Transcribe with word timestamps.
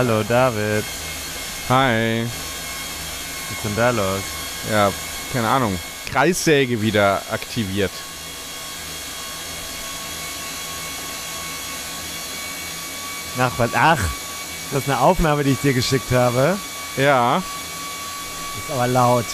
Hallo 0.00 0.22
David, 0.22 0.82
Hi. 1.68 2.24
was 2.24 3.52
ist 3.52 3.64
denn 3.64 3.76
da 3.76 3.90
los? 3.90 4.22
Ja, 4.72 4.90
keine 5.30 5.46
Ahnung. 5.46 5.78
Kreissäge 6.10 6.80
wieder 6.80 7.20
aktiviert. 7.30 7.90
Ach, 13.38 13.52
was? 13.58 13.70
Ach, 13.74 13.98
das 14.72 14.82
ist 14.84 14.88
eine 14.88 15.00
Aufnahme, 15.00 15.44
die 15.44 15.50
ich 15.50 15.60
dir 15.60 15.74
geschickt 15.74 16.10
habe. 16.12 16.56
Ja. 16.96 17.36
Ist 17.36 18.70
aber 18.72 18.86
laut. 18.86 19.26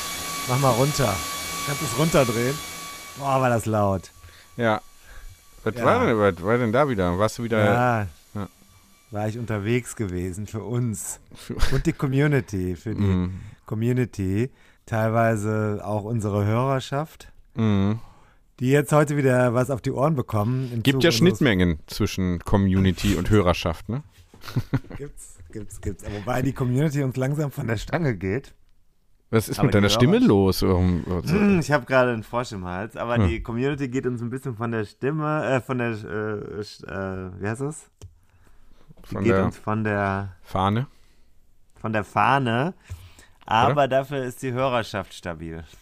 Mach 0.48 0.58
mal 0.58 0.70
runter. 0.70 1.14
Kannst 1.66 1.82
du 1.82 1.86
es 1.86 1.96
runterdrehen? 1.96 2.58
Boah, 3.18 3.40
war 3.40 3.50
das 3.50 3.66
laut. 3.66 4.10
Ja. 4.56 4.80
Was, 5.62 5.74
Ja. 5.76 5.84
War 5.84 6.06
denn, 6.06 6.18
was 6.18 6.42
war 6.42 6.58
denn 6.58 6.72
da 6.72 6.88
wieder? 6.88 7.16
Warst 7.16 7.38
du 7.38 7.44
wieder. 7.44 7.64
Ja. 7.64 8.06
War 9.16 9.28
ich 9.28 9.38
unterwegs 9.38 9.96
gewesen 9.96 10.46
für 10.46 10.62
uns 10.62 11.20
und 11.72 11.86
die 11.86 11.94
Community, 11.94 12.76
für 12.76 12.94
die 12.94 13.00
Mhm. 13.00 13.30
Community, 13.64 14.50
teilweise 14.84 15.80
auch 15.82 16.04
unsere 16.04 16.44
Hörerschaft, 16.44 17.32
Mhm. 17.54 17.98
die 18.60 18.68
jetzt 18.68 18.92
heute 18.92 19.16
wieder 19.16 19.54
was 19.54 19.70
auf 19.70 19.80
die 19.80 19.90
Ohren 19.90 20.16
bekommen. 20.16 20.82
Gibt 20.82 21.02
ja 21.02 21.10
Schnittmengen 21.10 21.78
zwischen 21.86 22.40
Community 22.40 23.14
und 23.14 23.30
Hörerschaft, 23.30 23.88
ne? 23.88 24.02
Gibt's, 24.98 25.38
gibt's, 25.50 25.80
gibt's. 25.80 26.04
Wobei 26.20 26.42
die 26.42 26.52
Community 26.52 27.02
uns 27.02 27.16
langsam 27.16 27.50
von 27.50 27.66
der 27.68 27.78
Stange 27.78 28.14
geht. 28.16 28.54
Was 29.30 29.48
ist 29.48 29.58
Aber 29.58 29.66
mit 29.68 29.74
deiner 29.74 29.88
Stimme 29.88 30.18
los? 30.18 30.60
Was- 30.62 31.32
Hm, 31.32 31.58
Ich 31.60 31.72
habe 31.72 31.86
gerade 31.86 32.12
einen 32.12 32.22
Frosch 32.22 32.52
im 32.52 32.66
Hals, 32.66 32.96
aber 32.96 33.16
Hm. 33.16 33.28
die 33.28 33.42
Community 33.42 33.88
geht 33.88 34.06
uns 34.06 34.20
ein 34.20 34.28
bisschen 34.28 34.56
von 34.56 34.72
der 34.72 34.84
Stimme, 34.84 35.42
äh, 35.46 35.60
von 35.62 35.78
der, 35.78 35.92
äh, 35.92 36.60
äh, 36.60 37.30
wie 37.40 37.48
heißt 37.48 37.62
das? 37.62 37.90
Von 39.12 39.24
geht 39.24 39.32
der 39.34 39.44
uns 39.44 39.58
von 39.58 39.84
der, 39.84 40.32
Fahne? 40.42 40.86
von 41.80 41.92
der 41.92 42.04
Fahne, 42.04 42.74
aber 43.44 43.86
dafür 43.88 44.24
ist 44.24 44.42
die 44.42 44.52
Hörerschaft 44.52 45.12
stabil. 45.14 45.64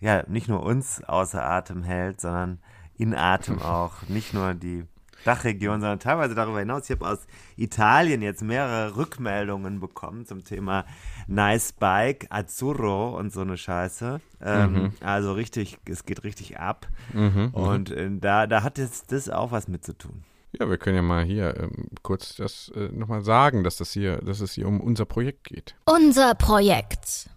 ja 0.00 0.24
nicht 0.28 0.48
nur 0.48 0.62
uns 0.62 1.02
außer 1.04 1.44
Atem 1.44 1.82
hält, 1.82 2.20
sondern 2.20 2.58
in 2.96 3.14
Atem 3.14 3.60
auch. 3.62 4.02
Nicht 4.08 4.34
nur 4.34 4.54
die 4.54 4.84
Dachregion, 5.24 5.80
sondern 5.80 6.00
teilweise 6.00 6.34
darüber 6.34 6.58
hinaus. 6.58 6.84
Ich 6.84 6.90
habe 6.90 7.08
aus 7.08 7.26
Italien 7.56 8.20
jetzt 8.22 8.42
mehrere 8.42 8.96
Rückmeldungen 8.96 9.80
bekommen 9.80 10.26
zum 10.26 10.44
Thema 10.44 10.84
Nice 11.26 11.72
Bike, 11.72 12.26
Azzurro 12.30 13.16
und 13.18 13.32
so 13.32 13.40
eine 13.40 13.56
Scheiße. 13.56 14.20
Ähm, 14.42 14.92
Also 15.00 15.32
richtig, 15.32 15.78
es 15.88 16.04
geht 16.04 16.24
richtig 16.24 16.58
ab. 16.58 16.88
Mhm. 17.12 17.48
Und 17.52 17.90
äh, 17.90 18.10
da, 18.12 18.46
da 18.46 18.62
hat 18.62 18.78
jetzt 18.78 19.12
das 19.12 19.30
auch 19.30 19.50
was 19.50 19.66
mit 19.66 19.84
zu 19.84 19.96
tun. 19.96 20.24
Ja, 20.58 20.68
wir 20.68 20.78
können 20.78 20.96
ja 20.96 21.02
mal 21.02 21.24
hier 21.24 21.56
ähm, 21.58 21.88
kurz 22.02 22.36
das 22.36 22.70
äh, 22.76 22.88
nochmal 22.92 23.24
sagen, 23.24 23.64
dass 23.64 23.76
das 23.76 23.92
hier, 23.92 24.18
dass 24.18 24.40
es 24.40 24.52
hier 24.52 24.68
um 24.68 24.80
unser 24.80 25.04
Projekt 25.04 25.44
geht. 25.44 25.74
Unser 25.86 26.34
Projekt. 26.34 27.28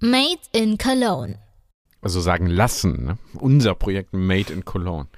Made 0.00 0.40
in 0.52 0.76
Cologne. 0.76 1.38
Also 2.00 2.20
sagen 2.20 2.46
lassen, 2.46 3.04
ne? 3.04 3.18
Unser 3.34 3.74
Projekt 3.74 4.12
Made 4.12 4.52
in 4.52 4.64
Cologne. 4.64 5.08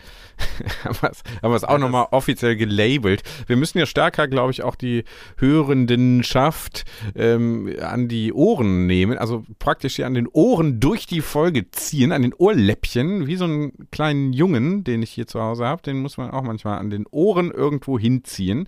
haben 0.84 1.12
wir 1.42 1.54
es 1.54 1.64
auch 1.64 1.78
nochmal 1.78 2.06
offiziell 2.10 2.56
gelabelt. 2.56 3.22
Wir 3.46 3.56
müssen 3.56 3.78
ja 3.78 3.86
stärker, 3.86 4.28
glaube 4.28 4.52
ich, 4.52 4.62
auch 4.62 4.74
die 4.74 5.04
Hörendenschaft 5.36 6.84
ähm, 7.14 7.74
an 7.80 8.08
die 8.08 8.32
Ohren 8.32 8.86
nehmen, 8.86 9.18
also 9.18 9.44
praktisch 9.58 9.96
hier 9.96 10.06
an 10.06 10.14
den 10.14 10.28
Ohren 10.28 10.80
durch 10.80 11.06
die 11.06 11.20
Folge 11.20 11.70
ziehen, 11.70 12.12
an 12.12 12.22
den 12.22 12.34
Ohrläppchen, 12.34 13.26
wie 13.26 13.36
so 13.36 13.44
einen 13.44 13.72
kleinen 13.90 14.32
Jungen, 14.32 14.84
den 14.84 15.02
ich 15.02 15.10
hier 15.10 15.26
zu 15.26 15.40
Hause 15.40 15.66
habe, 15.66 15.82
den 15.82 16.00
muss 16.00 16.16
man 16.16 16.30
auch 16.30 16.42
manchmal 16.42 16.78
an 16.78 16.90
den 16.90 17.06
Ohren 17.10 17.50
irgendwo 17.50 17.98
hinziehen. 17.98 18.66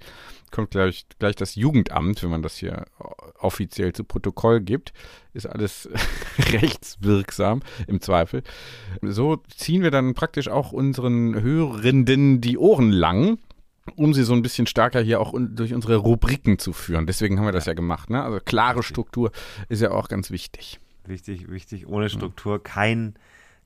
Kommt 0.52 0.70
gleich, 0.70 1.06
gleich 1.18 1.34
das 1.34 1.54
Jugendamt, 1.54 2.22
wenn 2.22 2.30
man 2.30 2.42
das 2.42 2.56
hier 2.56 2.84
offiziell 3.38 3.92
zu 3.92 4.04
Protokoll 4.04 4.60
gibt. 4.60 4.92
Ist 5.32 5.46
alles 5.46 5.88
rechtswirksam 6.52 7.62
im 7.86 8.00
Zweifel. 8.00 8.42
So 9.00 9.42
ziehen 9.56 9.82
wir 9.82 9.90
dann 9.90 10.14
praktisch 10.14 10.48
auch 10.48 10.72
unseren 10.72 11.40
Hörenden 11.42 12.42
die 12.42 12.58
Ohren 12.58 12.90
lang, 12.90 13.38
um 13.96 14.12
sie 14.12 14.24
so 14.24 14.34
ein 14.34 14.42
bisschen 14.42 14.66
stärker 14.66 15.00
hier 15.00 15.20
auch 15.20 15.34
durch 15.36 15.72
unsere 15.72 15.96
Rubriken 15.96 16.58
zu 16.58 16.74
führen. 16.74 17.06
Deswegen 17.06 17.38
haben 17.38 17.46
wir 17.46 17.52
das 17.52 17.66
ja 17.66 17.72
gemacht. 17.74 18.10
Ne? 18.10 18.22
Also 18.22 18.38
klare 18.38 18.82
Struktur 18.82 19.32
ist 19.70 19.80
ja 19.80 19.90
auch 19.90 20.08
ganz 20.08 20.30
wichtig. 20.30 20.78
Wichtig, 21.06 21.50
wichtig. 21.50 21.88
Ohne 21.88 22.08
Struktur 22.10 22.62
kein 22.62 23.14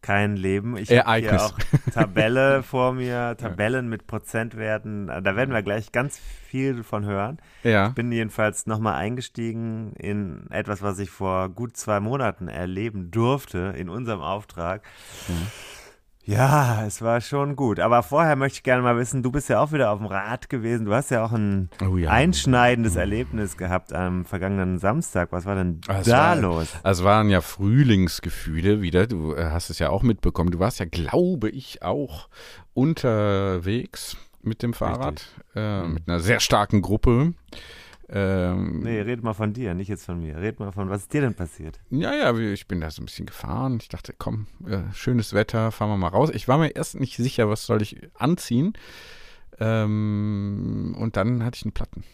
kein 0.06 0.36
Leben. 0.36 0.76
Ich 0.76 0.96
habe 0.96 1.20
hier 1.20 1.42
auch 1.42 1.58
Tabelle 1.92 2.62
vor 2.62 2.92
mir, 2.92 3.36
Tabellen 3.36 3.88
mit 3.88 4.06
Prozentwerten. 4.06 5.08
Da 5.08 5.34
werden 5.34 5.52
wir 5.52 5.62
gleich 5.62 5.90
ganz 5.90 6.16
viel 6.16 6.84
von 6.84 7.04
hören. 7.04 7.38
Ja. 7.64 7.88
Ich 7.88 7.94
bin 7.94 8.12
jedenfalls 8.12 8.66
nochmal 8.66 8.94
eingestiegen 8.94 9.94
in 9.96 10.48
etwas, 10.50 10.80
was 10.80 11.00
ich 11.00 11.10
vor 11.10 11.48
gut 11.48 11.76
zwei 11.76 11.98
Monaten 11.98 12.46
erleben 12.46 13.10
durfte 13.10 13.74
in 13.76 13.88
unserem 13.88 14.20
Auftrag. 14.20 14.82
Ja, 16.28 16.84
es 16.84 17.02
war 17.02 17.20
schon 17.20 17.54
gut. 17.54 17.78
Aber 17.78 18.02
vorher 18.02 18.34
möchte 18.34 18.56
ich 18.56 18.62
gerne 18.64 18.82
mal 18.82 18.96
wissen, 18.96 19.22
du 19.22 19.30
bist 19.30 19.48
ja 19.48 19.60
auch 19.60 19.70
wieder 19.70 19.92
auf 19.92 19.98
dem 19.98 20.06
Rad 20.08 20.48
gewesen. 20.48 20.84
Du 20.84 20.92
hast 20.92 21.10
ja 21.12 21.24
auch 21.24 21.30
ein 21.30 21.70
Oh 21.88 21.96
ja. 21.96 22.10
einschneidendes 22.10 22.96
Erlebnis 22.96 23.56
gehabt 23.56 23.92
am 23.92 24.24
vergangenen 24.24 24.78
Samstag. 24.80 25.28
Was 25.30 25.44
war 25.44 25.54
denn 25.54 25.80
Ah, 25.86 25.98
Es 26.00 26.06
da 26.08 26.12
war, 26.30 26.36
los? 26.36 26.66
Es 26.82 27.04
waren 27.04 27.30
ja 27.30 27.40
Frühlingsgefühle 27.40 28.82
wieder. 28.82 29.06
Du 29.06 29.34
äh, 29.34 29.50
hast 29.52 29.70
es 29.70 29.78
ja 29.78 29.90
auch 29.90 30.02
mitbekommen. 30.02 30.50
Du 30.50 30.58
warst 30.58 30.80
ja, 30.80 30.86
glaube 30.86 31.48
ich, 31.48 31.82
auch 31.84 32.28
unterwegs 32.74 34.16
mit 34.42 34.62
dem 34.64 34.74
Fahrrad, 34.74 35.24
äh, 35.54 35.82
Hm. 35.82 35.94
mit 35.94 36.08
einer 36.08 36.18
sehr 36.18 36.40
starken 36.40 36.82
Gruppe. 36.82 37.34
Ähm, 38.08 38.80
Nee, 38.80 39.00
red 39.00 39.22
mal 39.22 39.34
von 39.34 39.52
dir, 39.52 39.74
nicht 39.74 39.88
jetzt 39.88 40.04
von 40.04 40.20
mir. 40.20 40.36
Red 40.36 40.60
mal 40.60 40.70
von, 40.72 40.88
was 40.88 41.02
ist 41.02 41.12
dir 41.12 41.22
denn 41.22 41.34
passiert? 41.34 41.80
Ja, 41.90 42.14
ja, 42.14 42.36
ich 42.36 42.68
bin 42.68 42.80
da 42.80 42.90
so 42.90 43.02
ein 43.02 43.06
bisschen 43.06 43.26
gefahren. 43.26 43.78
Ich 43.80 43.88
dachte, 43.88 44.14
komm, 44.16 44.46
äh, 44.66 44.82
schönes 44.92 45.32
Wetter, 45.32 45.72
fahren 45.72 45.90
wir 45.90 45.96
mal 45.96 46.08
raus. 46.08 46.30
Ich 46.32 46.46
war 46.46 46.58
mir 46.58 46.68
erst 46.68 47.00
nicht 47.00 47.16
sicher, 47.16 47.48
was 47.48 47.66
soll 47.66 47.82
ich 47.82 47.98
anziehen. 48.14 48.74
Ähm, 49.58 50.94
und 50.98 51.16
dann 51.16 51.44
hatte 51.44 51.56
ich 51.56 51.64
einen 51.64 51.72
Platten. 51.72 52.04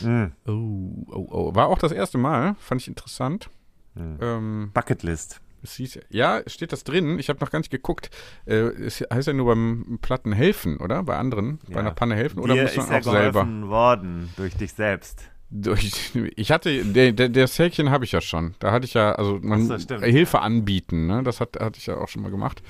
Hm. 0.00 0.32
Oh, 0.46 1.06
oh, 1.10 1.28
oh. 1.30 1.54
War 1.54 1.68
auch 1.68 1.78
das 1.78 1.92
erste 1.92 2.18
Mal, 2.18 2.56
fand 2.58 2.82
ich 2.82 2.88
interessant. 2.88 3.48
Hm. 3.94 4.18
Ähm, 4.20 4.70
Bucketlist. 4.74 5.40
Es 5.62 5.74
hieß, 5.74 6.00
ja, 6.10 6.42
steht 6.46 6.72
das 6.72 6.84
drin? 6.84 7.18
Ich 7.18 7.28
habe 7.28 7.40
noch 7.40 7.50
gar 7.50 7.58
nicht 7.60 7.70
geguckt. 7.70 8.10
Äh, 8.46 8.54
es 8.54 9.00
heißt 9.12 9.28
ja 9.28 9.32
nur 9.32 9.46
beim 9.46 9.98
Platten 10.02 10.32
helfen, 10.32 10.78
oder? 10.78 11.02
Bei 11.02 11.16
anderen? 11.16 11.58
Bei 11.68 11.74
Ja. 11.74 11.78
einer 11.80 11.90
Panne 11.92 12.16
helfen? 12.16 12.38
Oder 12.40 12.54
Dir 12.54 12.62
muss 12.62 12.76
man 12.76 12.84
ist 12.86 12.90
ja 12.90 12.98
auch 12.98 13.02
selber? 13.04 13.40
geholfen 13.44 13.68
worden 13.68 14.30
durch 14.36 14.54
dich 14.56 14.72
selbst. 14.72 15.28
Durch, 15.54 16.12
ich 16.36 16.50
hatte, 16.50 16.82
der, 16.84 17.12
der, 17.12 17.28
der 17.28 17.46
Säckchen 17.46 17.90
habe 17.90 18.04
ich 18.06 18.12
ja 18.12 18.20
schon. 18.22 18.54
Da 18.58 18.72
hatte 18.72 18.86
ich 18.86 18.94
ja, 18.94 19.12
also 19.12 19.38
man, 19.42 19.66
so, 19.66 19.78
stimmt. 19.78 20.02
Hilfe 20.04 20.40
anbieten, 20.40 21.06
ne? 21.06 21.22
Das 21.22 21.40
hat, 21.40 21.60
hatte 21.60 21.78
ich 21.78 21.86
ja 21.86 21.96
auch 21.98 22.08
schon 22.08 22.22
mal 22.22 22.30
gemacht. 22.30 22.62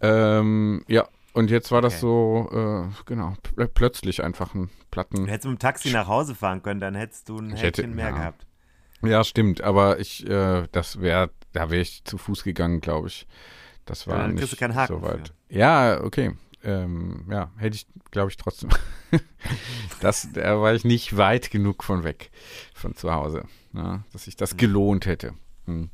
Ähm, 0.00 0.84
ja, 0.88 1.06
und 1.32 1.50
jetzt 1.50 1.70
war 1.72 1.82
das 1.82 1.94
Okay. 1.94 2.00
so, 2.00 2.48
äh, 2.90 3.02
genau, 3.06 3.34
pl 3.42 3.68
plötzlich 3.68 4.22
einfach 4.22 4.54
ein 4.54 4.70
Platten. 4.90 5.24
Du 5.26 5.30
hättest 5.30 5.46
mit 5.48 5.58
dem 5.58 5.58
Taxi 5.58 5.90
nach 5.90 6.06
Hause 6.06 6.34
fahren 6.34 6.62
können, 6.62 6.80
dann 6.80 6.94
hättest 6.94 7.28
du 7.28 7.38
ein 7.38 7.50
Häkchen 7.50 7.62
hätte- 7.62 7.86
mehr 7.88 8.10
ja. 8.10 8.16
gehabt. 8.16 8.46
Ja, 9.02 9.22
stimmt, 9.24 9.60
aber 9.60 9.98
ich, 10.00 10.26
äh, 10.26 10.66
das 10.72 11.00
wäre, 11.00 11.30
da 11.54 11.70
wäre 11.70 11.80
ich 11.80 12.04
zu 12.04 12.18
Fuß 12.18 12.44
gegangen, 12.44 12.80
glaube 12.80 13.08
ich. 13.08 13.26
Das 13.86 14.06
war 14.06 14.16
Ja, 14.16 14.22
dann 14.22 14.34
nicht 14.34 14.52
du 14.52 14.56
keinen 14.56 14.74
Haken 14.74 14.94
so 14.94 15.02
weit. 15.02 15.32
Ja, 15.48 16.02
okay. 16.02 16.32
Ähm, 16.62 17.26
ja, 17.30 17.50
hätte 17.56 17.76
ich, 17.76 17.86
glaube 18.10 18.30
ich, 18.30 18.36
trotzdem. 18.36 18.70
das, 20.00 20.28
da 20.32 20.60
war 20.60 20.74
ich 20.74 20.84
nicht 20.84 21.16
weit 21.16 21.50
genug 21.50 21.84
von 21.84 22.04
weg, 22.04 22.30
von 22.72 22.94
zu 22.94 23.12
Hause, 23.12 23.44
ja, 23.74 24.02
dass 24.12 24.24
sich 24.24 24.36
das 24.36 24.56
gelohnt 24.56 25.06
hätte. 25.06 25.34
Hm. 25.66 25.90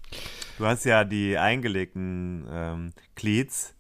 Du 0.59 0.67
hast 0.67 0.85
ja 0.85 1.05
die 1.05 1.37
eingelegten 1.39 2.47
ähm, 2.51 2.93
Cleats 3.17 3.75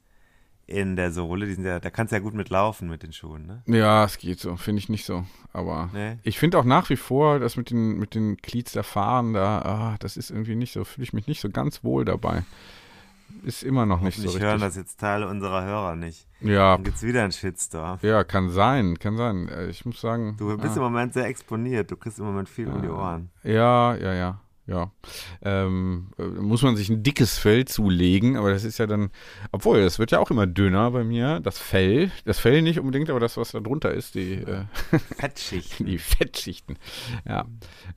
in 0.70 0.96
der 0.96 1.10
Sohle, 1.12 1.46
die 1.46 1.54
sind 1.54 1.64
ja, 1.64 1.80
da 1.80 1.90
kannst 1.90 2.12
du 2.12 2.16
ja 2.16 2.20
gut 2.22 2.34
mitlaufen 2.34 2.88
mit 2.88 3.02
den 3.02 3.12
Schuhen, 3.12 3.46
ne? 3.46 3.62
Ja, 3.66 4.04
es 4.04 4.18
geht 4.18 4.38
so, 4.40 4.56
finde 4.56 4.78
ich 4.78 4.88
nicht 4.88 5.04
so. 5.04 5.24
Aber 5.52 5.90
Nee? 5.92 6.18
ich 6.22 6.38
finde 6.38 6.58
auch 6.58 6.64
nach 6.64 6.88
wie 6.90 6.96
vor, 6.96 7.38
das 7.40 7.56
mit 7.56 7.70
den, 7.70 7.98
mit 7.98 8.14
den 8.14 8.36
Cleats 8.36 8.72
da 8.72 8.82
fahren, 8.82 9.32
da, 9.32 9.62
ah, 9.62 9.96
das 10.00 10.16
ist 10.16 10.30
irgendwie 10.30 10.54
nicht 10.54 10.72
so, 10.72 10.84
fühle 10.84 11.02
ich 11.04 11.12
mich 11.12 11.26
nicht 11.26 11.40
so 11.40 11.50
ganz 11.50 11.82
wohl 11.84 12.04
dabei. 12.04 12.44
Ist 13.44 13.62
immer 13.62 13.86
noch 13.86 14.00
nicht 14.00 14.16
so 14.18 14.24
richtig. 14.24 14.42
hören 14.42 14.60
das 14.60 14.74
jetzt 14.76 14.98
Teile 14.98 15.28
unserer 15.28 15.64
Hörer 15.64 15.94
nicht. 15.96 16.26
ja, 16.40 16.74
Dann 16.74 16.84
gibt's 16.84 17.02
wieder 17.02 17.22
einen 17.22 17.32
Shitstorm. 17.32 17.98
ja, 18.02 18.24
kann 18.24 18.50
sein, 18.50 18.98
kann 18.98 19.16
sein. 19.16 19.48
Äh, 19.48 19.68
Ich 19.68 19.84
muss 19.86 20.00
sagen. 20.00 20.34
Du 20.36 20.56
bist 20.58 20.76
im 20.76 20.82
ah, 20.82 20.86
Moment 20.90 21.12
sehr 21.14 21.26
exponiert, 21.26 21.90
du 21.90 21.96
kriegst 21.96 22.18
im 22.18 22.24
Moment 22.24 22.48
viel 22.48 22.68
um 22.68 22.82
die 22.82 22.88
Ah. 22.88 22.92
Ohren. 22.92 23.30
ja, 23.44 23.94
ja, 23.94 24.14
ja, 24.14 24.40
ja. 24.70 24.92
Ähm, 25.42 26.08
äh, 26.18 26.22
muss 26.22 26.62
man 26.62 26.76
sich 26.76 26.88
ein 26.88 27.02
dickes 27.02 27.38
Fell 27.38 27.64
zulegen, 27.64 28.36
aber 28.36 28.50
das 28.50 28.62
ist 28.64 28.78
ja 28.78 28.86
dann, 28.86 29.10
obwohl, 29.50 29.80
das 29.80 29.98
wird 29.98 30.12
ja 30.12 30.20
auch 30.20 30.30
immer 30.30 30.46
dünner 30.46 30.92
bei 30.92 31.02
mir, 31.02 31.40
das 31.40 31.58
Fell. 31.58 32.12
Das 32.24 32.38
Fell 32.38 32.62
nicht 32.62 32.78
unbedingt, 32.78 33.10
aber 33.10 33.18
das, 33.20 33.36
was 33.36 33.50
da 33.50 33.60
drunter 33.60 33.92
ist, 33.92 34.14
die, 34.14 34.34
äh, 34.34 34.64
Fettschichten. 35.18 35.86
Die 35.86 35.98
Fettschichten. 35.98 36.78
Ja. 37.26 37.46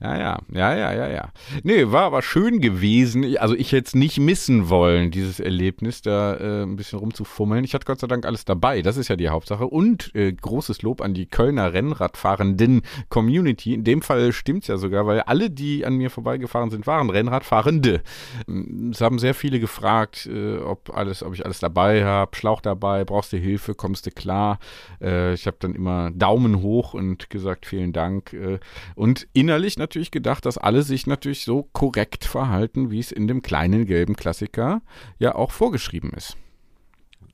Ja, 0.00 0.18
ja, 0.18 0.38
ja, 0.52 0.76
ja, 0.76 0.92
ja, 0.92 1.08
ja. 1.08 1.32
Nee, 1.62 1.92
war 1.92 2.02
aber 2.02 2.22
schön 2.22 2.60
gewesen. 2.60 3.36
Also 3.38 3.54
ich 3.54 3.70
hätte 3.72 3.86
es 3.86 3.94
nicht 3.94 4.18
missen 4.18 4.68
wollen, 4.68 5.12
dieses 5.12 5.38
Erlebnis, 5.38 6.02
da 6.02 6.34
äh, 6.34 6.62
ein 6.64 6.76
bisschen 6.76 6.98
rumzufummeln. 6.98 7.64
Ich 7.64 7.74
hatte 7.74 7.86
Gott 7.86 8.00
sei 8.00 8.08
Dank 8.08 8.26
alles 8.26 8.44
dabei. 8.44 8.82
Das 8.82 8.96
ist 8.96 9.08
ja 9.08 9.16
die 9.16 9.28
Hauptsache. 9.28 9.66
Und 9.66 10.12
äh, 10.14 10.32
großes 10.32 10.82
Lob 10.82 11.00
an 11.00 11.14
die 11.14 11.26
Kölner 11.26 11.72
Rennradfahrenden 11.72 12.82
Community. 13.08 13.74
In 13.74 13.84
dem 13.84 14.02
Fall 14.02 14.32
stimmt's 14.32 14.66
ja 14.66 14.76
sogar, 14.76 15.06
weil 15.06 15.20
alle, 15.20 15.50
die 15.50 15.86
an 15.86 15.94
mir 15.94 16.10
vorbeigefahren 16.10 16.63
sind, 16.70 16.86
waren 16.86 17.10
Rennradfahrende. 17.10 18.02
Mm, 18.46 18.90
Es 18.90 19.00
haben 19.00 19.18
sehr 19.18 19.34
viele 19.34 19.60
gefragt, 19.60 20.26
äh, 20.26 20.58
ob 20.58 20.94
alles, 20.94 21.22
ob 21.22 21.34
ich 21.34 21.44
alles 21.44 21.58
dabei 21.58 22.04
habe, 22.04 22.36
Schlauch 22.36 22.60
dabei, 22.60 23.04
brauchst 23.04 23.32
du 23.32 23.36
Hilfe, 23.36 23.74
kommst 23.74 24.06
du 24.06 24.10
klar. 24.10 24.58
Äh, 25.00 25.34
ich 25.34 25.46
habe 25.46 25.56
dann 25.60 25.74
immer 25.74 26.10
Daumen 26.10 26.62
hoch 26.62 26.94
und 26.94 27.30
gesagt, 27.30 27.66
vielen 27.66 27.92
Dank. 27.92 28.32
Äh, 28.32 28.58
und 28.94 29.26
innerlich 29.32 29.78
natürlich 29.78 30.10
gedacht, 30.10 30.46
dass 30.46 30.58
alle 30.58 30.82
sich 30.82 31.06
natürlich 31.06 31.44
so 31.44 31.68
korrekt 31.72 32.24
verhalten, 32.24 32.90
wie 32.90 33.00
es 33.00 33.12
in 33.12 33.28
dem 33.28 33.42
kleinen 33.42 33.86
gelben 33.86 34.16
Klassiker 34.16 34.82
ja 35.18 35.34
auch 35.34 35.50
vorgeschrieben 35.50 36.10
ist. 36.10 36.36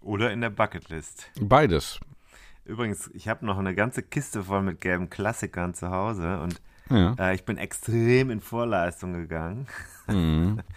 Oder 0.00 0.32
in 0.32 0.40
der 0.40 0.50
Bucketlist. 0.50 1.30
Beides. 1.40 2.00
Übrigens, 2.64 3.10
ich 3.14 3.28
habe 3.28 3.44
noch 3.44 3.58
eine 3.58 3.74
ganze 3.74 4.02
Kiste 4.02 4.44
voll 4.44 4.62
mit 4.62 4.80
gelben 4.80 5.10
Klassikern 5.10 5.74
zu 5.74 5.90
Hause 5.90 6.40
und 6.40 6.60
Ja. 6.90 7.14
äh, 7.18 7.34
ich 7.34 7.44
bin 7.44 7.56
extrem 7.56 8.30
in 8.30 8.40
Vorleistung 8.40 9.12
gegangen. 9.12 9.66
Mhm. 10.08 10.60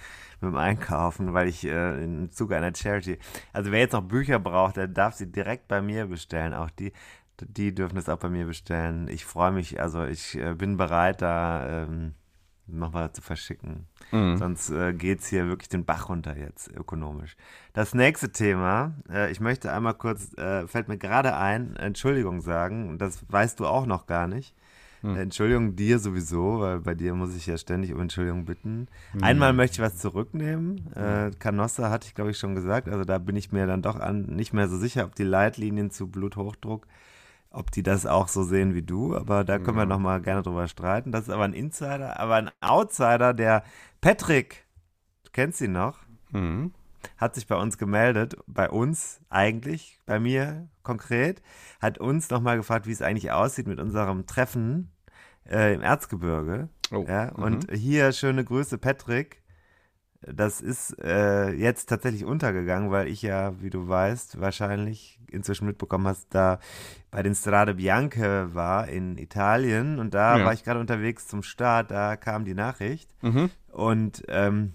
mit 0.44 0.52
dem 0.52 0.58
Einkaufen, 0.58 1.34
weil 1.34 1.48
ich 1.48 1.66
äh, 1.66 2.04
im 2.04 2.32
Zuge 2.32 2.58
einer 2.58 2.76
Charity. 2.76 3.18
Also 3.54 3.72
wer 3.72 3.80
jetzt 3.80 3.94
noch 3.94 4.04
Bücher 4.04 4.40
braucht, 4.40 4.78
der 4.78 4.88
darf 4.88 5.16
sie 5.16 5.32
direkt 5.32 5.68
bei 5.68 5.82
mir 5.82 6.08
bestellen. 6.08 6.54
Auch 6.54 6.70
die, 6.70 6.92
die 7.40 7.74
dürfen 7.74 7.98
es 7.98 8.10
auch 8.10 8.18
bei 8.18 8.30
mir 8.30 8.46
bestellen. 8.46 9.08
Ich 9.08 9.26
freue 9.26 9.52
mich, 9.52 9.80
also 9.82 10.04
ich 10.04 10.38
äh, 10.38 10.54
bin 10.54 10.78
bereit, 10.78 11.22
da 11.22 11.84
ähm, 11.84 12.14
nochmal 12.68 13.12
zu 13.12 13.22
verschicken. 13.22 13.88
Mhm. 14.12 14.38
Sonst 14.38 14.70
äh, 14.70 14.94
geht 14.94 15.20
es 15.20 15.28
hier 15.28 15.48
wirklich 15.48 15.70
den 15.70 15.86
Bach 15.86 16.10
runter 16.10 16.38
jetzt, 16.38 16.70
ökonomisch. 16.70 17.36
Das 17.74 17.94
nächste 17.94 18.32
Thema, 18.32 18.94
äh, 19.10 19.32
ich 19.32 19.40
möchte 19.40 19.72
einmal 19.72 19.96
kurz, 19.96 20.34
äh, 20.38 20.68
fällt 20.68 20.88
mir 20.88 20.98
gerade 20.98 21.36
ein, 21.36 21.76
Entschuldigung 21.76 22.42
sagen, 22.42 22.98
das 22.98 23.24
weißt 23.30 23.60
du 23.60 23.66
auch 23.66 23.86
noch 23.86 24.06
gar 24.06 24.28
nicht. 24.28 24.56
Hm. 25.04 25.18
Entschuldigung 25.18 25.76
dir 25.76 26.00
sowieso, 26.00 26.62
weil 26.62 26.80
bei 26.80 26.96
dir 26.96 27.14
muss 27.14 27.36
ich 27.36 27.46
ja 27.46 27.58
ständig 27.58 27.94
um 27.94 28.00
Entschuldigung 28.00 28.46
bitten. 28.46 28.88
Einmal 29.22 29.52
möchte 29.52 29.76
ich 29.76 29.82
was 29.82 29.98
zurücknehmen. 29.98 30.92
Äh, 30.96 31.32
Canossa 31.38 31.90
hatte 31.90 32.08
ich, 32.08 32.16
glaube 32.16 32.32
ich, 32.32 32.38
schon 32.40 32.56
gesagt. 32.56 32.88
Also 32.88 33.04
da 33.04 33.18
bin 33.18 33.36
ich 33.36 33.52
mir 33.52 33.68
dann 33.68 33.82
doch 33.82 34.00
an, 34.00 34.22
nicht 34.28 34.54
mehr 34.54 34.70
so 34.70 34.78
sicher, 34.78 35.04
ob 35.04 35.16
die 35.16 35.24
Leitlinien 35.26 35.92
zu 35.92 36.08
Bluthochdruck, 36.08 36.88
ob 37.50 37.70
die 37.72 37.84
das 37.84 38.06
auch 38.06 38.30
so 38.30 38.44
sehen 38.44 38.74
wie 38.76 38.82
du. 38.82 39.14
Aber 39.16 39.44
da 39.44 39.60
können 39.60 39.78
wir 39.78 39.86
noch 39.86 40.00
mal 40.00 40.22
gerne 40.22 40.42
drüber 40.42 40.70
streiten. 40.70 41.12
Das 41.12 41.24
ist 41.24 41.30
aber 41.30 41.44
ein 41.44 41.54
Insider, 41.54 42.18
aber 42.18 42.36
ein 42.36 42.50
Outsider, 42.62 43.34
der 43.34 43.64
Patrick, 44.00 44.66
du 45.26 45.32
kennst 45.34 45.60
ihn 45.60 45.74
noch, 45.74 46.00
Mhm. 46.32 46.72
hat 47.18 47.36
sich 47.36 47.46
bei 47.46 47.58
uns 47.58 47.78
gemeldet, 47.78 48.38
bei 48.48 48.70
uns 48.70 49.20
eigentlich, 49.30 50.00
bei 50.06 50.20
mir 50.20 50.70
konkret, 50.82 51.42
hat 51.82 51.98
uns 51.98 52.30
nochmal 52.30 52.56
gefragt, 52.56 52.88
wie 52.88 52.92
es 52.92 53.02
eigentlich 53.02 53.32
aussieht 53.32 53.68
mit 53.68 53.80
unserem 53.80 54.26
Treffen 54.26 54.90
äh, 55.50 55.74
im 55.74 55.82
Erzgebirge. 55.82 56.70
Oh. 56.92 57.06
Ja, 57.08 57.30
und 57.34 57.72
hier 57.72 58.12
schöne 58.12 58.44
Grüße, 58.44 58.78
Patrick. 58.78 59.42
Das 60.26 60.62
ist 60.62 60.98
äh, 61.04 61.50
jetzt 61.52 61.90
tatsächlich 61.90 62.24
untergegangen, 62.24 62.92
weil 62.92 63.10
ich 63.10 63.22
ja, 63.24 63.62
wie 63.62 63.70
du 63.70 63.90
weißt, 63.90 64.40
wahrscheinlich 64.40 65.20
inzwischen 65.30 65.66
mitbekommen 65.68 66.08
hast, 66.08 66.28
da 66.34 66.60
bei 67.12 67.24
den 67.24 67.36
Strade 67.36 67.74
Bianche 67.74 68.54
war 68.56 68.88
in 68.88 69.18
Italien 69.18 70.00
und 70.00 70.14
da 70.14 70.38
Ja. 70.38 70.46
war 70.46 70.54
ich 70.54 70.64
gerade 70.64 70.80
unterwegs 70.80 71.28
zum 71.28 71.44
Start, 71.44 71.92
da 71.92 72.16
kam 72.16 72.46
die 72.46 72.54
Nachricht 72.54 73.10
Mhm. 73.22 73.50
und 73.72 74.24
ähm, 74.30 74.74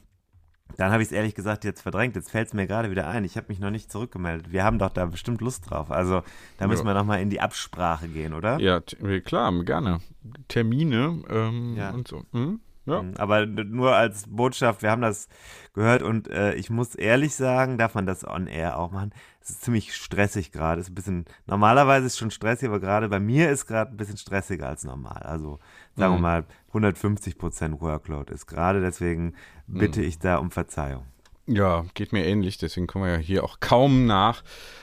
dann 0.79 0.91
habe 0.93 1.03
ich 1.03 1.09
es 1.09 1.13
ehrlich 1.13 1.35
gesagt 1.35 1.65
jetzt 1.65 1.83
verdrängt. 1.83 2.17
Jetzt 2.17 2.31
fällt 2.31 2.49
es 2.49 2.55
mir 2.55 2.67
gerade 2.67 2.91
wieder 2.91 3.07
ein. 3.09 3.25
Ich 3.25 3.37
habe 3.37 3.49
mich 3.51 3.59
noch 3.61 3.71
nicht 3.71 3.93
zurückgemeldet. 3.93 4.51
Wir 4.51 4.65
haben 4.65 4.79
doch 4.79 4.91
da 4.91 5.05
bestimmt 5.05 5.43
Lust 5.43 5.69
drauf. 5.69 5.91
Also 5.91 6.23
da 6.57 6.67
müssen 6.67 6.87
Ja. 6.87 6.95
wir 6.95 6.99
nochmal 6.99 7.21
in 7.21 7.29
die 7.29 7.41
Absprache 7.43 8.09
gehen, 8.09 8.33
oder? 8.33 8.59
Ja, 8.61 8.81
klar, 9.21 9.53
gerne. 9.65 10.01
Termine 10.49 11.23
ähm, 11.29 11.75
Ja. 11.77 11.91
und 11.91 12.09
so. 12.09 12.23
Mhm. 12.33 12.61
Ja. 12.87 13.03
Mhm, 13.03 13.15
Aber 13.19 13.45
nur 13.45 13.95
als 13.95 14.25
Botschaft, 14.29 14.81
wir 14.83 14.91
haben 14.91 15.03
das 15.03 15.29
gehört 15.75 16.03
und 16.03 16.29
äh, 16.29 16.55
ich 16.55 16.71
muss 16.71 16.95
ehrlich 16.95 17.35
sagen, 17.35 17.77
darf 17.77 17.95
man 17.95 18.07
das 18.07 18.27
on 18.27 18.47
air 18.47 18.79
auch 18.79 18.93
machen? 18.93 19.13
Es 19.43 19.51
ist 19.51 19.63
ziemlich 19.63 19.95
stressig 19.95 20.53
gerade. 20.53 20.81
Es 20.81 20.87
ist 20.87 20.93
ein 20.93 20.95
bisschen, 20.95 21.25
normalerweise 21.47 22.07
ist 22.07 22.15
es 22.15 22.19
schon 22.19 22.31
stressig, 22.31 22.69
aber 22.69 22.81
gerade 22.81 23.09
bei 23.11 23.21
mir 23.21 23.51
ist 23.51 23.67
gerade 23.67 23.91
ein 23.91 23.97
bisschen 23.99 24.17
stressiger 24.17 24.69
als 24.69 24.85
normal. 24.85 25.23
Also 25.23 25.59
sagen 25.99 26.13
wir 26.15 26.17
Mhm. 26.17 26.23
mal 26.23 26.45
150 26.69 27.39
Prozent 27.39 27.81
Workload 27.81 28.33
ist 28.33 28.47
gerade, 28.47 28.81
deswegen 28.81 29.35
bitte 29.67 30.03
ich 30.03 30.19
da 30.19 30.37
um 30.39 30.51
Verzeihung. 30.51 31.05
Ja, 31.47 31.87
geht 31.95 32.13
mir 32.13 32.27
ähnlich, 32.27 32.59
deswegen 32.59 32.87
kommen 32.87 33.07
wir 33.07 33.13
ja 33.13 33.17
hier 33.19 33.43
auch 33.45 33.59
kaum 33.59 34.05
nach. 34.05 34.43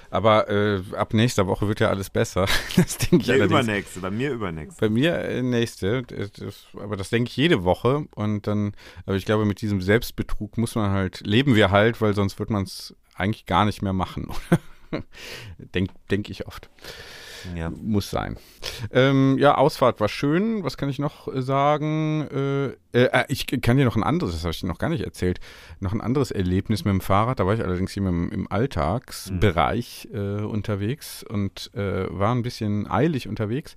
Aber 0.10 0.50
äh, 0.50 0.82
ab 0.96 1.14
nächster 1.14 1.46
Woche 1.46 1.68
wird 1.68 1.80
ja 1.80 1.90
alles 1.90 2.10
besser. 2.10 2.48
Das 2.76 2.98
denke 2.98 3.18
ich 3.18 3.30
allerdings. 3.32 3.52
übernächste, 3.52 4.00
bei 4.00 4.10
mir 4.10 4.32
übernächste. 4.32 4.80
Bei 4.80 4.90
mir 4.90 5.14
äh, 5.20 5.44
nächste, 5.44 6.02
das, 6.04 6.66
aber 6.74 6.96
das 6.98 7.10
denke 7.12 7.30
ich 7.30 7.38
jede 7.38 7.64
Woche. 7.66 8.06
Und 8.16 8.48
dann, 8.48 8.74
aber 9.06 9.16
ich 9.16 9.26
glaube, 9.26 9.46
mit 9.46 9.62
diesem 9.62 9.80
Selbstbetrug 9.82 10.58
muss 10.58 10.74
man 10.76 10.90
halt, 10.90 11.22
leben 11.26 11.54
wir 11.56 11.70
halt, 11.70 12.02
weil 12.02 12.16
sonst 12.16 12.40
wird 12.40 12.50
man 12.50 12.64
es 12.64 12.96
eigentlich 13.14 13.46
gar 13.46 13.66
nicht 13.66 13.84
mehr 13.84 13.94
machen. 13.94 14.30
Denke 15.58 15.94
denk 16.10 16.30
ich 16.30 16.48
oft. 16.48 16.70
Ja. 17.56 17.70
Muss 17.70 18.10
sein. 18.10 18.38
Ähm, 18.92 19.38
ja, 19.40 19.56
Ausfahrt 19.56 20.00
war 20.00 20.08
schön. 20.08 20.64
Was 20.64 20.78
kann 20.78 20.90
ich 20.90 21.00
noch 21.00 21.34
äh, 21.34 21.42
sagen? 21.42 22.28
Äh, 22.32 22.98
äh, 22.98 23.25
ich 23.28 23.48
kann 23.62 23.78
dir 23.78 23.86
noch 23.86 23.96
ein 23.96 24.04
anderes, 24.04 24.34
das 24.34 24.44
habe 24.44 24.52
ich 24.52 24.60
dir 24.62 24.68
noch 24.68 24.80
gar 24.80 24.90
nicht 24.90 25.04
erzählt, 25.04 25.40
noch 25.80 25.94
ein 25.94 26.02
anderes 26.02 26.32
Erlebnis 26.32 26.86
mit 26.86 26.94
dem 26.94 27.02
Fahrrad. 27.02 27.40
Da 27.40 27.46
war 27.46 27.54
ich 27.54 27.64
allerdings 27.64 27.92
hier 27.92 28.06
im, 28.06 28.32
im 28.32 28.52
Alltagsbereich 28.52 30.10
mhm. 30.12 30.46
unterwegs 30.46 31.24
und 31.24 31.72
äh, 31.74 32.06
war 32.10 32.34
ein 32.34 32.44
bisschen 32.44 32.90
eilig 32.90 33.28
unterwegs 33.28 33.75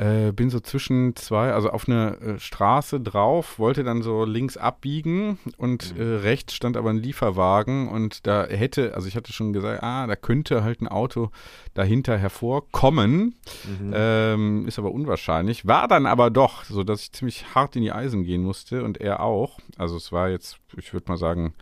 äh, 0.00 0.32
bin 0.32 0.48
so 0.48 0.60
zwischen 0.60 1.14
zwei, 1.14 1.52
also 1.52 1.70
auf 1.70 1.86
eine 1.86 2.16
äh, 2.20 2.38
Straße 2.38 3.00
drauf, 3.00 3.58
wollte 3.58 3.84
dann 3.84 4.00
so 4.00 4.24
links 4.24 4.56
abbiegen 4.56 5.38
und 5.58 5.94
mhm. 5.94 6.00
äh, 6.00 6.04
rechts 6.20 6.54
stand 6.54 6.78
aber 6.78 6.88
ein 6.88 6.96
Lieferwagen 6.96 7.88
und 7.88 8.26
da 8.26 8.46
hätte, 8.46 8.94
also 8.94 9.08
ich 9.08 9.14
hatte 9.14 9.34
schon 9.34 9.52
gesagt, 9.52 9.82
ah, 9.82 10.06
da 10.06 10.16
könnte 10.16 10.64
halt 10.64 10.80
ein 10.80 10.88
Auto 10.88 11.30
dahinter 11.74 12.16
hervorkommen, 12.16 13.34
mhm. 13.64 13.92
ähm, 13.94 14.66
ist 14.66 14.78
aber 14.78 14.90
unwahrscheinlich, 14.90 15.66
war 15.66 15.86
dann 15.86 16.06
aber 16.06 16.30
doch, 16.30 16.64
so 16.64 16.82
dass 16.82 17.02
ich 17.02 17.12
ziemlich 17.12 17.54
hart 17.54 17.76
in 17.76 17.82
die 17.82 17.92
Eisen 17.92 18.24
gehen 18.24 18.42
musste 18.42 18.84
und 18.84 19.02
er 19.02 19.20
auch, 19.20 19.58
also 19.76 19.96
es 19.96 20.12
war 20.12 20.30
jetzt, 20.30 20.56
ich 20.78 20.94
würde 20.94 21.10
mal 21.10 21.18
sagen, 21.18 21.52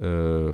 äh, 0.00 0.52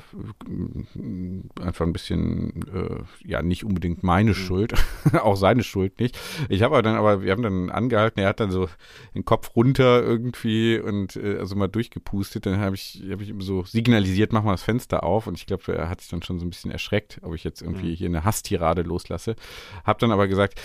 einfach 1.60 1.86
ein 1.86 1.92
bisschen, 1.92 2.62
äh, 2.72 3.02
ja, 3.28 3.42
nicht 3.42 3.64
unbedingt 3.64 4.02
meine 4.02 4.30
mhm. 4.30 4.34
Schuld, 4.34 4.74
auch 5.22 5.36
seine 5.36 5.62
Schuld 5.62 5.98
nicht. 6.00 6.18
Ich 6.48 6.62
habe 6.62 6.74
aber 6.74 6.82
dann, 6.82 6.96
aber 6.96 7.22
wir 7.22 7.32
haben 7.32 7.42
dann 7.42 7.70
angehalten, 7.70 8.20
er 8.20 8.28
hat 8.28 8.40
dann 8.40 8.50
so 8.50 8.68
den 9.14 9.24
Kopf 9.24 9.56
runter 9.56 10.02
irgendwie 10.02 10.78
und 10.78 11.16
äh, 11.16 11.38
also 11.38 11.56
mal 11.56 11.68
durchgepustet. 11.68 12.46
Dann 12.46 12.58
habe 12.58 12.74
ich, 12.74 13.02
habe 13.10 13.22
ich 13.22 13.30
ihm 13.30 13.40
so 13.40 13.64
signalisiert, 13.64 14.32
mach 14.32 14.42
mal 14.42 14.52
das 14.52 14.62
Fenster 14.62 15.02
auf 15.02 15.26
und 15.26 15.38
ich 15.38 15.46
glaube, 15.46 15.74
er 15.74 15.88
hat 15.88 16.00
sich 16.00 16.10
dann 16.10 16.22
schon 16.22 16.38
so 16.38 16.44
ein 16.44 16.50
bisschen 16.50 16.70
erschreckt, 16.70 17.20
ob 17.22 17.34
ich 17.34 17.44
jetzt 17.44 17.62
irgendwie 17.62 17.90
mhm. 17.90 17.96
hier 17.96 18.08
eine 18.08 18.24
Hasstirade 18.24 18.82
loslasse. 18.82 19.36
Hab 19.84 19.98
dann 19.98 20.12
aber 20.12 20.28
gesagt, 20.28 20.60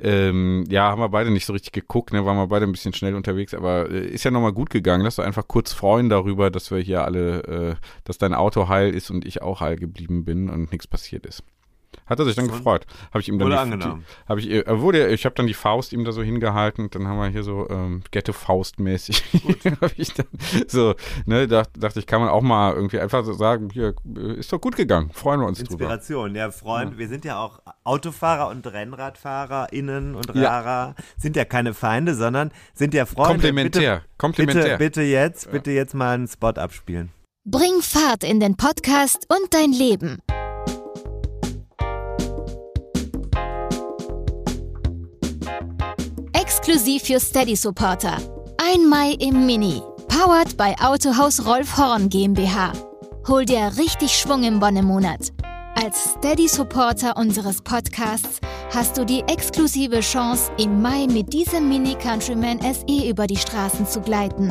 ähm, 0.00 0.64
ja, 0.68 0.90
haben 0.90 1.00
wir 1.00 1.08
beide 1.08 1.30
nicht 1.30 1.44
so 1.44 1.52
richtig 1.52 1.72
geguckt, 1.72 2.12
ne? 2.12 2.24
waren 2.24 2.36
wir 2.36 2.46
beide 2.46 2.66
ein 2.66 2.72
bisschen 2.72 2.92
schnell 2.92 3.14
unterwegs, 3.14 3.52
aber 3.52 3.90
äh, 3.90 4.06
ist 4.06 4.24
ja 4.24 4.30
nochmal 4.30 4.52
gut 4.52 4.70
gegangen. 4.70 5.02
Lass 5.02 5.16
doch 5.16 5.24
einfach 5.24 5.48
kurz 5.48 5.72
freuen 5.72 6.08
darüber, 6.08 6.50
dass 6.50 6.70
wir 6.70 6.78
hier 6.78 7.04
alle, 7.04 7.42
äh, 7.44 7.74
dass 8.04 8.18
dein 8.18 8.34
Auto 8.34 8.68
heil 8.68 8.94
ist 8.94 9.10
und 9.10 9.24
ich 9.26 9.42
auch 9.42 9.60
heil 9.60 9.76
geblieben 9.76 10.24
bin 10.24 10.50
und 10.50 10.70
nichts 10.70 10.86
passiert 10.86 11.26
ist. 11.26 11.42
Hat 12.06 12.18
er 12.18 12.24
sich 12.24 12.36
dann 12.36 12.48
gefreut. 12.48 12.86
Habe 13.08 13.20
ich 13.20 13.28
ihm 13.28 13.38
dann 13.38 13.48
wurde 13.48 13.60
angenommen. 13.60 14.04
Die, 14.06 14.28
hab 14.28 14.38
ich, 14.38 14.50
er 14.50 14.66
äh, 14.66 14.80
wurde, 14.80 15.08
ich 15.08 15.24
habe 15.24 15.34
dann 15.34 15.46
die 15.46 15.54
Faust 15.54 15.92
ihm 15.92 16.04
da 16.04 16.12
so 16.12 16.22
hingehalten 16.22 16.88
dann 16.90 17.06
haben 17.06 17.18
wir 17.18 17.28
hier 17.28 17.42
so 17.42 17.68
ähm, 17.68 18.02
Ghetto-Faust-mäßig. 18.10 19.22
habe 19.80 19.92
ich 19.96 20.14
dann 20.14 20.26
so, 20.66 20.94
ne, 21.26 21.46
dacht, 21.46 21.70
dachte 21.78 21.98
ich, 21.98 22.06
kann 22.06 22.20
man 22.20 22.30
auch 22.30 22.42
mal 22.42 22.74
irgendwie 22.74 22.98
einfach 22.98 23.24
so 23.24 23.32
sagen, 23.32 23.68
hier, 23.72 23.94
äh, 24.16 24.34
ist 24.34 24.52
doch 24.52 24.60
gut 24.60 24.76
gegangen, 24.76 25.10
freuen 25.12 25.40
wir 25.40 25.46
uns 25.46 25.60
Inspiration, 25.60 26.28
drüber. 26.28 26.38
ja, 26.38 26.50
Freund, 26.50 26.92
ja. 26.92 26.98
wir 26.98 27.08
sind 27.08 27.24
ja 27.24 27.38
auch 27.38 27.60
Autofahrer 27.84 28.48
und 28.48 28.66
RennradfahrerInnen 28.66 30.14
und 30.14 30.34
Rara, 30.34 30.94
ja. 30.98 31.04
sind 31.16 31.36
ja 31.36 31.44
keine 31.44 31.74
Feinde, 31.74 32.14
sondern 32.14 32.50
sind 32.74 32.94
ja 32.94 33.06
Freunde. 33.06 33.32
Komplementär, 33.32 33.96
bitte, 33.96 34.08
komplementär. 34.18 34.62
Bitte, 34.62 34.78
bitte 34.78 35.02
jetzt, 35.02 35.50
bitte 35.50 35.70
jetzt 35.70 35.94
mal 35.94 36.14
einen 36.14 36.28
Spot 36.28 36.48
abspielen. 36.48 37.10
Bring 37.44 37.80
Fahrt 37.80 38.24
in 38.24 38.40
den 38.40 38.56
Podcast 38.56 39.26
und 39.28 39.54
dein 39.54 39.72
Leben. 39.72 40.18
Exklusiv 46.48 47.02
für 47.02 47.20
Steady 47.20 47.54
Supporter. 47.54 48.16
Ein 48.56 48.88
Mai 48.88 49.12
im 49.20 49.44
Mini. 49.44 49.82
Powered 50.08 50.56
by 50.56 50.74
Autohaus 50.82 51.44
Rolf 51.44 51.76
Horn 51.76 52.08
GmbH. 52.08 52.72
Hol 53.28 53.44
dir 53.44 53.70
richtig 53.76 54.12
Schwung 54.12 54.42
im 54.44 54.58
Bonnemonat. 54.58 55.28
Als 55.74 56.12
Steady 56.12 56.48
Supporter 56.48 57.18
unseres 57.18 57.60
Podcasts 57.60 58.40
hast 58.72 58.96
du 58.96 59.04
die 59.04 59.20
exklusive 59.28 60.00
Chance, 60.00 60.50
im 60.56 60.80
Mai 60.80 61.06
mit 61.06 61.34
diesem 61.34 61.68
Mini 61.68 61.94
Countryman 61.96 62.60
SE 62.62 63.06
über 63.06 63.26
die 63.26 63.36
Straßen 63.36 63.86
zu 63.86 64.00
gleiten. 64.00 64.50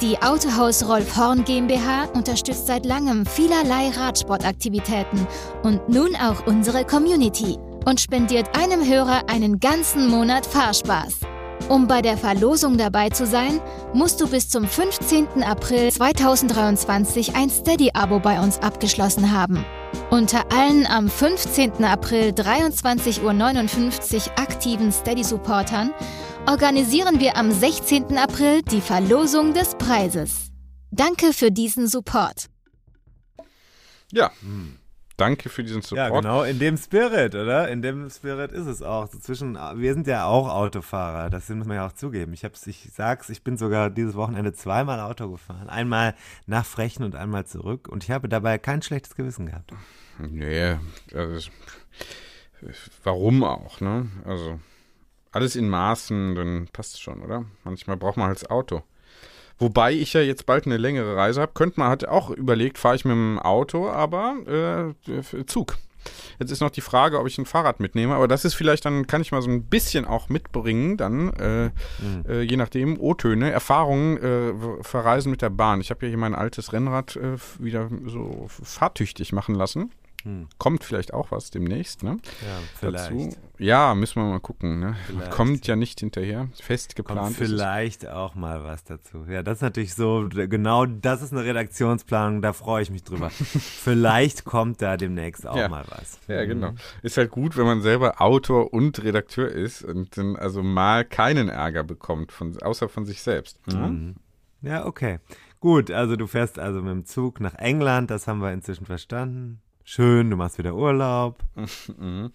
Die 0.00 0.20
Autohaus 0.20 0.88
Rolf 0.88 1.16
Horn 1.16 1.44
GmbH 1.44 2.06
unterstützt 2.14 2.66
seit 2.66 2.84
langem 2.84 3.24
vielerlei 3.24 3.90
Radsportaktivitäten 3.90 5.28
und 5.62 5.88
nun 5.88 6.16
auch 6.16 6.44
unsere 6.48 6.84
Community 6.84 7.56
und 7.84 8.00
spendiert 8.00 8.58
einem 8.58 8.84
Hörer 8.84 9.30
einen 9.30 9.60
ganzen 9.60 10.08
Monat 10.08 10.44
Fahrspaß. 10.44 11.20
Um 11.68 11.88
bei 11.88 12.00
der 12.00 12.16
Verlosung 12.16 12.78
dabei 12.78 13.10
zu 13.10 13.26
sein, 13.26 13.60
musst 13.92 14.20
du 14.20 14.28
bis 14.28 14.48
zum 14.48 14.68
15. 14.68 15.42
April 15.42 15.90
2023 15.90 17.34
ein 17.34 17.50
Steady-Abo 17.50 18.20
bei 18.20 18.38
uns 18.38 18.60
abgeschlossen 18.60 19.32
haben. 19.32 19.64
Unter 20.10 20.44
allen 20.52 20.86
am 20.86 21.08
15. 21.08 21.84
April 21.84 22.30
23.59 22.30 24.28
Uhr 24.28 24.38
aktiven 24.38 24.92
Steady-Supportern 24.92 25.92
organisieren 26.48 27.18
wir 27.18 27.36
am 27.36 27.50
16. 27.50 28.16
April 28.16 28.62
die 28.62 28.80
Verlosung 28.80 29.52
des 29.52 29.74
Preises. 29.74 30.52
Danke 30.92 31.32
für 31.32 31.50
diesen 31.50 31.88
Support. 31.88 32.46
Ja, 34.12 34.30
danke 35.16 35.48
für 35.48 35.62
diesen 35.62 35.82
Support. 35.82 36.10
Ja, 36.10 36.20
genau, 36.20 36.42
in 36.42 36.58
dem 36.58 36.76
Spirit, 36.76 37.34
oder? 37.34 37.68
In 37.68 37.82
dem 37.82 38.08
Spirit 38.10 38.52
ist 38.52 38.66
es 38.66 38.82
auch. 38.82 39.08
So 39.08 39.18
zwischen, 39.18 39.54
wir 39.54 39.94
sind 39.94 40.06
ja 40.06 40.24
auch 40.26 40.48
Autofahrer, 40.48 41.30
das 41.30 41.48
muss 41.48 41.66
man 41.66 41.76
ja 41.76 41.86
auch 41.86 41.92
zugeben. 41.92 42.32
Ich, 42.32 42.44
hab's, 42.44 42.66
ich 42.66 42.90
sag's, 42.92 43.28
ich 43.28 43.42
bin 43.42 43.56
sogar 43.56 43.90
dieses 43.90 44.14
Wochenende 44.14 44.52
zweimal 44.52 45.00
Auto 45.00 45.30
gefahren. 45.30 45.68
Einmal 45.68 46.14
nach 46.46 46.64
Frechen 46.64 47.04
und 47.04 47.14
einmal 47.14 47.46
zurück. 47.46 47.88
Und 47.88 48.04
ich 48.04 48.10
habe 48.10 48.28
dabei 48.28 48.58
kein 48.58 48.82
schlechtes 48.82 49.14
Gewissen 49.14 49.46
gehabt. 49.46 49.72
Nee, 50.18 50.76
also, 51.14 51.50
warum 53.04 53.44
auch, 53.44 53.80
ne? 53.80 54.06
Also 54.24 54.58
alles 55.32 55.56
in 55.56 55.68
Maßen, 55.68 56.34
dann 56.34 56.68
passt 56.72 56.94
es 56.94 57.00
schon, 57.00 57.22
oder? 57.22 57.44
Manchmal 57.64 57.96
braucht 57.96 58.16
man 58.16 58.28
halt 58.28 58.40
das 58.40 58.48
Auto. 58.50 58.82
Wobei 59.58 59.92
ich 59.92 60.12
ja 60.12 60.20
jetzt 60.20 60.46
bald 60.46 60.66
eine 60.66 60.76
längere 60.76 61.16
Reise 61.16 61.40
habe, 61.40 61.52
könnte 61.54 61.80
man 61.80 61.88
halt 61.88 62.06
auch 62.06 62.30
überlegt, 62.30 62.78
fahre 62.78 62.96
ich 62.96 63.04
mit 63.04 63.12
dem 63.12 63.38
Auto, 63.38 63.88
aber 63.88 64.94
äh, 65.06 65.44
Zug. 65.46 65.76
Jetzt 66.38 66.52
ist 66.52 66.60
noch 66.60 66.70
die 66.70 66.80
Frage, 66.82 67.18
ob 67.18 67.26
ich 67.26 67.38
ein 67.38 67.46
Fahrrad 67.46 67.80
mitnehme, 67.80 68.14
aber 68.14 68.28
das 68.28 68.44
ist 68.44 68.54
vielleicht 68.54 68.84
dann, 68.84 69.06
kann 69.06 69.22
ich 69.22 69.32
mal 69.32 69.42
so 69.42 69.50
ein 69.50 69.64
bisschen 69.64 70.04
auch 70.04 70.28
mitbringen, 70.28 70.96
dann, 70.96 71.32
äh, 71.32 71.64
mhm. 71.64 72.24
äh, 72.28 72.42
je 72.42 72.56
nachdem, 72.56 73.00
O-Töne, 73.00 73.50
Erfahrungen, 73.50 74.16
äh, 74.18 74.82
verreisen 74.82 75.30
mit 75.30 75.42
der 75.42 75.50
Bahn. 75.50 75.80
Ich 75.80 75.90
habe 75.90 76.06
ja 76.06 76.10
hier 76.10 76.18
mein 76.18 76.34
altes 76.34 76.72
Rennrad 76.72 77.16
äh, 77.16 77.36
wieder 77.58 77.88
so 78.04 78.46
fahrtüchtig 78.48 79.32
machen 79.32 79.54
lassen. 79.54 79.90
Hm. 80.26 80.48
Kommt 80.58 80.82
vielleicht 80.82 81.14
auch 81.14 81.30
was 81.30 81.52
demnächst, 81.52 82.02
ne? 82.02 82.16
Ja, 82.44 82.58
vielleicht. 82.74 83.12
Dazu. 83.12 83.36
Ja, 83.58 83.94
müssen 83.94 84.20
wir 84.20 84.28
mal 84.28 84.40
gucken, 84.40 84.80
ne? 84.80 84.96
Kommt 85.30 85.68
ja 85.68 85.76
nicht 85.76 86.00
hinterher. 86.00 86.48
Fest 86.60 86.96
geplant. 86.96 87.20
Kommt 87.20 87.36
vielleicht 87.36 88.08
auch 88.08 88.34
mal 88.34 88.64
was 88.64 88.82
dazu. 88.82 89.24
Ja, 89.28 89.44
das 89.44 89.58
ist 89.58 89.62
natürlich 89.62 89.94
so, 89.94 90.28
genau 90.28 90.84
das 90.84 91.22
ist 91.22 91.32
eine 91.32 91.44
Redaktionsplanung, 91.44 92.42
da 92.42 92.52
freue 92.52 92.82
ich 92.82 92.90
mich 92.90 93.04
drüber. 93.04 93.30
vielleicht 93.30 94.44
kommt 94.44 94.82
da 94.82 94.96
demnächst 94.96 95.46
auch 95.46 95.56
ja. 95.56 95.68
mal 95.68 95.84
was. 95.90 96.18
Ja, 96.26 96.44
genau. 96.44 96.72
Mhm. 96.72 96.78
Ist 97.02 97.16
halt 97.18 97.30
gut, 97.30 97.56
wenn 97.56 97.66
man 97.66 97.80
selber 97.80 98.20
Autor 98.20 98.74
und 98.74 99.04
Redakteur 99.04 99.48
ist 99.48 99.84
und 99.84 100.16
dann 100.18 100.34
also 100.34 100.60
mal 100.64 101.04
keinen 101.04 101.48
Ärger 101.48 101.84
bekommt, 101.84 102.32
von, 102.32 102.60
außer 102.60 102.88
von 102.88 103.04
sich 103.04 103.22
selbst. 103.22 103.64
Mhm. 103.68 103.80
mhm. 103.80 104.14
Ja, 104.62 104.86
okay. 104.86 105.20
Gut, 105.60 105.92
also 105.92 106.16
du 106.16 106.26
fährst 106.26 106.58
also 106.58 106.82
mit 106.82 106.90
dem 106.90 107.04
Zug 107.04 107.38
nach 107.38 107.54
England, 107.54 108.10
das 108.10 108.26
haben 108.26 108.40
wir 108.40 108.52
inzwischen 108.52 108.86
verstanden. 108.86 109.62
Schön, 109.88 110.30
du 110.30 110.36
machst 110.36 110.58
wieder 110.58 110.74
Urlaub. 110.74 111.42
Mhm, 111.96 112.32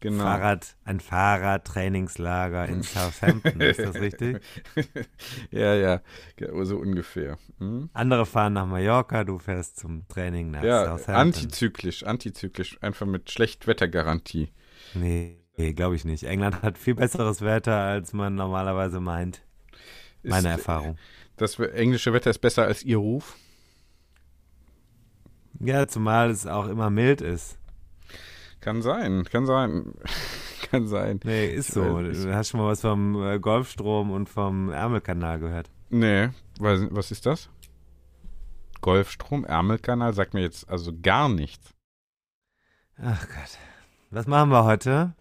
genau. 0.00 0.24
Fahrrad, 0.24 0.74
ein 0.84 0.98
Fahrradtrainingslager 0.98 2.66
in 2.66 2.82
Southampton, 2.82 3.60
ist 3.60 3.78
das 3.78 3.94
richtig? 3.96 4.40
ja, 5.50 5.74
ja, 5.74 6.00
so 6.62 6.78
ungefähr. 6.78 7.38
Mhm. 7.58 7.90
Andere 7.92 8.24
fahren 8.24 8.54
nach 8.54 8.66
Mallorca, 8.66 9.22
du 9.24 9.38
fährst 9.38 9.78
zum 9.78 10.08
Training 10.08 10.50
nach 10.50 10.64
ja, 10.64 10.84
Southampton. 10.84 11.14
Antizyklisch, 11.14 12.04
antizyklisch, 12.04 12.82
einfach 12.82 13.06
mit 13.06 13.30
Schlechtwettergarantie. 13.30 14.48
Nee, 14.94 15.36
nee 15.58 15.74
glaube 15.74 15.96
ich 15.96 16.06
nicht. 16.06 16.24
England 16.24 16.62
hat 16.62 16.78
viel 16.78 16.94
besseres 16.94 17.42
Wetter, 17.42 17.76
als 17.76 18.14
man 18.14 18.34
normalerweise 18.34 19.00
meint. 19.00 19.42
Meine 20.22 20.48
ist, 20.48 20.58
Erfahrung. 20.58 20.96
Das 21.36 21.58
englische 21.58 22.14
Wetter 22.14 22.30
ist 22.30 22.38
besser 22.38 22.64
als 22.64 22.82
ihr 22.82 22.96
Ruf? 22.96 23.36
Ja, 25.60 25.86
zumal 25.86 26.30
es 26.30 26.46
auch 26.46 26.66
immer 26.66 26.90
mild 26.90 27.20
ist. 27.20 27.58
Kann 28.60 28.82
sein, 28.82 29.24
kann 29.24 29.46
sein. 29.46 29.94
kann 30.70 30.86
sein. 30.86 31.20
Nee, 31.24 31.48
ist 31.48 31.72
so. 31.72 32.00
Du 32.00 32.34
hast 32.34 32.48
schon 32.48 32.60
mal 32.60 32.68
was 32.68 32.80
vom 32.80 33.22
äh, 33.22 33.38
Golfstrom 33.38 34.10
und 34.10 34.28
vom 34.28 34.70
Ärmelkanal 34.70 35.38
gehört. 35.38 35.70
Nee, 35.90 36.30
was, 36.58 36.80
was 36.90 37.10
ist 37.10 37.26
das? 37.26 37.50
Golfstrom, 38.80 39.44
Ärmelkanal, 39.44 40.12
sagt 40.12 40.34
mir 40.34 40.42
jetzt 40.42 40.68
also 40.68 40.92
gar 41.02 41.28
nichts. 41.28 41.74
Ach 42.98 43.20
Gott. 43.28 43.58
Was 44.10 44.26
machen 44.26 44.50
wir 44.50 44.64
heute? 44.64 45.14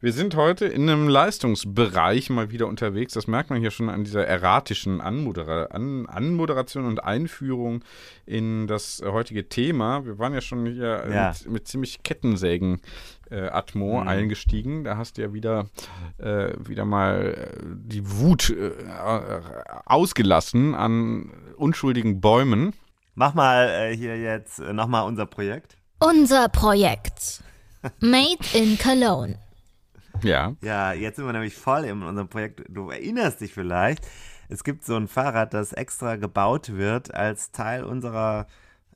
Wir 0.00 0.12
sind 0.12 0.34
heute 0.34 0.64
in 0.66 0.88
einem 0.88 1.08
Leistungsbereich 1.08 2.30
mal 2.30 2.50
wieder 2.50 2.66
unterwegs. 2.68 3.12
Das 3.12 3.26
merkt 3.26 3.50
man 3.50 3.60
hier 3.60 3.70
schon 3.70 3.90
an 3.90 4.04
dieser 4.04 4.26
erratischen 4.26 5.00
Anmodera 5.00 5.64
an 5.66 6.06
Anmoderation 6.06 6.86
und 6.86 7.04
Einführung 7.04 7.84
in 8.24 8.66
das 8.66 9.02
heutige 9.04 9.48
Thema. 9.48 10.04
Wir 10.06 10.18
waren 10.18 10.32
ja 10.32 10.40
schon 10.40 10.64
hier 10.66 11.04
Ja. 11.12 11.34
Mit, 11.44 11.52
mit 11.52 11.68
ziemlich 11.68 12.02
Kettensägen 12.02 12.80
äh, 13.30 13.48
Atmo 13.48 14.00
Mhm. 14.00 14.08
eingestiegen. 14.08 14.84
Da 14.84 14.96
hast 14.96 15.18
du 15.18 15.22
ja 15.22 15.32
wieder, 15.34 15.66
äh, 16.18 16.52
wieder 16.58 16.84
mal 16.84 17.34
äh, 17.34 17.64
die 17.66 18.08
Wut 18.18 18.50
äh, 18.50 18.68
äh, 18.68 19.40
ausgelassen 19.84 20.74
an 20.74 21.30
unschuldigen 21.56 22.20
Bäumen. 22.20 22.72
Mach 23.14 23.34
mal 23.34 23.68
äh, 23.68 23.96
hier 23.96 24.16
jetzt 24.16 24.60
äh, 24.60 24.72
nochmal 24.72 25.06
unser 25.06 25.26
Projekt. 25.26 25.76
Unser 25.98 26.48
Projekt. 26.48 27.42
Made 28.00 28.38
in 28.54 28.78
Cologne. 28.78 29.38
Ja. 30.22 30.54
Ja, 30.62 30.92
jetzt 30.92 31.16
sind 31.16 31.26
wir 31.26 31.32
nämlich 31.32 31.54
voll 31.54 31.84
in 31.84 32.02
unserem 32.02 32.28
Projekt. 32.28 32.62
Du 32.68 32.90
erinnerst 32.90 33.40
dich 33.40 33.52
vielleicht, 33.52 34.06
es 34.48 34.64
gibt 34.64 34.84
so 34.84 34.96
ein 34.96 35.08
Fahrrad, 35.08 35.54
das 35.54 35.72
extra 35.72 36.16
gebaut 36.16 36.76
wird 36.76 37.14
als 37.14 37.52
Teil 37.52 37.84
unserer, 37.84 38.46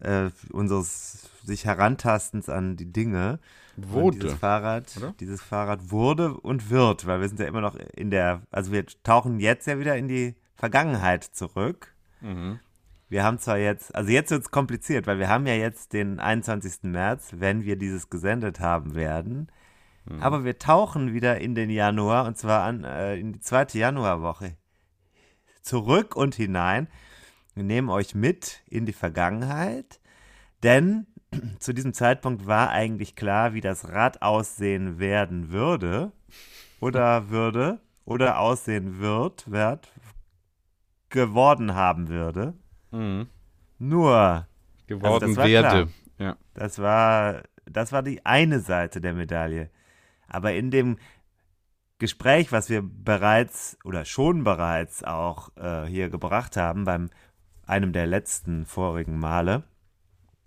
äh, 0.01 0.31
unseres 0.51 1.31
sich 1.45 1.65
Herantastens 1.65 2.49
an 2.49 2.77
die 2.77 2.93
Dinge. 2.93 3.39
Und 3.77 3.93
Wurde. 3.93 4.19
dieses 4.19 4.39
Fahrrad, 4.39 4.97
oder? 4.97 5.15
dieses 5.19 5.43
Fahrrad 5.43 5.91
wurde 5.91 6.35
und 6.35 6.71
wird, 6.71 7.07
weil 7.07 7.21
wir 7.21 7.29
sind 7.29 7.41
ja 7.41 7.47
immer 7.47 7.61
noch 7.61 7.75
in 7.75 8.11
der, 8.11 8.43
also 8.51 8.71
wir 8.71 8.87
tauchen 9.03 9.41
jetzt 9.41 9.67
ja 9.67 9.79
wieder 9.79 9.97
in 9.97 10.07
die 10.07 10.37
Vergangenheit 10.55 11.25
zurück. 11.25 11.93
Mhm. 12.21 12.61
Wir 13.09 13.23
haben 13.23 13.39
zwar 13.39 13.59
jetzt, 13.59 13.95
also 13.95 14.11
jetzt 14.11 14.31
wird 14.31 14.43
es 14.43 14.51
kompliziert, 14.51 15.07
weil 15.07 15.19
wir 15.19 15.29
haben 15.29 15.47
ja 15.47 15.55
jetzt 15.55 15.93
den 15.93 16.21
21. 16.21 16.85
März, 16.85 17.33
wenn 17.37 17.65
wir 17.65 17.77
dieses 17.77 18.11
gesendet 18.11 18.61
haben 18.61 18.95
werden. 18.95 19.49
Aber 20.21 20.45
wir 20.45 20.59
tauchen 20.59 21.15
wieder 21.15 21.41
in 21.41 21.55
den 21.55 21.71
Januar 21.71 22.27
und 22.27 22.37
zwar 22.37 22.63
an, 22.65 22.85
äh, 22.85 23.17
in 23.17 23.33
die 23.33 23.41
zweite 23.41 23.79
Januarwoche 23.79 24.57
zurück 25.63 26.15
und 26.15 26.35
hinein. 26.35 26.89
Wir 27.55 27.65
nehmen 27.65 27.89
euch 27.89 28.15
mit 28.15 28.63
in 28.69 28.85
die 28.85 28.93
Vergangenheit, 28.93 30.01
denn 30.63 31.07
zu 31.59 31.73
diesem 31.73 31.95
Zeitpunkt 31.95 32.47
war 32.47 32.71
eigentlich 32.71 33.17
klar, 33.17 33.55
wie 33.55 33.61
das 33.61 33.89
Rad 33.89 34.23
aussehen 34.23 34.99
werden 34.99 35.51
würde 35.51 36.13
oder 36.81 37.29
würde 37.31 37.81
oder 38.05 38.39
aussehen 38.39 39.01
wird, 39.01 39.51
wird 39.51 39.89
geworden 41.09 41.75
haben 41.75 42.09
würde. 42.09 42.55
Mhm. 42.91 43.29
Nur, 43.79 44.47
Geworden 44.87 45.29
das 45.29 45.37
war 45.37 45.47
werde. 45.47 45.89
Ja. 46.19 46.37
das 46.55 46.79
war, 46.79 47.43
das 47.65 47.93
war 47.93 48.03
die 48.03 48.25
eine 48.27 48.61
Seite 48.61 49.01
der 49.01 49.15
Medaille. 49.15 49.71
Aber 50.35 50.53
in 50.53 50.71
dem 50.71 50.99
Gespräch, 51.99 52.53
was 52.53 52.69
wir 52.69 52.83
bereits 52.83 53.79
oder 53.85 54.05
schon 54.05 54.45
bereits 54.45 55.05
auch 55.05 55.51
äh, 55.57 55.87
hier 55.87 56.11
gebracht 56.11 56.57
haben, 56.57 56.85
beim 56.85 57.09
einem 57.67 57.93
der 57.93 58.07
letzten 58.07 58.67
vorigen 58.67 59.19
Male, 59.19 59.63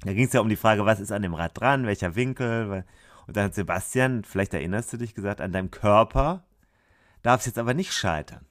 da 0.01 0.13
ging 0.13 0.25
es 0.25 0.33
ja 0.33 0.41
um 0.41 0.49
die 0.49 0.55
Frage, 0.55 0.85
was 0.85 0.99
ist 0.99 1.11
an 1.11 1.23
dem 1.23 1.33
Rad 1.33 1.59
dran, 1.59 1.87
welcher 1.87 2.15
Winkel. 2.15 2.83
Und 3.25 3.35
dann 3.35 3.45
hat 3.45 3.55
Sebastian, 3.55 4.23
vielleicht 4.23 4.53
erinnerst 4.53 4.93
du 4.93 4.97
dich, 4.97 5.15
gesagt, 5.15 5.41
an 5.41 5.51
deinem 5.51 5.71
Körper 5.71 6.43
darf 7.23 7.39
es 7.39 7.47
jetzt 7.47 7.57
aber 7.57 7.73
nicht 7.73 7.91
scheitern. 7.91 8.45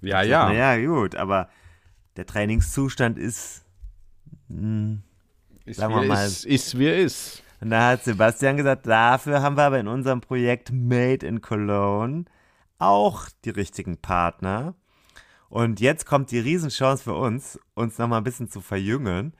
Ja, 0.00 0.22
ja. 0.22 0.48
Naja, 0.48 0.84
gut, 0.84 1.14
aber 1.14 1.48
der 2.16 2.26
Trainingszustand 2.26 3.18
ist 3.18 3.64
mh, 4.48 4.98
Ist, 5.64 5.78
sagen 5.78 5.94
wir 5.94 6.02
mal- 6.02 6.26
ist, 6.26 6.44
ist 6.44 6.78
wie 6.78 6.86
er 6.86 6.98
ist. 6.98 7.43
Und 7.64 7.70
da 7.70 7.92
hat 7.92 8.04
Sebastian 8.04 8.58
gesagt, 8.58 8.86
dafür 8.86 9.40
haben 9.40 9.56
wir 9.56 9.62
aber 9.62 9.80
in 9.80 9.88
unserem 9.88 10.20
Projekt 10.20 10.70
Made 10.70 11.26
in 11.26 11.40
Cologne 11.40 12.26
auch 12.78 13.30
die 13.46 13.48
richtigen 13.48 13.96
Partner. 13.96 14.74
Und 15.48 15.80
jetzt 15.80 16.04
kommt 16.04 16.30
die 16.30 16.40
Riesenchance 16.40 17.04
für 17.04 17.14
uns, 17.14 17.58
uns 17.72 17.96
nochmal 17.96 18.20
ein 18.20 18.24
bisschen 18.24 18.50
zu 18.50 18.60
verjüngen. 18.60 19.32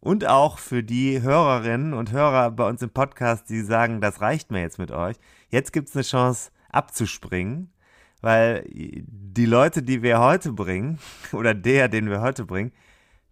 Und 0.00 0.26
auch 0.26 0.58
für 0.58 0.82
die 0.82 1.22
Hörerinnen 1.22 1.94
und 1.94 2.12
Hörer 2.12 2.50
bei 2.50 2.68
uns 2.68 2.82
im 2.82 2.90
Podcast, 2.90 3.48
die 3.48 3.62
sagen, 3.62 4.02
das 4.02 4.20
reicht 4.20 4.50
mir 4.50 4.60
jetzt 4.60 4.78
mit 4.78 4.90
euch. 4.90 5.16
Jetzt 5.48 5.72
gibt 5.72 5.88
es 5.88 5.96
eine 5.96 6.04
Chance 6.04 6.50
abzuspringen, 6.68 7.72
weil 8.20 8.66
die 8.70 9.46
Leute, 9.46 9.82
die 9.82 10.02
wir 10.02 10.20
heute 10.20 10.52
bringen, 10.52 10.98
oder 11.32 11.54
der, 11.54 11.88
den 11.88 12.10
wir 12.10 12.20
heute 12.20 12.44
bringen, 12.44 12.72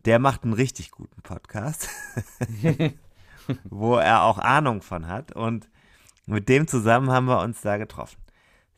der 0.07 0.19
macht 0.19 0.45
einen 0.45 0.55
richtig 0.55 0.91
guten 0.91 1.21
Podcast 1.21 1.91
wo 3.65 3.97
er 3.97 4.23
auch 4.23 4.39
Ahnung 4.39 4.83
von 4.83 5.09
hat. 5.09 5.33
Und 5.33 5.69
mit 6.27 6.49
dem 6.49 6.67
zusammen 6.67 7.11
haben 7.11 7.27
wir 7.27 7.41
uns 7.41 7.61
da 7.61 7.77
getroffen. 7.77 8.19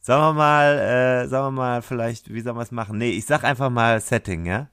Sollen 0.00 0.20
wir 0.20 0.32
mal, 0.34 0.78
äh, 0.78 1.28
sollen 1.28 1.54
wir 1.54 1.62
mal 1.62 1.82
vielleicht, 1.82 2.32
wie 2.32 2.40
sollen 2.40 2.56
wir 2.56 2.62
es 2.62 2.70
machen? 2.70 2.98
Nee, 2.98 3.10
ich 3.10 3.24
sag 3.24 3.44
einfach 3.44 3.70
mal 3.70 4.00
Setting, 4.00 4.44
ja? 4.44 4.68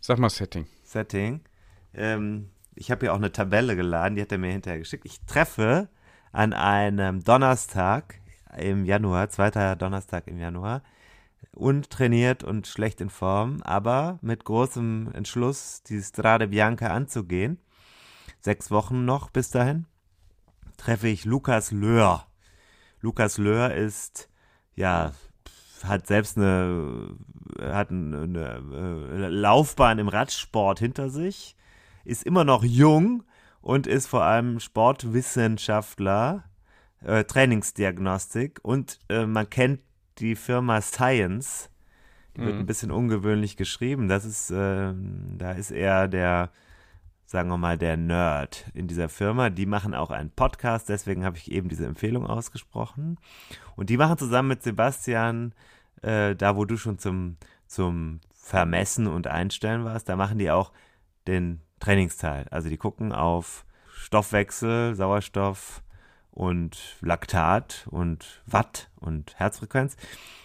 Sag 0.00 0.18
mal 0.18 0.30
Setting. 0.30 0.66
Setting. 0.82 1.40
Ähm, 1.94 2.50
ich 2.74 2.90
habe 2.90 3.06
hier 3.06 3.12
auch 3.12 3.18
eine 3.18 3.32
Tabelle 3.32 3.76
geladen, 3.76 4.16
die 4.16 4.22
hat 4.22 4.32
er 4.32 4.38
mir 4.38 4.52
hinterher 4.52 4.78
geschickt. 4.78 5.04
Ich 5.06 5.20
treffe 5.24 5.88
an 6.32 6.52
einem 6.52 7.24
Donnerstag 7.24 8.20
im 8.58 8.84
Januar, 8.84 9.28
zweiter 9.30 9.76
Donnerstag 9.76 10.26
im 10.26 10.38
Januar, 10.38 10.82
untrainiert 11.52 12.44
und 12.44 12.66
schlecht 12.66 13.00
in 13.00 13.10
Form, 13.10 13.62
aber 13.62 14.18
mit 14.20 14.44
großem 14.44 15.10
Entschluss, 15.14 15.82
die 15.84 16.02
Strade 16.02 16.48
Bianca 16.48 16.88
anzugehen. 16.88 17.58
Sechs 18.46 18.70
Wochen 18.70 19.04
noch 19.04 19.30
bis 19.30 19.50
dahin. 19.50 19.86
Treffe 20.76 21.08
ich 21.08 21.24
Lukas 21.24 21.72
Löhr. 21.72 22.28
Lukas 23.00 23.38
Löhr 23.38 23.74
ist, 23.74 24.28
ja, 24.76 25.10
hat 25.82 26.06
selbst 26.06 26.38
eine, 26.38 27.16
hat 27.60 27.90
eine, 27.90 28.22
eine 28.22 29.30
Laufbahn 29.30 29.98
im 29.98 30.06
Radsport 30.06 30.78
hinter 30.78 31.10
sich, 31.10 31.56
ist 32.04 32.22
immer 32.22 32.44
noch 32.44 32.62
jung 32.62 33.24
und 33.62 33.88
ist 33.88 34.06
vor 34.06 34.22
allem 34.22 34.60
Sportwissenschaftler, 34.60 36.44
äh, 37.02 37.24
Trainingsdiagnostik 37.24 38.60
und 38.62 39.00
äh, 39.08 39.26
man 39.26 39.50
kennt 39.50 39.80
die 40.18 40.36
Firma 40.36 40.80
Science. 40.82 41.68
Die 42.36 42.42
wird 42.42 42.54
Mhm. 42.54 42.60
ein 42.60 42.66
bisschen 42.66 42.92
ungewöhnlich 42.92 43.56
geschrieben. 43.56 44.06
Das 44.06 44.24
ist, 44.24 44.52
äh, 44.52 44.94
da 45.36 45.50
ist 45.50 45.72
er 45.72 46.06
der, 46.06 46.52
sagen 47.26 47.48
wir 47.48 47.58
mal, 47.58 47.76
der 47.76 47.96
Nerd 47.96 48.70
in 48.72 48.86
dieser 48.86 49.08
Firma. 49.08 49.50
Die 49.50 49.66
machen 49.66 49.94
auch 49.94 50.10
einen 50.10 50.30
Podcast, 50.30 50.88
deswegen 50.88 51.24
habe 51.24 51.36
ich 51.36 51.50
eben 51.50 51.68
diese 51.68 51.84
Empfehlung 51.84 52.26
ausgesprochen. 52.26 53.18
Und 53.74 53.90
die 53.90 53.96
machen 53.96 54.16
zusammen 54.16 54.48
mit 54.48 54.62
Sebastian, 54.62 55.52
äh, 56.02 56.34
da 56.36 56.56
wo 56.56 56.64
du 56.64 56.76
schon 56.76 56.98
zum, 56.98 57.36
zum 57.66 58.20
Vermessen 58.32 59.08
und 59.08 59.26
Einstellen 59.26 59.84
warst, 59.84 60.08
da 60.08 60.14
machen 60.14 60.38
die 60.38 60.50
auch 60.50 60.70
den 61.26 61.60
Trainingsteil. 61.80 62.46
Also 62.50 62.68
die 62.68 62.76
gucken 62.76 63.12
auf 63.12 63.64
Stoffwechsel, 63.92 64.94
Sauerstoff 64.94 65.82
und 66.30 66.96
Laktat 67.00 67.88
und 67.90 68.42
Watt 68.46 68.88
und 69.00 69.36
Herzfrequenz 69.36 69.96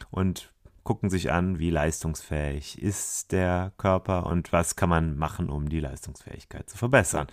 und 0.10 0.51
gucken 0.84 1.10
sich 1.10 1.32
an, 1.32 1.60
wie 1.60 1.70
leistungsfähig 1.70 2.82
ist 2.82 3.32
der 3.32 3.74
Körper 3.78 4.26
und 4.26 4.52
was 4.52 4.76
kann 4.76 4.90
man 4.90 5.18
machen, 5.18 5.50
um 5.50 5.70
die 5.70 5.80
Leistungsfähigkeit 5.80 6.70
zu 6.70 6.78
verbessern. 6.78 7.28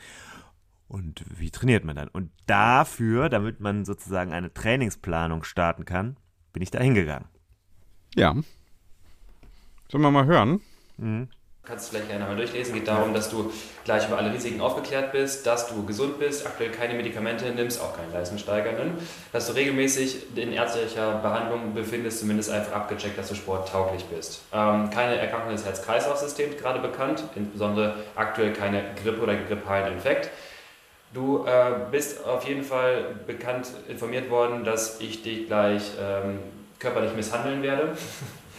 Und 0.86 1.24
wie 1.38 1.50
trainiert 1.50 1.84
man 1.84 1.96
dann? 1.96 2.08
Und 2.08 2.30
dafür, 2.46 3.28
damit 3.28 3.60
man 3.60 3.84
sozusagen 3.84 4.32
eine 4.32 4.52
Trainingsplanung 4.52 5.42
starten 5.42 5.84
kann, 5.84 6.16
bin 6.52 6.62
ich 6.62 6.70
da 6.70 6.80
hingegangen. 6.80 7.28
Ja. 8.14 8.34
Sollen 9.90 10.02
wir 10.02 10.10
mal 10.10 10.26
hören? 10.26 10.60
Mhm. 10.96 11.28
Kannst 11.68 11.88
du 11.88 11.90
vielleicht 11.90 12.08
gerne 12.08 12.24
mal 12.24 12.34
durchlesen. 12.34 12.72
Geht 12.72 12.88
darum, 12.88 13.12
dass 13.12 13.28
du 13.28 13.52
gleich 13.84 14.08
über 14.08 14.16
alle 14.16 14.32
Risiken 14.32 14.62
aufgeklärt 14.62 15.12
bist, 15.12 15.46
dass 15.46 15.68
du 15.68 15.84
gesund 15.84 16.18
bist, 16.18 16.46
aktuell 16.46 16.70
keine 16.70 16.94
Medikamente 16.94 17.44
nimmst, 17.50 17.78
auch 17.82 17.94
keine 17.94 18.10
leistungssteigernden, 18.10 18.92
dass 19.32 19.48
du 19.48 19.52
regelmäßig 19.52 20.34
in 20.34 20.54
ärztlicher 20.54 21.16
Behandlung 21.16 21.74
befindest, 21.74 22.20
zumindest 22.20 22.50
einfach 22.50 22.72
abgecheckt, 22.72 23.18
dass 23.18 23.28
du 23.28 23.34
sporttauglich 23.34 24.02
bist. 24.06 24.40
Ähm, 24.50 24.88
keine 24.88 25.18
Erkrankung 25.18 25.52
des 25.52 25.66
Herz-Kreislauf-Systems 25.66 26.56
gerade 26.56 26.78
bekannt, 26.78 27.22
insbesondere 27.34 27.96
aktuell 28.16 28.54
keine 28.54 28.82
Grippe 29.02 29.20
oder 29.20 29.36
grippalen 29.36 29.92
Infekt. 29.92 30.30
Du 31.12 31.44
äh, 31.44 31.72
bist 31.90 32.24
auf 32.24 32.48
jeden 32.48 32.62
Fall 32.62 33.14
bekannt 33.26 33.68
informiert 33.88 34.30
worden, 34.30 34.64
dass 34.64 35.00
ich 35.00 35.22
dich 35.22 35.46
gleich 35.48 35.82
ähm, 36.00 36.38
körperlich 36.78 37.12
misshandeln 37.14 37.62
werde. 37.62 37.92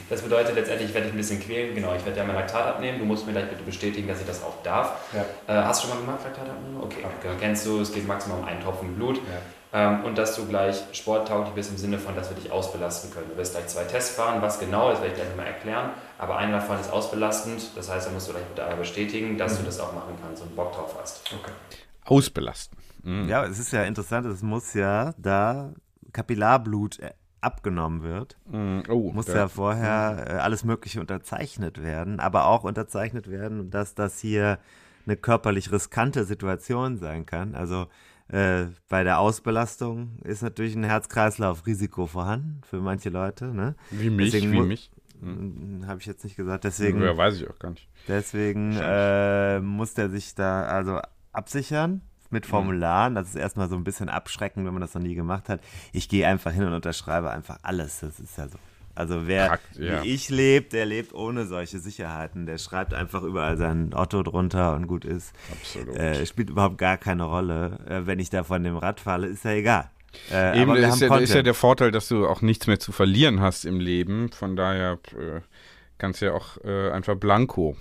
Das 0.09 0.21
bedeutet 0.21 0.55
letztendlich, 0.55 0.89
ich 0.89 0.93
werde 0.93 1.07
dich 1.07 1.13
ein 1.13 1.17
bisschen 1.17 1.39
quälen. 1.39 1.75
Genau, 1.75 1.93
ich 1.95 2.03
werde 2.05 2.17
ja 2.17 2.25
mein 2.25 2.35
Laktat 2.35 2.65
abnehmen. 2.65 2.99
Du 2.99 3.05
musst 3.05 3.25
mir 3.25 3.33
gleich 3.33 3.49
bitte 3.49 3.63
bestätigen, 3.63 4.07
dass 4.07 4.19
ich 4.19 4.25
das 4.25 4.43
auch 4.43 4.61
darf. 4.63 4.99
Ja. 5.13 5.21
Äh, 5.47 5.63
hast 5.63 5.83
du 5.83 5.87
schon 5.87 5.97
mal 5.97 6.05
gemacht, 6.05 6.23
Laktat 6.23 6.49
abnehmen? 6.49 6.81
Okay, 6.81 7.05
okay. 7.05 7.35
kennst 7.39 7.65
du, 7.65 7.81
es 7.81 7.91
geht 7.91 8.07
maximal 8.07 8.39
um 8.39 8.45
einen 8.45 8.61
Tropfen 8.61 8.95
Blut. 8.95 9.17
Ja. 9.17 9.21
Ähm, 9.71 10.03
und 10.03 10.17
dass 10.17 10.35
du 10.35 10.47
gleich 10.47 10.81
sporttauglich 10.93 11.53
bist 11.53 11.69
im 11.69 11.77
Sinne 11.77 11.99
von, 11.99 12.15
dass 12.15 12.29
wir 12.29 12.35
dich 12.35 12.51
ausbelasten 12.51 13.11
können. 13.11 13.27
Du 13.29 13.37
wirst 13.37 13.53
gleich 13.53 13.67
zwei 13.67 13.83
Tests 13.83 14.15
fahren, 14.15 14.41
was 14.41 14.59
genau, 14.59 14.89
das 14.89 14.99
werde 15.01 15.13
ich 15.13 15.21
gleich 15.21 15.35
mal 15.35 15.45
erklären. 15.45 15.91
Aber 16.17 16.37
einer 16.37 16.53
davon 16.53 16.79
ist 16.79 16.91
ausbelastend, 16.91 17.61
das 17.75 17.89
heißt, 17.89 18.07
da 18.07 18.11
musst 18.11 18.27
du 18.27 18.31
gleich 18.31 18.45
bitte 18.45 18.63
einmal 18.63 18.79
bestätigen, 18.79 19.37
dass 19.37 19.53
mhm. 19.53 19.57
du 19.59 19.63
das 19.65 19.79
auch 19.79 19.93
machen 19.93 20.15
kannst 20.21 20.41
und 20.41 20.55
Bock 20.55 20.73
drauf 20.73 20.95
hast. 20.99 21.21
Okay. 21.31 21.51
Ausbelasten. 22.05 22.79
Mhm. 23.03 23.29
Ja, 23.29 23.45
es 23.45 23.59
ist 23.59 23.71
ja 23.71 23.83
interessant, 23.83 24.25
es 24.25 24.41
muss 24.41 24.73
ja 24.73 25.13
da 25.17 25.71
Kapillarblut 26.13 26.97
äh, 26.99 27.11
abgenommen 27.41 28.03
wird, 28.03 28.37
mm, 28.49 28.81
oh, 28.89 29.11
muss 29.11 29.27
ja, 29.27 29.35
ja 29.35 29.47
vorher 29.47 30.11
mm. 30.13 30.29
äh, 30.29 30.39
alles 30.39 30.63
Mögliche 30.63 30.99
unterzeichnet 30.99 31.81
werden, 31.81 32.19
aber 32.19 32.45
auch 32.45 32.63
unterzeichnet 32.63 33.29
werden, 33.29 33.69
dass 33.69 33.95
das 33.95 34.19
hier 34.19 34.59
eine 35.05 35.17
körperlich 35.17 35.71
riskante 35.71 36.25
Situation 36.25 36.97
sein 36.97 37.25
kann. 37.25 37.55
Also 37.55 37.87
äh, 38.27 38.65
bei 38.89 39.03
der 39.03 39.19
Ausbelastung 39.19 40.19
ist 40.23 40.43
natürlich 40.43 40.75
ein 40.75 40.83
Herz-Kreislauf-Risiko 40.83 42.05
vorhanden 42.05 42.61
für 42.63 42.79
manche 42.79 43.09
Leute. 43.09 43.45
Ne? 43.45 43.75
Wie 43.89 44.09
mich, 44.09 44.31
Deswegen 44.31 44.51
wie 44.51 44.61
mich. 44.61 44.91
Hm. 45.19 45.83
Habe 45.87 45.99
ich 45.99 46.05
jetzt 46.05 46.23
nicht 46.23 46.35
gesagt. 46.35 46.63
Deswegen, 46.63 47.01
ja, 47.01 47.17
weiß 47.17 47.41
ich 47.41 47.49
auch 47.49 47.57
gar 47.59 47.71
nicht. 47.71 47.89
Deswegen 48.07 48.77
äh, 48.79 49.59
muss 49.59 49.93
der 49.93 50.09
sich 50.09 50.35
da 50.35 50.63
also 50.63 50.99
absichern 51.33 52.01
mit. 52.31 52.45
Formularen. 52.45 53.15
Das 53.15 53.29
ist 53.29 53.35
erstmal 53.35 53.69
so 53.69 53.75
ein 53.75 53.83
bisschen 53.83 54.09
abschreckend, 54.09 54.65
wenn 54.65 54.73
man 54.73 54.81
das 54.81 54.93
noch 54.93 55.01
nie 55.01 55.15
gemacht 55.15 55.49
hat. 55.49 55.61
Ich 55.93 56.09
gehe 56.09 56.27
einfach 56.27 56.51
hin 56.51 56.63
und 56.63 56.73
unterschreibe 56.73 57.29
einfach 57.31 57.59
alles. 57.61 57.99
Das 57.99 58.19
ist 58.19 58.37
ja 58.37 58.47
so. 58.47 58.57
Also 58.95 59.27
wer 59.27 59.47
Prakt, 59.47 59.77
ja. 59.77 60.03
wie 60.03 60.09
ich 60.09 60.29
lebt, 60.29 60.73
der 60.73 60.85
lebt 60.85 61.13
ohne 61.13 61.45
solche 61.45 61.79
Sicherheiten. 61.79 62.45
Der 62.45 62.57
schreibt 62.57 62.93
einfach 62.93 63.23
überall 63.23 63.55
sein 63.55 63.93
Otto 63.93 64.23
drunter 64.23 64.75
und 64.75 64.87
gut 64.87 65.05
ist. 65.05 65.31
Absolut. 65.51 65.95
Äh, 65.95 66.25
spielt 66.25 66.49
überhaupt 66.49 66.77
gar 66.77 66.97
keine 66.97 67.23
Rolle. 67.23 67.79
Äh, 67.87 68.07
wenn 68.07 68.19
ich 68.19 68.29
da 68.29 68.43
von 68.43 68.61
dem 68.61 68.75
Rad 68.75 68.99
falle, 68.99 69.27
ist 69.27 69.45
ja 69.45 69.51
egal. 69.51 69.89
Äh, 70.31 70.61
Eben 70.61 70.75
ist 70.75 70.99
ja, 70.99 71.17
ist 71.17 71.33
ja, 71.33 71.43
der 71.43 71.53
Vorteil, 71.53 71.91
dass 71.91 72.07
du 72.09 72.27
auch 72.27 72.41
nichts 72.41 72.67
mehr 72.67 72.79
zu 72.79 72.91
verlieren 72.91 73.39
hast 73.39 73.63
im 73.63 73.79
Leben. 73.79 74.31
Von 74.31 74.55
daher 74.55 74.99
äh, 75.13 75.41
kannst 75.97 76.21
du 76.21 76.25
ja 76.25 76.33
auch 76.33 76.57
äh, 76.63 76.91
einfach 76.91 77.15
blanko. 77.15 77.77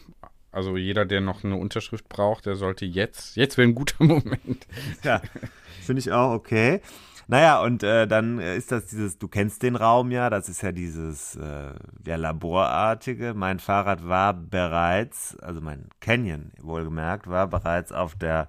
Also 0.51 0.77
jeder, 0.77 1.05
der 1.05 1.21
noch 1.21 1.45
eine 1.45 1.57
Unterschrift 1.57 2.09
braucht, 2.09 2.47
der 2.47 2.57
sollte 2.57 2.87
jetzt, 2.87 3.37
jetzt 3.37 3.59
wäre 3.59 3.69
ein 3.69 3.75
guter 3.75 3.97
Moment. 4.05 4.67
Ja, 5.03 5.21
finde 5.83 6.01
ich 6.01 6.13
auch 6.13 6.33
okay. 6.33 6.81
Naja, 7.31 7.61
und 7.61 7.83
äh, 7.83 8.07
dann 8.07 8.39
ist 8.39 8.73
das 8.73 8.87
dieses, 8.87 9.19
du 9.19 9.29
kennst 9.29 9.63
den 9.63 9.77
Raum 9.77 10.11
ja, 10.11 10.31
das 10.31 10.49
ist 10.49 10.63
ja 10.63 10.73
dieses, 10.73 11.37
äh, 11.37 11.75
der 11.99 12.17
Laborartige. 12.17 13.35
Mein 13.35 13.59
Fahrrad 13.59 14.09
war 14.09 14.33
bereits, 14.33 15.37
also 15.41 15.61
mein 15.61 15.91
Canyon 16.01 16.53
wohlgemerkt, 16.59 17.29
war 17.29 17.47
bereits 17.47 17.93
auf 17.93 18.15
der, 18.15 18.49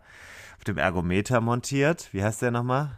auf 0.57 0.63
dem 0.63 0.77
Ergometer 0.77 1.41
montiert. 1.41 2.07
Wie 2.13 2.23
heißt 2.23 2.41
der 2.41 2.51
nochmal? 2.51 2.97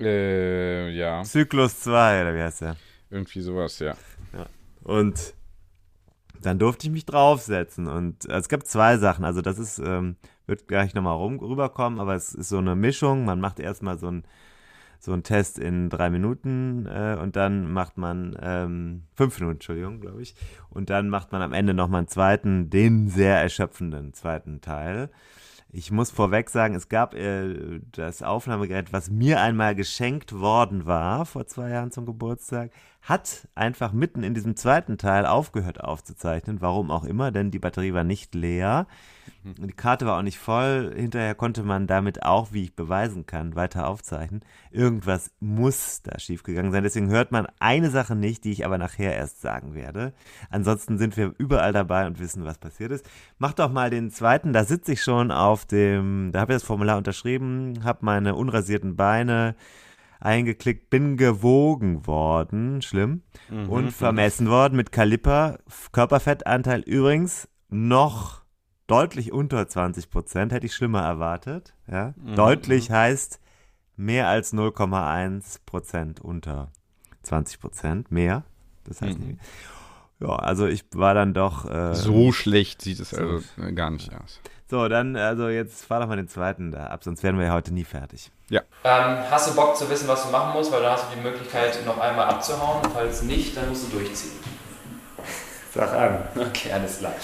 Äh, 0.00 0.88
ja. 0.90 1.22
Zyklus 1.22 1.80
2, 1.80 2.22
oder 2.22 2.34
wie 2.34 2.42
heißt 2.42 2.62
der? 2.62 2.76
Irgendwie 3.10 3.42
sowas, 3.42 3.78
ja. 3.78 3.94
ja. 4.32 4.46
Und 4.82 5.34
dann 6.44 6.58
durfte 6.58 6.86
ich 6.86 6.92
mich 6.92 7.06
draufsetzen. 7.06 7.86
Und 7.86 8.28
äh, 8.28 8.36
es 8.36 8.48
gab 8.48 8.66
zwei 8.66 8.98
Sachen. 8.98 9.24
Also 9.24 9.40
das 9.40 9.58
ist, 9.58 9.78
ähm, 9.78 10.16
wird 10.46 10.68
gleich 10.68 10.94
nochmal 10.94 11.16
rum, 11.16 11.38
rüberkommen, 11.38 12.00
aber 12.00 12.14
es 12.14 12.34
ist 12.34 12.48
so 12.48 12.58
eine 12.58 12.74
Mischung. 12.76 13.24
Man 13.24 13.40
macht 13.40 13.60
erstmal 13.60 13.98
so 13.98 14.08
ein 14.08 14.24
so 15.04 15.12
einen 15.12 15.22
Test 15.22 15.58
in 15.58 15.90
drei 15.90 16.08
Minuten 16.08 16.86
äh, 16.86 17.18
und 17.20 17.36
dann 17.36 17.70
macht 17.70 17.98
man 17.98 18.34
ähm, 18.40 19.02
fünf 19.14 19.38
Minuten, 19.38 19.56
Entschuldigung, 19.56 20.00
glaube 20.00 20.22
ich. 20.22 20.34
Und 20.70 20.88
dann 20.88 21.10
macht 21.10 21.30
man 21.30 21.42
am 21.42 21.52
Ende 21.52 21.74
nochmal 21.74 21.98
einen 21.98 22.08
zweiten, 22.08 22.70
den 22.70 23.08
sehr 23.08 23.38
erschöpfenden 23.38 24.14
zweiten 24.14 24.62
Teil. 24.62 25.10
Ich 25.76 25.90
muss 25.90 26.12
vorweg 26.12 26.50
sagen, 26.50 26.76
es 26.76 26.88
gab 26.88 27.14
äh, 27.14 27.80
das 27.90 28.22
Aufnahmegerät, 28.22 28.92
was 28.92 29.10
mir 29.10 29.40
einmal 29.40 29.74
geschenkt 29.74 30.38
worden 30.38 30.86
war 30.86 31.26
vor 31.26 31.48
zwei 31.48 31.70
Jahren 31.70 31.90
zum 31.90 32.06
Geburtstag, 32.06 32.70
hat 33.02 33.48
einfach 33.56 33.92
mitten 33.92 34.22
in 34.22 34.34
diesem 34.34 34.54
zweiten 34.54 34.98
Teil 34.98 35.26
aufgehört 35.26 35.82
aufzuzeichnen, 35.82 36.60
warum 36.60 36.92
auch 36.92 37.02
immer, 37.02 37.32
denn 37.32 37.50
die 37.50 37.58
Batterie 37.58 37.92
war 37.92 38.04
nicht 38.04 38.36
leer. 38.36 38.86
Die 39.44 39.72
Karte 39.72 40.06
war 40.06 40.18
auch 40.18 40.22
nicht 40.22 40.38
voll. 40.38 40.92
Hinterher 40.96 41.34
konnte 41.34 41.62
man 41.62 41.86
damit 41.86 42.22
auch, 42.22 42.52
wie 42.52 42.64
ich 42.64 42.74
beweisen 42.74 43.26
kann, 43.26 43.54
weiter 43.56 43.86
aufzeichnen. 43.88 44.42
Irgendwas 44.70 45.30
muss 45.40 46.02
da 46.02 46.18
schiefgegangen 46.18 46.72
sein. 46.72 46.82
Deswegen 46.82 47.10
hört 47.10 47.30
man 47.30 47.46
eine 47.60 47.90
Sache 47.90 48.16
nicht, 48.16 48.44
die 48.44 48.52
ich 48.52 48.64
aber 48.64 48.78
nachher 48.78 49.14
erst 49.14 49.40
sagen 49.40 49.74
werde. 49.74 50.12
Ansonsten 50.50 50.98
sind 50.98 51.16
wir 51.16 51.34
überall 51.38 51.72
dabei 51.72 52.06
und 52.06 52.20
wissen, 52.20 52.44
was 52.44 52.58
passiert 52.58 52.92
ist. 52.92 53.06
Mach 53.38 53.52
doch 53.52 53.70
mal 53.70 53.90
den 53.90 54.10
zweiten. 54.10 54.52
Da 54.52 54.64
sitze 54.64 54.92
ich 54.92 55.02
schon 55.02 55.30
auf 55.30 55.66
dem, 55.66 56.30
da 56.32 56.40
habe 56.40 56.52
ich 56.52 56.56
das 56.56 56.66
Formular 56.66 56.96
unterschrieben, 56.96 57.84
habe 57.84 57.98
meine 58.02 58.34
unrasierten 58.34 58.96
Beine 58.96 59.54
eingeklickt, 60.20 60.90
bin 60.90 61.16
gewogen 61.16 62.06
worden, 62.06 62.82
schlimm, 62.82 63.22
mhm. 63.50 63.68
und 63.68 63.90
vermessen 63.92 64.48
worden 64.48 64.76
mit 64.76 64.90
Kaliper. 64.90 65.58
Körperfettanteil 65.92 66.80
übrigens 66.80 67.48
noch 67.68 68.43
deutlich 68.86 69.32
unter 69.32 69.66
20 69.68 70.10
Prozent, 70.10 70.52
hätte 70.52 70.66
ich 70.66 70.74
schlimmer 70.74 71.02
erwartet. 71.02 71.74
Ja? 71.86 72.14
Mhm. 72.16 72.36
Deutlich 72.36 72.90
heißt 72.90 73.40
mehr 73.96 74.28
als 74.28 74.52
0,1 74.52 75.60
Prozent 75.66 76.20
unter 76.20 76.70
20 77.22 77.60
Prozent, 77.60 78.10
mehr. 78.10 78.44
Das 78.84 79.00
heißt 79.00 79.18
mhm. 79.18 79.38
Ja, 80.20 80.36
also 80.36 80.66
ich 80.66 80.84
war 80.94 81.14
dann 81.14 81.34
doch. 81.34 81.68
Äh, 81.68 81.94
so 81.94 82.32
schlecht 82.32 82.82
sieht 82.82 83.00
es 83.00 83.12
also 83.12 83.40
gar 83.74 83.90
nicht 83.90 84.12
aus. 84.14 84.40
So, 84.70 84.88
dann, 84.88 85.16
also 85.16 85.48
jetzt 85.48 85.84
fahr 85.84 86.00
doch 86.00 86.06
mal 86.06 86.16
den 86.16 86.28
zweiten 86.28 86.70
da 86.70 86.86
ab, 86.86 87.04
sonst 87.04 87.22
werden 87.22 87.38
wir 87.38 87.46
ja 87.46 87.52
heute 87.52 87.74
nie 87.74 87.84
fertig. 87.84 88.30
Ja. 88.48 88.62
Ähm, 88.84 89.18
hast 89.30 89.50
du 89.50 89.54
Bock 89.54 89.76
zu 89.76 89.88
wissen, 89.90 90.08
was 90.08 90.24
du 90.24 90.30
machen 90.30 90.52
musst? 90.54 90.72
Weil 90.72 90.82
dann 90.82 90.92
hast 90.92 91.10
du 91.10 91.16
die 91.16 91.22
Möglichkeit, 91.22 91.84
noch 91.84 91.98
einmal 91.98 92.26
abzuhauen. 92.26 92.82
Falls 92.92 93.22
nicht, 93.22 93.56
dann 93.56 93.68
musst 93.68 93.92
du 93.92 93.98
durchziehen. 93.98 94.32
Sag 95.72 95.92
an. 95.92 96.28
Okay, 96.36 96.72
alles 96.72 96.98
klar. 96.98 97.14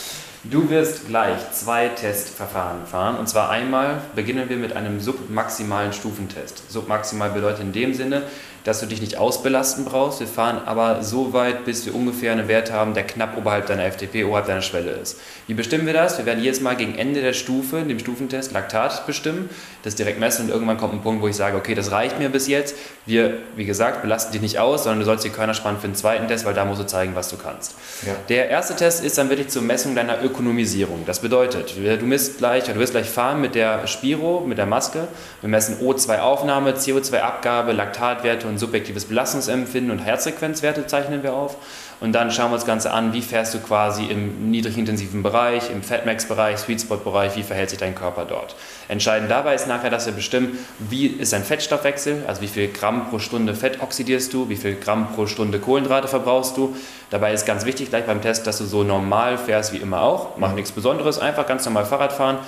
Du 0.45 0.71
wirst 0.71 1.07
gleich 1.07 1.53
zwei 1.53 1.89
Testverfahren 1.89 2.87
fahren. 2.87 3.19
Und 3.19 3.29
zwar 3.29 3.51
einmal 3.51 4.01
beginnen 4.15 4.49
wir 4.49 4.57
mit 4.57 4.75
einem 4.75 4.99
submaximalen 4.99 5.93
Stufentest. 5.93 6.71
Submaximal 6.71 7.31
bedeutet 7.31 7.61
in 7.61 7.73
dem 7.73 7.93
Sinne, 7.93 8.23
dass 8.65 8.81
du 8.81 8.87
dich 8.87 9.01
nicht 9.01 9.17
ausbelasten 9.17 9.85
brauchst. 9.85 10.21
Wir 10.21 10.27
fahren 10.27 10.61
aber 10.67 11.03
so 11.03 11.33
weit, 11.33 11.65
bis 11.65 11.87
wir 11.87 11.95
ungefähr 11.95 12.33
einen 12.33 12.49
Wert 12.49 12.71
haben, 12.73 12.95
der 12.95 13.05
knapp 13.05 13.37
oberhalb 13.37 13.67
deiner 13.67 13.91
FTP, 13.91 14.25
oberhalb 14.25 14.47
deiner 14.47 14.63
Schwelle 14.63 14.91
ist. 14.93 15.19
Wie 15.47 15.55
bestimmen 15.55 15.87
wir 15.87 15.95
das? 15.95 16.19
Wir 16.19 16.27
werden 16.27 16.43
jedes 16.43 16.61
Mal 16.61 16.77
gegen 16.77 16.95
Ende 16.95 17.21
der 17.21 17.33
Stufe, 17.33 17.79
in 17.79 17.89
dem 17.89 17.99
Stufentest, 17.99 18.53
Laktat 18.53 19.07
bestimmen, 19.07 19.49
das 19.83 19.95
direkt 19.95 20.21
messen 20.21 20.47
und 20.47 20.51
irgendwann 20.51 20.77
kommt 20.77 20.95
ein 20.95 21.03
Punkt, 21.03 21.23
wo 21.23 21.29
ich 21.29 21.37
sage, 21.37 21.57
okay, 21.57 21.75
das 21.75 21.91
reicht 21.91 22.19
mir 22.19 22.29
bis 22.29 22.49
jetzt. 22.49 22.75
Wir, 23.07 23.39
wie 23.57 23.65
gesagt, 23.65 24.03
belasten 24.03 24.33
dich 24.33 24.43
nicht 24.43 24.59
aus, 24.59 24.85
sondern 24.85 25.01
du 25.01 25.05
sollst 25.07 25.25
die 25.25 25.31
Körner 25.31 25.55
spannen 25.55 25.81
für 25.81 25.89
den 25.89 25.95
zweiten 25.95 26.29
Test, 26.29 26.45
weil 26.45 26.55
da 26.55 26.65
musst 26.65 26.81
du 26.81 26.87
zeigen, 26.87 27.15
was 27.15 27.29
du 27.29 27.37
kannst. 27.37 27.75
Ja. 28.07 28.15
Der 28.29 28.51
erste 28.51 28.77
Test 28.77 29.05
ist 29.05 29.17
dann 29.19 29.31
wirklich 29.31 29.49
zur 29.49 29.63
Messung 29.63 29.95
deiner 29.95 30.23
Ökonomisierung. 30.23 31.05
Das 31.07 31.21
bedeutet, 31.21 31.75
du 31.77 32.07
misst 32.07 32.39
gleich, 32.39 32.65
du 32.65 32.75
wirst 32.77 32.93
gleich 32.93 33.09
fahren 33.09 33.41
mit 33.41 33.55
der 33.55 33.87
Spiro, 33.87 34.41
mit 34.41 34.59
der 34.59 34.67
Maske. 34.67 35.09
Wir 35.41 35.49
messen 35.49 35.79
O2-Aufnahme, 35.81 36.73
CO2-Abgabe, 36.73 37.73
Laktatwerte 37.73 38.50
und 38.51 38.59
subjektives 38.59 39.07
Belastungsempfinden 39.07 39.91
und 39.91 40.01
Herzfrequenzwerte 40.01 40.87
zeichnen 40.87 41.23
wir 41.23 41.33
auf. 41.33 41.57
Und 42.01 42.13
dann 42.13 42.31
schauen 42.31 42.51
wir 42.51 42.55
uns 42.55 42.63
das 42.63 42.67
Ganze 42.67 42.93
an, 42.93 43.13
wie 43.13 43.23
fährst 43.23 43.55
du 43.55 43.59
quasi 43.59 44.05
im 44.05 44.51
niedrigintensiven 44.51 45.23
Bereich, 45.23 45.71
im 45.71 45.83
Fatmax-Bereich, 45.83 46.59
Sweetspot-Bereich, 46.59 47.37
wie 47.37 47.43
verhält 47.43 47.71
sich 47.71 47.79
dein 47.79 47.95
Körper 47.95 48.25
dort. 48.25 48.57
Entscheidend 48.89 49.31
dabei 49.31 49.55
ist 49.55 49.69
nachher, 49.69 49.91
dass 49.91 50.07
wir 50.07 50.13
bestimmen, 50.13 50.59
wie 50.79 51.07
ist 51.07 51.33
dein 51.33 51.45
Fettstoffwechsel, 51.45 52.25
also 52.27 52.41
wie 52.43 52.49
viel 52.49 52.69
Gramm 52.69 53.09
pro 53.11 53.19
Stunde 53.19 53.55
Fett 53.55 53.83
oxidierst 53.83 54.33
du, 54.33 54.49
wie 54.49 54.57
viel 54.57 54.77
Gramm 54.77 55.13
pro 55.15 55.27
Stunde 55.27 55.59
Kohlenhydrate 55.59 56.09
verbrauchst 56.09 56.57
du. 56.57 56.75
Dabei 57.11 57.33
ist 57.33 57.47
ganz 57.47 57.65
wichtig 57.65 57.91
gleich 57.91 58.07
beim 58.07 58.23
Test, 58.23 58.47
dass 58.47 58.59
du 58.59 58.65
so 58.65 58.83
normal 58.83 59.39
fährst 59.39 59.73
wie 59.73 59.79
immer 59.79 60.03
auch. 60.03 60.37
Mach 60.39 60.55
nichts 60.55 60.73
Besonderes, 60.73 61.19
einfach 61.19 61.47
ganz 61.47 61.65
normal 61.65 61.85
Fahrrad 61.85 62.13
fahren. 62.13 62.39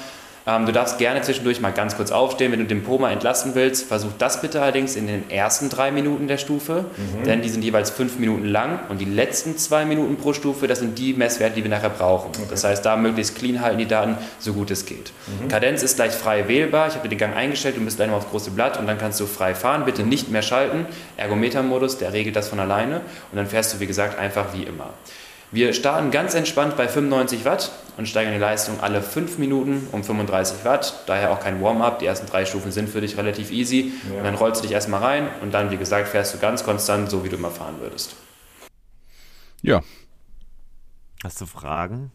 Ähm, 0.47 0.67
du 0.67 0.73
darfst 0.73 0.99
gerne 0.99 1.23
zwischendurch 1.23 1.61
mal 1.61 1.71
ganz 1.71 1.97
kurz 1.97 2.11
aufstehen, 2.11 2.53
wenn 2.53 2.59
du 2.59 2.67
den 2.67 2.83
Po 2.83 2.99
mal 2.99 3.13
entlasten 3.13 3.55
willst. 3.55 3.87
Versuch 3.87 4.11
das 4.19 4.41
bitte 4.41 4.61
allerdings 4.61 4.97
in 4.97 5.07
den 5.07 5.31
ersten 5.31 5.69
drei 5.69 5.91
Minuten 5.91 6.27
der 6.29 6.39
Stufe, 6.39 6.85
mhm. 6.97 7.25
denn 7.25 7.43
die 7.43 7.49
sind 7.49 7.63
jeweils 7.63 7.91
fünf 7.91 8.19
Minuten 8.19 8.45
lang 8.45 8.81
und 8.89 9.01
die 9.01 9.05
letzten 9.05 9.57
zwei 9.57 9.85
Minuten 9.85 10.17
pro 10.17 10.33
Stufe, 10.33 10.67
das 10.67 10.81
sind 10.81 10.99
die 10.99 11.15
Messwerte, 11.15 11.57
die 11.57 11.63
wir 11.63 11.71
nachher 11.71 11.91
brauchen. 11.91 12.31
Okay. 12.31 12.47
Das 12.51 12.65
heißt, 12.65 12.85
da 12.85 12.97
möglichst 12.97 13.37
clean 13.37 13.61
halten 13.61 13.79
die 13.79 13.87
Daten, 13.87 14.17
so 14.39 14.53
gut 14.53 14.71
es 14.71 14.87
geht. 14.87 15.13
Mhm. 15.27 15.49
Kadenz 15.49 15.83
ist 15.83 15.97
gleich 15.97 16.13
frei 16.13 16.49
wählbar. 16.49 16.89
Ich 16.89 16.95
habe 16.95 17.05
dir 17.05 17.11
den 17.11 17.19
Gang 17.19 17.37
eingestellt, 17.37 17.77
du 17.77 17.85
bist 17.85 17.97
gleich 17.97 18.09
mal 18.09 18.17
aufs 18.17 18.31
große 18.31 18.51
Blatt 18.51 18.79
und 18.79 18.87
dann 18.87 18.99
kannst 18.99 19.21
du 19.21 19.27
frei 19.27 19.55
fahren. 19.55 19.85
Bitte 19.85 20.03
nicht 20.03 20.31
mehr 20.31 20.43
schalten. 20.43 20.87
Ergometer-Modus, 21.17 21.99
der 21.99 22.13
regelt 22.13 22.37
das 22.37 22.49
von 22.49 22.59
alleine 22.59 23.03
und 23.31 23.37
dann 23.37 23.47
fährst 23.47 23.75
du, 23.75 23.81
wie 23.81 23.87
gesagt, 23.87 24.19
einfach 24.19 24.53
wie 24.55 24.65
immer. 24.65 24.91
Wir 25.55 25.75
starten 25.75 26.11
ganz 26.11 26.33
entspannt 26.35 26.79
bei 26.79 26.89
95 26.89 27.45
Watt 27.45 27.73
und 27.99 28.09
steigern 28.09 28.33
die 28.33 28.41
Leistung 28.41 28.81
alle 28.81 29.03
5 29.03 29.37
Minuten 29.37 29.87
um 29.93 30.03
35 30.03 30.65
Watt. 30.65 31.03
Daher 31.07 31.31
auch 31.31 31.41
kein 31.41 31.61
Warm-up. 31.61 31.99
Die 31.99 32.07
ersten 32.07 32.27
drei 32.27 32.47
Stufen 32.47 32.73
sind 32.73 32.89
für 32.89 33.03
dich 33.03 33.19
relativ 33.19 33.53
easy. 33.53 33.93
Ja. 34.11 34.17
Und 34.17 34.25
dann 34.25 34.35
rollst 34.35 34.63
du 34.63 34.67
dich 34.67 34.73
erstmal 34.73 35.03
rein 35.03 35.29
und 35.43 35.53
dann, 35.53 35.71
wie 35.71 35.77
gesagt, 35.77 36.09
fährst 36.09 36.35
du 36.35 36.39
ganz 36.39 36.65
konstant, 36.65 37.11
so 37.11 37.23
wie 37.23 37.29
du 37.29 37.37
immer 37.37 37.51
fahren 37.51 37.75
würdest. 37.81 38.17
Ja. 39.61 39.83
Hast 41.23 41.43
du 41.43 41.45
Fragen? 41.45 42.13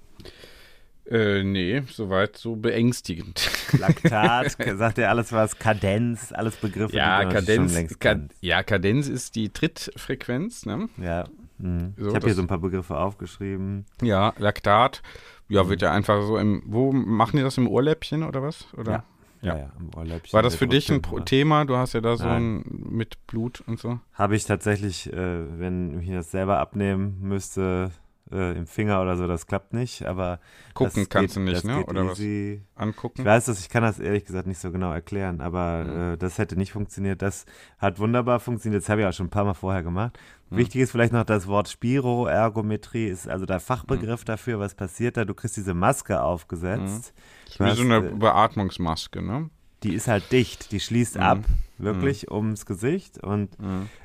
Äh, 1.05 1.43
nee, 1.43 1.83
soweit 1.91 2.37
so 2.37 2.55
beängstigend. 2.55 3.51
Laktat, 3.79 4.57
sagt 4.77 4.97
er 4.97 5.11
alles 5.11 5.31
was, 5.31 5.59
Kadenz, 5.59 6.31
alles 6.31 6.55
Begriffe. 6.55 6.97
Ja, 6.97 7.19
die 7.19 7.25
man 7.27 7.35
schon 7.35 7.45
Kadenz, 7.45 7.73
längst 7.75 7.99
Ka 7.99 8.15
kennt. 8.15 8.33
ja, 8.41 8.63
Kadenz 8.63 9.07
ist 9.07 9.35
die 9.35 9.49
Trittfrequenz, 9.49 10.65
ne? 10.65 10.89
Ja. 10.97 11.25
Mhm. 11.57 11.93
So, 11.97 12.09
ich 12.09 12.15
habe 12.15 12.25
hier 12.25 12.35
so 12.35 12.41
ein 12.41 12.47
paar 12.47 12.57
Begriffe 12.59 12.97
aufgeschrieben. 12.97 13.85
Ja, 14.01 14.33
Laktat. 14.37 15.01
Ja, 15.49 15.63
Mhm. 15.63 15.69
wird 15.69 15.81
ja 15.81 15.91
einfach 15.91 16.21
so 16.23 16.37
im, 16.37 16.63
wo 16.65 16.91
machen 16.91 17.37
die 17.37 17.43
das 17.43 17.57
im 17.57 17.67
Ohrläppchen 17.67 18.23
oder 18.23 18.41
was? 18.43 18.73
Oder? 18.73 18.91
Ja. 18.91 18.97
Ja. 18.97 19.53
Ja, 19.53 19.57
ja, 19.59 19.71
im 19.79 19.91
Ohrläppchen. 19.95 20.33
War 20.33 20.41
das 20.41 20.55
für 20.55 20.67
dich 20.67 20.91
ein 20.91 21.01
Pro- 21.01 21.11
Produktion, 21.11 21.25
Thema? 21.25 21.65
Du 21.65 21.77
hast 21.77 21.93
ja 21.93 22.01
da 22.01 22.17
so 22.17 22.25
Nein. 22.25 22.57
ein 22.63 22.85
mit 22.89 23.27
Blut 23.27 23.61
und 23.67 23.79
so. 23.79 23.99
Habe 24.13 24.35
ich 24.35 24.45
tatsächlich, 24.45 25.13
äh, 25.13 25.59
wenn 25.59 26.01
ich 26.01 26.09
das 26.09 26.31
selber 26.31 26.57
abnehmen 26.57 27.17
müsste, 27.21 27.91
äh, 28.31 28.57
im 28.57 28.65
Finger 28.65 28.99
oder 29.01 29.15
so, 29.15 29.25
das 29.27 29.45
klappt 29.47 29.73
nicht, 29.73 30.03
aber 30.05 30.39
Gucken 30.73 31.07
kannst 31.07 31.35
geht, 31.35 31.45
du 31.45 31.49
nicht, 31.49 31.63
ne? 31.63 31.85
Oder 31.85 32.07
was? 32.07 32.19
easy. 32.19 32.61
Angucken. 32.75 33.21
Ich 33.21 33.25
weiß 33.25 33.45
das, 33.45 33.59
ich 33.61 33.69
kann 33.69 33.83
das 33.83 33.99
ehrlich 33.99 34.25
gesagt 34.25 34.47
nicht 34.47 34.59
so 34.59 34.71
genau 34.71 34.91
erklären, 34.91 35.39
aber 35.39 35.85
Mhm. 35.85 36.13
äh, 36.13 36.17
das 36.17 36.39
hätte 36.39 36.57
nicht 36.57 36.71
funktioniert. 36.73 37.21
Das 37.21 37.45
hat 37.77 37.99
wunderbar 37.99 38.39
funktioniert. 38.41 38.81
Das 38.83 38.89
habe 38.89 39.01
ich 39.01 39.07
auch 39.07 39.13
schon 39.13 39.27
ein 39.27 39.31
paar 39.31 39.45
Mal 39.45 39.53
vorher 39.53 39.83
gemacht. 39.83 40.17
Mhm. 40.49 40.57
Wichtig 40.57 40.81
ist 40.81 40.91
vielleicht 40.91 41.13
noch 41.13 41.23
das 41.25 41.47
Wort 41.47 41.67
Spiroergometrie, 41.69 43.07
ist 43.07 43.27
also 43.27 43.45
der. 43.45 43.59
Fachbegriff 43.59 44.23
dafür. 44.23 44.59
Was 44.59 44.75
passiert 44.75 45.17
da? 45.17 45.25
Du 45.25 45.33
kriegst 45.33 45.57
diese 45.57 45.73
Maske 45.73 46.21
aufgesetzt. 46.21 47.13
Ist 47.47 47.59
wie 47.59 47.63
so 47.63 47.69
hast, 47.69 47.79
eine 47.81 47.97
äh, 47.97 48.11
Beatmungsmaske, 48.13 49.21
ne? 49.21 49.49
die 49.83 49.93
ist 49.93 50.07
halt 50.07 50.31
dicht, 50.31 50.71
die 50.71 50.79
schließt 50.79 51.17
Mhm. 51.17 51.21
ab, 51.21 51.39
wirklich 51.77 52.31
ums 52.31 52.65
Gesicht. 52.65 53.23
Und 53.23 53.55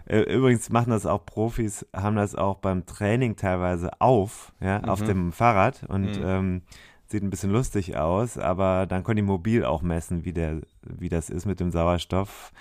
äh, 0.07 0.20
übrigens 0.20 0.68
machen 0.70 0.90
das 0.90 1.07
auch 1.07 1.24
Profis, 1.24 1.87
haben 1.94 2.16
das 2.16 2.35
auch 2.35 2.59
beim 2.59 2.85
Training 2.85 3.37
teilweise 3.37 3.90
auf, 4.00 4.52
ja, 4.61 4.83
auf 4.85 5.00
Mhm. 5.00 5.07
dem 5.07 5.33
Fahrrad 5.33 5.85
und 5.88 6.20
ähm, 6.22 6.62
sieht 7.07 7.22
ein 7.22 7.31
bisschen 7.31 7.50
lustig 7.50 7.96
aus, 7.96 8.37
aber 8.38 8.87
dann 8.87 9.02
können 9.05 9.16
die 9.16 9.22
mobil 9.22 9.64
auch 9.64 9.83
messen, 9.83 10.24
wie, 10.24 10.33
der, 10.33 10.61
wie 10.83 11.09
das 11.09 11.31
ist 11.31 11.46
mit 11.46 11.61
dem 11.61 11.70
Sauerstoff 11.70 12.52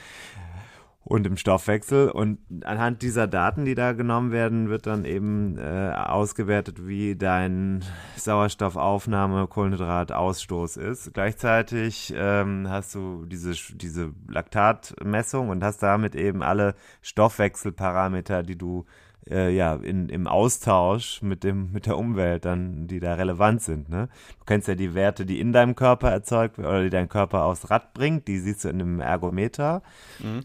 und 1.12 1.28
im 1.28 1.36
Stoffwechsel. 1.36 2.10
Und 2.10 2.39
anhand 2.63 3.02
dieser 3.02 3.28
Daten, 3.28 3.65
die 3.65 3.76
da 3.76 3.91
genommen 3.91 4.32
werden, 4.32 4.69
wird 4.69 4.88
dann 4.88 5.04
eben 5.04 5.58
äh, 5.58 5.91
ausgewertet, 5.93 6.88
wie 6.88 7.17
dein 7.17 7.84
Sauerstoffaufnahme, 8.15 9.47
Kohlenhydratausstoß 9.47 10.78
ist. 10.78 11.13
Gleichzeitig 11.13 12.13
ähm, 12.15 12.69
hast 12.69 12.95
du 12.95 13.26
diese, 13.26 13.52
diese 13.76 14.13
Laktatmessung 14.30 15.50
und 15.50 15.65
hast 15.65 15.84
damit 15.84 16.15
eben 16.15 16.41
alle 16.41 16.76
Stoffwechselparameter, 17.02 18.43
die 18.43 18.58
du 18.58 18.86
äh, 19.29 19.53
ja, 19.55 19.75
in, 19.75 20.10
im 20.10 20.27
Austausch 20.27 21.21
mit, 21.21 21.43
dem, 21.43 21.71
mit 21.71 21.86
der 21.86 21.97
Umwelt 21.97 22.45
dann, 22.45 22.88
die 22.88 22.99
da 22.99 23.13
relevant 23.13 23.62
sind. 23.62 23.89
Ne? 23.89 24.10
Du 24.39 24.45
kennst 24.45 24.67
ja 24.67 24.75
die 24.75 24.93
Werte, 24.93 25.25
die 25.25 25.39
in 25.39 25.53
deinem 25.53 25.75
Körper 25.75 26.10
erzeugt 26.10 26.57
werden 26.57 26.69
oder 26.69 26.84
die 26.84 26.89
dein 26.89 27.10
Körper 27.10 27.45
aufs 27.45 27.69
Rad 27.69 27.93
bringt, 27.93 28.27
die 28.27 28.39
siehst 28.39 28.63
du 28.63 28.69
in 28.69 28.81
einem 28.81 28.99
Ergometer 28.99 29.81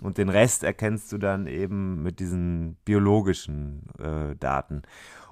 und 0.02 0.18
den 0.18 0.28
Rest 0.28 0.64
erkennst 0.64 1.12
du 1.12 1.18
dann 1.18 1.46
eben 1.46 2.02
mit 2.02 2.20
diesen 2.20 2.76
biologischen 2.84 3.82
äh, 3.98 4.36
Daten. 4.36 4.82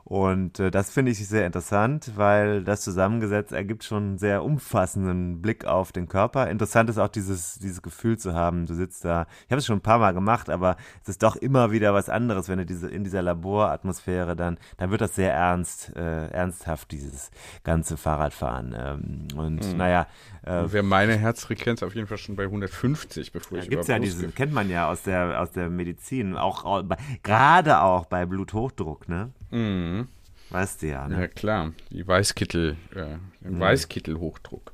Und 0.05 0.61
äh, 0.61 0.71
das 0.71 0.91
finde 0.91 1.13
ich 1.13 1.27
sehr 1.27 1.47
interessant, 1.47 2.13
weil 2.17 2.63
das 2.63 2.83
zusammengesetzt 2.83 3.53
ergibt 3.53 3.85
schon 3.85 4.03
einen 4.03 4.19
sehr 4.19 4.45
umfassenden 4.45 5.41
Blick 5.41 5.65
auf 5.65 5.93
den 5.93 6.09
Körper. 6.09 6.51
Interessant 6.51 6.91
ist 6.91 6.99
auch 6.99 7.09
dieses, 7.09 7.59
dieses 7.59 7.81
Gefühl 7.81 8.19
zu 8.19 8.35
haben, 8.35 8.67
du 8.67 8.75
sitzt 8.75 9.07
da, 9.07 9.27
ich 9.47 9.51
habe 9.51 9.61
es 9.61 9.67
schon 9.67 9.79
ein 9.79 9.83
paar 9.83 9.99
Mal 9.99 10.13
gemacht, 10.13 10.51
aber 10.51 10.77
es 11.03 11.09
ist 11.09 11.23
doch 11.23 11.37
immer 11.37 11.73
wieder 11.73 11.95
was 11.95 12.11
anderes, 12.11 12.51
wenn 12.51 12.59
du 12.59 12.67
diese, 12.67 12.91
in 12.91 13.03
dieser 13.03 13.23
Laboratmosphäre 13.23 14.37
dann, 14.37 14.59
dann 14.77 14.91
wird 14.91 15.01
das 15.01 15.15
sehr 15.15 15.33
ernst, 15.33 15.97
äh, 15.97 16.29
ernsthaft, 16.29 16.91
dieses 16.91 17.31
ganze 17.63 17.97
Fahrradfahren. 17.97 18.77
Ähm, 18.79 19.39
und 19.39 19.77
naja, 19.79 20.07
äh, 20.45 20.73
Wäre 20.73 20.83
meine 20.83 21.17
Herzfrequenz 21.17 21.83
auf 21.83 21.95
jeden 21.95 22.07
Fall 22.07 22.19
schon 22.19 22.37
bei 22.37 22.45
150, 22.45 23.33
bevor 23.33 23.59
ich 23.59 23.65
da 23.65 23.71
gibt's 23.71 23.89
ja 23.89 23.97
überhaupt 23.97 24.13
diese, 24.13 24.27
losge- 24.27 24.33
kennt 24.33 24.53
man 24.53 24.69
ja 24.71 24.89
aus 24.91 25.03
der, 25.03 25.41
aus 25.41 25.51
der 25.53 25.71
Medizin, 25.71 26.37
auch, 26.37 26.65
auch 26.65 26.83
gerade 27.23 27.81
auch 27.81 28.07
bei 28.07 28.27
Bluthochdruck, 28.27 29.09
ne? 29.09 29.31
Mhm. 29.51 30.09
Weißt 30.51 30.83
du 30.83 30.89
ja, 30.89 31.09
ne? 31.09 31.23
Ja, 31.23 31.27
klar. 31.29 31.73
Die 31.91 32.07
Weißkittel, 32.07 32.77
äh, 32.95 33.17
den 33.41 33.59
Weißkittelhochdruck. 33.59 34.73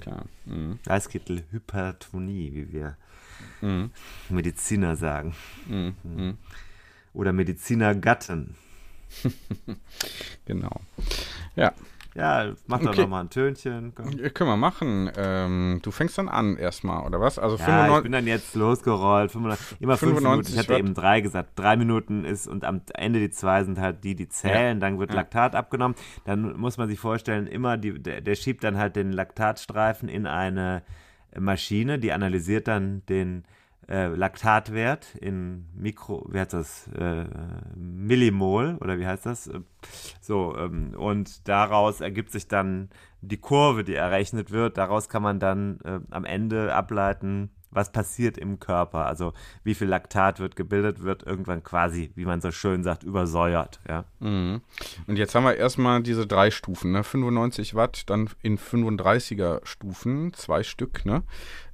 Klar. 0.00 0.24
Mhm. 0.46 0.78
Weißkittelhypertonie, 0.84 2.52
wie 2.54 2.72
wir 2.72 2.96
Mhm. 3.60 3.90
Mediziner 4.30 4.96
sagen. 4.96 5.34
Mhm. 5.66 5.94
Mhm. 6.02 6.38
Oder 7.12 7.32
Medizinergatten. 7.32 8.54
Genau. 10.46 10.80
Ja, 11.56 11.72
Ja, 12.16 12.52
mach 12.66 12.80
doch 12.80 12.88
Okay. 12.90 13.02
noch 13.02 13.08
mal 13.08 13.20
ein 13.20 13.30
Tönchen. 13.30 13.92
Komm. 13.94 14.10
können 14.34 14.50
wir 14.50 14.56
machen. 14.56 15.10
Ähm, 15.16 15.78
du 15.82 15.90
fängst 15.92 16.18
dann 16.18 16.28
an 16.28 16.56
erstmal, 16.56 17.06
oder 17.06 17.20
was? 17.20 17.38
Also 17.38 17.56
Ja, 17.56 17.62
ich 17.62 17.66
95 17.68 18.02
bin 18.02 18.12
dann 18.12 18.26
jetzt 18.26 18.54
losgerollt. 18.56 19.30
95, 19.30 19.80
immer 19.80 19.96
fünf 19.96 20.14
95 20.18 20.22
Minuten. 20.22 20.52
Ich 20.52 20.58
hatte 20.58 20.78
eben 20.78 20.94
drei 20.94 21.20
gesagt. 21.20 21.50
Drei 21.56 21.76
Minuten 21.76 22.24
ist 22.24 22.48
und 22.48 22.64
am 22.64 22.80
Ende 22.94 23.20
die 23.20 23.30
zwei 23.30 23.62
sind 23.62 23.78
halt 23.78 24.02
die, 24.02 24.16
die 24.16 24.28
zählen. 24.28 24.80
Dann 24.80 24.98
wird 24.98 25.10
Ja. 25.10 25.16
Laktat 25.16 25.54
abgenommen. 25.54 25.94
Dann 26.24 26.56
muss 26.58 26.78
man 26.78 26.88
sich 26.88 26.98
vorstellen, 26.98 27.46
immer 27.46 27.76
die, 27.76 28.02
der, 28.02 28.20
der 28.20 28.34
schiebt 28.34 28.64
dann 28.64 28.76
halt 28.76 28.96
den 28.96 29.12
Laktatstreifen 29.12 30.08
in 30.08 30.26
eine 30.26 30.82
Maschine, 31.38 32.00
die 32.00 32.12
analysiert 32.12 32.66
dann 32.66 33.02
den 33.08 33.44
äh, 33.90 34.06
Laktatwert 34.06 35.16
in 35.16 35.66
Mikro, 35.74 36.26
wie 36.30 36.38
heißt 36.38 36.52
das, 36.52 36.88
äh, 36.96 37.24
Millimol 37.74 38.78
oder 38.80 38.98
wie 38.98 39.06
heißt 39.06 39.26
das? 39.26 39.50
So, 40.20 40.56
ähm, 40.56 40.94
und 40.96 41.48
daraus 41.48 42.00
ergibt 42.00 42.30
sich 42.30 42.46
dann 42.46 42.90
die 43.20 43.38
Kurve, 43.38 43.82
die 43.82 43.94
errechnet 43.94 44.50
wird. 44.50 44.78
Daraus 44.78 45.08
kann 45.08 45.22
man 45.22 45.40
dann 45.40 45.80
äh, 45.84 46.00
am 46.10 46.24
Ende 46.24 46.72
ableiten, 46.74 47.50
was 47.70 47.92
passiert 47.92 48.36
im 48.36 48.58
Körper. 48.58 49.06
Also 49.06 49.32
wie 49.62 49.74
viel 49.74 49.88
Laktat 49.88 50.40
wird 50.40 50.56
gebildet, 50.56 51.02
wird 51.02 51.22
irgendwann 51.22 51.62
quasi, 51.62 52.10
wie 52.14 52.24
man 52.24 52.40
so 52.40 52.50
schön 52.50 52.82
sagt, 52.82 53.02
übersäuert. 53.02 53.80
Ja. 53.88 54.04
Mhm. 54.18 54.60
Und 55.06 55.16
jetzt 55.16 55.34
haben 55.34 55.44
wir 55.44 55.56
erstmal 55.56 56.02
diese 56.02 56.26
drei 56.26 56.50
Stufen, 56.50 56.92
ne? 56.92 57.04
95 57.04 57.74
Watt, 57.74 58.10
dann 58.10 58.30
in 58.42 58.58
35er 58.58 59.64
Stufen, 59.64 60.32
zwei 60.34 60.62
Stück, 60.62 61.04
ne? 61.06 61.22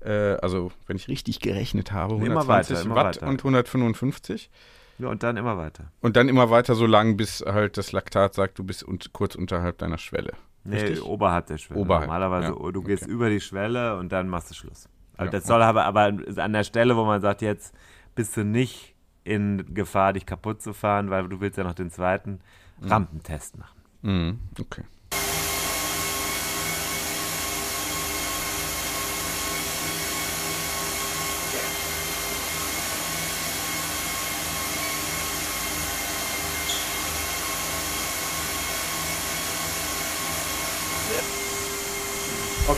Äh, 0.01 0.37
also, 0.37 0.71
wenn 0.87 0.97
ich 0.97 1.09
richtig 1.09 1.41
gerechnet 1.41 1.93
habe, 1.93 2.15
Immer 2.17 2.43
120 2.43 2.77
weiter, 2.77 2.85
immer 2.85 2.95
Watt 2.97 3.17
weiter. 3.17 3.27
und 3.27 3.41
155. 3.41 4.51
ja, 4.99 5.09
und 5.09 5.23
dann 5.23 5.37
immer 5.37 5.57
weiter. 5.57 5.93
Und 6.01 6.17
dann 6.17 6.29
immer 6.29 6.51
weiter 6.51 6.75
so 6.75 6.87
lang, 6.87 7.17
bis 7.17 7.43
halt 7.47 7.79
das 7.79 7.93
Laktat 7.93 8.35
sagt, 8.35 8.59
du 8.59 8.65
bist 8.65 8.87
un 8.87 8.99
kurz 9.13 9.35
unterhalb 9.35 9.79
deiner 9.79 9.99
Schwelle. 9.99 10.33
Nee, 10.65 10.81
Richtig? 10.81 11.05
oberhalb 11.05 11.47
der 11.47 11.59
Schwelle. 11.59 11.81
Oberhalb, 11.81 12.07
Normalerweise, 12.07 12.49
ja, 12.49 12.73
du 12.73 12.83
gehst 12.83 13.05
okay. 13.05 13.13
über 13.13 13.31
die 13.31 13.41
Schwelle 13.41 13.97
und 13.99 14.11
dann 14.11 14.29
machst 14.29 14.51
du 14.51 14.55
Schluss. 14.55 14.89
Also 15.17 15.33
Ja, 15.33 15.39
das 15.39 15.47
soll 15.47 15.63
aber, 15.63 15.85
aber 15.85 16.13
an 16.37 16.53
der 16.53 16.65
Stelle, 16.65 16.97
wo 16.97 17.05
man 17.05 17.21
sagt, 17.21 17.43
jetzt 17.43 17.75
bist 18.15 18.37
du 18.37 18.45
nicht 18.45 18.95
in 19.25 19.75
Gefahr, 19.75 20.13
dich 20.13 20.27
kaputt 20.27 20.63
zu 20.63 20.73
fahren, 20.73 21.11
weil 21.11 21.29
du 21.29 21.41
willst 21.41 21.59
ja 21.59 21.65
noch 21.65 21.75
den 21.75 21.91
zweiten 21.91 22.41
Rampentest 22.83 23.59
machen. 23.59 23.81
Mhm. 24.03 24.39
Okay. 24.61 24.83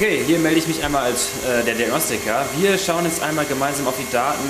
Okay, 0.01 0.23
hier 0.25 0.39
melde 0.39 0.61
ich 0.61 0.69
mich 0.69 0.85
einmal 0.85 1.07
als 1.07 1.31
äh, 1.45 1.65
der 1.65 1.75
Diagnostiker. 1.75 2.47
Wir 2.57 2.79
schauen 2.79 3.05
jetzt 3.05 3.21
einmal 3.21 3.45
gemeinsam 3.47 3.89
auf 3.89 3.97
die 3.99 4.09
Daten 4.13 4.49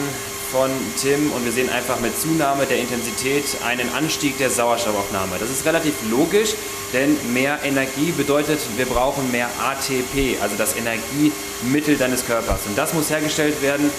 von 0.52 0.68
Tim 1.00 1.32
und 1.32 1.42
wir 1.42 1.52
sehen 1.52 1.70
einfach 1.70 2.00
mit 2.00 2.20
Zunahme 2.20 2.66
der 2.66 2.78
Intensität 2.78 3.44
einen 3.66 3.90
Anstieg 3.94 4.36
der 4.36 4.50
Sauerstoffaufnahme. 4.50 5.36
Das 5.40 5.48
ist 5.48 5.64
relativ 5.64 5.94
logisch, 6.10 6.50
denn 6.92 7.16
mehr 7.32 7.60
Energie 7.64 8.12
bedeutet, 8.12 8.60
wir 8.76 8.84
brauchen 8.84 9.32
mehr 9.32 9.48
ATP, 9.58 10.36
also 10.42 10.54
das 10.58 10.76
Energiemittel 10.76 11.96
deines 11.96 12.26
Körpers. 12.26 12.66
Und 12.66 12.76
das 12.76 12.92
muss 12.92 13.08
hergestellt 13.08 13.62
werden 13.62 13.90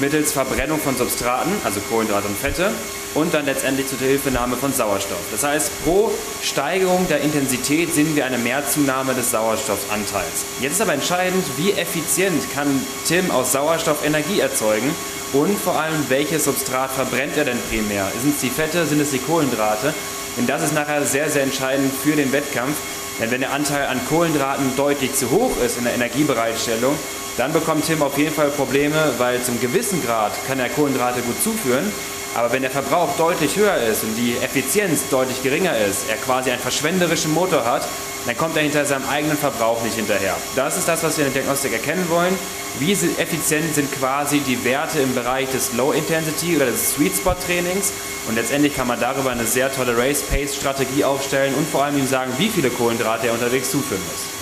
mittels 0.00 0.32
Verbrennung 0.32 0.80
von 0.80 0.96
Substraten, 0.96 1.52
also 1.64 1.80
Kohlenhydrate 1.80 2.28
und 2.28 2.36
Fette, 2.36 2.70
und 3.14 3.34
dann 3.34 3.44
letztendlich 3.44 3.88
zur 3.88 3.98
Hilfenahme 3.98 4.56
von 4.56 4.72
Sauerstoff. 4.72 5.18
Das 5.30 5.44
heißt, 5.44 5.84
pro 5.84 6.10
Steigerung 6.42 7.06
der 7.08 7.20
Intensität 7.20 7.92
sehen 7.92 8.14
wir 8.16 8.24
eine 8.24 8.38
Mehrzunahme 8.38 9.14
des 9.14 9.30
Sauerstoffanteils. 9.30 10.44
Jetzt 10.60 10.74
ist 10.74 10.80
aber 10.80 10.94
entscheidend, 10.94 11.44
wie 11.56 11.72
effizient 11.72 12.42
kann 12.54 12.68
Tim 13.06 13.30
aus 13.30 13.52
Sauerstoff 13.52 14.04
Energie 14.04 14.40
erzeugen 14.40 14.94
und 15.32 15.58
vor 15.58 15.78
allem, 15.78 16.06
welches 16.08 16.44
Substrat 16.44 16.90
verbrennt 16.90 17.36
er 17.36 17.44
denn 17.44 17.58
primär? 17.68 18.10
Sind 18.20 18.34
es 18.34 18.40
die 18.40 18.50
Fette, 18.50 18.86
sind 18.86 19.00
es 19.00 19.10
die 19.10 19.18
Kohlenhydrate? 19.18 19.94
Denn 20.36 20.46
das 20.46 20.62
ist 20.62 20.74
nachher 20.74 21.04
sehr, 21.04 21.30
sehr 21.30 21.42
entscheidend 21.42 21.92
für 21.92 22.16
den 22.16 22.32
Wettkampf. 22.32 22.76
Denn 23.20 23.30
wenn 23.30 23.40
der 23.40 23.52
Anteil 23.52 23.86
an 23.86 24.00
Kohlenhydraten 24.08 24.76
deutlich 24.76 25.14
zu 25.14 25.30
hoch 25.30 25.52
ist 25.64 25.76
in 25.78 25.84
der 25.84 25.94
Energiebereitstellung, 25.94 26.96
dann 27.40 27.54
bekommt 27.54 27.86
Tim 27.86 28.02
auf 28.02 28.18
jeden 28.18 28.34
Fall 28.34 28.50
Probleme, 28.50 29.14
weil 29.16 29.42
zum 29.42 29.58
gewissen 29.60 30.04
Grad 30.04 30.32
kann 30.46 30.60
er 30.60 30.68
Kohlenhydrate 30.68 31.22
gut 31.22 31.42
zuführen, 31.42 31.90
Aber 32.34 32.52
wenn 32.52 32.62
der 32.62 32.70
Verbrauch 32.70 33.08
deutlich 33.16 33.56
höher 33.56 33.76
ist 33.76 34.04
und 34.04 34.14
die 34.14 34.36
Effizienz 34.36 35.08
deutlich 35.10 35.42
geringer 35.42 35.76
ist, 35.76 36.08
er 36.08 36.16
quasi 36.16 36.50
einen 36.50 36.60
verschwenderischen 36.60 37.32
Motor 37.32 37.64
hat, 37.64 37.82
dann 38.26 38.36
kommt 38.36 38.56
er 38.56 38.62
hinter 38.62 38.84
seinem 38.84 39.08
eigenen 39.08 39.36
Verbrauch 39.36 39.82
nicht 39.82 39.96
hinterher. 39.96 40.36
Das 40.54 40.76
ist 40.76 40.86
das, 40.86 41.02
was 41.02 41.18
wir 41.18 41.26
in 41.26 41.32
der 41.32 41.42
Diagnostik 41.42 41.72
erkennen 41.72 42.06
wollen. 42.08 42.38
Wie 42.78 42.92
effizient 42.92 43.74
sind 43.74 43.92
quasi 43.98 44.38
die 44.40 44.64
Werte 44.64 45.00
im 45.00 45.12
Bereich 45.14 45.50
des 45.50 45.72
Low 45.72 45.90
Intensity 45.90 46.54
oder 46.54 46.66
des 46.66 46.92
Sweet 46.92 47.16
Spot 47.16 47.34
Trainings? 47.34 47.92
Und 48.28 48.36
letztendlich 48.36 48.76
kann 48.76 48.86
man 48.86 49.00
darüber 49.00 49.30
eine 49.30 49.46
sehr 49.46 49.72
tolle 49.72 49.96
Race 49.96 50.22
Pace 50.22 50.54
Strategie 50.54 51.02
aufstellen 51.02 51.54
und 51.54 51.68
vor 51.68 51.82
allem 51.82 51.98
ihm 51.98 52.06
sagen, 52.06 52.32
wie 52.38 52.48
viele 52.48 52.70
Kohlenhydrate 52.70 53.26
er 53.26 53.32
unterwegs 53.32 53.70
zuführen 53.72 54.02
muss. 54.06 54.39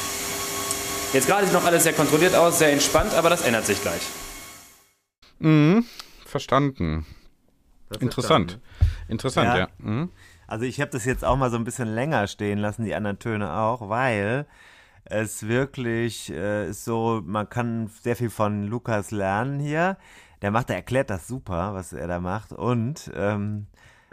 Jetzt 1.13 1.27
gerade 1.27 1.47
sieht 1.47 1.55
noch 1.55 1.65
alles 1.65 1.85
sehr 1.85 1.95
kontrolliert 1.95 2.35
aus, 2.35 2.59
sehr 2.59 2.71
entspannt, 2.71 3.15
aber 3.15 3.31
das 3.31 3.41
ändert 3.43 3.65
sich 3.65 3.81
gleich. 3.81 4.03
Mhm, 5.39 5.87
verstanden. 6.27 7.07
Interessant. 7.99 8.59
Interessant, 9.09 9.49
ja. 9.49 9.59
ja. 9.59 9.69
Mhm. 9.79 10.11
Also 10.47 10.67
ich 10.67 10.83
habe 10.83 10.91
das 10.91 11.07
jetzt 11.07 11.25
auch 11.25 11.37
mal 11.37 11.51
so 11.51 11.57
ein 11.57 11.65
bisschen 11.65 11.89
länger 11.89 12.27
stehen 12.27 12.59
lassen, 12.59 12.85
die 12.85 12.95
anderen 12.95 13.19
Töne 13.19 13.55
auch, 13.55 13.89
weil 13.89 14.47
es 15.05 15.49
wirklich 15.49 16.31
äh, 16.31 16.69
ist 16.69 16.85
so, 16.85 17.23
man 17.25 17.49
kann 17.49 17.91
sehr 18.03 18.17
viel 18.17 18.31
von 18.31 18.65
Lukas 18.65 19.11
lernen 19.11 19.61
hier. 19.61 19.97
Der 20.43 20.51
macht, 20.51 20.69
der 20.69 20.77
erklärt 20.77 21.09
das 21.09 21.27
super, 21.27 21.73
was 21.73 21.95
er 21.95 22.07
da 22.07 22.21
macht. 22.21 22.53
Und 22.53 23.11
ähm, 23.15 23.67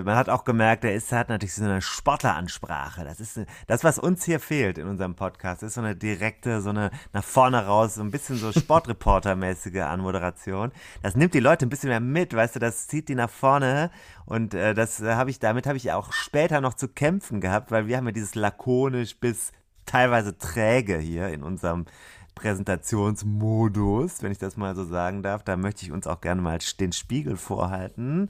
man 0.04 0.16
hat 0.16 0.30
auch 0.30 0.44
gemerkt, 0.44 0.84
er 0.84 0.94
ist, 0.94 1.12
hat 1.12 1.30
natürlich 1.30 1.54
so 1.54 1.64
eine 1.64 1.82
Sportleransprache. 1.82 3.06
Das 3.06 3.20
ist 3.20 3.40
das, 3.68 3.84
was 3.84 3.98
uns 3.98 4.26
hier 4.26 4.40
fehlt 4.40 4.78
in 4.78 4.88
unserem 4.88 5.16
Podcast, 5.16 5.64
ist 5.64 5.76
so 5.76 5.82
eine 5.82 5.96
direkte, 5.96 6.62
so 6.62 6.70
eine 6.70 6.92
nach 7.14 7.24
vorne 7.24 7.66
raus, 7.66 7.96
so 7.96 8.02
ein 8.02 8.12
bisschen 8.12 8.36
so 8.36 8.52
Sportreportermäßige 8.52 9.82
Anmoderation. 9.82 10.72
Das 11.02 11.16
nimmt 11.16 11.34
die 11.34 11.40
Leute 11.40 11.66
ein 11.66 11.70
bisschen 11.70 11.90
mehr 11.90 12.02
mit, 12.02 12.34
weißt 12.34 12.56
du, 12.56 12.60
das 12.60 12.88
zieht 12.88 13.08
die 13.08 13.16
nach 13.16 13.30
vorne. 13.30 13.90
Und 14.26 14.54
äh, 14.54 14.74
das 14.74 15.02
habe 15.02 15.30
ich, 15.30 15.40
damit 15.40 15.66
habe 15.66 15.78
ich 15.78 15.92
auch 15.92 16.12
später 16.12 16.60
noch 16.60 16.74
zu 16.74 16.88
kämpfen 16.90 17.40
gehabt, 17.40 17.72
weil 17.72 17.88
wir 17.88 17.98
haben 17.98 18.06
ja 18.06 18.12
dieses 18.12 18.36
lakonisch 18.36 19.18
bis 19.20 19.52
teilweise 19.86 20.38
träge 20.38 20.98
hier 20.98 21.30
in 21.30 21.44
unserem 21.44 21.86
Präsentationsmodus, 22.36 24.22
wenn 24.22 24.32
ich 24.32 24.38
das 24.38 24.58
mal 24.58 24.76
so 24.76 24.84
sagen 24.84 25.24
darf. 25.24 25.44
Da 25.44 25.58
möchte 25.58 25.86
ich 25.86 25.92
uns 25.92 26.06
auch 26.06 26.22
gerne 26.22 26.42
mal 26.42 26.60
den 26.80 26.92
Spiegel 26.92 27.38
vorhalten. 27.38 28.30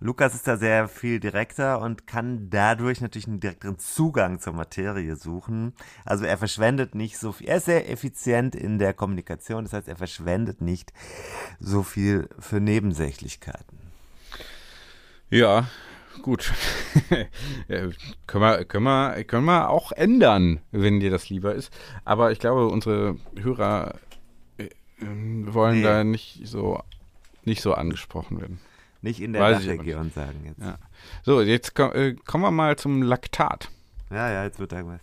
Lukas 0.00 0.34
ist 0.34 0.46
da 0.46 0.56
sehr 0.56 0.86
viel 0.86 1.18
direkter 1.18 1.80
und 1.80 2.06
kann 2.06 2.50
dadurch 2.50 3.00
natürlich 3.00 3.26
einen 3.26 3.40
direkteren 3.40 3.78
Zugang 3.78 4.38
zur 4.38 4.52
Materie 4.52 5.16
suchen. 5.16 5.72
Also 6.04 6.24
er 6.24 6.38
verschwendet 6.38 6.94
nicht 6.94 7.18
so 7.18 7.32
viel. 7.32 7.48
Er 7.48 7.56
ist 7.56 7.64
sehr 7.64 7.90
effizient 7.90 8.54
in 8.54 8.78
der 8.78 8.92
Kommunikation. 8.94 9.64
Das 9.64 9.72
heißt, 9.72 9.88
er 9.88 9.96
verschwendet 9.96 10.60
nicht 10.60 10.92
so 11.58 11.82
viel 11.82 12.28
für 12.38 12.60
Nebensächlichkeiten. 12.60 13.78
Ja, 15.30 15.66
gut. 16.22 16.52
ja, 17.68 17.88
können, 18.26 18.42
wir, 18.42 18.64
können, 18.64 18.84
wir, 18.84 19.24
können 19.24 19.44
wir 19.44 19.70
auch 19.70 19.92
ändern, 19.92 20.60
wenn 20.70 21.00
dir 21.00 21.10
das 21.10 21.28
lieber 21.28 21.54
ist. 21.54 21.72
Aber 22.04 22.32
ich 22.32 22.38
glaube, 22.38 22.68
unsere 22.68 23.16
Hörer 23.40 23.94
äh, 24.58 24.68
wollen 25.00 25.78
nee. 25.78 25.82
da 25.82 26.04
nicht 26.04 26.40
so, 26.44 26.82
nicht 27.44 27.62
so 27.62 27.74
angesprochen 27.74 28.40
werden. 28.40 28.60
Nicht 29.00 29.20
in 29.20 29.32
der 29.32 29.42
Weiß 29.42 29.64
Dachregion 29.64 30.10
sagen 30.10 30.44
jetzt. 30.44 30.60
Ja. 30.60 30.78
So, 31.22 31.40
jetzt 31.40 31.78
äh, 31.78 32.14
kommen 32.24 32.44
wir 32.44 32.50
mal 32.50 32.76
zum 32.76 33.02
Laktat. 33.02 33.70
Ja, 34.10 34.30
ja, 34.30 34.44
jetzt 34.44 34.58
wird 34.58 34.72
da 34.72 34.84
was. 34.86 35.00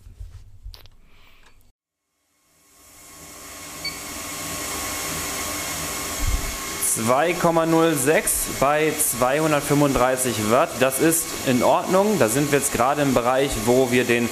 2,06 6.98 8.30
bei 8.58 8.90
235 8.98 10.50
Watt. 10.50 10.70
Das 10.80 10.98
ist 10.98 11.26
in 11.46 11.62
Ordnung. 11.62 12.18
Da 12.18 12.28
sind 12.28 12.50
wir 12.50 12.58
jetzt 12.58 12.72
gerade 12.72 13.02
im 13.02 13.12
Bereich, 13.12 13.50
wo 13.66 13.90
wir 13.90 14.04
den 14.04 14.30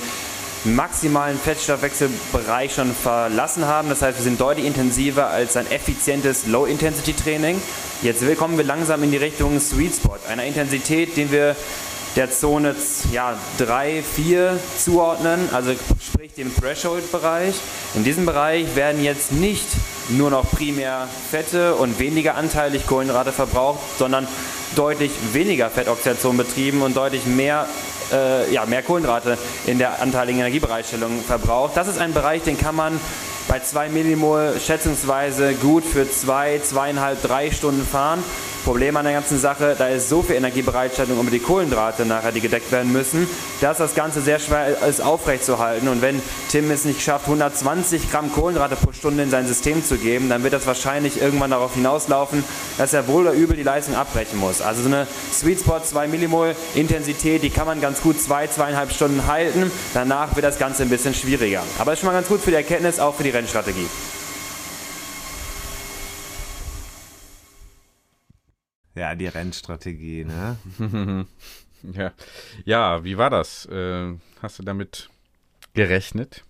maximalen 0.64 1.38
Fettstoffwechselbereich 1.38 2.74
schon 2.74 2.94
verlassen 2.94 3.66
haben. 3.66 3.90
Das 3.90 4.00
heißt, 4.00 4.18
wir 4.18 4.24
sind 4.24 4.40
deutlich 4.40 4.64
intensiver 4.64 5.29
als 5.29 5.59
ein 5.59 5.70
effizientes 5.70 6.46
Low-Intensity-Training. 6.46 7.61
Jetzt 8.00 8.22
kommen 8.38 8.57
wir 8.57 8.64
langsam 8.64 9.03
in 9.03 9.11
die 9.11 9.18
Richtung 9.18 9.61
Sweet 9.61 9.96
Spot, 9.96 10.16
einer 10.27 10.44
Intensität, 10.44 11.18
den 11.18 11.31
wir 11.31 11.55
der 12.16 12.31
Zone 12.31 12.74
ja, 13.12 13.37
3, 13.59 14.03
4 14.03 14.59
zuordnen, 14.79 15.48
also 15.53 15.74
sprich 16.00 16.33
dem 16.35 16.55
Threshold-Bereich. 16.55 17.57
In 17.94 18.05
diesem 18.05 18.24
Bereich 18.24 18.74
werden 18.74 19.03
jetzt 19.03 19.33
nicht 19.33 19.66
nur 20.09 20.31
noch 20.31 20.51
primär 20.51 21.09
Fette 21.31 21.75
und 21.75 21.99
weniger 21.99 22.37
anteilig 22.37 22.87
Kohlenhydrate 22.87 23.33
verbraucht, 23.33 23.81
sondern 23.99 24.27
deutlich 24.77 25.12
weniger 25.33 25.71
Fettoxidation 25.71 26.37
betrieben 26.37 26.83
und 26.83 26.97
deutlich 26.97 27.27
mehr, 27.27 27.67
äh, 28.12 28.53
ja, 28.53 28.67
mehr 28.67 28.83
Kohlenhydrate 28.83 29.38
in 29.67 29.79
der 29.79 30.03
anteiligen 30.03 30.40
Energiebereitstellung 30.40 31.23
verbraucht. 31.23 31.77
Das 31.77 31.88
ist 31.88 31.99
ein 31.99 32.12
Bereich, 32.12 32.43
den 32.43 32.59
kann 32.59 32.75
man 32.75 33.01
bei 33.49 33.61
2 33.61 33.88
Millimol 33.90 34.55
schätzungsweise 34.64 35.55
gut 35.55 35.85
für 35.85 36.11
2, 36.11 36.61
zwei, 36.64 36.90
2,5, 36.90 37.17
3 37.23 37.51
Stunden 37.51 37.87
fahren. 37.87 38.23
Problem 38.64 38.96
an 38.96 39.05
der 39.05 39.12
ganzen 39.12 39.38
Sache, 39.38 39.77
da 39.77 39.88
ist 39.88 40.09
so 40.09 40.22
viel 40.22 40.37
Energiebereitstellung 40.37 41.20
über 41.20 41.31
die 41.31 41.38
Kohlenhydrate 41.38 42.07
nachher, 42.07 42.33
die 42.33 42.40
gedeckt 42.40 42.72
werden 42.72 42.92
müssen, 42.92 43.29
dass 43.61 43.77
das 43.77 43.94
Ganze 43.94 44.22
sehr 44.22 44.38
schwer 44.38 44.79
ist 44.88 45.03
aufrechtzuerhalten. 45.03 45.87
Und 45.88 46.00
wenn 46.00 46.22
Tim 46.48 46.70
es 46.70 46.87
nicht 46.87 47.03
schafft, 47.03 47.27
120 47.27 48.11
Gramm 48.11 48.33
Kohlenhydrate 48.33 48.77
pro 48.77 48.92
Stunde 48.92 49.22
in 49.22 49.31
sein 49.31 49.46
System 49.46 49.85
zu 49.85 49.98
geben, 49.98 50.31
dann 50.31 50.42
wird 50.42 50.55
das 50.55 50.66
wahrscheinlich 50.66 51.20
irgendwann 51.20 51.50
darauf 51.50 51.74
hinauslaufen, 51.74 52.42
dass 52.79 52.94
er 52.94 53.07
wohl 53.07 53.22
oder 53.27 53.33
übel 53.33 53.57
die 53.57 53.62
Leistung 53.62 53.96
abbrechen 53.96 54.38
muss. 54.38 54.62
Also 54.62 54.83
so 54.83 54.88
eine 54.88 55.07
Sweet 55.33 55.61
Spot 55.61 55.81
2 55.81 56.09
Millimol 56.09 56.57
Intensität, 56.74 57.42
die 57.42 57.50
kann 57.50 57.66
man 57.66 57.83
ganz 57.83 58.00
gut 58.00 58.20
zwei, 58.20 58.46
zweieinhalb 58.46 58.92
Stunden 58.92 59.27
halten. 59.27 59.70
Danach 59.92 60.37
wird 60.37 60.44
das 60.46 60.59
Ganze 60.59 60.85
ein 60.85 60.88
bisschen 60.88 61.12
schwieriger. 61.12 61.62
Aber 61.79 61.92
ist 61.92 62.00
schon 62.00 62.07
mal 62.07 62.14
ganz 62.14 62.29
gut 62.29 62.40
für 62.40 62.50
die 62.50 62.57
Erkenntnis, 62.57 62.98
auch 62.98 63.14
für 63.14 63.24
die 63.24 63.31
Rennstrategie. 63.31 63.87
Ja, 68.94 69.14
die 69.14 69.26
Rennstrategie, 69.26 70.24
ne? 70.24 70.57
ja. 71.83 72.12
ja, 72.64 73.04
wie 73.04 73.18
war 73.18 73.30
das? 73.30 73.66
Äh, 73.66 74.14
hast 74.40 74.59
du 74.59 74.62
damit 74.62 75.11
gerechnet? 75.74 76.44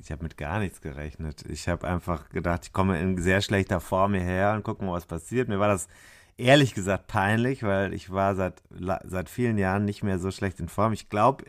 Ich 0.00 0.12
habe 0.12 0.22
mit 0.22 0.36
gar 0.36 0.60
nichts 0.60 0.80
gerechnet. 0.80 1.44
Ich 1.48 1.68
habe 1.68 1.88
einfach 1.88 2.28
gedacht, 2.30 2.66
ich 2.66 2.72
komme 2.72 3.00
in 3.00 3.20
sehr 3.20 3.40
schlechter 3.40 3.80
Form 3.80 4.14
hierher 4.14 4.54
und 4.54 4.62
gucken, 4.62 4.88
was 4.88 5.06
passiert. 5.06 5.48
Mir 5.48 5.58
war 5.58 5.68
das 5.68 5.88
ehrlich 6.36 6.74
gesagt 6.74 7.08
peinlich, 7.08 7.64
weil 7.64 7.92
ich 7.92 8.10
war 8.10 8.36
seit, 8.36 8.62
seit 9.04 9.28
vielen 9.28 9.58
Jahren 9.58 9.84
nicht 9.84 10.04
mehr 10.04 10.18
so 10.18 10.30
schlecht 10.30 10.60
in 10.60 10.68
Form. 10.68 10.92
Ich 10.92 11.08
glaube, 11.08 11.44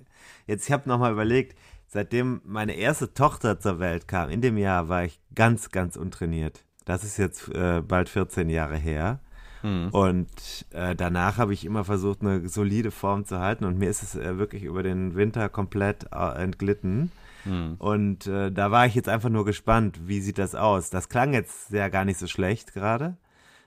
jetzt, 0.47 0.67
ich 0.67 0.73
habe 0.73 0.89
nochmal 0.89 1.11
überlegt, 1.11 1.57
seitdem 1.87 2.41
meine 2.43 2.73
erste 2.73 3.13
Tochter 3.13 3.59
zur 3.59 3.79
Welt 3.79 4.07
kam, 4.07 4.29
in 4.29 4.41
dem 4.41 4.57
Jahr 4.57 4.89
war 4.89 5.05
ich 5.05 5.21
ganz, 5.35 5.69
ganz 5.69 5.95
untrainiert. 5.95 6.63
Das 6.85 7.03
ist 7.03 7.17
jetzt 7.17 7.49
äh, 7.49 7.81
bald 7.81 8.09
14 8.09 8.49
Jahre 8.49 8.77
her. 8.77 9.19
Mhm. 9.63 9.89
Und 9.89 10.65
äh, 10.71 10.95
danach 10.95 11.37
habe 11.37 11.53
ich 11.53 11.65
immer 11.65 11.83
versucht, 11.83 12.21
eine 12.21 12.47
solide 12.47 12.91
Form 12.91 13.25
zu 13.25 13.39
halten. 13.39 13.65
Und 13.65 13.77
mir 13.77 13.89
ist 13.89 14.03
es 14.03 14.15
äh, 14.15 14.37
wirklich 14.37 14.63
über 14.63 14.83
den 14.83 15.15
Winter 15.15 15.49
komplett 15.49 16.07
äh, 16.13 16.41
entglitten. 16.41 17.11
Mhm. 17.45 17.75
Und 17.77 18.27
äh, 18.27 18.51
da 18.51 18.71
war 18.71 18.85
ich 18.85 18.95
jetzt 18.95 19.09
einfach 19.09 19.29
nur 19.29 19.45
gespannt, 19.45 20.07
wie 20.07 20.21
sieht 20.21 20.37
das 20.37 20.55
aus? 20.55 20.89
Das 20.89 21.09
klang 21.09 21.33
jetzt 21.33 21.71
ja 21.71 21.89
gar 21.89 22.05
nicht 22.05 22.19
so 22.19 22.27
schlecht 22.27 22.73
gerade. 22.73 23.17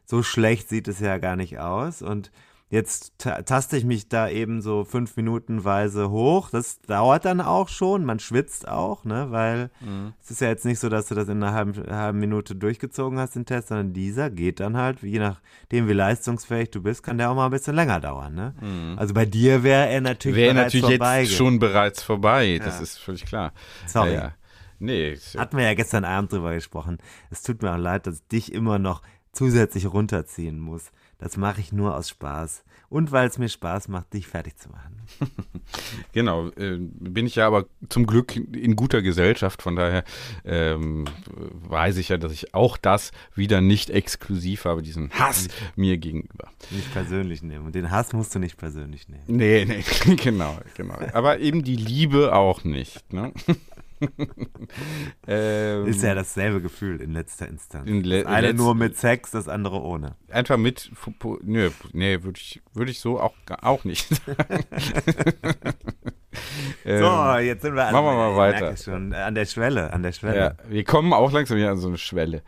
So 0.04 0.22
schlecht 0.22 0.68
sieht 0.68 0.88
es 0.88 1.00
ja 1.00 1.18
gar 1.18 1.36
nicht 1.36 1.58
aus. 1.58 2.02
Und 2.02 2.30
Jetzt 2.72 3.18
taste 3.18 3.76
ich 3.76 3.84
mich 3.84 4.08
da 4.08 4.30
eben 4.30 4.62
so 4.62 4.84
fünf 4.84 5.18
Minutenweise 5.18 6.08
hoch. 6.08 6.48
Das 6.48 6.80
dauert 6.80 7.26
dann 7.26 7.42
auch 7.42 7.68
schon. 7.68 8.02
Man 8.02 8.18
schwitzt 8.18 8.66
auch, 8.66 9.04
ne? 9.04 9.26
Weil 9.28 9.68
mhm. 9.80 10.14
es 10.22 10.30
ist 10.30 10.40
ja 10.40 10.48
jetzt 10.48 10.64
nicht 10.64 10.78
so, 10.78 10.88
dass 10.88 11.08
du 11.08 11.14
das 11.14 11.28
in 11.28 11.42
einer 11.42 11.52
halben, 11.52 11.74
halben, 11.94 12.18
Minute 12.18 12.54
durchgezogen 12.54 13.18
hast, 13.18 13.34
den 13.34 13.44
Test, 13.44 13.68
sondern 13.68 13.92
dieser 13.92 14.30
geht 14.30 14.58
dann 14.58 14.78
halt, 14.78 15.02
je 15.02 15.18
nachdem, 15.18 15.86
wie 15.86 15.92
leistungsfähig 15.92 16.70
du 16.70 16.80
bist, 16.80 17.02
kann 17.02 17.18
der 17.18 17.30
auch 17.30 17.34
mal 17.34 17.44
ein 17.44 17.50
bisschen 17.50 17.74
länger 17.74 18.00
dauern, 18.00 18.34
ne? 18.34 18.54
Mhm. 18.62 18.98
Also 18.98 19.12
bei 19.12 19.26
dir 19.26 19.62
wäre 19.62 19.90
er 19.90 20.00
natürlich 20.00 20.38
Wäre 20.38 20.54
natürlich 20.54 20.98
jetzt 20.98 21.32
schon 21.34 21.58
bereits 21.58 22.02
vorbei. 22.02 22.54
Ja. 22.54 22.64
Das 22.64 22.80
ist 22.80 22.96
völlig 22.96 23.26
klar. 23.26 23.52
Sorry. 23.86 24.14
Ja, 24.14 24.22
ja. 24.22 24.32
Nee. 24.78 25.18
Hatten 25.36 25.58
wir 25.58 25.64
ja 25.64 25.74
gestern 25.74 26.06
Abend 26.06 26.32
drüber 26.32 26.54
gesprochen. 26.54 26.96
Es 27.28 27.42
tut 27.42 27.60
mir 27.60 27.74
auch 27.74 27.78
leid, 27.78 28.06
dass 28.06 28.14
ich 28.14 28.28
dich 28.28 28.52
immer 28.54 28.78
noch 28.78 29.02
zusätzlich 29.30 29.92
runterziehen 29.92 30.58
muss. 30.58 30.90
Das 31.22 31.36
mache 31.36 31.60
ich 31.60 31.72
nur 31.72 31.96
aus 31.96 32.08
Spaß. 32.08 32.64
Und 32.88 33.12
weil 33.12 33.28
es 33.28 33.38
mir 33.38 33.48
Spaß 33.48 33.86
macht, 33.88 34.12
dich 34.12 34.26
fertig 34.26 34.58
zu 34.58 34.68
machen. 34.68 35.00
genau. 36.12 36.48
Äh, 36.48 36.78
bin 36.78 37.26
ich 37.26 37.36
ja 37.36 37.46
aber 37.46 37.66
zum 37.88 38.06
Glück 38.06 38.34
in 38.36 38.74
guter 38.74 39.02
Gesellschaft. 39.02 39.62
Von 39.62 39.76
daher 39.76 40.02
ähm, 40.44 41.06
weiß 41.68 41.96
ich 41.98 42.08
ja, 42.08 42.18
dass 42.18 42.32
ich 42.32 42.54
auch 42.54 42.76
das 42.76 43.12
wieder 43.36 43.60
nicht 43.60 43.88
exklusiv 43.88 44.64
habe, 44.64 44.82
diesen 44.82 45.10
Hass 45.12 45.44
nicht, 45.44 45.76
mir 45.76 45.96
gegenüber. 45.96 46.50
Nicht 46.70 46.92
persönlich 46.92 47.42
nehmen. 47.42 47.66
Und 47.66 47.76
den 47.76 47.90
Hass 47.90 48.12
musst 48.12 48.34
du 48.34 48.40
nicht 48.40 48.56
persönlich 48.56 49.08
nehmen. 49.08 49.24
Nee, 49.28 49.64
nee, 49.64 49.84
genau, 50.16 50.58
genau. 50.74 50.98
Aber 51.12 51.38
eben 51.38 51.62
die 51.62 51.76
Liebe 51.76 52.34
auch 52.34 52.64
nicht. 52.64 53.12
Ne? 53.12 53.32
ähm, 55.26 55.86
Ist 55.86 56.02
ja 56.02 56.14
dasselbe 56.14 56.60
Gefühl 56.60 57.00
in 57.00 57.12
letzter 57.12 57.48
Instanz. 57.48 57.88
In 57.88 58.02
le- 58.04 58.24
das 58.24 58.32
eine 58.32 58.48
letz- 58.52 58.56
nur 58.56 58.74
mit 58.74 58.96
Sex, 58.96 59.30
das 59.30 59.48
andere 59.48 59.80
ohne. 59.82 60.16
einfach 60.30 60.56
mit. 60.56 60.90
Nö, 61.42 61.70
nee, 61.92 62.22
würde 62.22 62.38
ich, 62.40 62.62
würd 62.74 62.88
ich 62.90 63.00
so 63.00 63.20
auch, 63.20 63.34
auch 63.62 63.84
nicht 63.84 64.08
sagen. 64.08 64.64
ähm, 66.84 66.98
So, 67.02 67.36
jetzt 67.38 67.62
sind 67.62 67.74
wir 67.74 67.90
machen 67.92 68.04
wir 68.04 68.14
mal 68.14 68.36
weiter. 68.36 68.76
Schon, 68.76 69.12
an 69.12 69.34
der 69.34 69.46
Schwelle, 69.46 69.92
an 69.92 70.02
der 70.02 70.12
Schwelle. 70.12 70.36
ja, 70.38 70.54
wir 70.68 70.84
kommen 70.84 71.12
auch 71.12 71.30
langsam 71.32 71.56
wieder 71.56 71.70
an 71.70 71.78
so 71.78 71.88
eine 71.88 71.98
Schwelle. 71.98 72.42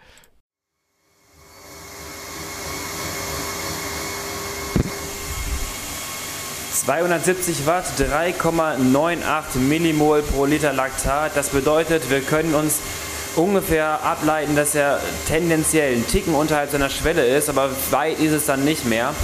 270 6.75 7.67
Watt, 7.67 7.85
3,98 7.99 9.59
Millimol 9.59 10.23
pro 10.23 10.45
Liter 10.45 10.73
Laktat. 10.73 11.37
Das 11.37 11.51
bedeutet, 11.51 12.11
wir 12.11 12.21
können 12.21 12.57
uns 12.57 12.81
ungefähr 13.37 14.03
ableiten, 14.03 14.57
dass 14.57 14.75
er 14.75 15.01
tendenziell 15.29 15.93
einen 15.93 16.07
Ticken 16.09 16.35
unterhalb 16.35 16.73
seiner 16.73 16.91
Schwelle 16.91 17.25
ist, 17.25 17.49
aber 17.49 17.71
weit 17.91 18.19
ist 18.19 18.33
es 18.33 18.47
dann 18.47 18.65
nicht 18.65 18.87
mehr. 18.87 19.15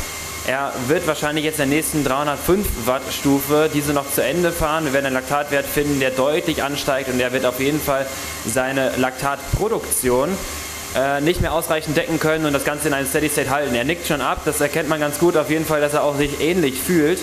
Er 0.47 0.73
wird 0.87 1.09
wahrscheinlich 1.09 1.45
jetzt 1.45 1.59
in 1.59 1.69
der 1.69 1.77
nächsten 1.77 2.05
305 2.05 2.67
Watt 2.87 3.03
Stufe 3.13 3.69
diese 3.73 3.93
noch 3.93 4.11
zu 4.11 4.23
Ende 4.23 4.53
fahren. 4.53 4.85
Wir 4.85 4.93
werden 4.93 5.07
einen 5.07 5.17
Laktatwert 5.17 5.67
finden, 5.67 5.99
der 5.99 6.13
deutlich 6.13 6.63
ansteigt 6.63 7.09
und 7.09 7.19
er 7.19 7.33
wird 7.33 7.45
auf 7.45 7.59
jeden 7.59 7.81
Fall 7.81 8.07
seine 8.47 8.97
Laktatproduktion 8.97 10.31
äh, 10.97 11.21
nicht 11.21 11.41
mehr 11.41 11.53
ausreichend 11.53 11.97
decken 11.97 12.19
können 12.19 12.47
und 12.47 12.53
das 12.53 12.65
Ganze 12.65 12.89
in 12.89 12.95
einem 12.95 13.07
Steady 13.07 13.29
State 13.29 13.51
halten. 13.51 13.75
Er 13.75 13.85
nickt 13.85 14.07
schon 14.07 14.21
ab, 14.21 14.43
das 14.45 14.61
erkennt 14.61 14.89
man 14.89 15.01
ganz 15.01 15.19
gut 15.19 15.37
auf 15.37 15.51
jeden 15.51 15.65
Fall, 15.65 15.81
dass 15.81 15.95
er 15.95 16.03
auch 16.03 16.17
sich 16.17 16.41
ähnlich 16.41 16.81
fühlt. 16.81 17.21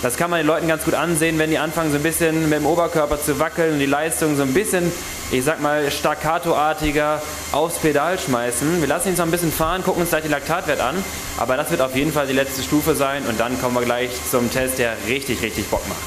Das 0.00 0.16
kann 0.16 0.30
man 0.30 0.38
den 0.38 0.46
Leuten 0.46 0.68
ganz 0.68 0.84
gut 0.84 0.94
ansehen, 0.94 1.38
wenn 1.40 1.50
die 1.50 1.58
anfangen 1.58 1.90
so 1.90 1.96
ein 1.96 2.04
bisschen 2.04 2.48
mit 2.48 2.60
dem 2.60 2.66
Oberkörper 2.66 3.20
zu 3.20 3.40
wackeln 3.40 3.72
und 3.74 3.78
die 3.80 3.86
Leistung 3.86 4.36
so 4.36 4.44
ein 4.44 4.54
bisschen, 4.54 4.92
ich 5.32 5.42
sag 5.42 5.60
mal, 5.60 5.90
staccatoartiger 5.90 7.20
aufs 7.50 7.78
Pedal 7.78 8.16
schmeißen. 8.16 8.80
Wir 8.80 8.86
lassen 8.86 9.08
ihn 9.08 9.16
so 9.16 9.24
ein 9.24 9.32
bisschen 9.32 9.50
fahren, 9.50 9.82
gucken 9.82 10.02
uns 10.02 10.10
gleich 10.10 10.22
den 10.22 10.30
Laktatwert 10.30 10.80
an, 10.80 10.94
aber 11.36 11.56
das 11.56 11.72
wird 11.72 11.80
auf 11.80 11.96
jeden 11.96 12.12
Fall 12.12 12.28
die 12.28 12.32
letzte 12.32 12.62
Stufe 12.62 12.94
sein 12.94 13.24
und 13.26 13.40
dann 13.40 13.60
kommen 13.60 13.74
wir 13.74 13.82
gleich 13.82 14.10
zum 14.30 14.52
Test, 14.52 14.78
der 14.78 14.96
richtig, 15.08 15.42
richtig 15.42 15.66
Bock 15.66 15.82
macht. 15.88 15.98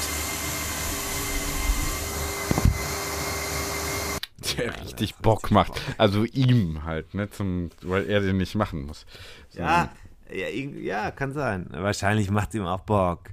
Der 4.58 4.72
richtig 5.02 5.22
Bock 5.22 5.50
macht. 5.50 5.80
Also 5.98 6.24
ihm 6.24 6.84
halt, 6.84 7.14
ne, 7.14 7.28
zum, 7.30 7.70
weil 7.82 8.08
er 8.08 8.20
den 8.20 8.36
nicht 8.38 8.54
machen 8.54 8.86
muss. 8.86 9.06
So, 9.50 9.60
Ja, 9.60 9.90
ja, 10.32 10.48
ja, 10.48 11.10
kann 11.10 11.32
sein. 11.32 11.66
Wahrscheinlich 11.70 12.30
macht 12.30 12.50
es 12.50 12.54
ihm 12.54 12.64
auch 12.66 12.80
Bock, 12.80 13.24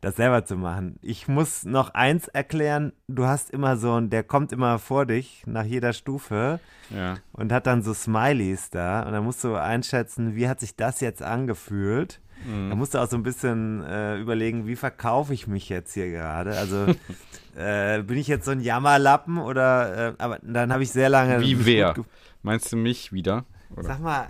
das 0.00 0.16
selber 0.16 0.44
zu 0.44 0.56
machen. 0.56 0.98
Ich 1.02 1.26
muss 1.26 1.64
noch 1.64 1.90
eins 1.94 2.28
erklären. 2.28 2.92
Du 3.08 3.24
hast 3.26 3.50
immer 3.50 3.76
so 3.76 3.94
ein, 3.94 4.10
der 4.10 4.22
kommt 4.22 4.52
immer 4.52 4.78
vor 4.78 5.06
dich 5.06 5.42
nach 5.46 5.64
jeder 5.64 5.92
Stufe 5.92 6.60
Ja. 6.90 7.16
und 7.32 7.50
hat 7.52 7.66
dann 7.66 7.82
so 7.82 7.92
Smileys 7.94 8.70
da. 8.70 9.02
Und 9.02 9.12
dann 9.12 9.24
musst 9.24 9.42
du 9.42 9.56
einschätzen, 9.56 10.36
wie 10.36 10.48
hat 10.48 10.60
sich 10.60 10.76
das 10.76 11.00
jetzt 11.00 11.22
angefühlt. 11.22 12.20
Da 12.44 12.74
musst 12.74 12.94
du 12.94 12.98
auch 12.98 13.08
so 13.08 13.16
ein 13.16 13.22
bisschen 13.22 13.82
äh, 13.82 14.18
überlegen, 14.18 14.66
wie 14.66 14.76
verkaufe 14.76 15.34
ich 15.34 15.46
mich 15.46 15.68
jetzt 15.68 15.94
hier 15.94 16.10
gerade. 16.10 16.56
Also 16.56 16.86
äh, 17.56 18.02
bin 18.02 18.18
ich 18.18 18.28
jetzt 18.28 18.44
so 18.44 18.52
ein 18.52 18.60
Jammerlappen 18.60 19.38
oder, 19.38 20.10
äh, 20.10 20.14
aber 20.18 20.38
dann 20.42 20.72
habe 20.72 20.82
ich 20.82 20.90
sehr 20.90 21.08
lange. 21.08 21.40
Wie 21.40 21.66
wer? 21.66 21.94
Meinst 22.42 22.72
du 22.72 22.76
mich 22.76 23.12
wieder? 23.12 23.44
Oder? 23.74 23.88
Sag 23.88 24.00
mal, 24.00 24.28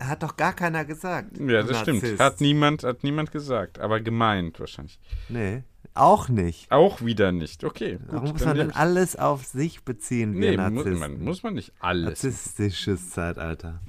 hat 0.00 0.22
doch 0.22 0.36
gar 0.36 0.52
keiner 0.52 0.84
gesagt. 0.84 1.38
Ja, 1.38 1.62
das 1.62 1.80
stimmt. 1.80 2.18
Hat 2.18 2.40
niemand, 2.40 2.84
hat 2.84 3.02
niemand 3.02 3.32
gesagt, 3.32 3.78
aber 3.78 4.00
gemeint 4.00 4.60
wahrscheinlich. 4.60 4.98
Nee, 5.28 5.62
auch 5.94 6.28
nicht. 6.28 6.70
Auch 6.72 7.02
wieder 7.02 7.30
nicht. 7.32 7.64
Okay. 7.64 7.98
Gut, 7.98 8.06
Warum 8.08 8.32
muss 8.32 8.44
man 8.44 8.56
denn 8.56 8.70
alles 8.72 9.16
auf 9.16 9.44
sich 9.44 9.84
beziehen, 9.84 10.34
wir 10.34 10.50
Nee, 10.50 10.56
mu 10.56 10.62
Narzissten? 10.62 10.98
man, 10.98 11.24
muss 11.24 11.42
man 11.42 11.54
nicht 11.54 11.72
alles. 11.78 12.22
Narzisstisches 12.24 13.10
Zeitalter. 13.10 13.80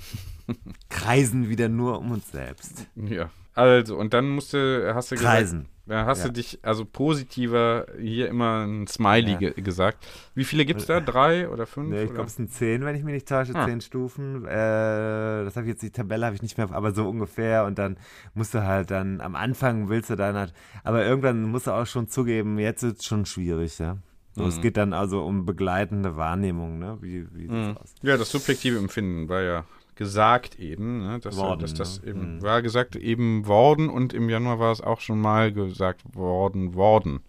Kreisen 0.89 1.49
wieder 1.49 1.67
nur 1.67 1.97
um 1.99 2.11
uns 2.11 2.31
selbst. 2.31 2.87
Ja. 2.95 3.31
Also, 3.55 3.97
und 3.97 4.13
dann 4.13 4.29
musste, 4.29 4.91
hast 4.93 5.11
du 5.11 5.15
Kreisen. 5.15 5.59
gesagt, 5.61 5.69
ja, 5.87 6.05
hast 6.05 6.19
Ja. 6.19 6.25
du 6.25 6.33
dich, 6.33 6.59
also 6.63 6.83
positiver 6.83 7.85
hier 7.99 8.27
immer 8.27 8.65
ein 8.65 8.85
Smiley 8.87 9.31
Ja. 9.33 9.37
ge 9.37 9.61
gesagt. 9.61 10.05
Wie 10.33 10.43
viele 10.43 10.65
gibt 10.65 10.81
es 10.81 10.87
da? 10.87 10.99
Drei 10.99 11.47
oder 11.47 11.65
fünf? 11.65 11.89
Nee, 11.91 12.03
ich 12.03 12.09
glaube, 12.13 12.25
es 12.27 12.35
sind 12.35 12.51
zehn, 12.51 12.83
wenn 12.83 12.95
ich 12.95 13.03
mich 13.03 13.13
nicht 13.13 13.27
täusche, 13.29 13.53
Ah. 13.55 13.65
zehn 13.65 13.81
Stufen. 13.81 14.45
Äh, 14.45 14.49
das 15.45 15.55
habe 15.55 15.65
ich 15.67 15.73
jetzt, 15.73 15.83
die 15.83 15.91
Tabelle 15.91 16.25
habe 16.25 16.35
ich 16.35 16.41
nicht 16.41 16.57
mehr, 16.57 16.69
aber 16.71 16.91
so 16.91 17.07
ungefähr. 17.07 17.65
Und 17.65 17.77
dann 17.79 17.97
musst 18.33 18.53
du 18.53 18.63
halt 18.65 18.91
dann, 18.91 19.21
am 19.21 19.35
Anfang 19.35 19.87
willst 19.87 20.09
du 20.09 20.15
dann 20.15 20.35
halt, 20.35 20.53
aber 20.83 21.05
irgendwann 21.05 21.43
musst 21.43 21.67
du 21.67 21.71
auch 21.71 21.85
schon 21.87 22.07
zugeben, 22.09 22.57
jetzt 22.59 22.83
ist 22.83 22.99
es 22.99 23.05
schon 23.05 23.25
schwierig, 23.25 23.79
ja. 23.79 23.97
So, 24.33 24.41
Mhm. 24.41 24.49
Es 24.49 24.59
geht 24.61 24.75
dann 24.75 24.91
also 24.91 25.23
um 25.23 25.45
begleitende 25.45 26.17
Wahrnehmung, 26.17 26.77
ne? 26.79 26.97
Wie, 26.99 27.25
wie 27.33 27.47
Mhm. 27.47 27.77
aus? 27.77 27.93
Ja, 28.01 28.17
das 28.17 28.31
subjektive 28.31 28.77
Empfinden 28.79 29.29
war 29.29 29.41
ja 29.41 29.63
gesagt 29.95 30.59
eben, 30.59 30.99
ne, 30.99 31.19
dass, 31.19 31.37
Worden, 31.37 31.61
dass 31.61 31.73
das 31.73 32.01
ne? 32.01 32.09
eben 32.09 32.35
Mhm. 32.35 32.41
war 32.41 32.61
gesagt 32.61 32.95
eben 32.95 33.47
worden 33.47 33.89
und 33.89 34.13
im 34.13 34.29
Januar 34.29 34.59
war 34.59 34.71
es 34.71 34.81
auch 34.81 34.99
schon 34.99 35.19
mal 35.19 35.51
gesagt 35.51 36.15
worden 36.15 36.73
worden. 36.75 37.21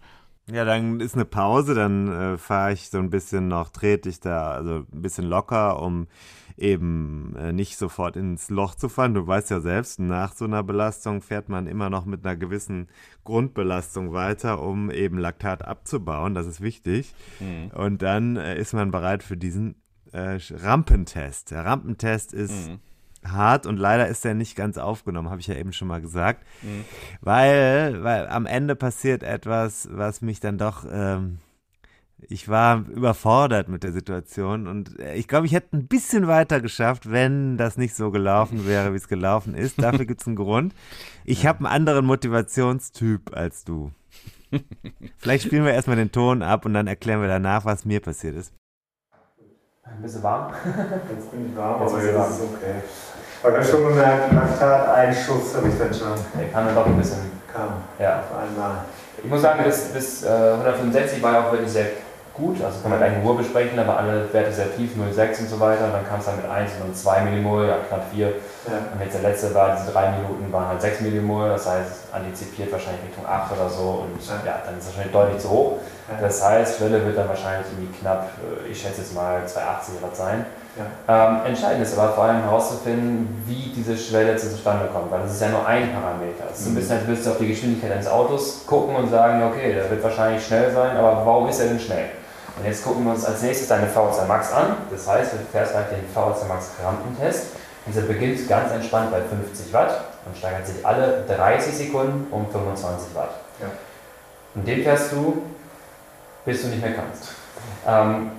Ja, 0.49 0.63
dann 0.63 1.01
ist 1.01 1.13
eine 1.15 1.25
Pause, 1.25 1.75
dann 1.75 2.07
äh, 2.07 2.37
fahre 2.37 2.71
ich 2.71 2.89
so 2.89 2.99
ein 2.99 3.09
bisschen 3.09 3.49
noch, 3.49 3.69
trete 3.69 4.07
ich 4.07 4.21
da, 4.21 4.51
also 4.51 4.85
ein 4.93 5.01
bisschen 5.01 5.25
locker, 5.25 5.81
um 5.81 6.07
eben 6.55 7.35
äh, 7.37 7.51
nicht 7.51 7.77
sofort 7.77 8.15
ins 8.15 8.49
Loch 8.49 8.73
zu 8.73 8.87
fahren. 8.87 9.13
Du 9.13 9.27
weißt 9.27 9.51
ja 9.51 9.59
selbst, 9.59 9.99
nach 9.99 10.33
so 10.33 10.45
einer 10.45 10.63
Belastung 10.63 11.21
fährt 11.21 11.49
man 11.49 11.67
immer 11.67 11.89
noch 11.89 12.05
mit 12.05 12.25
einer 12.25 12.37
gewissen 12.37 12.87
Grundbelastung 13.25 14.13
weiter, 14.13 14.61
um 14.61 14.89
eben 14.89 15.17
Laktat 15.17 15.65
abzubauen. 15.65 16.33
Das 16.33 16.47
ist 16.47 16.61
wichtig. 16.61 17.13
Und 17.75 18.01
dann 18.01 18.37
äh, 18.37 18.57
ist 18.57 18.73
man 18.73 18.89
bereit 18.89 19.23
für 19.23 19.35
diesen 19.37 19.75
äh, 20.11 20.39
Rampentest. 20.51 21.51
Der 21.51 21.65
Rampentest 21.65 22.33
ist 22.33 22.69
hart 23.31 23.65
und 23.65 23.77
leider 23.77 24.07
ist 24.07 24.25
er 24.25 24.33
nicht 24.33 24.55
ganz 24.55 24.77
aufgenommen, 24.77 25.29
habe 25.29 25.41
ich 25.41 25.47
ja 25.47 25.55
eben 25.55 25.73
schon 25.73 25.87
mal 25.87 26.01
gesagt. 26.01 26.45
Weil, 27.21 28.03
weil 28.03 28.27
am 28.27 28.45
Ende 28.45 28.75
passiert 28.75 29.23
etwas, 29.23 29.87
was 29.91 30.21
mich 30.21 30.39
dann 30.39 30.57
doch, 30.57 30.85
ähm, 30.89 31.39
ich 32.29 32.49
war 32.49 32.87
überfordert 32.89 33.69
mit 33.69 33.83
der 33.83 33.91
Situation 33.91 34.67
und 34.67 34.99
äh, 34.99 35.15
ich 35.15 35.27
glaube, 35.27 35.45
ich 35.45 35.53
hätte 35.53 35.77
ein 35.77 35.87
bisschen 35.87 36.27
weiter 36.27 36.61
geschafft, 36.61 37.11
wenn 37.11 37.57
das 37.57 37.77
nicht 37.77 37.95
so 37.95 38.09
gelaufen 38.11 38.65
wäre, 38.65 38.93
wie 38.93 38.97
es 38.97 39.07
gelaufen 39.07 39.53
ist. 39.53 39.81
Dafür 39.81 40.05
gibt 40.07 40.21
es 40.21 40.27
einen 40.27 40.35
Grund. 40.35 40.73
Ich 41.25 41.45
habe 41.45 41.59
einen 41.59 41.67
anderen 41.67 42.05
Motivationstyp 42.05 43.35
als 43.35 43.65
du. 43.65 43.91
Vielleicht 45.17 45.45
spielen 45.45 45.65
wir 45.65 45.73
erstmal 45.73 45.97
den 45.97 46.11
Ton 46.11 46.41
ab 46.41 46.65
und 46.65 46.73
dann 46.73 46.87
erklären 46.87 47.21
wir 47.21 47.27
danach, 47.27 47.65
was 47.65 47.85
mir 47.85 47.99
passiert 47.99 48.35
ist. 48.35 48.53
Ein 49.89 50.01
bisschen 50.01 50.23
warm. 50.23 50.51
Jetzt 51.09 51.31
bin 51.31 51.49
ich 51.49 51.57
warm, 51.57 51.81
Jetzt 51.81 51.93
aber 51.93 52.03
jetzt 52.03 52.29
ist 52.29 52.35
es 52.35 52.41
okay. 52.41 52.75
Aber 53.43 53.51
ganz 53.53 53.69
schon 53.69 53.87
gemerkt, 53.87 54.31
Laktateinschuss 54.33 55.55
habe 55.55 55.67
ich 55.69 55.77
dann 55.77 55.93
schon. 55.93 56.13
Der 56.39 56.49
kann 56.49 56.65
dann 56.65 56.75
doch 56.75 56.85
ein 56.85 56.97
bisschen. 56.97 57.31
Kam 57.51 57.69
Ja. 57.99 58.19
auf 58.19 58.37
einmal. 58.37 58.71
Ich 59.23 59.29
muss 59.29 59.41
sagen, 59.41 59.63
bis, 59.63 59.85
bis 59.93 60.23
äh, 60.23 60.27
165 60.29 61.21
war 61.23 61.33
ja 61.33 61.47
auch 61.47 61.51
wirklich 61.51 61.71
sehr 61.71 61.85
gut. 62.33 62.63
Also 62.63 62.81
kann 62.81 62.91
man 62.91 62.99
gleich 62.99 63.13
in 63.15 63.21
Ruhe 63.21 63.35
besprechen, 63.37 63.77
waren 63.77 63.89
alle 63.89 64.31
Werte 64.31 64.51
sehr 64.51 64.75
tief, 64.75 64.91
0,6 64.95 65.39
und 65.41 65.49
so 65.49 65.59
weiter. 65.59 65.85
Und 65.85 65.93
dann 65.93 66.07
kam 66.07 66.19
es 66.19 66.25
dann 66.25 66.35
mit 66.37 66.45
1 66.49 66.71
und 66.85 66.95
2 66.95 67.21
Millimol, 67.21 67.67
ja, 67.67 67.77
knapp 67.87 68.03
4. 68.13 68.27
Ja. 68.27 68.33
Und 68.93 69.01
jetzt 69.01 69.15
der 69.15 69.21
letzte 69.23 69.53
war, 69.55 69.75
diese 69.75 69.91
drei 69.91 70.11
Minuten 70.11 70.51
waren 70.53 70.67
halt 70.67 70.81
6 70.81 71.01
Millimol, 71.01 71.49
das 71.49 71.65
heißt 71.67 72.13
antizipiert 72.13 72.71
wahrscheinlich 72.71 73.05
Richtung 73.05 73.25
8 73.25 73.51
oder 73.53 73.69
so. 73.69 74.05
Und 74.05 74.21
Ja. 74.27 74.33
ja, 74.45 74.61
dann 74.65 74.77
ist 74.77 74.83
es 74.83 74.87
wahrscheinlich 74.89 75.13
deutlich 75.13 75.41
zu 75.41 75.49
hoch. 75.49 75.73
Ja. 76.09 76.21
Das 76.21 76.43
heißt, 76.43 76.77
Schwelle 76.77 77.05
wird 77.05 77.17
dann 77.17 77.27
wahrscheinlich 77.27 77.67
irgendwie 77.71 77.99
knapp, 77.99 78.29
äh, 78.65 78.71
ich 78.71 78.81
schätze 78.81 79.01
jetzt 79.01 79.13
mal 79.13 79.45
280 79.45 80.01
Watt 80.01 80.15
sein. 80.15 80.45
Ja. 80.77 81.39
Ähm, 81.39 81.45
entscheidend 81.45 81.81
ist 81.81 81.97
aber 81.97 82.13
vor 82.13 82.25
allem 82.25 82.43
herauszufinden, 82.43 83.43
wie 83.45 83.73
diese 83.75 83.97
Schwelle 83.97 84.37
zustande 84.37 84.87
kommt, 84.93 85.11
weil 85.11 85.21
das 85.21 85.33
ist 85.33 85.41
ja 85.41 85.49
nur 85.49 85.65
ein 85.65 85.91
Parameter. 85.91 86.45
Es 86.51 86.59
ist 86.59 86.65
so 86.65 86.71
ein 86.71 86.75
bisschen, 86.75 86.97
als 86.97 87.07
würdest 87.07 87.25
du 87.25 87.31
auf 87.31 87.37
die 87.39 87.47
Geschwindigkeit 87.47 87.91
eines 87.91 88.07
Autos 88.07 88.65
gucken 88.67 88.95
und 88.95 89.09
sagen, 89.09 89.43
okay, 89.43 89.73
der 89.73 89.89
wird 89.89 90.03
wahrscheinlich 90.03 90.45
schnell 90.45 90.71
sein, 90.71 90.95
aber 90.95 91.25
warum 91.25 91.49
ist 91.49 91.59
er 91.59 91.67
denn 91.69 91.79
schnell? 91.79 92.09
Und 92.57 92.65
jetzt 92.65 92.83
gucken 92.83 93.03
wir 93.05 93.11
uns 93.11 93.25
als 93.25 93.41
nächstes 93.41 93.67
deine 93.67 93.87
VHC 93.87 94.27
Max 94.27 94.51
an. 94.51 94.77
Das 94.89 95.07
heißt, 95.07 95.33
du 95.33 95.37
fährst 95.51 95.73
gleich 95.73 95.87
den 95.89 96.07
VHC 96.13 96.47
Max 96.47 96.71
Rampentest. 96.83 97.47
Dieser 97.87 98.01
beginnt 98.01 98.47
ganz 98.49 98.71
entspannt 98.71 99.11
bei 99.11 99.21
50 99.21 99.71
Watt 99.73 100.01
und 100.25 100.37
steigert 100.37 100.65
sich 100.67 100.85
alle 100.85 101.23
30 101.27 101.73
Sekunden 101.73 102.27
um 102.31 102.49
25 102.49 103.15
Watt. 103.15 103.29
Ja. 103.61 103.67
Und 104.55 104.67
den 104.67 104.83
fährst 104.83 105.11
du, 105.11 105.41
bis 106.47 106.61
du 106.61 106.69
nicht 106.69 106.81
mehr 106.81 106.93
kannst. 106.93 107.35
Ähm, 107.85 108.31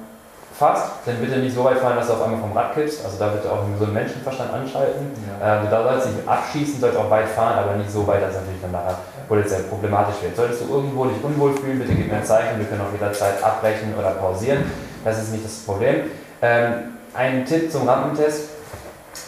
fast, 0.58 1.06
denn 1.06 1.20
bitte 1.20 1.38
nicht 1.38 1.54
so 1.54 1.62
weit 1.62 1.78
fahren, 1.78 1.94
dass 1.96 2.06
du 2.06 2.14
auf 2.14 2.22
einmal 2.22 2.40
vom 2.40 2.52
Rad 2.52 2.74
kippst. 2.74 3.04
Also 3.04 3.18
da 3.18 3.28
bitte 3.28 3.52
auch 3.52 3.62
einen 3.62 3.74
gesunden 3.74 3.94
Menschenverstand 3.94 4.50
anschalten. 4.50 5.12
Ja. 5.28 5.60
Ähm, 5.60 5.68
da 5.70 5.82
sollst 5.84 6.06
du 6.06 6.10
nicht 6.12 6.26
abschießen, 6.26 6.80
sollst 6.80 6.96
auch 6.96 7.10
weit 7.10 7.28
fahren, 7.28 7.58
aber 7.58 7.76
nicht 7.76 7.92
so 7.92 8.06
weit, 8.06 8.22
dass 8.22 8.30
es 8.30 8.36
natürlich 8.40 8.62
dann 8.62 8.72
nachher 8.72 8.96
potenziell 9.28 9.62
problematisch 9.64 10.22
wird. 10.22 10.34
Solltest 10.34 10.62
du 10.62 10.74
irgendwo 10.74 11.04
dich 11.04 11.22
unwohl 11.22 11.52
fühlen, 11.52 11.78
bitte 11.78 11.94
gib 11.94 12.10
mir 12.10 12.16
ein 12.16 12.24
Zeichen, 12.24 12.58
wir 12.58 12.64
können 12.64 12.80
auch 12.80 12.92
jederzeit 12.92 13.44
abbrechen 13.44 13.94
oder 13.96 14.12
pausieren. 14.12 14.64
Das 15.04 15.18
ist 15.18 15.30
nicht 15.30 15.44
das 15.44 15.58
Problem. 15.58 16.10
Ähm, 16.40 16.72
ein 17.12 17.44
Tipp 17.44 17.70
zum 17.70 17.86
Rampentest. 17.86 18.48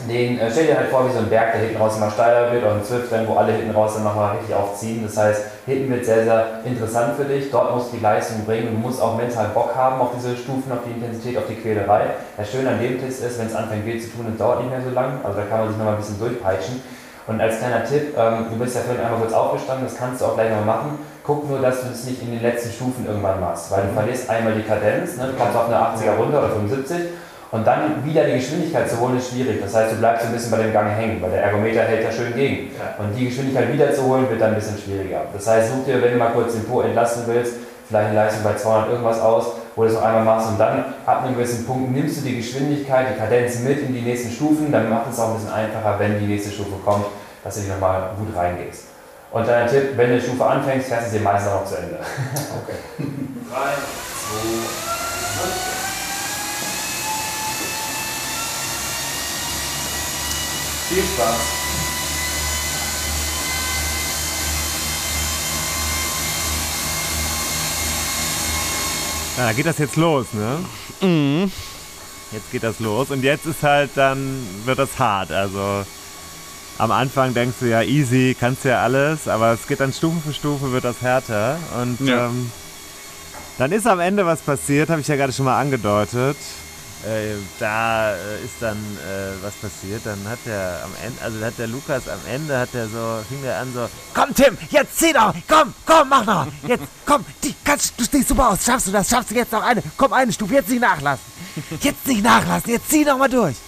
Den 0.09 0.39
äh, 0.39 0.51
stell 0.51 0.67
dir 0.67 0.77
halt 0.77 0.89
vor 0.89 1.09
wie 1.09 1.13
so 1.13 1.19
ein 1.19 1.29
Berg, 1.29 1.53
der 1.53 1.63
hinten 1.63 1.77
raus 1.77 1.97
immer 1.97 2.11
steiler 2.11 2.53
wird, 2.53 2.63
oder 2.63 2.75
ein 2.75 2.85
Zwift-Rennen, 2.85 3.29
wo 3.29 3.35
alle 3.35 3.53
hinten 3.53 3.71
raus 3.73 3.95
dann 3.95 4.05
nochmal 4.05 4.37
richtig 4.37 4.55
aufziehen. 4.55 5.03
Das 5.05 5.17
heißt, 5.17 5.43
hinten 5.67 5.91
wird 5.91 6.05
sehr, 6.05 6.25
sehr 6.25 6.47
interessant 6.65 7.17
für 7.17 7.25
dich. 7.25 7.51
Dort 7.51 7.75
musst 7.75 7.93
du 7.93 7.97
die 7.97 8.03
Leistung 8.03 8.45
bringen 8.45 8.69
und 8.69 8.75
du 8.75 8.81
musst 8.81 9.03
auch 9.03 9.17
mental 9.17 9.49
Bock 9.55 9.75
haben 9.75 10.01
auf 10.01 10.11
diese 10.17 10.37
Stufen, 10.37 10.71
auf 10.73 10.81
die 10.87 10.93
Intensität, 10.93 11.39
auf 11.39 11.45
die 11.49 11.57
Quälerei. 11.57 12.07
Das 12.37 12.51
Schöne 12.51 12.71
an 12.71 12.81
dem 12.81 13.01
Test 13.01 13.25
ist, 13.25 13.39
wenn 13.39 13.47
es 13.47 13.55
anfängt 13.55 13.87
weh 13.87 13.99
zu 13.99 14.09
tun, 14.11 14.27
es 14.33 14.39
dauert 14.39 14.61
nicht 14.61 14.71
mehr 14.71 14.83
so 14.83 14.91
lang. 14.91 15.21
Also 15.23 15.39
da 15.39 15.47
kann 15.47 15.61
man 15.61 15.69
sich 15.69 15.77
nochmal 15.77 15.95
ein 15.95 16.01
bisschen 16.01 16.19
durchpeitschen. 16.19 16.83
Und 17.27 17.41
als 17.41 17.59
kleiner 17.59 17.85
Tipp, 17.85 18.17
ähm, 18.19 18.47
du 18.51 18.59
bist 18.59 18.75
ja 18.75 18.81
vorhin 18.81 19.05
einmal 19.05 19.21
kurz 19.21 19.33
aufgestanden, 19.33 19.87
das 19.87 19.97
kannst 19.97 20.21
du 20.21 20.25
auch 20.27 20.35
gleich 20.35 20.51
noch 20.51 20.65
machen. 20.65 20.99
Guck 21.23 21.49
nur, 21.49 21.61
dass 21.61 21.83
du 21.83 21.89
das 21.89 22.05
nicht 22.05 22.23
in 22.23 22.33
den 22.33 22.43
letzten 22.43 22.73
Stufen 22.73 23.07
irgendwann 23.07 23.39
machst, 23.39 23.71
weil 23.71 23.83
du 23.83 23.93
verlierst 23.93 24.29
einmal 24.29 24.55
die 24.55 24.63
Kadenz, 24.63 25.17
ne? 25.17 25.29
du 25.29 25.35
kommst 25.35 25.57
auf 25.57 25.69
eine 25.69 25.77
80er 25.77 26.17
runter 26.17 26.39
oder 26.39 26.49
75 26.49 26.97
und 27.53 27.67
dann 27.67 28.05
wieder 28.05 28.25
die 28.25 28.35
Geschwindigkeit 28.35 28.89
zu 28.89 29.01
holen 29.01 29.19
ist 29.19 29.31
schwierig. 29.31 29.61
Das 29.61 29.75
heißt, 29.75 29.93
du 29.93 29.97
bleibst 29.97 30.27
ein 30.27 30.33
bisschen 30.33 30.53
bei 30.53 30.59
dem 30.59 30.73
Gang 30.73 30.89
hängen, 30.91 31.21
weil 31.21 31.31
der 31.31 31.43
Ergometer 31.43 31.83
hält 31.83 32.05
ja 32.05 32.13
schön 32.13 32.35
gegen. 32.35 32.71
Und 32.99 33.13
die 33.17 33.27
Geschwindigkeit 33.29 33.73
wieder 33.73 33.93
zu 33.93 34.05
holen 34.05 34.29
wird 34.31 34.41
dann 34.41 34.51
ein 34.51 34.55
bisschen 34.55 34.79
schwieriger. 34.79 35.23
Das 35.33 35.47
heißt, 35.49 35.71
such 35.71 35.85
dir, 35.85 36.01
wenn 36.01 36.13
du 36.13 36.19
mal 36.19 36.31
kurz 36.31 36.53
den 36.53 36.65
Po 36.65 36.83
entlasten 36.83 37.25
willst, 37.27 37.55
vielleicht 37.89 38.11
eine 38.11 38.17
Leistung 38.17 38.45
bei 38.45 38.55
200 38.55 38.91
irgendwas 38.91 39.21
aus, 39.21 39.47
wo 39.75 39.83
du 39.83 39.89
es 39.89 39.95
noch 39.95 40.03
einmal 40.03 40.25
machst 40.25 40.49
und 40.49 40.61
dann 40.61 40.85
ab 41.07 41.25
einem 41.25 41.35
gewissen 41.35 41.67
Punkt 41.67 41.91
nimmst 41.91 42.19
du 42.19 42.23
die 42.23 42.37
Geschwindigkeit, 42.37 43.09
die 43.15 43.19
Kadenz 43.19 43.59
mit 43.61 43.81
in 43.81 43.95
die 43.95 44.03
nächsten 44.03 44.31
Stufen, 44.31 44.71
dann 44.71 44.89
macht 44.89 45.11
es 45.13 45.19
auch 45.19 45.31
ein 45.31 45.35
bisschen 45.35 45.53
einfacher, 45.53 45.99
wenn 45.99 46.21
die 46.21 46.27
nächste 46.27 46.53
Stufe 46.53 46.77
kommt, 46.85 47.07
dass 47.43 47.55
du 47.55 47.63
dich 47.63 47.71
nochmal 47.71 48.11
gut 48.17 48.37
reingehst. 48.37 48.85
Und 49.33 49.49
dein 49.49 49.69
Tipp, 49.69 49.97
wenn 49.97 50.11
du 50.11 50.17
die 50.17 50.23
Stufe 50.23 50.45
anfängst, 50.45 50.89
fährst 50.89 51.09
du 51.09 51.19
sie 51.19 51.25
meistens 51.25 51.51
auch 51.51 51.63
noch 51.63 51.69
zu 51.69 51.77
Ende. 51.77 51.99
Okay. 51.99 52.75
3, 52.99 53.07
2, 53.55 53.59
1. 55.45 55.90
Viel 60.91 61.05
Spaß. 61.05 61.37
Ja, 69.39 69.47
da 69.47 69.53
geht 69.53 69.67
das 69.67 69.79
jetzt 69.79 69.95
los, 69.95 70.27
ne? 70.33 70.59
Mhm. 71.01 71.53
Jetzt 72.33 72.51
geht 72.51 72.65
das 72.65 72.81
los 72.81 73.11
und 73.13 73.23
jetzt 73.23 73.47
ist 73.47 73.63
halt 73.63 73.91
dann, 73.95 74.45
wird 74.65 74.81
das 74.81 74.99
hart. 74.99 75.31
Also 75.31 75.85
am 76.79 76.91
Anfang 76.91 77.35
denkst 77.35 77.59
du 77.61 77.67
ja 77.67 77.83
easy, 77.83 78.37
kannst 78.39 78.65
ja 78.65 78.83
alles, 78.83 79.29
aber 79.29 79.53
es 79.53 79.69
geht 79.69 79.79
dann 79.79 79.93
Stufe 79.93 80.19
für 80.27 80.35
Stufe, 80.35 80.73
wird 80.73 80.83
das 80.83 81.03
härter. 81.03 81.57
Und 81.81 82.01
ja. 82.01 82.27
ähm, 82.27 82.51
dann 83.59 83.71
ist 83.71 83.87
am 83.87 84.01
Ende 84.01 84.27
was 84.27 84.41
passiert, 84.41 84.91
habe 84.91 85.03
ich 85.03 85.07
ja 85.07 85.15
gerade 85.15 85.33
schon 85.33 85.45
mal 85.45 85.61
angedeutet. 85.61 86.37
Äh, 87.05 87.37
da 87.59 88.13
äh, 88.13 88.45
ist 88.45 88.55
dann 88.61 88.77
äh, 88.77 89.33
was 89.43 89.55
passiert. 89.55 90.03
Dann 90.05 90.19
hat 90.29 90.39
der 90.45 90.83
am 90.85 90.91
Ende, 91.03 91.23
also 91.23 91.45
hat 91.45 91.59
der 91.59 91.67
Lukas 91.67 92.09
am 92.09 92.21
Ende, 92.29 92.59
hat 92.59 92.75
der 92.75 92.89
so, 92.89 93.21
fing 93.27 93.43
der 93.43 93.59
an 93.59 93.73
so, 93.73 93.89
komm 94.15 94.35
Tim, 94.35 94.59
jetzt 94.69 94.99
zieh 94.99 95.13
doch, 95.15 95.35
komm, 95.49 95.73
komm, 95.87 96.09
mach 96.11 96.27
noch, 96.27 96.47
jetzt, 96.67 96.85
komm, 97.07 97.25
die, 97.43 97.55
kannst, 97.65 97.99
du 97.99 98.05
stehst 98.05 98.29
super 98.29 98.51
aus, 98.51 98.65
schaffst 98.65 98.89
du 98.89 98.93
das, 98.93 99.09
schaffst 99.09 99.31
du 99.31 99.35
jetzt 99.35 99.53
noch 99.53 99.63
eine, 99.63 99.83
komm 99.97 100.13
eine 100.13 100.31
Stufe, 100.31 100.55
jetzt 100.55 100.69
nicht 100.69 100.83
nachlassen, 100.83 101.25
jetzt 101.81 102.07
nicht 102.07 102.23
nachlassen, 102.23 102.71
jetzt 102.71 102.91
zieh 102.91 103.05
noch 103.05 103.19
mal 103.19 103.29
durch. 103.29 103.57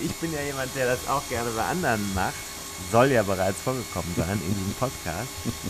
Ich 0.00 0.14
bin 0.20 0.32
ja 0.32 0.40
jemand, 0.42 0.68
der 0.76 0.86
das 0.86 1.08
auch 1.08 1.22
gerne 1.28 1.50
bei 1.50 1.64
anderen 1.64 2.14
macht 2.14 2.34
soll 2.92 3.10
ja 3.10 3.22
bereits 3.22 3.60
vorgekommen 3.60 4.14
sein 4.16 4.40
in 4.46 4.54
diesem 4.54 4.74
Podcast. 4.74 5.28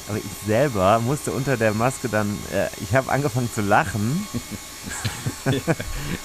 Aber 0.08 0.18
ich 0.18 0.24
selber 0.46 1.00
musste 1.00 1.32
unter 1.32 1.56
der 1.56 1.72
Maske 1.72 2.08
dann, 2.08 2.38
äh, 2.52 2.68
ich 2.82 2.94
habe 2.94 3.10
angefangen 3.10 3.50
zu 3.52 3.62
lachen. 3.62 4.26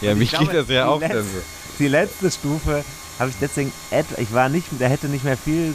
ja, 0.01 0.15
mich 0.15 0.31
geht 0.31 0.53
das 0.53 0.67
ja 0.69 0.87
auch 0.87 0.99
letzte, 0.99 1.23
so. 1.23 1.41
Die 1.79 1.87
letzte 1.87 2.31
Stufe 2.31 2.83
habe 3.19 3.29
ich 3.29 3.35
deswegen, 3.39 3.71
ich 4.17 4.33
war 4.33 4.49
nicht, 4.49 4.67
da 4.79 4.87
hätte 4.87 5.07
nicht 5.07 5.23
mehr 5.23 5.37
viel 5.37 5.73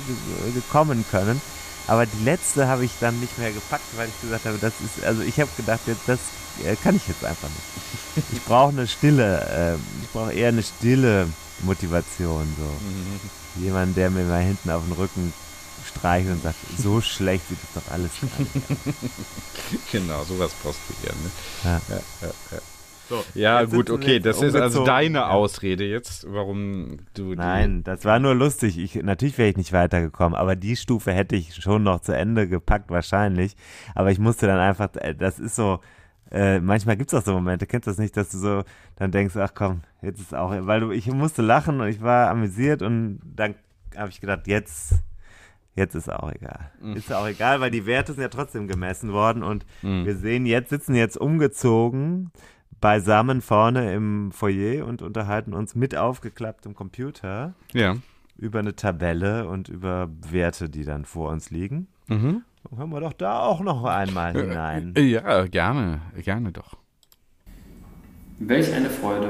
gekommen 0.54 1.04
können. 1.10 1.40
Aber 1.86 2.04
die 2.04 2.24
letzte 2.24 2.68
habe 2.68 2.84
ich 2.84 2.90
dann 3.00 3.18
nicht 3.18 3.38
mehr 3.38 3.50
gepackt, 3.50 3.84
weil 3.96 4.08
ich 4.08 4.20
gesagt 4.20 4.44
habe, 4.44 4.58
das 4.60 4.74
ist, 4.84 5.04
also 5.04 5.22
ich 5.22 5.40
habe 5.40 5.50
gedacht, 5.56 5.80
das 6.06 6.18
äh, 6.64 6.76
kann 6.76 6.96
ich 6.96 7.08
jetzt 7.08 7.24
einfach 7.24 7.48
nicht. 7.48 8.26
Ich 8.32 8.44
brauche 8.44 8.70
eine 8.70 8.86
stille, 8.86 9.78
äh, 9.78 10.02
ich 10.04 10.10
brauche 10.10 10.32
eher 10.32 10.48
eine 10.48 10.62
stille 10.62 11.28
Motivation. 11.62 12.46
So. 12.58 12.64
Mhm. 12.64 13.64
Jemand, 13.64 13.96
der 13.96 14.10
mir 14.10 14.24
mal 14.24 14.42
hinten 14.42 14.70
auf 14.70 14.82
den 14.84 14.92
Rücken 14.92 15.32
streichelt 15.88 16.34
und 16.34 16.42
sagt, 16.42 16.56
so 16.76 17.00
schlecht 17.00 17.48
sieht 17.48 17.58
das 17.62 17.82
doch 17.82 17.92
alles 17.92 18.10
aus. 18.22 18.46
genau, 19.90 20.24
sowas 20.24 20.50
brauchst 20.62 20.80
du 20.88 21.06
ja. 21.06 21.12
Ne? 21.14 21.30
Ja, 21.64 21.96
ja, 21.96 22.28
ja. 22.52 22.58
So, 23.08 23.24
ja 23.34 23.64
gut, 23.64 23.90
okay, 23.90 24.20
das 24.20 24.42
ist 24.42 24.54
also 24.54 24.84
deine 24.84 25.30
Ausrede 25.30 25.84
jetzt, 25.84 26.26
warum 26.30 26.98
du. 27.14 27.34
Nein, 27.34 27.82
das 27.82 28.04
war 28.04 28.18
nur 28.18 28.34
lustig. 28.34 28.78
Ich, 28.78 28.96
natürlich 28.96 29.38
wäre 29.38 29.48
ich 29.48 29.56
nicht 29.56 29.72
weitergekommen, 29.72 30.38
aber 30.38 30.56
die 30.56 30.76
Stufe 30.76 31.12
hätte 31.12 31.34
ich 31.34 31.54
schon 31.54 31.82
noch 31.84 32.00
zu 32.00 32.14
Ende 32.14 32.48
gepackt, 32.48 32.90
wahrscheinlich. 32.90 33.56
Aber 33.94 34.10
ich 34.10 34.18
musste 34.18 34.46
dann 34.46 34.58
einfach, 34.58 34.94
äh, 34.96 35.14
das 35.14 35.38
ist 35.38 35.56
so, 35.56 35.80
äh, 36.30 36.60
manchmal 36.60 36.98
gibt 36.98 37.12
es 37.12 37.18
auch 37.18 37.24
so 37.24 37.32
Momente, 37.32 37.66
kennst 37.66 37.86
du 37.86 37.90
das 37.90 37.98
nicht, 37.98 38.16
dass 38.16 38.30
du 38.30 38.38
so 38.38 38.62
dann 38.96 39.10
denkst, 39.10 39.36
ach 39.36 39.52
komm, 39.54 39.80
jetzt 40.02 40.20
ist 40.20 40.34
auch, 40.34 40.50
weil 40.50 40.80
du, 40.80 40.90
ich 40.90 41.06
musste 41.06 41.40
lachen 41.40 41.80
und 41.80 41.88
ich 41.88 42.02
war 42.02 42.28
amüsiert 42.28 42.82
und 42.82 43.20
dann 43.24 43.54
habe 43.96 44.10
ich 44.10 44.20
gedacht, 44.20 44.46
jetzt, 44.46 44.96
jetzt 45.74 45.94
ist 45.94 46.12
auch 46.12 46.30
egal. 46.30 46.70
Mhm. 46.82 46.96
Ist 46.96 47.10
auch 47.10 47.26
egal, 47.26 47.60
weil 47.60 47.70
die 47.70 47.86
Werte 47.86 48.12
sind 48.12 48.20
ja 48.20 48.28
trotzdem 48.28 48.68
gemessen 48.68 49.12
worden 49.12 49.42
und 49.42 49.64
mhm. 49.80 50.04
wir 50.04 50.16
sehen 50.16 50.44
jetzt, 50.44 50.68
sitzen 50.68 50.94
jetzt 50.94 51.16
umgezogen 51.16 52.30
beisammen 52.80 53.40
vorne 53.40 53.92
im 53.92 54.32
Foyer 54.32 54.86
und 54.86 55.02
unterhalten 55.02 55.54
uns 55.54 55.74
mit 55.74 55.96
aufgeklapptem 55.96 56.74
Computer. 56.74 57.54
Ja. 57.72 57.96
Über 58.36 58.60
eine 58.60 58.76
Tabelle 58.76 59.48
und 59.48 59.68
über 59.68 60.08
Werte, 60.30 60.68
die 60.68 60.84
dann 60.84 61.04
vor 61.04 61.30
uns 61.30 61.50
liegen. 61.50 61.88
Mhm. 62.06 62.42
Hören 62.76 62.90
wir 62.90 63.00
doch 63.00 63.12
da 63.12 63.40
auch 63.40 63.60
noch 63.60 63.84
einmal 63.84 64.36
äh, 64.36 64.40
hinein. 64.40 64.94
Äh, 64.96 65.02
ja, 65.02 65.46
gerne, 65.46 66.00
gerne 66.22 66.52
doch. 66.52 66.76
Welch 68.38 68.72
eine 68.72 68.90
Freude. 68.90 69.28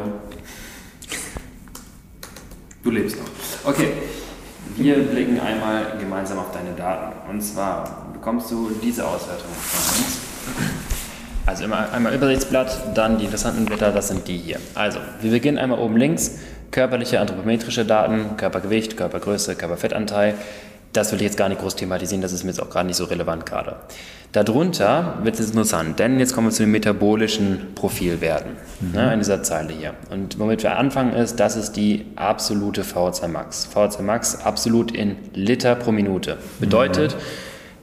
Du 2.83 2.91
lebst 2.91 3.17
noch. 3.19 3.71
Okay, 3.71 3.93
wir 4.77 4.99
blicken 5.05 5.41
einmal 5.41 5.99
gemeinsam 5.99 6.39
auf 6.39 6.53
deine 6.53 6.73
Daten. 6.75 7.31
Und 7.31 7.41
zwar 7.41 8.11
bekommst 8.13 8.51
du 8.51 8.71
diese 8.83 9.07
Auswertung 9.07 9.51
von 9.51 10.05
uns. 10.05 10.98
Also 11.49 11.65
immer 11.65 11.91
einmal 11.95 12.15
Übersichtsblatt, 12.15 12.95
dann 12.95 13.17
die 13.17 13.25
interessanten 13.25 13.65
Blätter, 13.65 13.91
das 13.91 14.09
sind 14.09 14.29
die 14.29 14.37
hier. 14.37 14.59
Also, 14.75 14.99
wir 15.23 15.31
beginnen 15.31 15.57
einmal 15.57 15.79
oben 15.79 15.97
links, 15.97 16.41
körperliche 16.71 17.21
anthropometrische 17.21 17.87
Daten, 17.87 18.37
Körpergewicht, 18.37 18.99
Körpergröße, 18.99 19.55
Körperfettanteil, 19.55 20.35
das 20.93 21.11
will 21.11 21.17
ich 21.21 21.25
jetzt 21.25 21.39
gar 21.39 21.49
nicht 21.49 21.63
groß 21.63 21.77
thematisieren, 21.77 22.21
das 22.21 22.33
ist 22.33 22.45
mir 22.45 22.51
jetzt 22.51 22.61
auch 22.61 22.69
gerade 22.69 22.87
nicht 22.87 22.97
so 22.97 23.05
relevant 23.05 23.47
gerade. 23.47 23.77
Darunter 24.33 25.21
wird 25.23 25.41
es 25.41 25.49
interessant, 25.49 25.99
denn 25.99 26.19
jetzt 26.19 26.35
kommen 26.35 26.49
wir 26.49 26.53
zu 26.53 26.65
den 26.65 26.71
metabolischen 26.71 27.69
Profilwerten 27.75 28.53
mhm. 28.81 28.93
ne, 28.93 29.15
in 29.15 29.21
dieser 29.21 29.43
Zeile 29.43 29.73
hier. 29.73 29.95
Und 30.11 30.39
womit 30.39 30.63
wir 30.63 30.77
anfangen 30.77 31.15
ist, 31.15 31.41
das 31.41 31.57
ist 31.57 31.77
die 31.77 32.05
absolute 32.17 32.85
VHC 32.85 33.27
Max. 33.27 33.65
VHC 33.65 34.03
Max 34.03 34.45
absolut 34.45 34.91
in 34.91 35.17
Liter 35.33 35.77
pro 35.77 35.93
Minute. 35.93 36.37
Bedeutet, 36.61 37.15
mhm. 37.15 37.21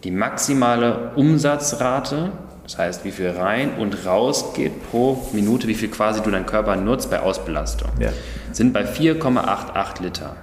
die 0.04 0.12
maximale 0.12 1.14
Umsatzrate, 1.16 2.32
das 2.66 2.80
heißt, 2.80 3.06
wie 3.06 3.12
viel 3.12 3.30
rein 3.30 3.76
und 3.76 4.06
raus 4.08 4.54
geht 4.56 4.90
pro 4.90 5.24
Minute, 5.34 5.68
wie 5.68 5.76
viel 5.76 5.90
quasi 5.90 6.22
du 6.22 6.32
deinen 6.32 6.48
Körper 6.48 6.76
nutzt 6.76 7.12
bei 7.12 7.20
Ausbelastung, 7.20 7.92
ja. 8.00 8.10
sind 8.52 8.74
bei 8.74 8.86
4,88 8.86 10.02
Liter. 10.02 10.36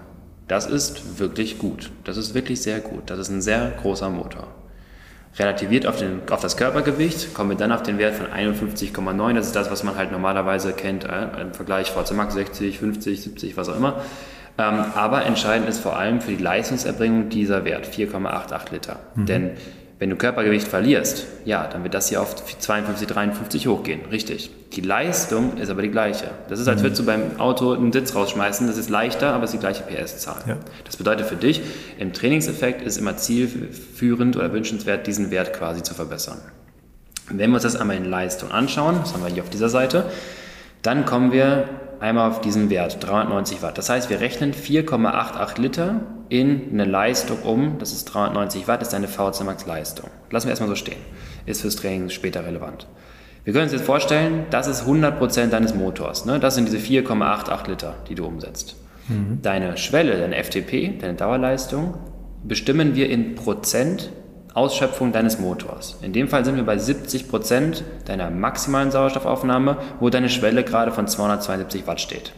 Das 0.47 0.67
ist 0.67 1.19
wirklich 1.19 1.59
gut. 1.59 1.91
Das 2.05 2.17
ist 2.17 2.35
wirklich 2.35 2.63
sehr 2.63 2.79
gut. 2.79 3.11
Das 3.11 3.19
ist 3.19 3.29
ein 3.29 3.43
sehr 3.43 3.73
großer 3.83 4.09
Motor. 4.09 4.47
Relativiert 5.37 5.87
auf, 5.87 5.97
den, 5.97 6.21
auf 6.31 6.41
das 6.41 6.57
Körpergewicht 6.57 7.35
kommen 7.35 7.51
wir 7.51 7.57
dann 7.57 7.73
auf 7.73 7.83
den 7.83 7.99
Wert 7.99 8.15
von 8.15 8.27
51,9. 8.27 9.35
Das 9.35 9.47
ist 9.47 9.57
das, 9.57 9.71
was 9.71 9.83
man 9.83 9.97
halt 9.97 10.13
normalerweise 10.13 10.75
kennt 10.75 11.05
äh, 11.05 11.41
im 11.41 11.55
Vergleich 11.55 11.91
VC 11.91 12.13
Max 12.15 12.35
60, 12.35 12.79
50, 12.79 13.23
70, 13.23 13.57
was 13.57 13.69
auch 13.69 13.77
immer. 13.77 14.03
Ähm, 14.59 14.85
aber 14.95 15.25
entscheidend 15.25 15.69
ist 15.69 15.79
vor 15.79 15.97
allem 15.97 16.21
für 16.21 16.33
die 16.33 16.43
Leistungserbringung 16.43 17.31
dieser 17.31 17.65
Wert, 17.65 17.87
4,88 17.87 18.73
Liter. 18.73 19.01
Mhm. 19.15 19.27
Denn 19.27 19.51
wenn 20.03 20.11
du 20.11 20.17
Körpergewicht 20.17 20.67
verlierst, 20.67 21.27
ja, 21.45 21.69
dann 21.69 21.85
wird 21.85 21.95
das 21.95 22.09
hier 22.09 22.21
auf 22.21 22.35
52, 22.35 23.07
53 23.07 23.69
hochgehen. 23.69 24.01
Richtig. 24.11 24.51
Die 24.73 24.81
Leistung 24.81 25.59
ist 25.59 25.71
aber 25.71 25.81
die 25.81 25.93
gleiche. 25.93 26.33
Das 26.49 26.59
ist, 26.59 26.67
als 26.67 26.81
mhm. 26.81 26.87
würdest 26.87 27.03
du 27.03 27.07
beim 27.07 27.39
Auto 27.39 27.73
einen 27.73 27.93
Sitz 27.93 28.13
rausschmeißen. 28.17 28.67
Das 28.67 28.79
ist 28.79 28.91
leichter, 28.91 29.33
aber 29.33 29.45
es 29.45 29.51
ist 29.51 29.61
die 29.63 29.65
gleiche 29.65 29.85
PS-Zahl. 29.85 30.43
Ja. 30.49 30.57
Das 30.83 30.97
bedeutet 30.97 31.27
für 31.27 31.37
dich, 31.37 31.61
im 32.01 32.13
Trainingseffekt 32.13 32.83
ist 32.83 32.99
immer 32.99 33.17
zielführend 33.17 34.37
oder 34.37 34.53
wünschenswert, 34.53 35.07
diesen 35.07 35.31
Wert 35.31 35.53
quasi 35.53 35.85
zu 35.85 35.95
verbessern. 35.95 36.39
Wenn 37.29 37.51
wir 37.51 37.55
uns 37.55 37.63
das 37.63 37.77
einmal 37.77 37.97
in 37.97 38.05
Leistung 38.07 38.51
anschauen, 38.51 38.97
das 39.01 39.15
haben 39.15 39.23
wir 39.23 39.31
hier 39.31 39.45
auf 39.45 39.51
dieser 39.51 39.69
Seite, 39.69 40.07
dann 40.83 41.07
kommen 41.07 41.31
wir 41.31 41.69
einmal 42.01 42.29
auf 42.29 42.41
diesen 42.41 42.71
Wert, 42.71 42.97
390 43.01 43.63
Watt. 43.63 43.79
Das 43.79 43.89
heißt, 43.89 44.11
wir 44.11 44.19
rechnen 44.19 44.53
4,88 44.53 45.61
Liter 45.61 46.01
in 46.33 46.71
eine 46.73 46.87
Leistung 46.87 47.43
um, 47.43 47.79
das 47.79 47.93
ist 47.93 48.07
390 48.07 48.67
Watt, 48.67 48.81
das 48.81 48.89
ist 48.89 48.95
eine 48.95 49.07
VC 49.07 49.45
Max 49.45 49.67
Leistung. 49.67 50.09
Lassen 50.31 50.47
wir 50.47 50.53
erstmal 50.53 50.71
so 50.71 50.77
stehen. 50.77 50.97
Ist 51.45 51.61
fürs 51.61 51.77
Training 51.77 52.09
später 52.09 52.47
relevant. 52.47 52.87
Wir 53.45 53.53
können 53.53 53.65
uns 53.65 53.73
jetzt 53.73 53.85
vorstellen, 53.85 54.47
das 54.49 54.67
ist 54.67 54.85
100% 54.85 55.49
deines 55.49 55.75
Motors. 55.75 56.25
Ne? 56.25 56.41
Das 56.41 56.55
sind 56.55 56.67
diese 56.67 56.79
4,88 56.79 57.69
Liter, 57.69 57.95
die 58.09 58.15
du 58.15 58.25
umsetzt. 58.25 58.77
Deine 59.43 59.77
Schwelle, 59.77 60.17
deine 60.17 60.43
FTP, 60.43 60.99
deine 60.99 61.15
Dauerleistung, 61.15 61.99
bestimmen 62.45 62.95
wir 62.95 63.11
in 63.11 63.35
Prozent 63.35 64.11
Ausschöpfung 64.55 65.13
deines 65.13 65.39
Motors. 65.39 65.97
In 66.03 66.13
dem 66.13 66.29
Fall 66.29 66.45
sind 66.45 66.57
wir 66.57 66.65
bei 66.65 66.77
70 66.79 67.29
Prozent 67.29 67.85
deiner 68.07 68.31
maximalen 68.31 68.91
Sauerstoffaufnahme, 68.91 69.77
wo 70.01 70.11
deine 70.11 70.29
Schwelle 70.29 70.63
gerade 70.65 70.93
von 70.93 71.07
272 71.07 71.87
Watt 71.87 72.01
steht. 72.01 72.33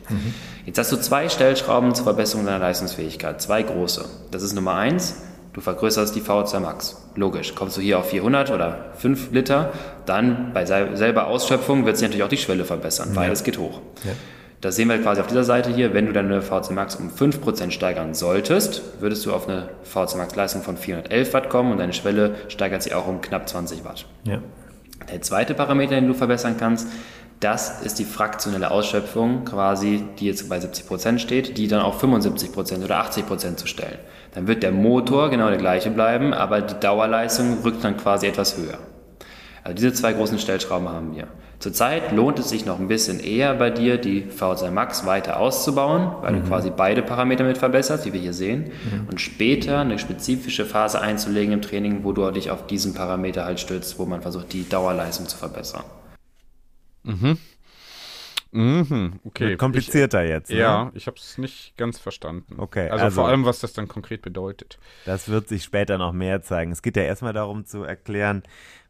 Jetzt 0.67 0.79
hast 0.79 0.93
du 0.93 0.97
zwei 0.97 1.29
Stellschrauben 1.29 1.95
zur 1.95 2.05
Verbesserung 2.05 2.47
deiner 2.47 2.59
Leistungsfähigkeit, 2.61 3.41
zwei 3.43 3.63
große. 3.63 4.05
Das 4.31 4.43
ist 4.43 4.55
Nummer 4.55 4.75
eins, 4.75 5.23
du 5.53 5.61
vergrößerst 5.61 6.15
die 6.15 6.23
VO2 6.23 6.61
Max. 6.61 6.97
Logisch, 7.17 7.55
kommst 7.55 7.77
du 7.77 7.81
hier 7.81 7.99
auf 7.99 8.09
400 8.11 8.51
oder 8.51 8.93
5 8.97 9.33
Liter, 9.33 9.73
dann 10.07 10.53
bei 10.53 10.67
sel- 10.67 10.97
selber 10.97 11.27
Ausschöpfung 11.27 11.85
wird 11.87 11.97
sich 11.97 12.07
natürlich 12.09 12.25
auch 12.25 12.29
die 12.29 12.37
Schwelle 12.39 12.65
verbessern, 12.65 13.11
beides 13.15 13.43
geht 13.45 13.59
hoch. 13.59 13.81
Das 14.65 14.77
sehen 14.77 14.89
wir 14.89 14.97
quasi 14.97 15.21
auf 15.21 15.27
dieser 15.27 15.45
Seite 15.45 15.69
hier. 15.69 15.93
Wenn 15.93 16.07
du 16.07 16.15
deine 16.15 16.41
VC 16.41 16.71
Max 16.71 16.95
um 16.95 17.11
5% 17.11 17.71
steigern 17.71 18.15
solltest, 18.15 18.81
würdest 18.99 19.27
du 19.27 19.35
auf 19.35 19.47
eine 19.47 19.69
VC 19.83 20.17
Max 20.17 20.35
Leistung 20.37 20.63
von 20.63 20.79
411 20.79 21.35
Watt 21.35 21.51
kommen 21.51 21.71
und 21.71 21.77
deine 21.77 21.93
Schwelle 21.93 22.35
steigert 22.49 22.83
sich 22.83 22.95
auch 22.95 23.07
um 23.07 23.21
knapp 23.21 23.47
20 23.47 23.85
Watt. 23.85 24.07
Ja. 24.25 24.39
Der 25.13 25.21
zweite 25.21 25.53
Parameter, 25.53 25.97
den 25.97 26.09
du 26.09 26.15
verbessern 26.15 26.57
kannst, 26.59 26.89
das 27.41 27.83
ist 27.83 27.99
die 27.99 28.07
fraktionelle 28.07 28.71
Ausschöpfung, 28.71 29.45
quasi, 29.45 30.03
die 30.19 30.25
jetzt 30.25 30.49
bei 30.49 30.57
70% 30.57 31.19
steht, 31.19 31.59
die 31.59 31.69
dann 31.69 31.83
auf 31.83 32.03
75% 32.03 32.83
oder 32.83 33.05
80% 33.05 33.57
zu 33.57 33.67
stellen. 33.67 33.99
Dann 34.33 34.47
wird 34.47 34.63
der 34.63 34.73
Motor 34.73 35.29
genau 35.29 35.51
der 35.51 35.59
gleiche 35.59 35.91
bleiben, 35.91 36.33
aber 36.33 36.63
die 36.63 36.81
Dauerleistung 36.81 37.59
rückt 37.65 37.85
dann 37.85 37.99
quasi 37.99 38.29
etwas 38.29 38.57
höher. 38.57 38.79
Also 39.63 39.75
diese 39.75 39.93
zwei 39.93 40.15
großen 40.15 40.39
Stellschrauben 40.39 40.89
haben 40.89 41.15
wir. 41.15 41.29
Zurzeit 41.65 42.13
lohnt 42.13 42.39
es 42.39 42.51
sich 42.51 42.67
noch 42.67 42.79
ein 42.79 42.89
bisschen 42.89 43.21
eher 43.21 43.55
bei 43.55 43.71
dir, 43.71 43.97
die 43.97 44.25
VZ 44.29 44.71
Max 44.71 45.07
weiter 45.07 45.41
auszubauen, 45.41 46.11
weil 46.21 46.35
du 46.35 46.43
quasi 46.47 46.69
beide 46.69 47.01
Parameter 47.03 47.43
mit 47.43 47.57
verbesserst, 47.57 48.05
wie 48.05 48.13
wir 48.13 48.21
hier 48.21 48.35
sehen, 48.35 48.71
und 49.11 49.19
später 49.19 49.79
eine 49.79 49.99
spezifische 49.99 50.67
Phase 50.67 51.01
einzulegen 51.01 51.55
im 51.55 51.63
Training, 51.63 52.05
wo 52.05 52.13
du 52.13 52.31
dich 52.33 52.51
auf 52.51 52.67
diesen 52.67 52.93
Parameter 52.93 53.47
halt 53.47 53.61
stützt, 53.61 53.99
wo 53.99 54.05
man 54.05 54.21
versucht, 54.21 54.53
die 54.53 54.69
Dauerleistung 54.69 55.27
zu 55.27 55.39
verbessern. 55.39 55.85
Mhm, 58.53 59.15
okay. 59.25 59.49
Wird 59.49 59.59
komplizierter 59.59 60.23
jetzt. 60.23 60.51
Ich, 60.51 60.57
Ne? 60.57 60.63
ja, 60.63 60.93
ich 60.95 61.07
habe 61.07 61.17
es 61.17 61.39
nicht 61.39 61.79
ganz 61.79 61.99
verstanden. 61.99 62.57
Okay, 62.59 62.91
Also, 62.91 63.05
also- 63.07 63.21
vor 63.23 63.29
allem, 63.31 63.47
was 63.47 63.61
das 63.61 63.73
dann 63.73 63.89
konkret 63.89 64.21
bedeutet. 64.21 64.79
Das 65.07 65.31
wird 65.31 65.49
sich 65.49 65.65
später 65.65 65.97
noch 65.97 66.13
mehr 66.13 66.43
zeigen. 66.43 66.73
Es 66.73 66.83
geht 66.83 66.97
ja 66.99 67.05
erstmal 67.05 67.33
darum 67.33 67.65
zu 67.65 67.85
erklären, 67.85 68.43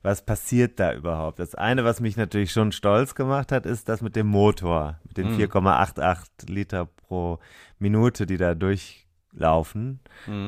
was 0.04 0.22
passiert 0.22 0.78
da 0.78 0.92
überhaupt. 0.92 1.38
Das 1.38 1.54
eine, 1.54 1.82
was 1.84 2.00
mich 2.00 2.16
natürlich 2.18 2.52
schon 2.52 2.72
stolz 2.72 3.14
gemacht 3.14 3.50
hat, 3.50 3.64
ist 3.64 3.88
das 3.88 4.02
mit 4.02 4.14
dem 4.16 4.26
Motor, 4.26 5.00
mit 5.04 5.16
den 5.16 5.28
4,88 5.38 6.50
Liter 6.50 6.84
pro 6.84 7.38
Minute, 7.78 8.26
die 8.26 8.36
da 8.36 8.54
durchlaufen. 8.54 10.00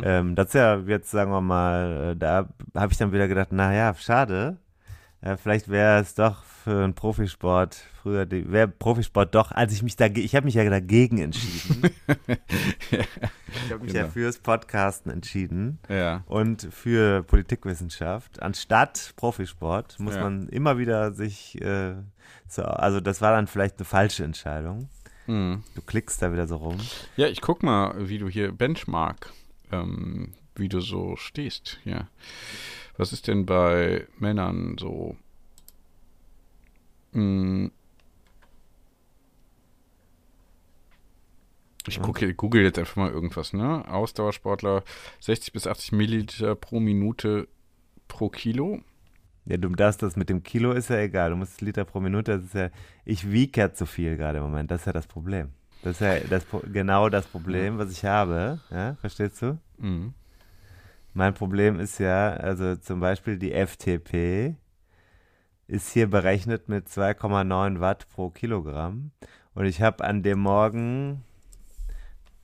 Ähm, 0.05 0.35
das 0.35 0.49
ist 0.49 0.55
ja 0.55 0.79
jetzt, 0.87 1.11
sagen 1.11 1.31
wir 1.31 1.41
mal, 1.41 2.13
äh, 2.13 2.17
da 2.17 2.51
habe 2.75 2.93
ich 2.93 2.99
dann 2.99 3.13
wieder 3.13 3.29
gedacht, 3.29 3.51
naja, 3.51 3.95
schade. 3.95 4.59
Äh, 5.23 5.39
vielleicht 5.39 5.69
wäre 5.69 6.01
es 6.01 6.15
doch 6.15 6.45
für 6.45 6.85
einen 6.85 6.95
Profisport 6.95 7.83
früher, 8.07 8.31
wäre 8.31 8.69
Profisport 8.69 9.35
doch, 9.35 9.51
als 9.51 9.73
ich 9.73 9.83
mich 9.83 9.97
dagegen, 9.97 10.25
ich 10.25 10.37
habe 10.37 10.45
mich 10.47 10.55
ja 10.55 10.69
dagegen 10.71 11.19
entschieden. 11.19 11.91
ich 12.89 13.73
habe 13.73 13.83
mich 13.83 13.93
ja 13.93 14.03
Genau. 14.03 14.13
fürs 14.13 14.39
Podcasten 14.39 15.11
entschieden 15.11 15.81
Ja. 15.89 16.23
und 16.27 16.69
für 16.71 17.25
Politikwissenschaft. 17.25 18.41
Anstatt 18.41 19.13
Profisport 19.17 19.99
muss 19.99 20.15
Ja. 20.15 20.23
man 20.23 20.49
immer 20.51 20.79
wieder 20.79 21.13
sich, 21.13 21.61
äh, 21.61 21.95
so, 22.47 22.63
also 22.63 23.01
das 23.01 23.21
war 23.21 23.33
dann 23.33 23.49
vielleicht 23.49 23.79
eine 23.79 23.85
falsche 23.87 24.23
Entscheidung. 24.23 24.89
Mhm. 25.27 25.65
Du 25.75 25.83
klickst 25.83 26.23
da 26.23 26.33
wieder 26.33 26.47
so 26.47 26.57
rum. 26.59 26.77
Ja, 27.17 27.27
ich 27.27 27.41
guck 27.41 27.65
mal, 27.65 28.09
wie 28.09 28.19
du 28.19 28.29
hier 28.29 28.53
Benchmark, 28.53 29.33
ähm, 29.73 30.33
wie 30.55 30.69
du 30.69 30.81
so 30.81 31.17
stehst. 31.17 31.81
Ja. 31.85 32.07
Was 32.99 33.13
ist 33.13 33.27
denn 33.27 33.47
bei 33.47 34.07
Männern 34.21 34.77
so? 34.79 35.17
Hm. 37.13 37.73
Ich 41.89 42.01
gucke, 42.01 42.35
google 42.35 42.63
jetzt 42.63 42.79
einfach 42.79 42.97
mal 42.97 43.11
irgendwas, 43.11 43.53
ne? 43.53 43.85
Ausdauersportler 43.89 44.83
60 45.21 45.53
bis 45.53 45.67
80 45.67 45.93
Milliliter 45.93 46.55
pro 46.55 46.81
Minute 46.81 47.49
pro 48.09 48.29
Kilo. 48.29 48.81
Ja, 49.45 49.57
du 49.57 49.69
darfst 49.69 50.03
das 50.03 50.17
mit 50.17 50.29
dem 50.29 50.43
Kilo 50.43 50.73
ist 50.73 50.91
ja 50.91 50.99
egal. 50.99 51.31
Du 51.31 51.37
musst 51.37 51.61
Liter 51.61 51.85
pro 51.85 52.01
Minute, 52.01 52.39
das 52.39 52.45
ist 52.47 52.55
ja, 52.55 52.71
ich 53.05 53.31
wiege 53.31 53.61
ja 53.61 53.73
zu 53.73 53.87
viel 53.87 54.17
gerade 54.17 54.39
im 54.39 54.45
Moment. 54.45 54.71
Das 54.71 54.81
ist 54.81 54.87
ja 54.87 54.93
das 54.93 55.07
Problem. 55.07 55.51
Das 55.83 55.93
ist 55.93 56.01
ja 56.01 56.19
das, 56.19 56.45
genau 56.73 57.09
das 57.09 57.27
Problem, 57.27 57.79
was 57.79 57.93
ich 57.93 58.05
habe. 58.05 58.61
Ja, 58.71 58.97
verstehst 58.97 59.41
du? 59.41 59.59
Mhm. 59.79 60.15
Mein 61.15 61.33
Problem 61.33 61.79
ist 61.79 61.99
ja, 61.99 62.31
also 62.31 62.77
zum 62.77 63.01
Beispiel 63.01 63.39
die 63.39 63.53
FTP 63.53 64.57
ist 65.69 65.93
hier 65.93 66.11
berechnet 66.11 66.69
mit 66.69 66.89
2,9 66.89 67.81
Watt 67.81 68.09
pro 68.09 68.31
Kilogramm. 68.31 69.13
Und 69.55 69.65
ich 69.65 69.81
habe 69.81 70.05
an 70.05 70.23
dem 70.23 70.41
Morgen, 70.41 71.23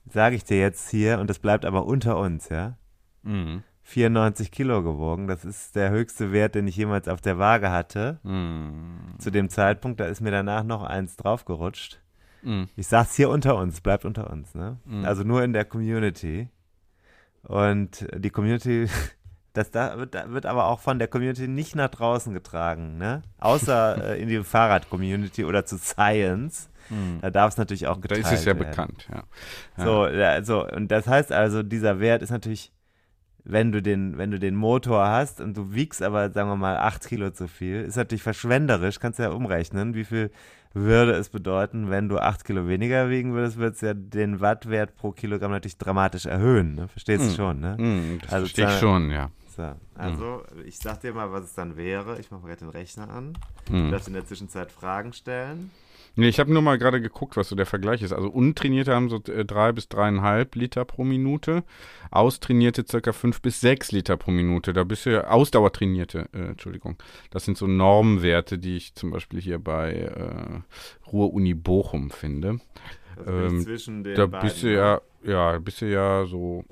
sage 0.09 0.35
ich 0.35 0.43
dir 0.43 0.59
jetzt 0.59 0.89
hier, 0.89 1.19
und 1.19 1.29
das 1.29 1.39
bleibt 1.39 1.65
aber 1.65 1.85
unter 1.85 2.17
uns, 2.17 2.49
ja, 2.49 2.77
Mhm. 3.23 3.63
94 3.83 4.51
Kilo 4.51 4.81
gewogen. 4.83 5.27
Das 5.27 5.43
ist 5.45 5.75
der 5.75 5.89
höchste 5.91 6.31
Wert, 6.31 6.55
den 6.55 6.67
ich 6.67 6.75
jemals 6.77 7.07
auf 7.07 7.21
der 7.21 7.37
Waage 7.37 7.69
hatte. 7.71 8.19
Mhm. 8.23 9.15
Zu 9.17 9.29
dem 9.29 9.49
Zeitpunkt, 9.49 9.99
da 9.99 10.05
ist 10.05 10.21
mir 10.21 10.31
danach 10.31 10.63
noch 10.63 10.83
eins 10.83 11.15
draufgerutscht. 11.17 12.01
Mhm. 12.41 12.69
Ich 12.75 12.87
sag's 12.87 13.15
hier 13.15 13.29
unter 13.29 13.55
uns, 13.57 13.81
bleibt 13.81 14.05
unter 14.05 14.29
uns, 14.29 14.55
ne? 14.55 14.77
Mhm. 14.85 15.05
Also 15.05 15.23
nur 15.23 15.43
in 15.43 15.53
der 15.53 15.65
Community. 15.65 16.49
Und 17.43 18.07
die 18.17 18.29
Community, 18.29 18.87
das 19.53 19.71
da 19.71 19.97
wird, 19.97 20.15
da 20.15 20.29
wird 20.31 20.45
aber 20.45 20.67
auch 20.67 20.79
von 20.79 20.97
der 20.99 21.07
Community 21.07 21.47
nicht 21.47 21.75
nach 21.75 21.89
draußen 21.89 22.33
getragen, 22.33 22.97
ne? 22.97 23.21
Außer 23.39 24.11
äh, 24.15 24.21
in 24.21 24.29
die 24.29 24.43
Fahrrad-Community 24.43 25.43
oder 25.45 25.65
zu 25.65 25.77
Science. 25.77 26.69
Da 27.21 27.29
darf 27.29 27.51
es 27.51 27.57
natürlich 27.57 27.87
auch 27.87 27.95
Da 27.97 28.15
geteilt 28.15 28.25
ist 28.25 28.31
es 28.31 28.45
ja 28.45 28.53
werden. 28.55 28.69
bekannt, 28.69 29.07
ja. 29.11 29.23
ja. 29.77 29.83
So, 29.83 30.07
ja, 30.07 30.43
so, 30.43 30.67
und 30.67 30.89
das 30.91 31.07
heißt 31.07 31.31
also, 31.31 31.63
dieser 31.63 31.99
Wert 31.99 32.21
ist 32.21 32.29
natürlich, 32.31 32.71
wenn 33.45 33.71
du 33.71 33.81
den, 33.81 34.17
wenn 34.17 34.31
du 34.31 34.39
den 34.39 34.55
Motor 34.55 35.07
hast 35.07 35.41
und 35.41 35.57
du 35.57 35.73
wiegst 35.73 36.01
aber, 36.01 36.31
sagen 36.31 36.49
wir 36.49 36.55
mal, 36.55 36.77
8 36.77 37.07
Kilo 37.07 37.31
zu 37.31 37.47
viel, 37.47 37.81
ist 37.81 37.95
natürlich 37.97 38.23
verschwenderisch, 38.23 38.99
kannst 38.99 39.19
du 39.19 39.23
ja 39.23 39.29
umrechnen, 39.31 39.95
wie 39.95 40.05
viel 40.05 40.31
würde 40.73 41.11
es 41.13 41.29
bedeuten, 41.29 41.89
wenn 41.89 42.09
du 42.09 42.17
8 42.19 42.45
Kilo 42.45 42.67
weniger 42.67 43.09
wiegen 43.09 43.33
würdest, 43.33 43.57
würde 43.57 43.73
es 43.75 43.81
ja 43.81 43.93
den 43.93 44.39
Wattwert 44.39 44.95
pro 44.95 45.11
Kilogramm 45.11 45.51
natürlich 45.51 45.77
dramatisch 45.77 46.25
erhöhen, 46.25 46.73
ne? 46.75 46.87
Verstehst 46.87 47.25
du 47.25 47.29
Hm. 47.29 47.35
schon, 47.35 47.59
ne? 47.59 47.75
Mhm, 47.77 48.19
das 48.21 48.31
Also 48.33 48.45
verstehe 48.45 48.65
ich 48.65 48.79
schon, 48.79 49.11
ja. 49.11 49.29
So, 49.55 49.75
also, 49.93 50.43
ich 50.65 50.79
sag 50.79 51.01
dir 51.01 51.13
mal, 51.13 51.31
was 51.31 51.43
es 51.43 51.53
dann 51.53 51.77
wäre. 51.77 52.19
Ich 52.19 52.31
mache 52.31 52.41
mal 52.41 52.47
gerade 52.47 52.61
den 52.65 52.69
Rechner 52.69 53.07
an. 53.07 53.33
Du 53.67 53.91
darfst 53.91 54.07
in 54.07 54.15
der 54.15 54.25
Zwischenzeit 54.25 54.71
Fragen 54.71 55.13
stellen. 55.13 55.69
Nee, 56.15 56.27
ich 56.27 56.39
habe 56.39 56.53
nur 56.53 56.61
mal 56.61 56.77
gerade 56.77 57.01
geguckt, 57.01 57.37
was 57.37 57.49
so 57.49 57.55
der 57.55 57.65
Vergleich 57.65 58.03
ist. 58.03 58.13
Also 58.13 58.29
untrainierte 58.29 58.93
haben 58.93 59.09
so 59.09 59.17
äh, 59.31 59.45
drei 59.45 59.71
bis 59.71 59.89
dreieinhalb 59.89 60.55
Liter 60.55 60.85
pro 60.85 61.03
Minute, 61.03 61.63
austrainierte 62.11 62.85
circa 62.87 63.13
fünf 63.13 63.41
bis 63.41 63.61
sechs 63.61 63.91
Liter 63.91 64.15
pro 64.17 64.29
Minute. 64.31 64.73
Da 64.73 64.83
bist 64.83 65.05
du 65.05 65.11
ja 65.11 65.27
Ausdauertrainierte, 65.27 66.29
äh, 66.33 66.49
Entschuldigung. 66.49 66.97
Das 67.31 67.45
sind 67.45 67.57
so 67.57 67.65
Normwerte, 67.65 68.59
die 68.59 68.77
ich 68.77 68.93
zum 68.93 69.09
Beispiel 69.09 69.41
hier 69.41 69.57
bei 69.57 69.91
äh, 69.93 71.09
Ruhr-Uni 71.11 71.55
Bochum 71.55 72.11
finde. 72.11 72.59
Also 73.17 73.31
Ähm, 73.31 73.61
zwischen 73.61 74.03
den 74.03 74.15
Da 74.15 74.27
beiden, 74.27 74.47
bist 74.47 74.61
du 74.61 74.67
ne? 74.67 74.73
ja, 74.73 75.01
ja, 75.23 75.57
bist 75.59 75.81
du 75.81 75.85
ja 75.91 76.25
so, 76.25 76.63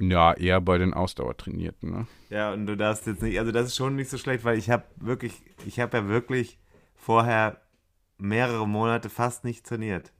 ja, 0.00 0.32
eher 0.32 0.60
bei 0.60 0.78
den 0.78 0.92
Ausdauertrainierten, 0.94 1.90
ne? 1.90 2.06
Ja, 2.30 2.52
und 2.52 2.66
du 2.66 2.76
darfst 2.76 3.06
jetzt 3.06 3.22
nicht, 3.22 3.38
also 3.38 3.52
das 3.52 3.66
ist 3.66 3.76
schon 3.76 3.96
nicht 3.96 4.10
so 4.10 4.18
schlecht, 4.18 4.44
weil 4.44 4.58
ich 4.58 4.70
habe 4.70 4.84
wirklich, 4.96 5.42
ich 5.66 5.78
habe 5.80 5.96
ja 5.98 6.08
wirklich 6.08 6.58
vorher 6.96 7.60
mehrere 8.18 8.66
Monate 8.68 9.08
fast 9.08 9.44
nicht 9.44 9.64
trainiert. 9.66 10.12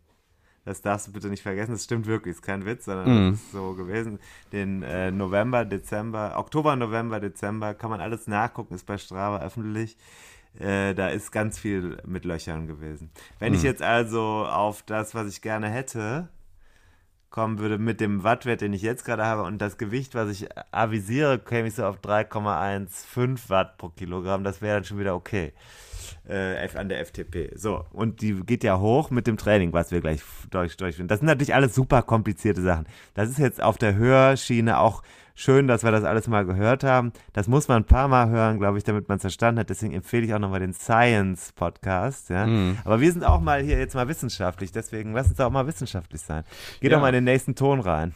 Das 0.65 0.83
darfst 0.83 1.07
du 1.09 1.13
bitte 1.13 1.29
nicht 1.29 1.43
vergessen, 1.43 1.73
das 1.73 1.85
stimmt 1.85 2.07
wirklich, 2.07 2.35
ist 2.37 2.43
kein 2.43 2.67
Witz, 2.67 2.85
sondern 2.85 3.09
Mhm. 3.29 3.31
das 3.33 3.41
ist 3.41 3.53
so 3.53 3.75
gewesen. 3.75 4.19
Den 4.53 4.83
äh, 4.83 5.11
November, 5.11 5.65
Dezember, 5.65 6.35
Oktober, 6.37 6.77
November, 6.77 7.21
Dezember 7.21 7.73
kann 7.75 7.91
man 7.91 8.01
alles 8.01 8.27
nachgucken, 8.27 8.75
ist 8.75 8.85
bei 8.85 8.99
Strava 8.99 9.41
öffentlich. 9.41 9.97
Äh, 10.59 10.95
da 10.95 11.09
ist 11.09 11.31
ganz 11.31 11.59
viel 11.59 11.99
mit 12.05 12.25
Löchern 12.25 12.67
gewesen. 12.67 13.11
Wenn 13.39 13.55
ich 13.55 13.63
jetzt 13.63 13.83
also 13.83 14.21
auf 14.47 14.83
das, 14.83 15.15
was 15.15 15.29
ich 15.29 15.41
gerne 15.41 15.69
hätte, 15.69 16.29
kommen 17.39 17.61
würde 17.61 17.79
mit 17.79 18.01
dem 18.01 18.25
Wattwert, 18.25 18.63
den 18.63 18.73
ich 18.73 18.83
jetzt 18.83 19.05
gerade 19.05 19.25
habe 19.25 19.45
und 19.45 19.59
das 19.59 19.79
Gewicht, 19.79 20.17
was 20.17 20.29
ich 20.29 20.49
avisiere, 20.73 21.39
käme 21.39 21.69
ich 21.69 21.75
so 21.77 21.85
auf 21.85 22.01
3,15 22.01 23.49
Watt 23.49 23.79
pro 23.79 23.91
Kilogramm. 23.91 24.43
Das 24.43 24.61
wäre 24.61 24.79
dann 24.79 24.85
schon 24.85 24.99
wieder 24.99 25.15
okay 25.15 25.53
äh, 26.29 26.69
an 26.75 26.89
der 26.89 27.07
FTP. 27.07 27.53
So, 27.55 27.85
und 27.93 28.23
die 28.23 28.41
geht 28.45 28.65
ja 28.65 28.81
hoch 28.81 29.11
mit 29.11 29.29
dem 29.29 29.37
Training, 29.37 29.73
was 29.73 29.93
wir 29.93 30.01
gleich 30.01 30.21
durch, 30.51 30.77
durchführen. 30.77 31.07
Das 31.07 31.21
sind 31.21 31.27
natürlich 31.27 31.55
alles 31.55 31.77
super 31.77 32.03
komplizierte 32.03 32.61
Sachen. 32.61 32.87
Das 33.15 33.29
ist 33.29 33.39
jetzt 33.39 33.63
auf 33.63 33.79
der 33.79 33.95
Hörschiene 33.95 34.81
auch 34.81 35.05
schön, 35.39 35.69
dass 35.69 35.85
wir 35.85 35.93
das 35.93 36.05
alles 36.05 36.27
mal 36.27 36.45
gehört 36.45 36.83
haben. 36.83 37.13
Das 37.33 37.47
muss 37.47 37.69
man 37.69 37.79
ein 37.79 37.85
paar 37.85 38.09
Mal 38.09 38.29
hören, 38.29 38.59
glaube 38.59 38.77
ich, 38.77 38.85
damit 38.85 39.09
man 39.09 39.17
es 39.17 39.23
verstanden 39.23 39.61
hat. 39.61 39.71
Deswegen 39.71 39.95
empfehle 39.95 40.27
ich 40.27 40.35
auch 40.35 40.39
nochmal 40.39 40.61
den 40.61 40.75
Science 40.75 41.53
Podcast. 41.53 42.29
Ja? 42.29 42.47
Mhm. 42.47 42.77
Aber 42.85 43.01
wir 43.01 43.11
sind 43.13 43.25
auch 43.25 43.41
mal 43.41 43.63
hier 43.63 43.79
jetzt 43.79 43.95
mal 43.95 44.09
wissenschaftlich, 44.09 44.73
deswegen 44.73 45.15
lass 45.15 45.29
uns 45.29 45.41
auch 45.41 45.51
mal 45.51 45.67
wissenschaftlich 45.67 46.21
sein. 46.21 46.45
Geh 46.81 46.89
ja. 46.89 46.95
doch 46.95 47.01
mal 47.01 47.09
in 47.09 47.15
den 47.15 47.25
nächsten 47.25 47.55
Ton 47.55 47.81
rein. 47.81 48.15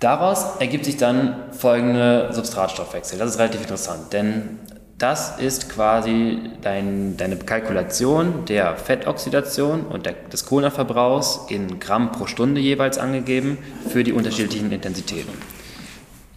Daraus 0.00 0.56
ergibt 0.60 0.84
sich 0.84 0.96
dann 0.96 1.36
folgende 1.52 2.32
Substratstoffwechsel. 2.32 3.18
Das 3.18 3.30
ist 3.30 3.38
relativ 3.38 3.62
interessant, 3.62 4.12
denn 4.12 4.58
das 4.96 5.38
ist 5.38 5.68
quasi 5.70 6.40
dein, 6.60 7.16
deine 7.16 7.36
Kalkulation 7.36 8.44
der 8.46 8.76
Fettoxidation 8.76 9.82
und 9.82 10.06
der, 10.06 10.14
des 10.14 10.44
Kohlenverbrauchs 10.46 11.46
in 11.48 11.78
Gramm 11.78 12.10
pro 12.10 12.26
Stunde 12.26 12.60
jeweils 12.60 12.98
angegeben 12.98 13.58
für 13.88 14.02
die 14.02 14.12
unterschiedlichen 14.12 14.72
Intensitäten. 14.72 15.32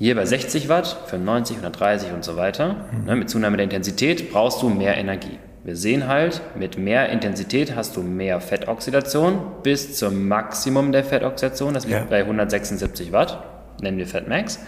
Hier 0.01 0.15
bei 0.15 0.25
60 0.25 0.67
Watt, 0.67 0.97
95, 1.05 1.57
130 1.57 2.11
und 2.11 2.23
so 2.23 2.35
weiter, 2.35 2.87
mhm. 2.91 3.05
ne, 3.05 3.15
mit 3.15 3.29
Zunahme 3.29 3.57
der 3.57 3.65
Intensität 3.65 4.31
brauchst 4.31 4.63
du 4.63 4.69
mehr 4.69 4.97
Energie. 4.97 5.37
Wir 5.63 5.75
sehen 5.75 6.07
halt, 6.07 6.41
mit 6.55 6.75
mehr 6.79 7.09
Intensität 7.09 7.75
hast 7.75 7.95
du 7.95 8.01
mehr 8.01 8.41
Fettoxidation 8.41 9.39
bis 9.61 9.95
zum 9.95 10.27
Maximum 10.27 10.91
der 10.91 11.03
Fettoxidation, 11.03 11.75
das 11.75 11.85
liegt 11.85 11.99
ja. 11.99 12.05
bei 12.09 12.21
176 12.21 13.11
Watt, 13.11 13.43
nennen 13.79 13.99
wir 13.99 14.07
Fettmax. 14.07 14.61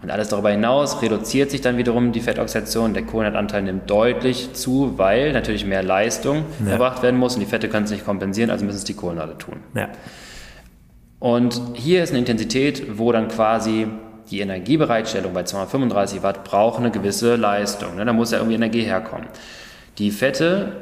Und 0.00 0.12
alles 0.12 0.28
darüber 0.28 0.50
hinaus 0.50 1.02
reduziert 1.02 1.50
sich 1.50 1.60
dann 1.60 1.76
wiederum 1.76 2.12
die 2.12 2.20
Fettoxidation. 2.20 2.94
Der 2.94 3.02
Kohlenhydratanteil 3.02 3.62
nimmt 3.62 3.90
deutlich 3.90 4.52
zu, 4.52 4.96
weil 4.96 5.32
natürlich 5.32 5.66
mehr 5.66 5.82
Leistung 5.82 6.44
ja. 6.64 6.74
erbracht 6.74 7.02
werden 7.02 7.18
muss 7.18 7.34
und 7.34 7.40
die 7.40 7.46
Fette 7.46 7.68
können 7.68 7.86
es 7.86 7.90
nicht 7.90 8.04
kompensieren, 8.04 8.50
also 8.50 8.64
müssen 8.64 8.78
es 8.78 8.84
die 8.84 8.94
Kohlenhydrate 8.94 9.38
tun. 9.38 9.56
Ja. 9.74 9.88
Und 11.18 11.60
hier 11.74 12.04
ist 12.04 12.10
eine 12.10 12.20
Intensität, 12.20 12.96
wo 12.96 13.10
dann 13.10 13.26
quasi 13.26 13.88
die 14.30 14.40
Energiebereitstellung 14.40 15.32
bei 15.32 15.42
235 15.42 16.22
Watt 16.22 16.44
braucht 16.44 16.78
eine 16.78 16.90
gewisse 16.90 17.36
Leistung. 17.36 17.96
Ne? 17.96 18.04
Da 18.04 18.12
muss 18.12 18.30
ja 18.30 18.38
irgendwie 18.38 18.56
Energie 18.56 18.82
herkommen. 18.82 19.26
Die 19.98 20.10
Fette 20.10 20.72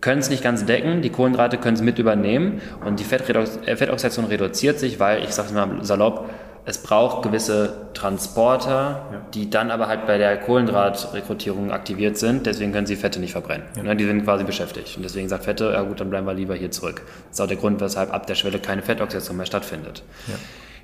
können 0.00 0.20
es 0.20 0.30
nicht 0.30 0.42
ganz 0.42 0.64
decken, 0.64 1.02
die 1.02 1.10
Kohlenhydrate 1.10 1.58
können 1.58 1.76
es 1.76 1.82
mit 1.82 1.98
übernehmen 1.98 2.60
und 2.84 3.00
die 3.00 3.04
äh, 3.04 3.76
Fettoxidation 3.76 4.26
reduziert 4.26 4.78
sich, 4.78 5.00
weil, 5.00 5.24
ich 5.24 5.30
sage 5.30 5.48
es 5.48 5.54
mal 5.54 5.84
salopp, 5.84 6.28
es 6.68 6.78
braucht 6.78 7.22
gewisse 7.22 7.88
Transporter, 7.94 9.06
ja. 9.10 9.20
die 9.32 9.48
dann 9.48 9.70
aber 9.70 9.88
halt 9.88 10.06
bei 10.06 10.18
der 10.18 10.36
Kohlenhydratrekrutierung 10.36 11.70
aktiviert 11.70 12.18
sind. 12.18 12.44
Deswegen 12.44 12.72
können 12.72 12.86
sie 12.86 12.96
Fette 12.96 13.20
nicht 13.20 13.32
verbrennen. 13.32 13.66
Ja. 13.82 13.94
Die 13.94 14.04
sind 14.04 14.22
quasi 14.24 14.44
beschäftigt. 14.44 14.94
Und 14.98 15.02
deswegen 15.02 15.30
sagt 15.30 15.44
Fette, 15.44 15.70
ja 15.72 15.80
gut, 15.80 15.98
dann 16.00 16.10
bleiben 16.10 16.26
wir 16.26 16.34
lieber 16.34 16.54
hier 16.54 16.70
zurück. 16.70 17.00
Das 17.06 17.38
ist 17.38 17.40
auch 17.40 17.46
der 17.46 17.56
Grund, 17.56 17.80
weshalb 17.80 18.12
ab 18.12 18.26
der 18.26 18.34
Schwelle 18.34 18.58
keine 18.58 18.82
Fettoxidation 18.82 19.38
mehr 19.38 19.46
stattfindet. 19.46 20.02
Ja. 20.26 20.34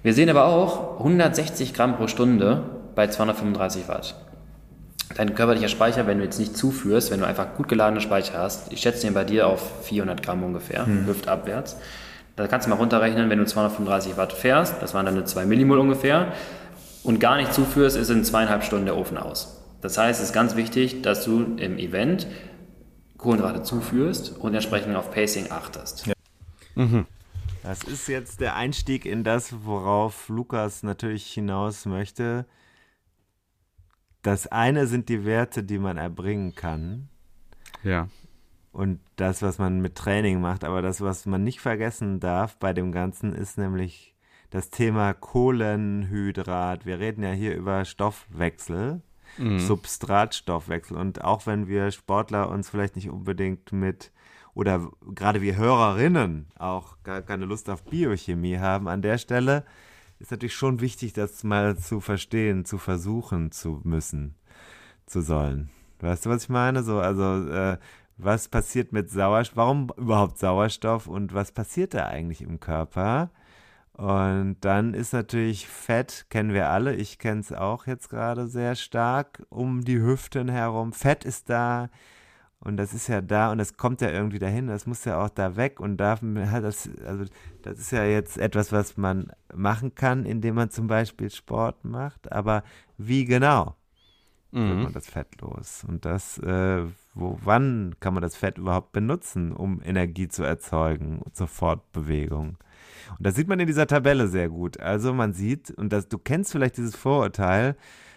Wir 0.05 0.13
sehen 0.13 0.29
aber 0.29 0.45
auch 0.45 0.99
160 0.99 1.73
Gramm 1.73 1.97
pro 1.97 2.09
Stunde 2.09 2.63
bei 2.95 3.07
235 3.07 3.89
Watt. 3.89 4.15
Dein 5.17 5.35
körperlicher 5.35 5.69
Speicher, 5.69 6.07
wenn 6.07 6.19
du 6.19 6.25
jetzt 6.25 6.39
nicht 6.39 6.59
zuführst, 6.59 7.11
wenn 7.11 7.21
du 7.21 7.27
einfach 7.27 7.55
gut 7.57 7.69
geladene 7.69 8.03
Speicher 8.03 8.39
hast, 8.39 8.71
ich 8.71 8.83
schätze 8.83 9.07
den 9.07 9.15
bei 9.15 9.25
dir 9.25 9.47
auf 9.47 9.87
400 9.87 10.23
Gramm 10.23 10.43
ungefähr, 10.43 10.85
hm. 10.85 11.07
hüftabwärts. 11.07 11.79
Da 12.37 12.47
kannst 12.49 12.67
du 12.67 12.71
mal 12.71 12.77
runterrechnen, 12.77 13.31
wenn 13.31 13.39
du 13.39 13.47
235 13.47 14.19
Watt 14.19 14.35
fährst, 14.35 14.83
das 14.83 14.93
waren 14.93 15.07
dann 15.07 15.15
eine 15.15 15.25
2 15.25 15.47
Millimol 15.47 15.79
ungefähr, 15.79 16.35
und 17.03 17.19
gar 17.19 17.39
nicht 17.39 17.55
zuführst, 17.55 17.97
ist 17.97 18.11
in 18.11 18.25
zweieinhalb 18.25 18.63
Stunden 18.63 18.85
der 18.85 18.99
Ofen 18.99 19.17
aus. 19.17 19.63
Das 19.81 19.97
heißt, 19.97 20.21
es 20.21 20.29
ist 20.29 20.33
ganz 20.35 20.55
wichtig, 20.55 21.01
dass 21.01 21.25
du 21.25 21.57
im 21.57 21.79
Event 21.79 22.27
Kohlenhydrate 23.17 23.63
zuführst 23.63 24.37
und 24.39 24.53
entsprechend 24.53 24.97
auf 24.97 25.11
Pacing 25.11 25.51
achtest. 25.51 26.07
Ja. 26.07 26.15
Mhm. 26.75 27.07
Das 27.65 27.83
ist 27.83 28.07
jetzt 28.09 28.41
der 28.41 28.55
Einstieg 28.55 29.07
in 29.07 29.25
das, 29.25 29.65
worauf 29.65 30.29
Lukas 30.29 30.83
natürlich 30.83 31.33
hinaus 31.33 31.87
möchte. 31.87 32.47
Das 34.23 34.47
eine 34.47 34.87
sind 34.87 35.09
die 35.09 35.25
Werte, 35.25 35.65
die 35.65 35.79
man 35.79 35.97
erbringen 35.97 36.55
kann. 36.55 37.09
Ja 37.83 38.09
und 38.75 38.99
das, 39.17 39.41
was 39.41 39.59
man 39.59 39.81
mit 39.81 39.95
Training 39.95 40.41
macht. 40.41 40.65
Aber 40.65 40.83
das, 40.83 41.01
was 41.01 41.27
man 41.27 41.45
nicht 41.45 41.61
vergessen 41.61 42.19
darf 42.19 42.59
bei 42.59 42.73
dem 42.73 42.91
Ganzen, 42.91 43.33
ist 43.33 43.57
nämlich 43.57 44.15
das 44.51 44.69
Thema 44.69 45.15
Kohlenhydrat. 45.15 46.85
Wir 46.85 46.99
reden 46.99 47.23
ja 47.23 47.31
hier 47.31 47.55
über 47.55 47.85
Stoffwechsel, 47.85 49.01
mhm. 49.39 49.61
Substratstoffwechsel. 49.61 50.97
Und 50.97 51.23
auch 51.23 51.47
wenn 51.47 51.69
wir 51.69 51.93
Sportler 51.93 52.51
uns 52.51 52.69
vielleicht 52.69 52.97
nicht 52.97 53.11
unbedingt 53.11 53.73
mit 53.73 54.11
oder 54.55 54.91
gerade 55.15 55.43
wir 55.43 55.57
Hörerinnen 55.57 56.47
auch 56.59 57.03
gar 57.03 57.23
keine 57.23 57.45
Lust 57.45 57.69
auf 57.69 57.85
Biochemie 57.85 58.59
haben, 58.59 58.89
an 58.89 59.03
der 59.03 59.19
Stelle 59.19 59.65
ist 60.19 60.31
natürlich 60.31 60.55
schon 60.55 60.81
wichtig, 60.81 61.13
das 61.13 61.45
mal 61.45 61.77
zu 61.77 62.01
verstehen, 62.01 62.65
zu 62.65 62.79
versuchen 62.79 63.51
zu 63.51 63.81
müssen, 63.85 64.37
zu 65.07 65.21
sollen. 65.21 65.71
Weißt 66.01 66.27
du, 66.27 66.31
was 66.31 66.45
ich 66.45 66.49
meine? 66.49 66.83
So, 66.83 66.99
also 66.99 67.49
äh, 67.49 67.79
was 68.17 68.49
passiert 68.49 68.93
mit 68.93 69.11
Sauerstoff, 69.11 69.57
warum 69.57 69.91
überhaupt 69.97 70.39
Sauerstoff 70.39 71.07
und 71.07 71.35
was 71.35 71.53
passiert 71.53 71.95
da 71.95 72.07
eigentlich 72.07 72.43
im 72.43 72.61
Körper? 72.61 73.31
Und 73.93 74.57
dann 74.61 74.93
ist 74.93 75.13
natürlich 75.13 75.69
Fett, 75.69 76.27
kennen 76.29 76.53
wir 76.53 76.69
alle, 76.69 76.95
ich 76.95 77.19
kenne 77.19 77.41
es 77.41 77.53
auch 77.53 77.87
jetzt 77.87 78.09
gerade 78.09 78.49
sehr 78.49 78.75
stark, 78.75 79.45
um 79.51 79.85
die 79.85 80.01
Hüften 80.01 80.49
herum. 80.49 80.93
Fett 80.93 81.25
ist 81.25 81.49
da 81.49 81.91
und 82.65 82.77
das 82.77 82.95
ist 82.95 83.09
ja 83.09 83.21
da 83.21 83.53
und 83.53 83.59
das 83.59 83.77
kommt 83.77 84.01
ja 84.01 84.11
irgendwie 84.11 84.39
dahin, 84.39 84.67
das 84.67 84.87
muss 84.87 85.05
ja 85.05 85.23
auch 85.23 85.29
da 85.29 85.57
weg 85.57 85.81
und 85.81 85.99
da 85.99 86.19
hat 86.21 86.65
das, 86.65 86.89
also 87.05 87.25
das 87.63 87.79
ist 87.79 87.93
ja 87.93 88.05
jetzt 88.05 88.39
etwas, 88.39 88.73
was 88.73 88.97
man 88.97 89.31
machen 89.55 89.95
kann, 89.95 90.25
indem 90.25 90.57
man 90.57 90.71
zum 90.71 90.87
Beispiel 90.87 91.31
Sport 91.31 91.85
macht, 91.85 92.33
aber 92.33 92.65
wie 92.99 93.25
genau 93.25 93.77
mhm. 94.51 94.69
wird 94.69 94.79
man 94.85 94.93
das 94.93 95.09
Fett 95.09 95.41
los? 95.41 95.85
Und 95.87 96.05
das 96.05 96.39
äh, 96.39 96.85
wo, 97.15 97.39
wann 97.45 97.95
kann 98.01 98.15
man 98.15 98.23
das 98.23 98.37
Fett 98.37 98.59
überhaupt 98.59 98.93
benutzen, 98.93 99.53
um 99.53 99.81
Energie 99.83 100.29
zu 100.29 100.43
erzeugen 100.43 101.23
zur 101.33 101.47
Fortbewegung? 101.47 102.57
Und 103.11 103.27
das 103.27 103.35
sieht 103.37 103.49
man 103.49 103.61
in 103.61 103.67
dieser 103.67 103.87
Tabelle 103.87 104.29
sehr 104.29 104.49
gut. 104.49 104.81
Also 104.81 105.13
man 105.13 105.33
sieht, 105.33 105.71
und 105.71 105.93
das, 105.93 106.09
du 106.09 106.19
kennst 106.19 106.53
vielleicht 106.53 106.77
dieses 106.77 106.97
Vorurteil, 106.97 107.77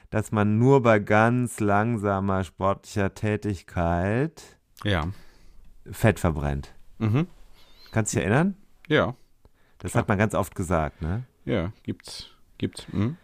dass 0.09 0.31
man 0.31 0.57
nur 0.57 0.81
bei 0.81 0.99
ganz 0.99 1.59
langsamer 1.59 2.43
sportlicher 2.43 3.13
Tätigkeit 3.13 4.41
ja. 4.83 5.07
Fett 5.91 6.19
verbrennt. 6.19 6.73
Mhm. 6.97 7.27
Kannst 7.91 8.13
du 8.13 8.17
dich 8.17 8.25
erinnern? 8.25 8.55
Ja. 8.87 9.15
Das 9.79 9.91
klar. 9.91 10.01
hat 10.01 10.09
man 10.09 10.17
ganz 10.17 10.33
oft 10.33 10.55
gesagt, 10.55 11.01
ne? 11.01 11.23
Ja, 11.45 11.71
gibt's. 11.83 12.31
Gibt's. 12.57 12.87
Mhm. 12.91 13.17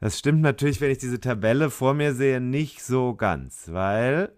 Das 0.00 0.18
stimmt 0.18 0.42
natürlich, 0.42 0.80
wenn 0.80 0.90
ich 0.90 0.98
diese 0.98 1.20
Tabelle 1.20 1.70
vor 1.70 1.94
mir 1.94 2.14
sehe, 2.14 2.40
nicht 2.40 2.82
so 2.82 3.14
ganz, 3.14 3.70
weil 3.72 4.32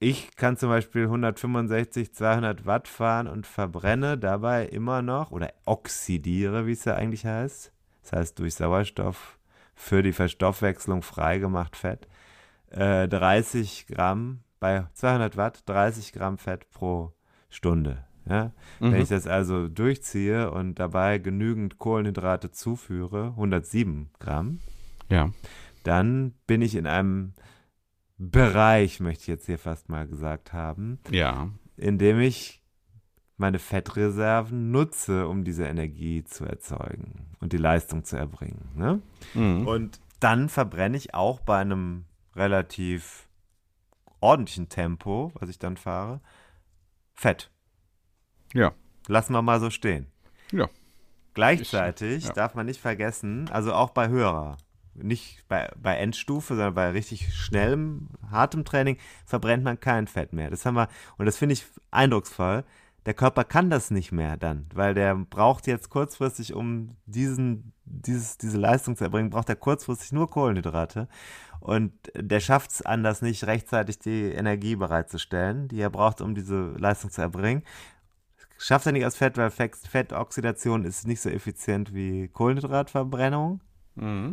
ich 0.00 0.34
kann 0.36 0.56
zum 0.56 0.68
Beispiel 0.68 1.04
165, 1.04 2.12
200 2.12 2.66
Watt 2.66 2.88
fahren 2.88 3.26
und 3.26 3.46
verbrenne 3.46 4.18
dabei 4.18 4.66
immer 4.66 5.02
noch 5.02 5.30
oder 5.30 5.52
oxidiere, 5.64 6.66
wie 6.66 6.72
es 6.72 6.84
ja 6.84 6.94
eigentlich 6.94 7.24
heißt. 7.24 7.72
Das 8.02 8.12
heißt, 8.12 8.38
durch 8.38 8.54
Sauerstoff 8.54 9.38
für 9.74 10.02
die 10.02 10.12
Verstoffwechslung 10.12 11.02
freigemacht 11.02 11.76
Fett. 11.76 12.08
Äh, 12.70 13.08
30 13.08 13.86
Gramm 13.86 14.40
bei 14.60 14.86
200 14.94 15.36
Watt, 15.36 15.62
30 15.66 16.12
Gramm 16.12 16.38
Fett 16.38 16.70
pro 16.70 17.12
Stunde. 17.50 18.04
Ja? 18.28 18.52
Mhm. 18.80 18.92
Wenn 18.92 19.02
ich 19.02 19.08
das 19.08 19.26
also 19.26 19.68
durchziehe 19.68 20.50
und 20.50 20.76
dabei 20.76 21.18
genügend 21.18 21.78
Kohlenhydrate 21.78 22.50
zuführe, 22.50 23.28
107 23.36 24.10
Gramm, 24.18 24.60
ja. 25.10 25.30
dann 25.82 26.34
bin 26.46 26.62
ich 26.62 26.74
in 26.74 26.86
einem 26.86 27.34
Bereich, 28.16 29.00
möchte 29.00 29.22
ich 29.22 29.26
jetzt 29.28 29.46
hier 29.46 29.58
fast 29.58 29.88
mal 29.88 30.06
gesagt 30.06 30.52
haben. 30.52 30.98
Ja. 31.10 31.50
In 31.76 31.98
dem 31.98 32.20
ich 32.20 32.63
meine 33.36 33.58
Fettreserven 33.58 34.70
nutze, 34.70 35.28
um 35.28 35.44
diese 35.44 35.64
Energie 35.64 36.24
zu 36.24 36.44
erzeugen 36.44 37.36
und 37.40 37.52
die 37.52 37.58
Leistung 37.58 38.04
zu 38.04 38.16
erbringen. 38.16 38.70
Ne? 38.74 39.02
Mhm. 39.34 39.66
Und 39.66 40.00
dann 40.20 40.48
verbrenne 40.48 40.96
ich 40.96 41.14
auch 41.14 41.40
bei 41.40 41.58
einem 41.58 42.04
relativ 42.36 43.28
ordentlichen 44.20 44.68
Tempo, 44.68 45.32
was 45.34 45.48
ich 45.48 45.58
dann 45.58 45.76
fahre, 45.76 46.20
Fett. 47.12 47.50
Ja. 48.54 48.72
Lassen 49.06 49.32
wir 49.32 49.42
mal 49.42 49.60
so 49.60 49.70
stehen. 49.70 50.06
Ja. 50.50 50.68
Gleichzeitig 51.34 52.24
ja. 52.24 52.32
darf 52.32 52.54
man 52.54 52.66
nicht 52.66 52.80
vergessen, 52.80 53.50
also 53.50 53.74
auch 53.74 53.90
bei 53.90 54.08
Hörer, 54.08 54.56
nicht 54.94 55.46
bei, 55.48 55.70
bei 55.76 55.96
Endstufe, 55.96 56.54
sondern 56.54 56.74
bei 56.74 56.90
richtig 56.90 57.34
schnellem, 57.34 58.08
hartem 58.30 58.64
Training 58.64 58.98
verbrennt 59.26 59.64
man 59.64 59.80
kein 59.80 60.06
Fett 60.06 60.32
mehr. 60.32 60.50
Das 60.50 60.64
haben 60.64 60.74
wir, 60.74 60.88
und 61.18 61.26
das 61.26 61.36
finde 61.36 61.54
ich 61.54 61.66
eindrucksvoll. 61.90 62.64
Der 63.06 63.14
Körper 63.14 63.44
kann 63.44 63.68
das 63.70 63.90
nicht 63.90 64.12
mehr 64.12 64.36
dann, 64.36 64.66
weil 64.74 64.94
der 64.94 65.14
braucht 65.14 65.66
jetzt 65.66 65.90
kurzfristig, 65.90 66.54
um 66.54 66.96
diesen, 67.06 67.72
dieses, 67.84 68.38
diese 68.38 68.56
Leistung 68.56 68.96
zu 68.96 69.04
erbringen, 69.04 69.30
braucht 69.30 69.48
er 69.50 69.56
kurzfristig 69.56 70.12
nur 70.12 70.30
Kohlenhydrate. 70.30 71.08
Und 71.60 71.92
der 72.14 72.40
schafft 72.40 72.70
es 72.70 72.82
anders 72.82 73.22
nicht, 73.22 73.46
rechtzeitig 73.46 73.98
die 73.98 74.32
Energie 74.32 74.76
bereitzustellen, 74.76 75.68
die 75.68 75.80
er 75.80 75.90
braucht, 75.90 76.20
um 76.20 76.34
diese 76.34 76.72
Leistung 76.78 77.10
zu 77.10 77.20
erbringen. 77.20 77.62
Schafft 78.58 78.86
er 78.86 78.92
nicht 78.92 79.04
aus 79.04 79.16
Fett, 79.16 79.36
weil 79.36 79.50
Fettoxidation 79.50 80.84
ist 80.84 81.06
nicht 81.06 81.20
so 81.20 81.28
effizient 81.28 81.92
wie 81.94 82.28
Kohlenhydratverbrennung 82.28 83.60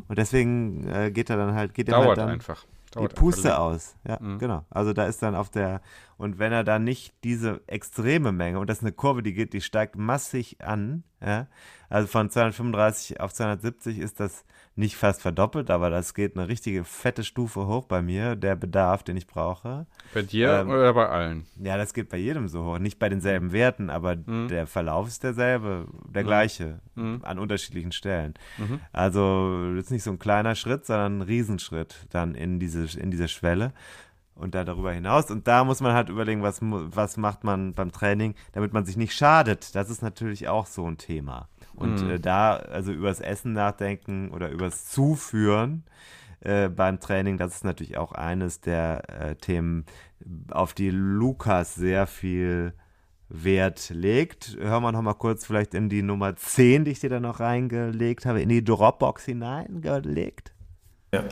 Und 0.08 0.18
deswegen 0.18 0.88
äh, 0.88 1.12
geht 1.12 1.30
er 1.30 1.38
dann 1.38 1.54
halt, 1.54 1.74
geht 1.74 1.88
er 1.88 1.96
Dauert 1.96 2.08
halt 2.10 2.18
dann 2.18 2.30
einfach. 2.30 2.66
die 2.90 2.96
Dauert 2.96 3.16
Puste 3.16 3.50
einfach. 3.52 3.60
aus. 3.60 3.96
Ja, 4.08 4.18
genau. 4.18 4.66
Also 4.70 4.94
da 4.94 5.06
ist 5.06 5.22
dann 5.22 5.36
auf 5.36 5.50
der, 5.50 5.82
und 6.22 6.38
wenn 6.38 6.52
er 6.52 6.64
dann 6.64 6.84
nicht 6.84 7.16
diese 7.24 7.62
extreme 7.66 8.32
Menge, 8.32 8.60
und 8.60 8.70
das 8.70 8.78
ist 8.78 8.84
eine 8.84 8.92
Kurve, 8.92 9.24
die 9.24 9.34
geht, 9.34 9.54
die 9.54 9.62
steigt 9.62 9.96
massig 9.96 10.58
an, 10.64 11.04
ja, 11.20 11.48
also 11.90 12.08
von 12.08 12.30
235 12.30 13.20
auf 13.20 13.34
270 13.34 13.98
ist 13.98 14.20
das 14.20 14.46
nicht 14.76 14.98
fast 14.98 15.22
verdoppelt, 15.24 15.72
aber 15.72 15.90
das 15.90 16.14
geht 16.14 16.38
eine 16.38 16.48
richtige 16.48 16.84
fette 16.84 17.24
Stufe 17.24 17.66
hoch 17.66 17.86
bei 17.86 18.04
mir, 18.04 18.36
der 18.36 18.56
Bedarf, 18.56 19.02
den 19.02 19.18
ich 19.18 19.26
brauche. 19.26 19.88
Bei 20.14 20.22
dir 20.22 20.60
Ähm, 20.60 20.70
oder 20.70 20.94
bei 20.94 21.10
allen? 21.10 21.48
Ja, 21.60 21.76
das 21.76 21.92
geht 21.94 22.10
bei 22.10 22.18
jedem 22.18 22.48
so 22.48 22.66
hoch. 22.66 22.78
Nicht 22.78 23.00
bei 23.00 23.10
denselben 23.10 23.52
Werten, 23.52 23.90
aber 23.90 24.16
der 24.16 24.68
Verlauf 24.68 25.08
ist 25.08 25.24
derselbe, 25.24 25.88
der 26.08 26.24
gleiche, 26.24 26.82
an 26.96 27.40
unterschiedlichen 27.40 27.92
Stellen. 27.92 28.36
Also 28.94 29.74
das 29.76 29.86
ist 29.86 29.92
nicht 29.92 30.04
so 30.04 30.12
ein 30.12 30.20
kleiner 30.20 30.54
Schritt, 30.54 30.86
sondern 30.86 31.18
ein 31.18 31.22
Riesenschritt 31.24 32.06
dann 32.12 32.36
in 32.36 32.60
diese, 32.60 33.00
in 33.00 33.10
diese 33.10 33.28
Schwelle 33.28 33.74
und 34.42 34.56
da 34.56 34.64
darüber 34.64 34.92
hinaus. 34.92 35.30
Und 35.30 35.48
da 35.48 35.64
muss 35.64 35.82
man 35.82 35.94
halt 35.94 36.10
überlegen, 36.10 36.42
was, 36.42 36.60
was 36.62 37.16
macht 37.16 37.44
man 37.44 37.74
beim 37.74 37.92
Training, 37.92 38.34
damit 38.54 38.74
man 38.74 38.86
sich 38.86 38.98
nicht 38.98 39.14
schadet. 39.14 39.76
Das 39.76 39.90
ist 39.90 40.02
natürlich 40.02 40.48
auch 40.48 40.66
so 40.66 40.86
ein 40.88 40.98
Thema. 40.98 41.48
Und 41.76 42.02
äh, 42.10 42.20
da, 42.20 42.56
also 42.56 42.92
übers 42.92 43.20
Essen 43.20 43.54
nachdenken 43.54 44.32
oder 44.32 44.50
übers 44.50 44.90
Zuführen 44.90 45.84
äh, 46.40 46.70
beim 46.70 47.00
Training, 47.00 47.38
das 47.38 47.56
ist 47.56 47.64
natürlich 47.64 47.98
auch 47.98 48.14
eines 48.14 48.62
der 48.62 49.04
äh, 49.10 49.36
Themen, 49.36 49.86
auf 50.50 50.74
die 50.74 50.90
Lukas 50.90 51.76
sehr 51.76 52.08
viel 52.08 52.74
Wert 53.30 53.90
legt. 53.90 54.58
Hören 54.60 54.84
wir 54.84 54.92
noch 54.92 55.04
mal 55.04 55.14
kurz 55.14 55.46
vielleicht 55.46 55.76
in 55.76 55.88
die 55.88 56.02
Nummer 56.02 56.36
10, 56.36 56.86
die 56.86 56.92
ich 56.92 57.00
dir 57.00 57.10
da 57.10 57.20
noch 57.20 57.40
reingelegt 57.40 58.26
habe, 58.26 58.42
in 58.42 58.50
die 58.50 58.64
Dropbox 58.64 59.24
hineingelegt. 59.26 60.52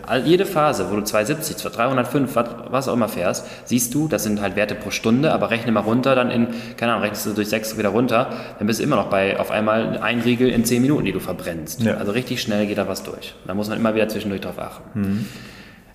All- 0.06 0.28
Jede 0.28 0.46
Phase, 0.46 0.92
wo 0.92 0.96
du 0.98 1.04
270, 1.04 1.56
305, 1.72 2.36
was, 2.36 2.46
was 2.70 2.90
auch 2.90 2.94
immer 2.94 3.08
fährst, 3.08 3.46
siehst 3.64 3.94
du, 3.94 4.10
das 4.10 4.24
sind 4.24 4.42
halt 4.42 4.58
Werte 4.58 4.76
pro 4.76 4.92
Stunde, 4.92 5.32
aber 5.32 5.52
rechne 5.52 5.72
mal 5.72 5.80
runter, 5.80 6.16
dann 6.16 6.30
in, 6.32 6.48
keine 6.76 6.92
Ahnung, 6.92 7.04
rechnest 7.04 7.26
du 7.28 7.32
durch 7.34 7.48
6 7.48 7.78
wieder 7.78 7.88
runter, 7.90 8.28
dann 8.58 8.68
bist 8.68 8.80
du 8.80 8.84
immer 8.84 8.98
noch 8.98 9.08
bei 9.10 9.40
auf 9.40 9.52
einmal 9.52 10.00
ein 10.00 10.20
Riegel 10.20 10.50
in 10.50 10.66
10 10.66 10.82
Minuten, 10.82 11.06
die 11.06 11.14
du 11.14 11.22
verbrennst. 11.22 11.82
Ja. 11.84 11.94
Also 11.96 12.12
richtig 12.12 12.42
schnell 12.42 12.68
geht 12.68 12.78
da 12.78 12.90
was 12.90 13.04
durch. 13.04 13.36
Da 13.48 13.54
muss 13.54 13.70
man 13.70 13.78
immer 13.80 13.96
wieder 13.96 14.10
zwischendurch 14.10 14.42
drauf 14.42 14.60
achten. 14.60 15.30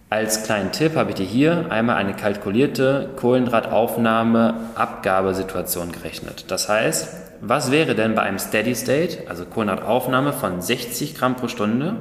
Als 0.09 0.45
kleinen 0.45 0.73
Tipp 0.73 0.97
habe 0.97 1.11
ich 1.11 1.17
dir 1.17 1.27
hier 1.27 1.67
einmal 1.71 1.97
eine 1.97 2.15
kalkulierte 2.15 3.11
Kohlenhydrataufnahme-Abgabesituation 3.17 5.93
gerechnet. 5.93 6.47
Das 6.49 6.71
heißt, 6.71 7.09
was 7.41 7.71
wäre 7.71 7.95
denn 7.95 8.15
bei 8.15 8.23
einem 8.23 8.39
Steady 8.39 8.75
State, 8.75 9.25
also 9.29 9.45
Kohlenhydrataufnahme 9.45 10.33
von 10.33 10.63
60 10.63 11.15
Gramm 11.17 11.37
pro 11.37 11.49
Stunde, 11.49 11.97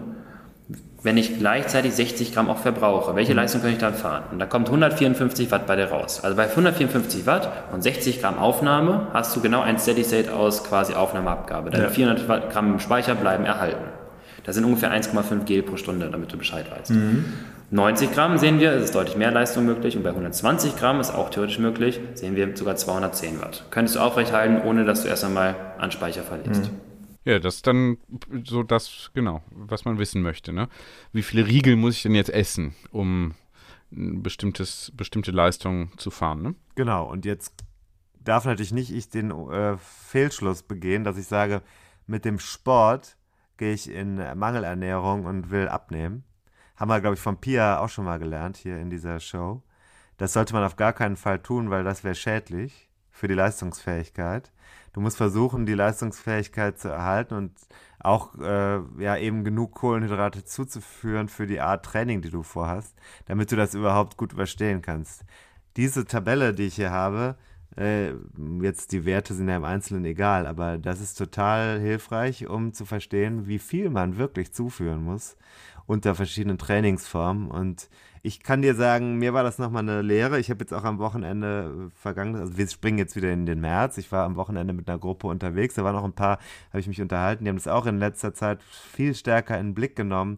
wenn 1.04 1.18
ich 1.18 1.38
gleichzeitig 1.38 1.94
60 1.94 2.34
Gramm 2.34 2.50
auch 2.50 2.58
verbrauche, 2.58 3.16
welche 3.16 3.34
Leistung 3.34 3.62
kann 3.62 3.72
ich 3.72 3.78
dann 3.78 3.94
fahren? 3.94 4.24
Und 4.32 4.40
da 4.40 4.46
kommt 4.46 4.68
154 4.68 5.52
Watt 5.52 5.68
bei 5.68 5.76
dir 5.76 5.88
raus. 5.88 6.22
Also 6.24 6.36
bei 6.38 6.50
154 6.50 7.26
Watt 7.26 7.52
und 7.74 7.84
60 7.84 8.22
Gramm 8.22 8.40
Aufnahme 8.40 9.08
hast 9.14 9.36
du 9.36 9.42
genau 9.42 9.62
ein 9.62 9.78
Steady 9.78 10.04
State 10.04 10.34
aus 10.34 10.64
quasi 10.64 10.94
Aufnahmeabgabe. 10.94 11.70
Deine 11.72 11.84
Ja. 11.86 11.90
400 11.90 12.28
Watt 12.30 12.52
Gramm 12.52 12.80
Speicher 12.80 13.16
bleiben 13.16 13.46
erhalten. 13.46 13.84
Das 14.46 14.56
sind 14.56 14.66
ungefähr 14.66 14.92
1,5 14.92 15.46
Gel 15.46 15.64
pro 15.64 15.78
Stunde, 15.78 16.10
damit 16.10 16.32
du 16.32 16.38
Bescheid 16.38 16.66
weißt. 16.70 16.92
90 17.72 18.12
Gramm 18.14 18.38
sehen 18.38 18.60
wir, 18.60 18.72
es 18.74 18.86
ist 18.86 18.96
deutlich 18.96 19.18
mehr 19.18 19.32
Leistung 19.32 19.66
möglich 19.66 19.98
und 19.98 20.04
bei 20.04 20.10
120 20.10 20.78
Gramm 20.78 21.00
ist 21.00 21.14
auch 21.14 21.30
theoretisch 21.30 21.60
möglich, 21.60 22.00
sehen 22.14 22.36
wir 22.36 22.56
sogar 22.56 22.76
210 22.76 23.42
Watt. 23.42 23.66
Könntest 23.72 23.96
du 23.96 24.00
aufrechthalten, 24.00 24.62
ohne 24.62 24.86
dass 24.86 25.04
du 25.04 25.08
erst 25.08 25.26
einmal 25.26 25.56
an 25.80 25.92
Speicher 25.92 26.22
verlierst. 26.24 26.70
Ja, 27.26 27.40
das 27.40 27.56
ist 27.56 27.68
dann 27.68 27.98
so 28.44 28.64
das, 28.64 29.12
genau, 29.14 29.42
was 29.52 29.86
man 29.86 29.98
wissen 29.98 30.22
möchte. 30.22 30.52
Ne? 30.52 30.68
Wie 31.14 31.24
viele 31.24 31.48
Riegel 31.48 31.76
muss 31.76 31.96
ich 31.96 32.04
denn 32.04 32.16
jetzt 32.16 32.30
essen, 32.30 32.76
um 32.92 33.34
ein 33.92 34.22
bestimmtes, 34.24 34.92
bestimmte 34.96 35.32
Leistung 35.32 35.98
zu 35.98 36.12
fahren? 36.12 36.42
Ne? 36.42 36.56
Genau, 36.76 37.10
und 37.10 37.26
jetzt 37.26 37.54
darf 38.20 38.46
natürlich 38.46 38.74
nicht 38.74 38.92
ich 38.92 39.10
den 39.10 39.32
äh, 39.32 39.78
Fehlschluss 39.78 40.64
begehen, 40.64 41.04
dass 41.04 41.18
ich 41.18 41.28
sage, 41.28 41.62
mit 42.08 42.26
dem 42.26 42.40
Sport 42.40 43.18
gehe 43.58 43.74
ich 43.74 43.90
in 43.90 44.16
Mangelernährung 44.38 45.26
und 45.26 45.50
will 45.52 45.70
abnehmen. 45.70 46.24
Haben 46.76 46.90
wir, 46.90 47.00
glaube 47.00 47.16
ich, 47.16 47.22
von 47.22 47.40
Pia 47.40 47.80
auch 47.80 47.90
schon 47.90 48.06
mal 48.06 48.20
gelernt 48.20 48.58
hier 48.58 48.78
in 48.78 48.90
dieser 48.90 49.20
Show. 49.20 49.62
Das 50.18 50.34
sollte 50.34 50.54
man 50.54 50.64
auf 50.64 50.76
gar 50.76 50.92
keinen 50.92 51.16
Fall 51.16 51.40
tun, 51.40 51.70
weil 51.70 51.84
das 51.84 52.04
wäre 52.04 52.16
schädlich 52.16 52.90
für 53.14 53.30
die 53.30 53.36
Leistungsfähigkeit. 53.36 54.52
Du 54.92 55.00
musst 55.00 55.18
versuchen, 55.18 55.66
die 55.66 55.74
Leistungsfähigkeit 55.74 56.78
zu 56.78 56.90
erhalten 56.90 57.36
und 57.36 57.52
auch 58.00 58.38
äh, 58.40 58.80
ja 59.00 59.16
eben 59.18 59.46
genug 59.46 59.74
Kohlenhydrate 59.76 60.44
zuzuführen 60.44 61.30
für 61.30 61.48
die 61.48 61.62
Art 61.62 61.86
Training, 61.86 62.22
die 62.22 62.30
du 62.30 62.44
vorhast, 62.44 62.96
damit 63.28 63.52
du 63.52 63.56
das 63.56 63.76
überhaupt 63.76 64.18
gut 64.18 64.34
überstehen 64.34 64.82
kannst. 64.82 65.24
Diese 65.78 66.06
Tabelle, 66.06 66.54
die 66.54 66.68
ich 66.68 66.76
hier 66.76 66.92
habe, 66.92 67.38
äh, 67.78 68.14
jetzt 68.62 68.92
die 68.92 69.06
Werte 69.06 69.34
sind 69.34 69.48
ja 69.48 69.56
im 69.56 69.64
Einzelnen 69.64 70.06
egal, 70.06 70.46
aber 70.46 70.78
das 70.78 71.00
ist 71.00 71.18
total 71.18 71.80
hilfreich, 71.80 72.48
um 72.48 72.74
zu 72.74 72.86
verstehen, 72.86 73.48
wie 73.48 73.60
viel 73.60 73.90
man 73.90 74.18
wirklich 74.18 74.54
zuführen 74.54 75.04
muss 75.04 75.38
unter 75.86 76.16
verschiedenen 76.16 76.58
Trainingsformen. 76.58 77.50
Und 77.50 77.90
ich 78.22 78.42
kann 78.42 78.62
dir 78.62 78.74
sagen, 78.74 79.18
mir 79.18 79.34
war 79.34 79.44
das 79.44 79.60
nochmal 79.60 79.84
eine 79.84 80.02
Lehre. 80.02 80.40
Ich 80.40 80.50
habe 80.50 80.62
jetzt 80.62 80.74
auch 80.74 80.86
am 80.86 80.98
Wochenende 81.00 81.90
äh, 81.90 82.00
vergangen, 82.00 82.36
also 82.36 82.58
wir 82.58 82.68
springen 82.68 82.98
jetzt 82.98 83.16
wieder 83.16 83.32
in 83.32 83.46
den 83.46 83.60
März. 83.60 83.98
Ich 83.98 84.12
war 84.12 84.26
am 84.26 84.38
Wochenende 84.38 84.74
mit 84.74 84.90
einer 84.90 85.00
Gruppe 85.00 85.28
unterwegs. 85.28 85.76
Da 85.76 85.84
waren 85.84 85.96
noch 85.96 86.06
ein 86.06 86.14
paar, 86.14 86.40
habe 86.70 86.80
ich 86.80 86.88
mich 86.88 87.02
unterhalten. 87.02 87.44
Die 87.44 87.50
haben 87.50 87.58
das 87.58 87.68
auch 87.68 87.86
in 87.86 88.00
letzter 88.00 88.34
Zeit 88.34 88.64
viel 88.64 89.14
stärker 89.14 89.60
in 89.60 89.68
den 89.68 89.74
Blick 89.74 89.96
genommen, 89.96 90.38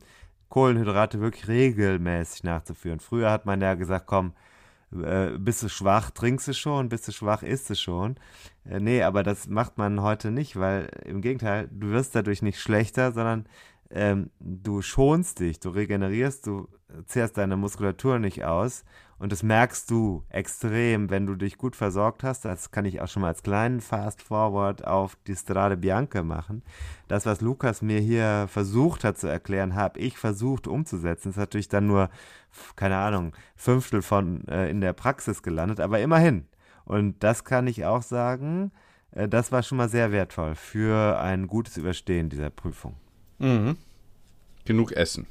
Kohlenhydrate 0.50 1.20
wirklich 1.20 1.48
regelmäßig 1.48 2.44
nachzuführen. 2.44 3.00
Früher 3.00 3.30
hat 3.30 3.46
man 3.46 3.62
ja 3.62 3.76
gesagt, 3.76 4.08
komm, 4.08 4.34
äh, 4.92 5.38
bist 5.38 5.64
du 5.64 5.70
schwach, 5.70 6.12
trinkst 6.12 6.48
du 6.48 6.54
schon, 6.54 6.90
bist 6.90 7.08
du 7.08 7.12
schwach, 7.12 7.44
isst 7.44 7.70
du 7.70 7.76
schon. 7.76 8.16
Äh, 8.70 8.80
nee, 8.80 9.04
aber 9.04 9.24
das 9.24 9.48
macht 9.48 9.78
man 9.78 10.02
heute 10.02 10.32
nicht, 10.32 10.58
weil 10.60 10.90
im 11.06 11.22
Gegenteil, 11.22 11.70
du 11.72 11.90
wirst 11.92 12.16
dadurch 12.16 12.42
nicht 12.42 12.60
schlechter, 12.60 13.12
sondern 13.12 13.46
ähm, 13.96 14.30
du 14.40 14.82
schonst 14.82 15.40
dich, 15.40 15.60
du 15.60 15.70
regenerierst, 15.70 16.46
du 16.46 16.68
zehrst 17.06 17.38
deine 17.38 17.56
Muskulatur 17.56 18.20
nicht 18.20 18.44
aus 18.44 18.84
und 19.18 19.32
das 19.32 19.42
merkst 19.42 19.90
du 19.90 20.24
extrem, 20.30 21.10
wenn 21.10 21.26
du 21.26 21.36
dich 21.36 21.58
gut 21.58 21.78
versorgt 21.78 22.24
hast. 22.24 22.44
Das 22.44 22.72
kann 22.72 22.84
ich 22.84 23.02
auch 23.02 23.08
schon 23.08 23.22
mal 23.22 23.30
als 23.30 23.44
kleinen 23.44 23.80
Fast 23.80 24.22
Forward 24.22 24.86
auf 24.86 25.18
die 25.28 25.36
Strade 25.36 25.78
Bianca 25.78 26.24
machen. 26.24 26.62
Das, 27.08 27.26
was 27.26 27.40
Lukas 27.40 27.82
mir 27.82 28.00
hier 28.00 28.48
versucht 28.50 29.06
hat 29.06 29.18
zu 29.18 29.28
erklären, 29.28 29.76
habe 29.76 30.00
ich 30.00 30.18
versucht 30.18 30.68
umzusetzen. 30.68 31.30
Ist 31.30 31.38
natürlich 31.38 31.70
dann 31.70 31.88
nur, 31.88 32.10
keine 32.76 32.98
Ahnung, 32.98 33.32
Fünftel 33.56 34.02
von 34.02 34.46
äh, 34.50 34.70
in 34.70 34.82
der 34.82 34.94
Praxis 34.94 35.42
gelandet, 35.42 35.80
aber 35.80 36.02
immerhin. 36.02 36.48
Und 36.84 37.24
das 37.24 37.46
kann 37.46 37.68
ich 37.68 37.86
auch 37.86 38.02
sagen, 38.02 38.72
äh, 39.12 39.30
das 39.30 39.54
war 39.54 39.64
schon 39.64 39.78
mal 39.78 39.90
sehr 39.90 40.12
wertvoll 40.12 40.56
für 40.56 41.18
ein 41.20 41.48
gutes 41.48 41.78
Überstehen 41.78 42.30
dieser 42.30 42.50
Prüfung. 42.50 42.98
Mhm. 43.40 43.78
Genug 44.66 44.92
Essen. 44.92 45.28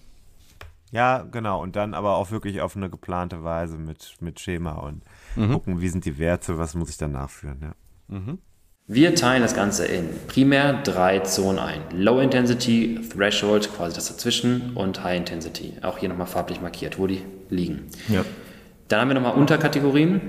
Ja, 0.90 1.22
genau. 1.22 1.60
Und 1.60 1.74
dann 1.76 1.94
aber 1.94 2.16
auch 2.16 2.30
wirklich 2.30 2.60
auf 2.60 2.76
eine 2.76 2.88
geplante 2.88 3.42
Weise 3.42 3.76
mit, 3.76 4.16
mit 4.20 4.38
Schema 4.38 4.72
und 4.72 5.02
gucken, 5.34 5.80
wie 5.80 5.88
sind 5.88 6.04
die 6.04 6.18
Werte, 6.18 6.56
was 6.58 6.74
muss 6.74 6.90
ich 6.90 6.96
dann 6.96 7.12
nachführen. 7.12 7.58
Ja. 7.60 8.20
Wir 8.86 9.14
teilen 9.14 9.42
das 9.42 9.54
Ganze 9.54 9.86
in 9.86 10.10
primär 10.28 10.82
drei 10.82 11.20
Zonen 11.20 11.58
ein. 11.58 11.80
Low 11.90 12.20
Intensity, 12.20 13.00
Threshold, 13.12 13.74
quasi 13.74 13.94
das 13.96 14.08
dazwischen 14.08 14.74
und 14.74 15.02
High 15.02 15.16
Intensity. 15.16 15.72
Auch 15.82 15.98
hier 15.98 16.10
nochmal 16.10 16.26
farblich 16.26 16.60
markiert, 16.60 16.98
wo 16.98 17.06
die 17.06 17.22
liegen. 17.48 17.86
Ja. 18.08 18.24
Dann 18.88 19.00
haben 19.00 19.08
wir 19.08 19.14
nochmal 19.14 19.34
Unterkategorien. 19.34 20.20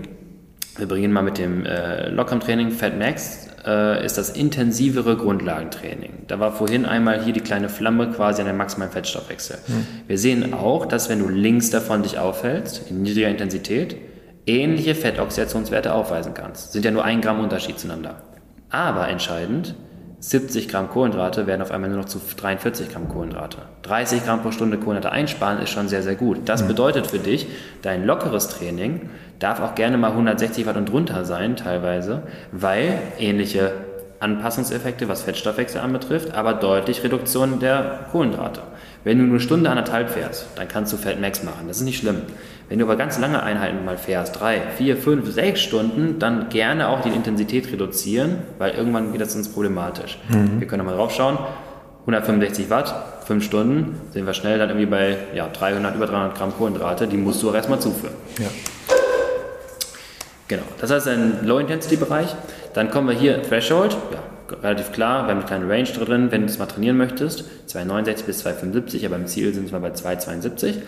Wir 0.78 0.88
beginnen 0.88 1.14
mal 1.14 1.22
mit 1.22 1.38
dem 1.38 1.66
äh, 1.66 2.10
lockeren 2.10 2.42
Training. 2.42 2.72
Fat 2.72 2.98
Max 2.98 3.48
äh, 3.66 4.06
ist 4.06 4.18
das 4.18 4.30
intensivere 4.30 5.16
Grundlagentraining. 5.16 6.24
Da 6.28 6.40
war 6.40 6.52
vorhin 6.52 6.86
einmal 6.86 7.24
hier 7.24 7.32
die 7.32 7.40
kleine 7.40 7.70
Flamme 7.70 8.12
quasi 8.12 8.42
an 8.42 8.48
der 8.48 8.56
maximalen 8.56 8.92
Fettstoffwechsel. 8.92 9.58
Wir 10.08 10.18
sehen 10.18 10.54
auch, 10.54 10.86
dass 10.86 11.10
wenn 11.10 11.20
du 11.20 11.30
links 11.30 11.70
davon 11.70 12.04
dich 12.04 12.18
aufhältst, 12.18 12.90
in 12.90 13.04
niedriger 13.04 13.30
Intensität, 13.30 13.96
ähnliche 14.46 14.96
Fettoxidationswerte 14.96 15.94
aufweisen 15.94 16.34
kannst. 16.34 16.74
Sind 16.74 16.84
ja 16.84 16.92
nur 16.92 17.06
ein 17.06 17.22
Gramm 17.22 17.40
Unterschied 17.40 17.80
zueinander. 17.80 18.22
Aber 18.70 19.08
entscheidend, 19.08 19.76
70 20.20 20.70
Gramm 20.70 20.90
Kohlenhydrate 20.90 21.46
werden 21.46 21.62
auf 21.62 21.72
einmal 21.72 21.90
nur 21.90 22.00
noch 22.00 22.06
zu 22.06 22.20
43 22.36 22.90
Gramm 22.90 23.10
Kohlenhydrate. 23.10 23.60
30 23.84 24.26
Gramm 24.26 24.42
pro 24.42 24.52
Stunde 24.52 24.78
Kohlenhydrate 24.78 25.14
einsparen 25.14 25.62
ist 25.62 25.70
schon 25.70 25.88
sehr, 25.88 26.02
sehr 26.02 26.16
gut. 26.16 26.40
Das 26.46 26.68
bedeutet 26.68 27.08
für 27.08 27.20
dich, 27.20 27.48
dein 27.84 28.06
lockeres 28.06 28.48
Training 28.50 29.10
darf 29.40 29.60
auch 29.62 29.76
gerne 29.76 29.98
mal 29.98 30.12
160 30.12 30.66
Watt 30.66 30.78
und 30.78 30.90
drunter 30.90 31.26
sein, 31.26 31.56
teilweise, 31.56 32.24
weil 32.52 33.00
ähnliche 33.20 33.74
Anpassungseffekte, 34.20 35.08
was 35.08 35.24
Fettstoffwechsel 35.24 35.82
anbetrifft, 35.82 36.34
aber 36.34 36.54
deutlich 36.54 37.04
Reduktion 37.04 37.60
der 37.60 38.08
Kohlenhydrate. 38.12 38.62
Wenn 39.04 39.20
du 39.20 39.26
nur 39.26 39.34
eine 39.34 39.40
Stunde, 39.40 39.70
anderthalb 39.70 40.10
fährst, 40.10 40.48
dann 40.56 40.68
kannst 40.68 40.92
du 40.92 40.98
Fat 40.98 41.22
Max 41.22 41.44
machen. 41.44 41.68
Das 41.68 41.78
ist 41.78 41.84
nicht 41.84 42.00
schlimm. 42.00 42.24
Wenn 42.70 42.80
du 42.80 42.86
aber 42.86 42.96
ganz 42.96 43.20
lange 43.20 43.44
Einheiten 43.44 43.86
mal 43.86 43.98
fährst, 43.98 44.40
drei, 44.40 44.62
vier, 44.78 44.98
fünf, 44.98 45.32
sechs 45.32 45.62
Stunden, 45.62 46.18
dann 46.18 46.50
gerne 46.50 46.88
auch 46.88 47.02
die 47.02 47.10
Intensität 47.10 47.72
reduzieren, 47.72 48.38
weil 48.58 48.74
irgendwann 48.74 49.12
wird 49.12 49.22
das 49.22 49.34
sonst 49.34 49.50
problematisch. 49.50 50.18
Wir 50.60 50.68
können 50.68 50.86
mal 50.86 50.96
drauf 50.96 51.14
schauen. 51.14 51.38
165 52.02 52.70
Watt, 52.70 52.96
fünf 53.26 53.44
Stunden 53.44 54.00
sind 54.12 54.26
wir 54.26 54.34
schnell 54.34 54.58
dann 54.58 54.70
irgendwie 54.70 54.88
bei 54.88 55.18
ja, 55.36 55.48
300, 55.48 55.96
über 55.96 56.08
300 56.08 56.36
Gramm 56.36 56.54
Kohlenhydrate. 56.56 57.08
Die 57.08 57.18
musst 57.18 57.44
du 57.44 57.50
auch 57.50 57.56
erstmal 57.56 57.80
zuführen. 57.80 58.14
Ja. 58.40 58.48
Genau, 60.48 60.64
das 60.80 60.92
heißt 60.92 61.08
ein 61.08 61.46
Low-Intensity-Bereich. 61.46 62.36
Dann 62.74 62.92
kommen 62.92 63.08
wir 63.08 63.16
hier 63.16 63.42
Threshold, 63.42 63.98
ja, 64.12 64.56
relativ 64.62 64.92
klar, 64.92 65.26
wir 65.26 65.32
haben 65.32 65.40
eine 65.40 65.48
kleine 65.48 65.70
Range 65.70 65.90
drin, 65.90 66.32
wenn 66.32 66.42
du 66.42 66.48
es 66.48 66.60
mal 66.60 66.68
trainieren 66.68 66.98
möchtest, 66.98 67.46
269 67.68 68.26
bis 68.26 68.40
275, 68.40 69.06
aber 69.06 69.16
im 69.16 69.28
Ziel 69.28 69.54
sind 69.54 69.72
wir 69.72 69.80
bei 69.80 69.92
272. 69.92 70.82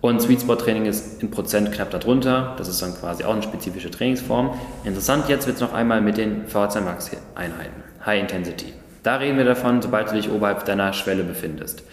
Und 0.00 0.20
Sweet 0.20 0.40
Spot 0.42 0.56
Training 0.56 0.86
ist 0.86 1.22
in 1.22 1.30
Prozent 1.30 1.70
knapp 1.72 1.90
darunter, 1.90 2.54
das 2.58 2.68
ist 2.68 2.82
dann 2.82 2.94
quasi 2.94 3.24
auch 3.24 3.32
eine 3.32 3.42
spezifische 3.42 3.90
Trainingsform. 3.90 4.52
Interessant 4.84 5.28
jetzt 5.28 5.46
wird 5.46 5.56
es 5.56 5.62
noch 5.62 5.72
einmal 5.72 6.00
mit 6.00 6.16
den 6.16 6.46
VHC 6.46 6.80
Max 6.80 7.10
Einheiten, 7.36 7.82
High 8.04 8.20
Intensity. 8.20 8.72
Da 9.04 9.16
reden 9.16 9.38
wir 9.38 9.44
davon, 9.44 9.80
sobald 9.80 10.10
du 10.10 10.14
dich 10.14 10.30
oberhalb 10.30 10.64
deiner 10.64 10.92
Schwelle 10.92 11.22
befindest. 11.22 11.84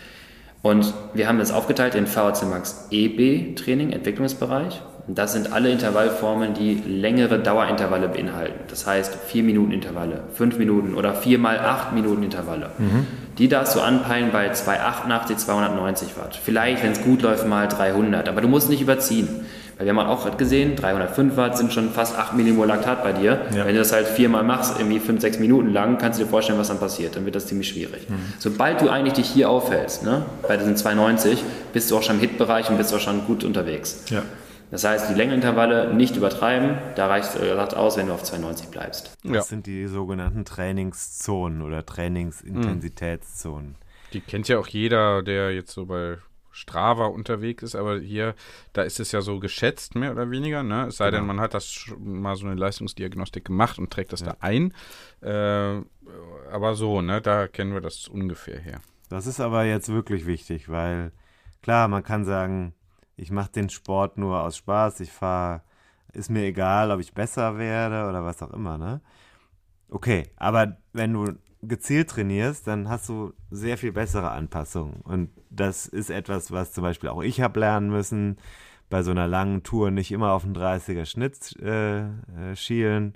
Und 0.61 0.93
wir 1.13 1.27
haben 1.27 1.39
das 1.39 1.51
aufgeteilt 1.51 1.95
in 1.95 2.07
VHC 2.07 2.45
Max 2.49 2.87
EB 2.91 3.55
Training, 3.55 3.91
Entwicklungsbereich, 3.91 4.81
das 5.07 5.33
sind 5.33 5.53
alle 5.53 5.69
Intervallformen, 5.71 6.53
die 6.53 6.75
längere 6.85 7.39
Dauerintervalle 7.39 8.07
beinhalten. 8.09 8.59
Das 8.69 8.85
heißt 8.85 9.15
4 9.27 9.43
Minuten 9.43 9.71
Intervalle, 9.71 10.23
5 10.33 10.57
Minuten 10.57 10.95
oder 10.95 11.13
4 11.13 11.39
mal 11.39 11.59
8 11.59 11.93
Minuten 11.93 12.23
Intervalle. 12.23 12.71
Mhm. 12.77 13.07
Die 13.37 13.47
darfst 13.47 13.75
du 13.75 13.79
anpeilen 13.79 14.29
bei 14.31 14.51
288, 14.51 15.37
290 15.37 16.17
Watt. 16.17 16.39
Vielleicht, 16.43 16.83
wenn 16.83 16.91
es 16.91 17.01
gut 17.01 17.21
läuft, 17.21 17.47
mal 17.47 17.67
300. 17.67 18.27
Aber 18.27 18.41
du 18.41 18.47
musst 18.47 18.69
nicht 18.69 18.81
überziehen. 18.81 19.45
Weil 19.77 19.85
wir 19.85 19.95
haben 19.95 20.09
auch 20.09 20.23
gerade 20.23 20.35
gesehen, 20.35 20.75
305 20.75 21.37
Watt 21.37 21.57
sind 21.57 21.71
schon 21.71 21.89
fast 21.91 22.17
8 22.19 22.33
Millimol 22.33 22.67
Laktat 22.67 23.01
bei 23.01 23.13
dir. 23.13 23.39
Ja. 23.55 23.65
Wenn 23.65 23.75
du 23.75 23.79
das 23.79 23.93
halt 23.93 24.07
viermal 24.07 24.43
machst, 24.43 24.77
irgendwie 24.77 24.99
5, 24.99 25.21
6 25.21 25.39
Minuten 25.39 25.71
lang, 25.71 25.97
kannst 25.97 26.19
du 26.19 26.25
dir 26.25 26.29
vorstellen, 26.29 26.59
was 26.59 26.67
dann 26.67 26.79
passiert. 26.79 27.15
Dann 27.15 27.23
wird 27.23 27.35
das 27.35 27.47
ziemlich 27.47 27.69
schwierig. 27.69 28.09
Mhm. 28.09 28.15
Sobald 28.39 28.81
du 28.81 28.89
eigentlich 28.89 29.13
dich 29.13 29.27
hier 29.27 29.49
aufhältst, 29.49 30.03
ne, 30.03 30.25
bei 30.45 30.57
diesen 30.57 30.75
290, 30.75 31.41
bist 31.71 31.89
du 31.89 31.97
auch 31.97 32.03
schon 32.03 32.15
im 32.15 32.21
Hit-Bereich 32.21 32.69
und 32.69 32.77
bist 32.77 32.93
auch 32.93 32.99
schon 32.99 33.25
gut 33.25 33.45
unterwegs. 33.45 34.03
Ja. 34.09 34.23
Das 34.71 34.83
heißt, 34.83 35.09
die 35.09 35.15
Längenintervalle 35.15 35.93
nicht 35.93 36.15
übertreiben, 36.15 36.77
da 36.95 37.07
reicht 37.07 37.35
es 37.35 37.41
äh, 37.41 37.53
aus, 37.75 37.97
wenn 37.97 38.07
du 38.07 38.13
auf 38.13 38.23
92 38.23 38.69
bleibst. 38.69 39.17
Das 39.23 39.33
ja. 39.33 39.41
sind 39.41 39.65
die 39.65 39.87
sogenannten 39.87 40.45
Trainingszonen 40.45 41.61
oder 41.61 41.85
Trainingsintensitätszonen. 41.85 43.75
Die 44.13 44.21
kennt 44.21 44.47
ja 44.47 44.59
auch 44.59 44.67
jeder, 44.67 45.23
der 45.23 45.53
jetzt 45.53 45.71
so 45.71 45.85
bei 45.85 46.17
Strava 46.51 47.05
unterwegs 47.05 47.63
ist, 47.63 47.75
aber 47.75 47.99
hier, 47.99 48.35
da 48.73 48.81
ist 48.81 48.99
es 48.99 49.11
ja 49.11 49.21
so 49.21 49.39
geschätzt, 49.39 49.95
mehr 49.95 50.11
oder 50.11 50.29
weniger, 50.29 50.63
ne? 50.63 50.87
Es 50.87 50.97
sei 50.97 51.05
genau. 51.05 51.19
denn, 51.19 51.27
man 51.27 51.39
hat 51.39 51.53
das 51.53 51.85
mal 51.97 52.35
so 52.35 52.45
eine 52.45 52.55
Leistungsdiagnostik 52.55 53.45
gemacht 53.45 53.79
und 53.79 53.91
trägt 53.91 54.11
das 54.13 54.21
ja. 54.21 54.27
da 54.27 54.37
ein. 54.39 54.73
Äh, 55.21 55.81
aber 56.51 56.75
so, 56.75 57.01
ne, 57.01 57.21
da 57.21 57.47
kennen 57.47 57.73
wir 57.73 57.81
das 57.81 58.07
ungefähr 58.07 58.59
her. 58.59 58.81
Das 59.09 59.25
ist 59.25 59.39
aber 59.39 59.63
jetzt 59.63 59.89
wirklich 59.89 60.25
wichtig, 60.25 60.69
weil 60.69 61.11
klar, 61.61 61.87
man 61.87 62.03
kann 62.03 62.25
sagen, 62.25 62.73
ich 63.19 63.31
mache 63.31 63.51
den 63.51 63.69
Sport 63.69 64.17
nur 64.17 64.41
aus 64.41 64.57
Spaß, 64.57 64.99
ich 65.01 65.11
fahre, 65.11 65.61
ist 66.13 66.29
mir 66.29 66.43
egal, 66.43 66.91
ob 66.91 66.99
ich 66.99 67.13
besser 67.13 67.57
werde 67.57 68.09
oder 68.09 68.23
was 68.23 68.41
auch 68.41 68.51
immer, 68.51 68.77
ne? 68.77 69.01
Okay, 69.89 70.29
aber 70.37 70.77
wenn 70.93 71.13
du 71.13 71.33
gezielt 71.61 72.09
trainierst, 72.09 72.67
dann 72.67 72.89
hast 72.89 73.09
du 73.09 73.33
sehr 73.51 73.77
viel 73.77 73.91
bessere 73.91 74.31
Anpassungen. 74.31 75.01
Und 75.01 75.29
das 75.49 75.87
ist 75.87 76.09
etwas, 76.09 76.51
was 76.51 76.73
zum 76.73 76.83
Beispiel 76.83 77.09
auch 77.09 77.21
ich 77.21 77.41
habe 77.41 77.59
lernen 77.59 77.89
müssen, 77.89 78.37
bei 78.89 79.03
so 79.03 79.11
einer 79.11 79.27
langen 79.27 79.63
Tour 79.63 79.91
nicht 79.91 80.11
immer 80.11 80.31
auf 80.31 80.43
den 80.43 80.55
30er 80.55 81.05
Schnitt 81.05 81.55
äh, 81.61 82.01
äh, 82.01 82.55
schielen, 82.55 83.15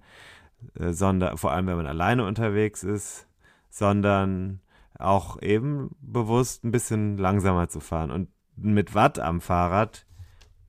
äh, 0.80 0.92
sondern 0.92 1.38
vor 1.38 1.52
allem, 1.52 1.68
wenn 1.68 1.78
man 1.78 1.88
alleine 1.88 2.26
unterwegs 2.26 2.84
ist, 2.84 3.28
sondern 3.70 4.60
auch 5.00 5.42
eben 5.42 5.96
bewusst 6.02 6.64
ein 6.64 6.72
bisschen 6.72 7.18
langsamer 7.18 7.70
zu 7.70 7.80
fahren. 7.80 8.12
Und 8.12 8.30
mit 8.56 8.96
Watt 8.96 9.20
am 9.20 9.42
Fahrrad 9.42 10.06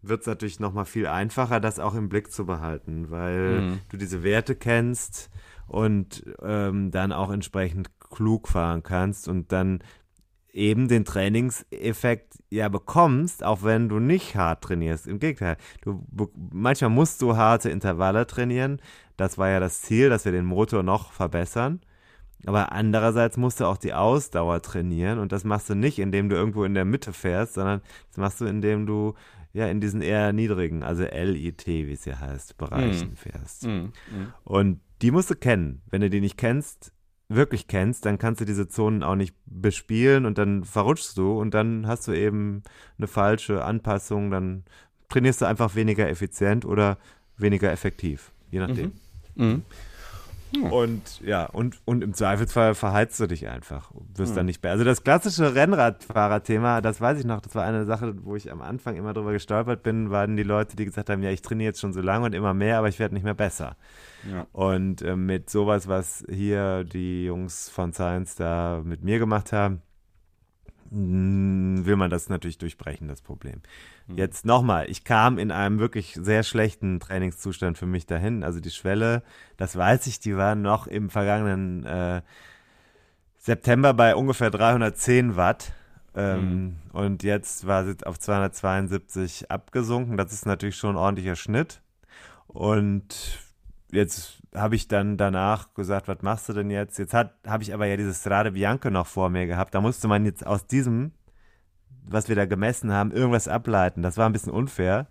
wird 0.03 0.20
es 0.22 0.26
natürlich 0.26 0.61
nochmal 0.61 0.85
viel 0.85 1.07
einfacher, 1.07 1.61
das 1.61 1.78
auch 1.78 1.95
im 1.95 2.09
Blick 2.09 2.30
zu 2.30 2.45
behalten, 2.45 3.11
weil 3.11 3.61
mhm. 3.61 3.80
du 3.89 3.97
diese 3.97 4.22
Werte 4.22 4.55
kennst 4.55 5.30
und 5.66 6.24
ähm, 6.43 6.91
dann 6.91 7.12
auch 7.12 7.30
entsprechend 7.30 7.91
klug 7.99 8.49
fahren 8.49 8.82
kannst 8.82 9.28
und 9.28 9.51
dann 9.51 9.82
eben 10.53 10.87
den 10.87 11.05
Trainingseffekt 11.05 12.43
ja 12.49 12.68
bekommst, 12.68 13.43
auch 13.43 13.64
wenn 13.64 13.89
du 13.89 13.99
nicht 13.99 14.37
hart 14.37 14.62
trainierst. 14.62 15.07
Im 15.07 15.18
Gegenteil, 15.18 15.57
du, 15.82 16.07
manchmal 16.53 16.91
musst 16.91 17.20
du 17.22 17.37
harte 17.37 17.70
Intervalle 17.70 18.26
trainieren. 18.26 18.80
Das 19.16 19.37
war 19.37 19.49
ja 19.49 19.59
das 19.59 19.82
Ziel, 19.82 20.11
dass 20.11 20.24
wir 20.24 20.32
den 20.32 20.45
Motor 20.45 20.82
noch 20.82 21.12
verbessern. 21.12 21.80
Aber 22.47 22.72
andererseits 22.72 23.36
musst 23.36 23.61
du 23.61 23.64
auch 23.64 23.76
die 23.76 23.95
Ausdauer 23.95 24.62
trainieren 24.62 25.18
und 25.18 25.32
das 25.32 25.45
machst 25.45 25.70
du 25.70 25.74
nicht, 25.74 25.99
indem 25.99 26.28
du 26.28 26.36
irgendwo 26.36 26.64
in 26.64 26.74
der 26.74 26.84
Mitte 26.84 27.12
fährst, 27.12 27.55
sondern 27.55 27.80
das 28.09 28.18
machst 28.18 28.40
du, 28.40 28.45
indem 28.45 28.86
du 28.86 29.14
ja 29.53 29.68
in 29.68 29.80
diesen 29.80 30.03
eher 30.03 30.32
niedrigen, 30.32 30.82
also 30.82 31.05
LIT, 31.05 31.66
wie 31.66 31.92
es 31.92 32.05
hier 32.05 32.20
heißt, 32.20 32.59
Bereichen 32.59 33.12
mm. 33.12 33.16
fährst. 33.16 33.66
Mm. 33.66 33.68
Mm. 33.68 33.92
Und 34.42 34.80
die 35.01 35.12
musst 35.12 35.30
du 35.30 35.36
kennen. 35.36 35.80
Wenn 35.90 36.01
du 36.01 36.11
die 36.11 36.20
nicht 36.20 36.36
kennst, 36.36 36.92
wirklich 37.28 37.68
kennst, 37.68 38.05
dann 38.05 38.18
kannst 38.18 38.40
du 38.40 38.45
diese 38.45 38.68
Zonen 38.68 39.03
auch 39.03 39.14
nicht 39.14 39.34
bespielen 39.47 40.26
und 40.26 40.38
dann 40.38 40.64
verrutschst 40.64 41.16
du 41.16 41.40
und 41.40 41.55
dann 41.55 41.86
hast 41.86 42.07
du 42.09 42.12
eben 42.12 42.62
eine 42.99 43.07
falsche 43.07 43.64
Anpassung, 43.64 44.30
dann 44.30 44.64
trainierst 45.09 45.40
du 45.40 45.47
einfach 45.47 45.74
weniger 45.74 46.09
effizient 46.09 46.64
oder 46.64 46.99
weniger 47.36 47.72
effektiv, 47.72 48.32
je 48.51 48.59
nachdem. 48.59 48.92
Mhm. 49.34 49.47
Mhm. 49.47 49.62
Und 50.63 51.21
ja, 51.21 51.47
und, 51.47 51.81
und 51.85 52.03
im 52.03 52.15
Zweifelsfall 52.15 52.75
verheizt 52.75 53.19
du 53.21 53.27
dich 53.27 53.49
einfach. 53.49 53.91
Wirst 54.15 54.31
hm. 54.31 54.37
dann 54.37 54.47
nicht 54.47 54.63
mehr. 54.63 54.73
Also 54.73 54.85
das 54.85 55.05
klassische 55.05 55.55
Rennradfahrerthema, 55.55 56.81
das 56.81 57.01
weiß 57.01 57.19
ich 57.19 57.25
noch, 57.25 57.41
das 57.41 57.55
war 57.55 57.65
eine 57.65 57.85
Sache, 57.85 58.15
wo 58.25 58.37
ich 58.37 58.51
am 58.51 58.63
Anfang 58.63 58.97
immer 58.97 59.13
drüber 59.15 59.33
gestolpert 59.33 59.83
bin, 59.83 60.11
waren 60.11 60.37
die 60.37 60.43
Leute, 60.43 60.77
die 60.77 60.85
gesagt 60.85 61.11
haben, 61.11 61.23
ja, 61.23 61.31
ich 61.31 61.43
trainiere 61.43 61.71
jetzt 61.71 61.81
schon 61.81 61.93
so 61.93 62.01
lange 62.01 62.27
und 62.27 62.35
immer 62.35 62.55
mehr, 62.55 62.79
aber 62.79 62.89
ich 62.89 62.99
werde 62.99 63.15
nicht 63.15 63.25
mehr 63.25 63.35
besser. 63.35 63.77
Ja. 64.31 64.47
Und 64.53 65.03
äh, 65.03 65.17
mit 65.17 65.51
sowas, 65.51 65.89
was 65.89 66.25
hier 66.29 66.85
die 66.85 67.25
Jungs 67.27 67.69
von 67.69 67.93
Science 67.93 68.35
da 68.37 68.83
mit 68.85 69.03
mir 69.03 69.19
gemacht 69.19 69.53
haben, 69.53 69.83
will 70.91 71.97
man 71.97 72.11
das 72.11 72.29
natürlich 72.29 72.59
durchbrechen, 72.59 73.09
das 73.09 73.21
Problem. 73.21 73.63
Mhm. 74.07 74.19
Jetzt 74.19 74.45
nochmal, 74.45 74.91
ich 74.91 75.05
kam 75.05 75.39
in 75.39 75.51
einem 75.51 75.79
wirklich 75.79 76.19
sehr 76.21 76.43
schlechten 76.43 77.01
Trainingszustand 77.01 77.79
für 77.79 77.87
mich 77.87 78.07
dahin. 78.07 78.45
Also 78.45 78.61
die 78.61 78.71
Schwelle, 78.71 79.23
das 79.57 79.77
weiß 79.77 80.07
ich, 80.07 80.21
die 80.21 80.37
war 80.37 80.55
noch 80.55 80.87
im 80.87 81.11
vergangenen 81.11 81.85
äh, 81.85 82.23
September 83.39 83.95
bei 83.95 84.15
ungefähr 84.15 84.51
310 84.51 85.37
Watt. 85.37 85.73
Ähm, 86.17 86.41
mhm. 86.51 86.77
Und 86.93 87.23
jetzt 87.23 87.67
war 87.67 87.85
sie 87.85 87.97
auf 88.05 88.19
272 88.19 89.51
abgesunken. 89.51 90.17
Das 90.17 90.33
ist 90.33 90.47
natürlich 90.47 90.77
schon 90.77 90.97
ein 90.97 90.99
ordentlicher 90.99 91.37
Schnitt. 91.37 91.81
Und 92.47 93.41
jetzt 93.91 94.41
habe 94.55 94.77
ich 94.77 94.87
dann 94.87 95.17
danach 95.17 95.75
gesagt, 95.75 96.09
was 96.09 96.23
machst 96.23 96.49
du 96.49 96.53
denn 96.53 96.71
jetzt? 96.71 96.99
Jetzt 96.99 97.15
habe 97.15 97.33
ich 97.61 97.75
aber 97.75 97.87
ja 97.87 97.97
dieses 97.97 98.21
Strade 98.21 98.53
Bianco 98.53 98.91
noch 98.91 99.07
vor 99.07 99.29
mir 99.29 99.47
gehabt. 99.47 99.75
Da 99.75 99.81
musste 99.81 100.09
man 100.09 100.25
jetzt 100.25 100.47
aus 100.47 100.67
diesem 100.67 101.13
was 102.07 102.29
wir 102.29 102.37
da 102.37 102.47
gemessen 102.47 102.93
haben, 102.93 103.13
irgendwas 103.13 103.49
ableiten. 103.49 104.03
Das 104.03 104.17
war 104.17 104.27
ein 104.27 104.33
bisschen 104.33 104.53
unfair 104.53 105.07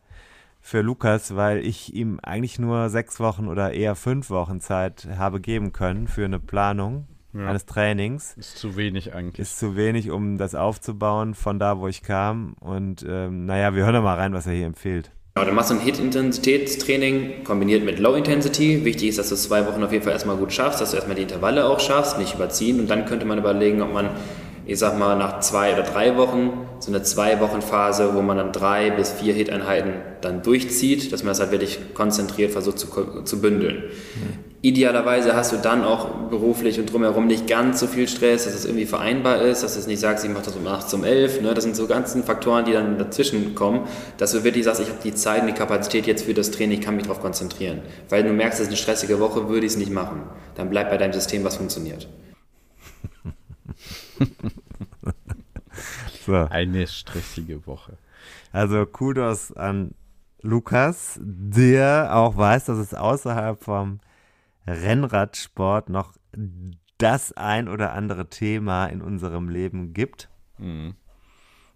für 0.61 0.81
Lukas, 0.81 1.35
weil 1.35 1.65
ich 1.65 1.93
ihm 1.93 2.19
eigentlich 2.23 2.57
nur 2.57 2.89
sechs 2.89 3.19
Wochen 3.19 3.47
oder 3.47 3.73
eher 3.73 3.95
fünf 3.95 4.29
Wochen 4.29 4.61
Zeit 4.61 5.07
habe 5.17 5.41
geben 5.41 5.73
können 5.73 6.07
für 6.07 6.23
eine 6.23 6.39
Planung 6.39 7.07
ja. 7.33 7.47
eines 7.47 7.65
Trainings. 7.65 8.35
Ist 8.37 8.57
zu 8.57 8.77
wenig 8.77 9.13
eigentlich. 9.13 9.39
Ist 9.39 9.59
zu 9.59 9.75
wenig, 9.75 10.09
um 10.09 10.37
das 10.37 10.55
aufzubauen 10.55 11.33
von 11.33 11.59
da, 11.59 11.79
wo 11.79 11.87
ich 11.87 12.01
kam. 12.01 12.53
Und 12.59 13.05
ähm, 13.07 13.45
naja, 13.45 13.75
wir 13.75 13.83
hören 13.83 13.95
doch 13.95 14.03
mal 14.03 14.15
rein, 14.15 14.33
was 14.33 14.47
er 14.47 14.53
hier 14.53 14.65
empfiehlt. 14.65 15.11
Genau, 15.35 15.47
dann 15.47 15.55
machst 15.55 15.71
du 15.71 15.75
ein 15.75 15.79
Hit-Intensitätstraining 15.81 17.43
kombiniert 17.43 17.83
mit 17.83 17.99
Low-Intensity. 17.99 18.85
Wichtig 18.85 19.09
ist, 19.09 19.17
dass 19.17 19.29
du 19.29 19.35
zwei 19.35 19.65
Wochen 19.65 19.83
auf 19.83 19.91
jeden 19.91 20.03
Fall 20.03 20.13
erstmal 20.13 20.37
gut 20.37 20.53
schaffst, 20.53 20.79
dass 20.79 20.91
du 20.91 20.95
erstmal 20.95 21.15
die 21.15 21.23
Intervalle 21.23 21.67
auch 21.67 21.79
schaffst, 21.79 22.19
nicht 22.19 22.35
überziehen. 22.35 22.79
Und 22.79 22.87
dann 22.87 23.05
könnte 23.05 23.25
man 23.25 23.39
überlegen, 23.39 23.81
ob 23.81 23.91
man 23.91 24.11
ich 24.65 24.79
sag 24.79 24.97
mal, 24.97 25.17
nach 25.17 25.39
zwei 25.41 25.73
oder 25.73 25.83
drei 25.83 26.17
Wochen, 26.17 26.67
so 26.79 26.91
eine 26.91 27.03
zwei 27.03 27.39
Wochen 27.39 27.61
Phase, 27.61 28.13
wo 28.13 28.21
man 28.21 28.37
dann 28.37 28.51
drei 28.51 28.91
bis 28.91 29.11
vier 29.11 29.33
Hit-Einheiten 29.33 29.93
dann 30.21 30.41
durchzieht, 30.41 31.11
dass 31.11 31.23
man 31.23 31.31
das 31.31 31.39
halt 31.39 31.51
wirklich 31.51 31.79
konzentriert 31.93 32.51
versucht 32.51 32.79
zu, 32.79 32.87
zu 33.23 33.41
bündeln. 33.41 33.83
Mhm. 34.15 34.53
Idealerweise 34.65 35.35
hast 35.35 35.51
du 35.51 35.57
dann 35.57 35.83
auch 35.83 36.29
beruflich 36.29 36.79
und 36.79 36.91
drumherum 36.91 37.27
nicht 37.27 37.47
ganz 37.47 37.81
so 37.81 37.87
viel 37.87 38.07
Stress, 38.07 38.45
dass 38.45 38.53
es 38.53 38.63
irgendwie 38.63 38.85
vereinbar 38.85 39.41
ist, 39.41 39.61
dass 39.61 39.73
du 39.73 39.79
es 39.81 39.87
nicht 39.87 39.99
sagst, 39.99 40.23
ich 40.23 40.31
mache 40.31 40.45
das 40.45 40.55
um 40.55 40.65
8 40.65 40.93
um 40.93 41.03
11. 41.03 41.41
Ne? 41.41 41.53
Das 41.53 41.65
sind 41.65 41.75
so 41.75 41.85
ganzen 41.85 42.23
Faktoren, 42.23 42.63
die 42.63 42.71
dann 42.71 42.97
dazwischen 42.97 43.55
kommen, 43.55 43.81
dass 44.17 44.31
du 44.31 44.45
wirklich 44.45 44.63
sagst, 44.63 44.79
ich 44.79 44.87
habe 44.87 44.99
die 45.03 45.13
Zeit 45.13 45.41
und 45.41 45.47
die 45.47 45.53
Kapazität 45.53 46.07
jetzt 46.07 46.23
für 46.23 46.33
das 46.33 46.51
Training, 46.51 46.79
ich 46.79 46.85
kann 46.85 46.95
mich 46.95 47.03
darauf 47.03 47.19
konzentrieren. 47.19 47.81
Weil 48.07 48.23
du 48.23 48.29
merkst, 48.29 48.61
es 48.61 48.67
ist 48.67 48.69
eine 48.69 48.77
stressige 48.77 49.19
Woche, 49.19 49.49
würde 49.49 49.65
ich 49.65 49.73
es 49.73 49.77
nicht 49.77 49.91
machen. 49.91 50.21
Dann 50.55 50.69
bleibt 50.69 50.91
bei 50.91 50.97
deinem 50.97 51.11
System, 51.11 51.43
was 51.43 51.57
funktioniert. 51.57 52.07
so. 56.25 56.35
Eine 56.35 56.87
stressige 56.87 57.65
Woche. 57.65 57.97
Also 58.51 58.85
Kudos 58.85 59.51
an 59.51 59.93
Lukas, 60.41 61.19
der 61.21 62.15
auch 62.15 62.35
weiß, 62.35 62.65
dass 62.65 62.77
es 62.77 62.93
außerhalb 62.93 63.63
vom 63.63 63.99
Rennradsport 64.67 65.89
noch 65.89 66.13
das 66.97 67.33
ein 67.33 67.67
oder 67.67 67.93
andere 67.93 68.29
Thema 68.29 68.87
in 68.87 69.01
unserem 69.01 69.49
Leben 69.49 69.93
gibt. 69.93 70.29
Mhm. 70.57 70.95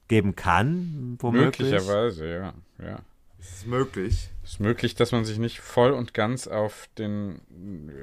geben 0.07 0.35
kann, 0.35 1.17
womöglich. 1.19 1.71
Möglicherweise, 1.71 2.29
ja. 2.29 2.53
ja. 2.79 2.99
Es 3.39 3.57
ist 3.57 3.67
möglich. 3.67 4.29
Es 4.43 4.51
ist 4.51 4.59
möglich, 4.59 4.95
dass 4.95 5.11
man 5.11 5.25
sich 5.25 5.39
nicht 5.39 5.59
voll 5.59 5.91
und 5.91 6.13
ganz 6.13 6.47
auf 6.47 6.88
den 6.97 7.41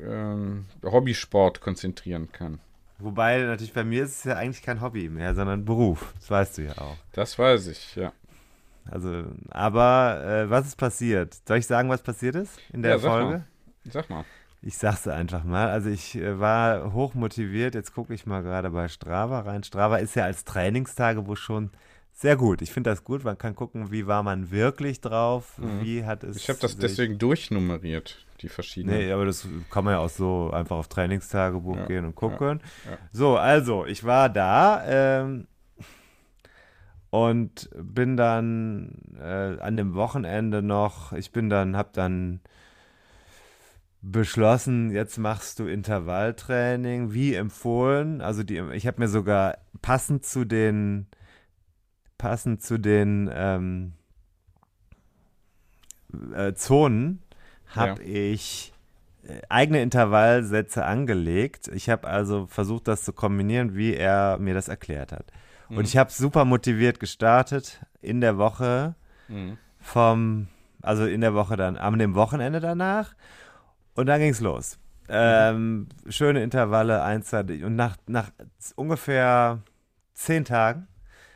ähm, 0.07 0.67
Hobbysport 0.83 1.61
konzentrieren 1.61 2.31
kann. 2.33 2.61
Wobei 3.05 3.41
natürlich 3.43 3.73
bei 3.73 3.85
mir 3.85 4.05
ist 4.05 4.19
es 4.19 4.25
ja 4.25 4.37
eigentlich 4.37 4.63
kein 4.63 4.81
Hobby 4.81 5.09
mehr, 5.09 5.35
sondern 5.35 5.65
Beruf. 5.65 6.15
Das 6.21 6.31
weißt 6.31 6.59
du 6.59 6.63
ja 6.63 6.79
auch. 6.79 6.99
Das 7.13 7.39
weiß 7.39 7.69
ich, 7.69 7.97
ja. 7.97 8.13
Also, 8.85 9.25
aber 9.51 10.23
äh, 10.25 10.51
was 10.51 10.67
ist 10.67 10.77
passiert? 10.77 11.39
Soll 11.49 11.59
ich 11.59 11.67
sagen, 11.67 11.89
was 11.89 12.03
passiert 12.03 12.35
ist 12.37 12.63
in 12.73 12.83
der 12.83 12.93
Ja, 12.93 12.99
sag 12.99 13.19
Folge? 13.19 13.19
mal. 13.19 13.47
Sag 13.85 14.11
mal. 14.11 14.25
Ich 14.63 14.79
sag's 14.79 15.07
einfach 15.09 15.45
mal. 15.45 15.69
Also 15.69 15.91
ich 15.91 16.17
äh, 16.17 16.39
war 16.41 16.93
hoch 16.93 17.15
motiviert. 17.15 17.75
Jetzt 17.75 17.95
gucke 17.95 18.15
ich 18.15 18.27
mal 18.27 18.43
gerade 18.43 18.71
bei 18.71 18.89
Strava 18.89 19.41
rein. 19.41 19.63
Strava 19.63 19.97
ist 19.99 20.17
ja 20.17 20.25
als 20.25 20.45
Trainingstagebuch 20.45 21.37
schon 21.37 21.71
sehr 22.15 22.37
gut. 22.37 22.63
Ich 22.63 22.73
finde 22.73 22.91
das 22.91 23.05
gut. 23.05 23.25
Man 23.25 23.37
kann 23.37 23.55
gucken, 23.55 23.91
wie 23.91 24.07
war 24.07 24.23
man 24.23 24.51
wirklich 24.51 25.01
drauf, 25.01 25.55
wie 25.83 26.05
hat 26.05 26.25
es. 26.25 26.37
Mhm. 26.37 26.37
Ich 26.37 26.49
habe 26.49 26.59
das 26.61 26.79
deswegen 26.79 27.19
durchnummeriert, 27.19 28.25
die 28.41 28.49
verschiedenen. 28.49 28.99
Nee, 28.99 29.13
aber 29.13 29.27
das 29.27 29.47
kann 29.71 29.85
man 29.85 29.95
ja 29.95 29.99
auch 29.99 30.09
so 30.09 30.51
einfach 30.53 30.77
auf 30.77 30.89
Trainingstagebuch 30.89 31.77
Ja, 31.77 31.87
gehen 31.87 32.05
und 32.05 32.15
gucken. 32.15 32.61
ja. 32.89 32.99
So, 33.13 33.37
also, 33.37 33.85
ich 33.85 34.05
war 34.05 34.29
da 34.29 34.85
ähm, 34.87 35.47
und 37.11 37.69
bin 37.77 38.17
dann 38.17 38.97
äh, 39.21 39.61
an 39.61 39.77
dem 39.77 39.95
Wochenende 39.95 40.63
noch, 40.63 41.13
ich 41.13 41.33
bin 41.33 41.49
dann, 41.51 41.77
hab 41.77 41.93
dann 41.93 42.41
beschlossen, 44.03 44.91
jetzt 44.91 45.19
machst 45.19 45.59
du 45.59 45.67
Intervalltraining, 45.67 47.13
wie 47.13 47.35
empfohlen. 47.35 48.21
Also 48.21 48.43
die, 48.43 48.59
ich 48.73 48.87
habe 48.87 49.01
mir 49.01 49.09
sogar 49.09 49.59
passend 49.81 50.25
zu 50.27 50.45
den, 50.45 51.07
passend 52.19 52.63
zu 52.63 52.79
den 52.79 53.31
ähm, 53.33 53.93
äh, 56.35 56.55
Zonen 56.55 57.23
habe 57.67 58.03
ich 58.03 58.73
äh, 59.25 59.41
eigene 59.49 59.83
Intervallsätze 59.83 60.85
angelegt. 60.85 61.69
Ich 61.69 61.91
habe 61.91 62.07
also 62.07 62.47
versucht, 62.47 62.89
das 62.89 63.03
zu 63.05 63.13
kombinieren, 63.13 63.75
wie 63.75 63.95
er 63.95 64.39
mir 64.39 64.55
das 64.55 64.69
erklärt 64.69 65.13
hat. 65.13 65.27
Und 65.71 65.87
ich 65.87 65.97
habe 65.97 66.13
super 66.13 66.45
motiviert 66.45 67.01
gestartet 67.01 67.85
in 68.01 68.21
der 68.21 68.39
Woche 68.39 68.95
Mhm. 69.29 69.57
vom, 69.81 70.49
also 70.83 71.07
in 71.07 71.23
der 71.23 71.33
Woche 71.35 71.57
dann, 71.57 71.79
am 71.79 71.99
dem 71.99 72.15
Wochenende 72.15 72.61
danach. 72.61 73.15
Und 73.95 74.07
dann 74.07 74.21
ging 74.21 74.31
es 74.31 74.41
los. 74.41 74.79
Ähm, 75.09 75.89
schöne 76.09 76.43
Intervalle, 76.43 77.03
eins, 77.03 77.29
zwei, 77.29 77.41
und 77.65 77.75
nach, 77.75 77.97
nach 78.07 78.31
ungefähr 78.77 79.61
zehn 80.13 80.45
Tagen 80.45 80.87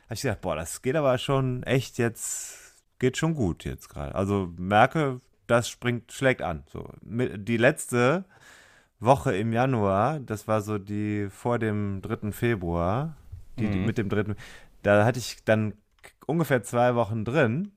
habe 0.08 0.14
ich 0.14 0.22
gedacht, 0.22 0.40
boah, 0.40 0.56
das 0.56 0.82
geht 0.82 0.96
aber 0.96 1.18
schon 1.18 1.62
echt 1.62 1.98
jetzt, 1.98 2.82
geht 2.98 3.16
schon 3.16 3.34
gut 3.34 3.64
jetzt 3.64 3.88
gerade. 3.88 4.14
Also 4.14 4.52
merke, 4.58 5.20
das 5.46 5.68
springt, 5.68 6.12
schlägt 6.12 6.42
an. 6.42 6.64
So, 6.72 6.90
die 7.02 7.56
letzte 7.56 8.24
Woche 9.00 9.36
im 9.36 9.52
Januar, 9.52 10.18
das 10.20 10.48
war 10.48 10.60
so 10.60 10.78
die 10.78 11.28
vor 11.30 11.58
dem 11.58 12.00
3. 12.02 12.32
Februar, 12.32 13.16
die, 13.58 13.68
die 13.70 13.78
Mhm. 13.78 13.84
mit 13.86 13.98
dem 13.98 14.08
3. 14.08 14.34
Da 14.82 15.04
hatte 15.04 15.18
ich 15.18 15.44
dann 15.44 15.74
ungefähr 16.26 16.62
zwei 16.62 16.94
Wochen 16.94 17.24
drin. 17.24 17.72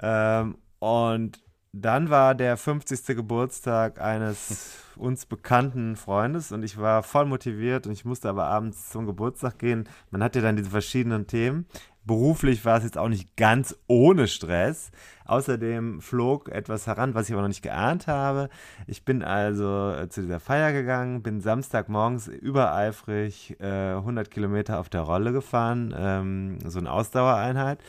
Ähm, 0.00 0.58
und 0.78 1.42
dann 1.82 2.10
war 2.10 2.34
der 2.34 2.56
50. 2.56 3.16
Geburtstag 3.16 4.00
eines 4.00 4.76
uns 4.96 5.26
bekannten 5.26 5.96
Freundes 5.96 6.52
und 6.52 6.62
ich 6.62 6.78
war 6.78 7.02
voll 7.02 7.26
motiviert 7.26 7.86
und 7.86 7.92
ich 7.92 8.04
musste 8.04 8.28
aber 8.28 8.46
abends 8.46 8.90
zum 8.90 9.06
Geburtstag 9.06 9.58
gehen. 9.58 9.88
Man 10.10 10.22
hat 10.22 10.36
ja 10.36 10.42
dann 10.42 10.56
diese 10.56 10.70
verschiedenen 10.70 11.26
Themen. 11.26 11.66
Beruflich 12.04 12.64
war 12.64 12.78
es 12.78 12.84
jetzt 12.84 12.96
auch 12.96 13.08
nicht 13.08 13.36
ganz 13.36 13.76
ohne 13.88 14.28
Stress. 14.28 14.92
Außerdem 15.24 16.00
flog 16.00 16.48
etwas 16.48 16.86
heran, 16.86 17.14
was 17.14 17.28
ich 17.28 17.32
aber 17.32 17.42
noch 17.42 17.48
nicht 17.48 17.62
geahnt 17.62 18.06
habe. 18.06 18.48
Ich 18.86 19.04
bin 19.04 19.24
also 19.24 19.90
äh, 19.90 20.08
zu 20.08 20.22
dieser 20.22 20.38
Feier 20.38 20.72
gegangen, 20.72 21.22
bin 21.22 21.40
Samstagmorgens 21.40 22.28
übereifrig 22.28 23.56
äh, 23.60 23.94
100 23.94 24.30
Kilometer 24.30 24.78
auf 24.78 24.88
der 24.88 25.00
Rolle 25.00 25.32
gefahren, 25.32 25.92
ähm, 25.98 26.58
so 26.64 26.78
eine 26.78 26.92
Ausdauereinheit. 26.92 27.80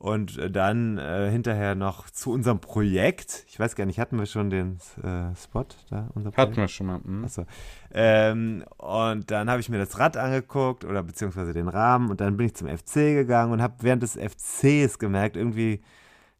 Und 0.00 0.38
äh, 0.38 0.50
dann 0.50 0.96
äh, 0.96 1.30
hinterher 1.30 1.74
noch 1.74 2.08
zu 2.08 2.32
unserem 2.32 2.58
Projekt. 2.58 3.44
Ich 3.48 3.60
weiß 3.60 3.76
gar 3.76 3.84
nicht, 3.84 4.00
hatten 4.00 4.18
wir 4.18 4.24
schon 4.24 4.48
den 4.48 4.78
äh, 5.02 5.36
Spot 5.36 5.66
da? 5.90 6.08
Unser 6.14 6.32
Hatten 6.32 6.56
wir 6.56 6.68
schon 6.68 6.86
mal. 6.86 7.00
Mhm. 7.04 7.26
Achso. 7.26 7.44
Ähm, 7.92 8.64
und 8.78 9.30
dann 9.30 9.50
habe 9.50 9.60
ich 9.60 9.68
mir 9.68 9.76
das 9.76 9.98
Rad 9.98 10.16
angeguckt 10.16 10.86
oder 10.86 11.02
beziehungsweise 11.02 11.52
den 11.52 11.68
Rahmen 11.68 12.08
und 12.08 12.22
dann 12.22 12.38
bin 12.38 12.46
ich 12.46 12.54
zum 12.54 12.66
FC 12.66 12.94
gegangen 13.14 13.52
und 13.52 13.60
habe 13.60 13.74
während 13.80 14.02
des 14.02 14.16
FCs 14.16 14.98
gemerkt, 14.98 15.36
irgendwie, 15.36 15.82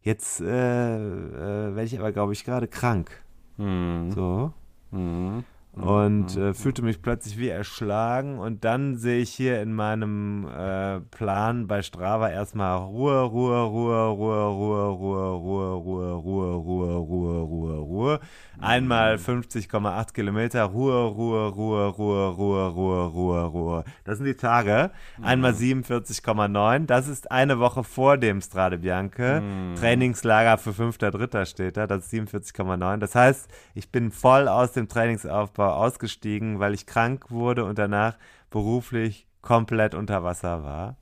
jetzt 0.00 0.40
äh, 0.40 0.46
äh, 0.46 1.74
werde 1.74 1.84
ich 1.84 1.98
aber, 1.98 2.12
glaube 2.12 2.32
ich, 2.32 2.44
gerade 2.44 2.66
krank. 2.66 3.10
Mhm. 3.58 4.10
So. 4.12 4.54
Mhm. 4.90 5.44
Und 5.72 6.36
äh, 6.36 6.52
fühlte 6.52 6.82
mich 6.82 7.00
plötzlich 7.00 7.38
wie 7.38 7.48
erschlagen. 7.48 8.38
Und 8.38 8.64
dann 8.64 8.96
sehe 8.96 9.20
ich 9.20 9.30
hier 9.30 9.62
in 9.62 9.72
meinem 9.72 10.48
äh, 10.48 11.00
Plan 11.00 11.68
bei 11.68 11.82
Strava 11.82 12.28
erstmal 12.28 12.78
Ruhe, 12.78 13.22
Ruhe, 13.22 13.62
Ruhe, 13.62 14.08
Ruhe, 14.08 14.46
Ruhe, 14.48 14.90
Ruhe, 14.90 15.32
Ruhe, 15.36 15.72
Ruhe, 15.74 16.14
Ruhe, 16.14 16.54
Ruhe, 16.54 16.96
Ruhe, 16.96 17.40
Ruhe, 17.42 17.78
Ruhe. 17.78 18.20
Einmal 18.60 19.14
50,8 19.14 20.12
Kilometer, 20.12 20.64
Ruhe, 20.64 21.06
Ruhe, 21.06 21.48
Ruhe, 21.48 21.86
Ruhe, 21.88 22.28
Ruhe, 22.28 22.66
Ruhe, 22.66 23.06
Ruhe, 23.06 23.44
Ruhe. 23.44 23.84
Das 24.04 24.18
sind 24.18 24.26
die 24.26 24.34
Tage. 24.34 24.90
Einmal 25.22 25.52
47,9. 25.52 26.86
Das 26.86 27.06
ist 27.06 27.30
eine 27.30 27.60
Woche 27.60 27.84
vor 27.84 28.18
dem 28.18 28.40
Strade 28.40 28.78
Bianche. 28.78 29.40
Trainingslager 29.78 30.58
für 30.58 30.70
5.3. 30.70 31.46
steht 31.46 31.76
da. 31.76 31.86
Das 31.86 32.04
ist 32.04 32.12
47,9. 32.12 32.96
Das 32.98 33.14
heißt, 33.14 33.48
ich 33.74 33.90
bin 33.90 34.10
voll 34.10 34.48
aus 34.48 34.72
dem 34.72 34.88
Trainingsaufbau 34.88 35.59
ausgestiegen, 35.68 36.58
weil 36.58 36.74
ich 36.74 36.86
krank 36.86 37.30
wurde 37.30 37.64
und 37.64 37.78
danach 37.78 38.16
beruflich 38.50 39.26
komplett 39.42 39.94
unter 39.94 40.22
Wasser 40.22 40.64
war. 40.64 40.96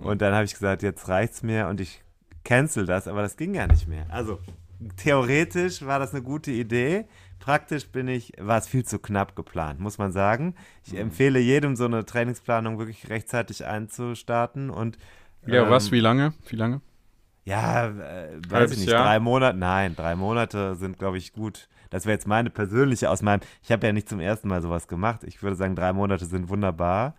Und 0.00 0.22
dann 0.22 0.34
habe 0.34 0.44
ich 0.44 0.52
gesagt, 0.54 0.82
jetzt 0.82 1.08
reicht's 1.08 1.42
mir 1.42 1.68
und 1.68 1.80
ich 1.80 2.02
cancel 2.44 2.86
das, 2.86 3.08
aber 3.08 3.22
das 3.22 3.36
ging 3.36 3.54
ja 3.54 3.66
nicht 3.66 3.88
mehr. 3.88 4.06
Also 4.10 4.38
theoretisch 4.96 5.84
war 5.84 5.98
das 5.98 6.12
eine 6.12 6.22
gute 6.22 6.50
Idee. 6.50 7.06
Praktisch 7.40 7.88
bin 7.88 8.08
ich, 8.08 8.32
war 8.38 8.58
es 8.58 8.66
viel 8.68 8.84
zu 8.84 8.98
knapp 8.98 9.36
geplant, 9.36 9.80
muss 9.80 9.98
man 9.98 10.12
sagen. 10.12 10.54
Ich 10.86 10.96
empfehle 10.96 11.38
jedem, 11.38 11.76
so 11.76 11.84
eine 11.84 12.06
Trainingsplanung 12.06 12.78
wirklich 12.78 13.10
rechtzeitig 13.10 13.66
einzustarten 13.66 14.70
und 14.70 14.96
Ja, 15.46 15.64
ähm, 15.64 15.70
was, 15.70 15.92
wie 15.92 16.00
lange? 16.00 16.32
Wie 16.48 16.56
lange? 16.56 16.80
ja, 17.44 17.88
äh, 17.88 18.40
weiß 18.48 18.70
ich 18.72 18.78
nicht, 18.78 18.88
Jahr? 18.88 19.02
drei 19.04 19.20
Monate, 19.20 19.58
nein, 19.58 19.94
drei 19.94 20.14
Monate 20.16 20.76
sind, 20.76 20.98
glaube 20.98 21.18
ich, 21.18 21.34
gut. 21.34 21.68
Das 21.94 22.06
wäre 22.06 22.14
jetzt 22.14 22.26
meine 22.26 22.50
persönliche 22.50 23.08
aus 23.08 23.22
meinem, 23.22 23.40
ich 23.62 23.70
habe 23.70 23.86
ja 23.86 23.92
nicht 23.92 24.08
zum 24.08 24.18
ersten 24.18 24.48
Mal 24.48 24.60
sowas 24.62 24.88
gemacht. 24.88 25.22
Ich 25.22 25.42
würde 25.44 25.54
sagen, 25.54 25.76
drei 25.76 25.92
Monate 25.92 26.26
sind 26.26 26.48
wunderbar. 26.48 27.14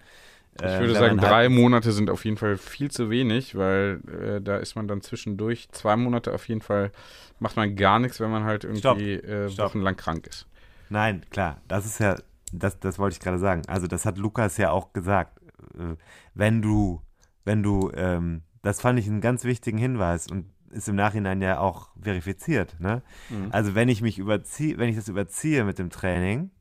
Ich 0.57 0.63
Äh, 0.65 0.79
würde 0.81 0.93
sagen, 0.95 1.15
man 1.15 1.25
drei 1.25 1.43
halt- 1.43 1.51
Monate 1.51 1.93
sind 1.93 2.09
auf 2.09 2.25
jeden 2.25 2.35
Fall 2.35 2.57
viel 2.57 2.91
zu 2.91 3.09
wenig, 3.09 3.55
weil 3.55 4.01
äh, 4.21 4.41
da 4.41 4.57
ist 4.57 4.75
man 4.75 4.87
dann 4.89 4.99
zwischendurch 5.01 5.69
zwei 5.71 5.95
Monate 5.95 6.33
auf 6.33 6.47
jeden 6.49 6.59
Fall, 6.61 6.91
macht 7.39 7.55
man 7.55 7.77
gar 7.77 7.99
nichts, 7.99 8.19
wenn 8.19 8.29
man 8.31 8.43
halt 8.43 8.67
Stopp. 8.77 8.97
irgendwie 8.97 9.13
äh, 9.25 9.49
Stopp. 9.49 9.67
wochenlang 9.69 9.95
krank 9.95 10.27
ist. 10.27 10.45
Nein, 10.89 11.21
klar, 11.29 11.61
das 11.69 11.85
ist 11.85 11.99
ja, 11.99 12.17
das, 12.51 12.77
das 12.79 12.99
wollte 12.99 13.13
ich 13.13 13.21
gerade 13.21 13.39
sagen. 13.39 13.61
Also 13.67 13.87
das 13.87 14.05
hat 14.05 14.17
Lukas 14.17 14.57
ja 14.57 14.71
auch 14.71 14.91
gesagt. 14.91 15.39
Äh, 15.79 15.95
Wenn 16.33 16.61
du, 16.61 17.01
wenn 17.45 17.63
du, 17.63 17.91
ähm, 17.95 18.41
das 18.61 18.81
fand 18.81 18.99
ich 18.99 19.07
einen 19.07 19.21
ganz 19.21 19.45
wichtigen 19.45 19.77
Hinweis 19.77 20.27
und 20.29 20.47
ist 20.71 20.89
im 20.89 20.95
Nachhinein 20.95 21.41
ja 21.41 21.59
auch 21.59 21.89
verifiziert. 22.01 22.79
Ne? 22.79 23.01
Also 23.51 23.75
wenn 23.75 23.89
ich 23.89 24.01
mich 24.01 24.19
überziehe, 24.19 24.77
wenn 24.77 24.89
ich 24.89 24.95
das 24.95 25.07
überziehe 25.07 25.63
mit 25.63 25.79
dem 25.79 25.89
Training, 25.89 26.51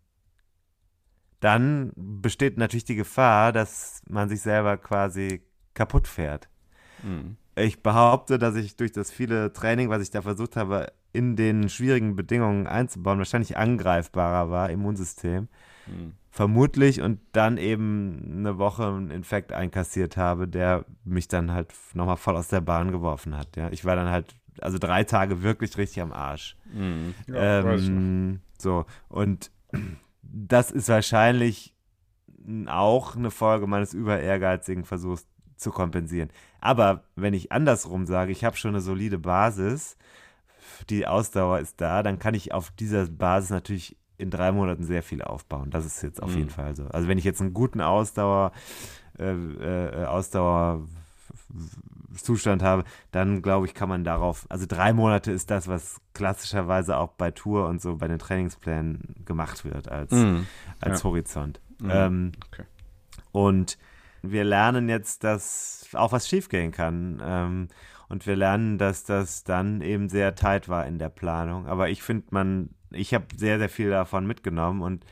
dann 1.41 1.93
besteht 1.95 2.57
natürlich 2.57 2.85
die 2.85 2.95
Gefahr, 2.95 3.53
dass 3.53 4.03
man 4.09 4.29
sich 4.29 4.41
selber 4.41 4.77
quasi 4.79 5.43
kaputt 5.75 6.09
fährt. 6.09 6.49
Mhm. 7.03 7.37
Ich 7.57 7.83
behaupte, 7.83 8.39
dass 8.39 8.57
ich 8.57 8.77
durch 8.77 8.93
das 8.93 9.11
viele 9.11 9.53
Training, 9.53 9.91
was 9.91 10.03
ich 10.03 10.11
da 10.11 10.23
versucht 10.23 10.57
habe, 10.57 10.93
in 11.13 11.37
den 11.37 11.69
schwierigen 11.69 12.17
Bedingungen 12.17 12.67
einzubauen, 12.67 13.19
wahrscheinlich 13.19 13.57
angreifbarer 13.57 14.51
war, 14.51 14.71
Immunsystem. 14.71 15.49
Mhm. 15.87 16.15
Vermutlich 16.35 17.01
und 17.01 17.21
dann 17.31 17.59
eben 17.59 18.39
eine 18.41 18.59
Woche 18.59 18.89
einen 18.89 19.13
Infekt 19.13 19.53
einkassiert 19.53 20.17
habe, 20.17 20.49
der 20.49 20.85
mich 21.05 21.29
dann 21.29 21.53
halt 21.53 21.73
nochmal 21.93 22.17
voll 22.17 22.37
aus 22.37 22.49
der 22.49 22.61
Bahn 22.61 22.91
geworfen 22.91 23.37
hat. 23.37 23.55
Ja. 23.55 23.71
Ich 23.71 23.85
war 23.85 23.95
dann 23.95 24.11
halt, 24.11 24.35
also 24.61 24.79
drei 24.79 25.05
Tage 25.05 25.45
wirklich 25.45 25.79
richtig 25.79 26.03
am 26.03 26.11
Arsch. 26.11 26.57
Mhm. 26.73 27.15
Ja. 27.29 27.61
Ähm, 27.61 28.41
so, 28.59 28.85
und 29.09 29.53
das 30.23 30.73
ist 30.73 30.89
wahrscheinlich 30.89 31.73
auch 32.67 33.15
eine 33.15 33.31
Folge 33.31 33.69
meines 33.69 33.95
über 33.95 34.19
ehrgeizigen 34.19 34.83
Versuchs 34.83 35.29
zu 35.55 35.71
kompensieren. 35.71 36.31
Aber 36.61 37.05
wenn 37.15 37.33
ich 37.33 37.53
andersrum 37.53 38.07
sage, 38.07 38.33
ich 38.33 38.43
habe 38.43 38.57
schon 38.57 38.73
eine 38.73 38.81
solide 38.81 39.21
Basis, 39.21 39.97
die 40.91 41.07
Ausdauer 41.07 41.61
ist 41.61 41.81
da, 41.81 42.03
dann 42.03 42.19
kann 42.19 42.35
ich 42.35 42.53
auf 42.53 42.73
dieser 42.73 43.07
Basis 43.07 43.51
natürlich 43.51 43.97
in 44.17 44.31
drei 44.31 44.53
Monaten 44.53 44.85
sehr 44.85 45.03
viel 45.03 45.23
aufbauen. 45.23 45.71
Das 45.71 45.85
ist 45.85 46.03
jetzt 46.03 46.23
auf 46.23 46.31
Mhm. 46.33 46.39
jeden 46.39 46.51
Fall 46.51 46.75
so. 46.77 46.87
Also 46.89 47.09
wenn 47.09 47.19
ich 47.19 47.25
jetzt 47.25 47.41
einen 47.41 47.55
guten 47.55 47.81
Ausdauer 47.81 48.53
äh, 49.19 49.33
äh, 49.33 50.05
Ausdauerzustand 50.07 52.63
habe, 52.63 52.85
dann 53.13 53.43
glaube 53.43 53.67
ich, 53.67 53.75
kann 53.75 53.89
man 53.89 54.05
darauf, 54.05 54.47
also 54.49 54.67
drei 54.67 54.93
Monate 54.93 55.31
ist 55.33 55.51
das, 55.51 55.69
was 55.69 56.01
klassischerweise 56.15 56.97
auch 56.97 57.13
bei 57.13 57.31
Tour 57.31 57.69
und 57.69 57.81
so 57.81 57.97
bei 57.97 58.09
den 58.09 58.19
Trainingsplänen 58.19 59.23
gemacht 59.25 59.65
wird 59.65 59.89
als, 59.89 60.13
Mhm. 60.13 60.47
als 60.81 61.01
Ja. 61.03 61.05
Horizont. 61.05 61.61
Mhm. 61.81 61.91
Ähm, 61.91 62.33
Okay. 62.53 62.65
und 63.33 63.79
wir 64.23 64.45
lernen 64.45 64.89
jetzt, 64.89 65.23
dass 65.25 65.87
auch 65.93 66.13
was 66.13 66.29
schiefgehen 66.29 66.73
kann. 66.73 67.21
Ähm, 67.23 67.69
und 68.09 68.27
wir 68.27 68.37
lernen, 68.37 68.79
dass 68.79 69.05
das 69.05 69.45
dann 69.45 69.81
eben 69.81 70.09
sehr 70.09 70.35
tight 70.35 70.69
war 70.69 70.87
in 70.87 70.99
der 70.99 71.09
Planung. 71.11 71.67
Aber 71.67 71.89
ich 71.91 72.03
finde, 72.03 72.27
man, 72.31 72.71
ich 72.95 73.15
habe 73.15 73.27
sehr, 73.37 73.59
sehr 73.59 73.69
viel 73.69 73.91
davon 73.91 74.27
mitgenommen 74.27 74.83
und 74.83 75.05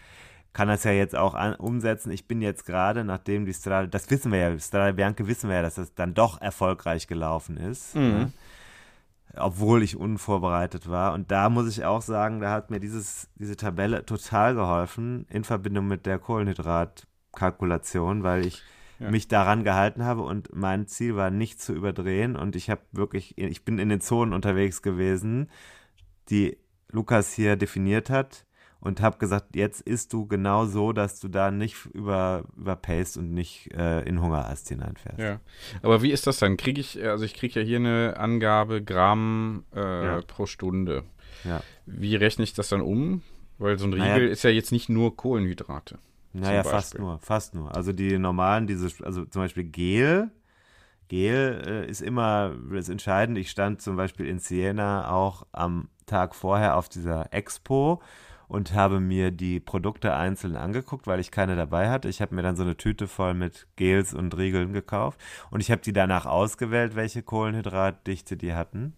kann 0.52 0.68
das 0.68 0.84
ja 0.84 0.92
jetzt 0.92 1.16
auch 1.16 1.34
an, 1.34 1.54
umsetzen. 1.54 2.10
Ich 2.12 2.28
bin 2.28 2.42
jetzt 2.42 2.66
gerade, 2.66 3.04
nachdem 3.04 3.46
die 3.46 3.54
Strade, 3.54 3.88
das 3.88 4.10
wissen 4.10 4.30
wir 4.32 4.38
ja, 4.38 4.58
Strade 4.58 4.92
Bianca 4.94 5.26
wissen 5.26 5.48
wir 5.48 5.56
ja, 5.56 5.62
dass 5.62 5.76
das 5.76 5.94
dann 5.94 6.14
doch 6.14 6.40
erfolgreich 6.40 7.06
gelaufen 7.06 7.56
ist. 7.56 7.94
Mhm. 7.94 8.02
Ne? 8.02 8.32
Obwohl 9.34 9.82
ich 9.82 9.96
unvorbereitet 9.96 10.90
war. 10.90 11.14
Und 11.14 11.30
da 11.30 11.48
muss 11.48 11.66
ich 11.66 11.86
auch 11.86 12.02
sagen, 12.02 12.40
da 12.40 12.50
hat 12.50 12.70
mir 12.70 12.80
dieses, 12.80 13.30
diese 13.36 13.56
Tabelle 13.56 14.04
total 14.04 14.54
geholfen 14.54 15.24
in 15.30 15.42
Verbindung 15.42 15.88
mit 15.88 16.04
der 16.04 16.18
Kohlenhydratkalkulation, 16.18 18.22
weil 18.22 18.46
ich 18.46 18.62
Ja. 18.98 19.10
mich 19.10 19.28
daran 19.28 19.64
gehalten 19.64 20.04
habe 20.04 20.20
und 20.22 20.54
mein 20.54 20.86
Ziel 20.86 21.16
war 21.16 21.30
nicht 21.30 21.60
zu 21.60 21.72
überdrehen 21.72 22.36
und 22.36 22.54
ich 22.56 22.68
habe 22.70 22.82
wirklich, 22.92 23.36
ich 23.38 23.64
bin 23.64 23.78
in 23.78 23.88
den 23.88 24.00
Zonen 24.02 24.34
unterwegs 24.34 24.82
gewesen, 24.82 25.48
die 26.28 26.58
Lukas 26.92 27.32
hier 27.32 27.56
definiert 27.56 28.10
hat 28.10 28.44
und 28.80 29.00
habe 29.00 29.18
gesagt, 29.18 29.54
jetzt 29.56 29.80
isst 29.80 30.12
du 30.12 30.26
genau 30.26 30.66
so, 30.66 30.92
dass 30.92 31.20
du 31.20 31.28
da 31.28 31.50
nicht 31.50 31.86
über, 31.92 32.44
überpaced 32.56 33.16
und 33.16 33.32
nicht 33.32 33.72
äh, 33.74 34.02
in 34.02 34.20
Hungerast 34.20 34.68
hineinfährst. 34.68 35.18
Ja. 35.18 35.40
Aber 35.82 36.02
wie 36.02 36.10
ist 36.10 36.26
das 36.26 36.38
dann? 36.38 36.56
Kriege 36.56 36.80
ich, 36.80 37.02
also 37.04 37.24
ich 37.24 37.34
kriege 37.34 37.60
ja 37.60 37.66
hier 37.66 37.78
eine 37.78 38.16
Angabe 38.18 38.82
Gramm 38.82 39.64
äh, 39.74 39.80
Ja. 40.04 40.20
pro 40.26 40.46
Stunde. 40.46 41.04
Ja. 41.44 41.62
Wie 41.86 42.16
rechne 42.16 42.44
ich 42.44 42.54
das 42.54 42.68
dann 42.68 42.80
um? 42.82 43.22
Weil 43.58 43.78
so 43.78 43.86
ein 43.86 43.90
Naja. 43.90 44.14
Riegel 44.14 44.28
ist 44.28 44.42
ja 44.42 44.50
jetzt 44.50 44.72
nicht 44.72 44.88
nur 44.88 45.16
Kohlenhydrate. 45.16 45.98
Naja, 46.32 46.64
fast 46.64 46.98
nur, 46.98 47.18
fast 47.18 47.54
nur. 47.54 47.76
Also 47.76 47.92
die 47.92 48.18
normalen, 48.18 48.66
diese, 48.66 48.88
also 49.04 49.24
zum 49.26 49.42
Beispiel 49.42 49.64
Gel, 49.64 50.30
Gel 51.08 51.62
äh, 51.66 51.90
ist 51.90 52.02
immer 52.02 52.54
das 52.70 52.88
Entscheidende. 52.88 53.40
Ich 53.40 53.50
stand 53.50 53.82
zum 53.82 53.96
Beispiel 53.96 54.26
in 54.26 54.38
Siena 54.38 55.10
auch 55.10 55.46
am 55.52 55.88
Tag 56.06 56.34
vorher 56.34 56.76
auf 56.76 56.88
dieser 56.88 57.32
Expo 57.32 58.02
und 58.48 58.74
habe 58.74 59.00
mir 59.00 59.30
die 59.30 59.60
Produkte 59.60 60.14
einzeln 60.14 60.56
angeguckt, 60.56 61.06
weil 61.06 61.20
ich 61.20 61.30
keine 61.30 61.56
dabei 61.56 61.88
hatte. 61.88 62.08
Ich 62.08 62.20
habe 62.20 62.34
mir 62.34 62.42
dann 62.42 62.56
so 62.56 62.62
eine 62.62 62.76
Tüte 62.76 63.08
voll 63.08 63.32
mit 63.32 63.66
Gels 63.76 64.12
und 64.12 64.36
Riegeln 64.36 64.74
gekauft 64.74 65.18
und 65.50 65.60
ich 65.60 65.70
habe 65.70 65.80
die 65.80 65.94
danach 65.94 66.26
ausgewählt, 66.26 66.94
welche 66.94 67.22
Kohlenhydratdichte 67.22 68.36
die 68.36 68.52
hatten. 68.52 68.94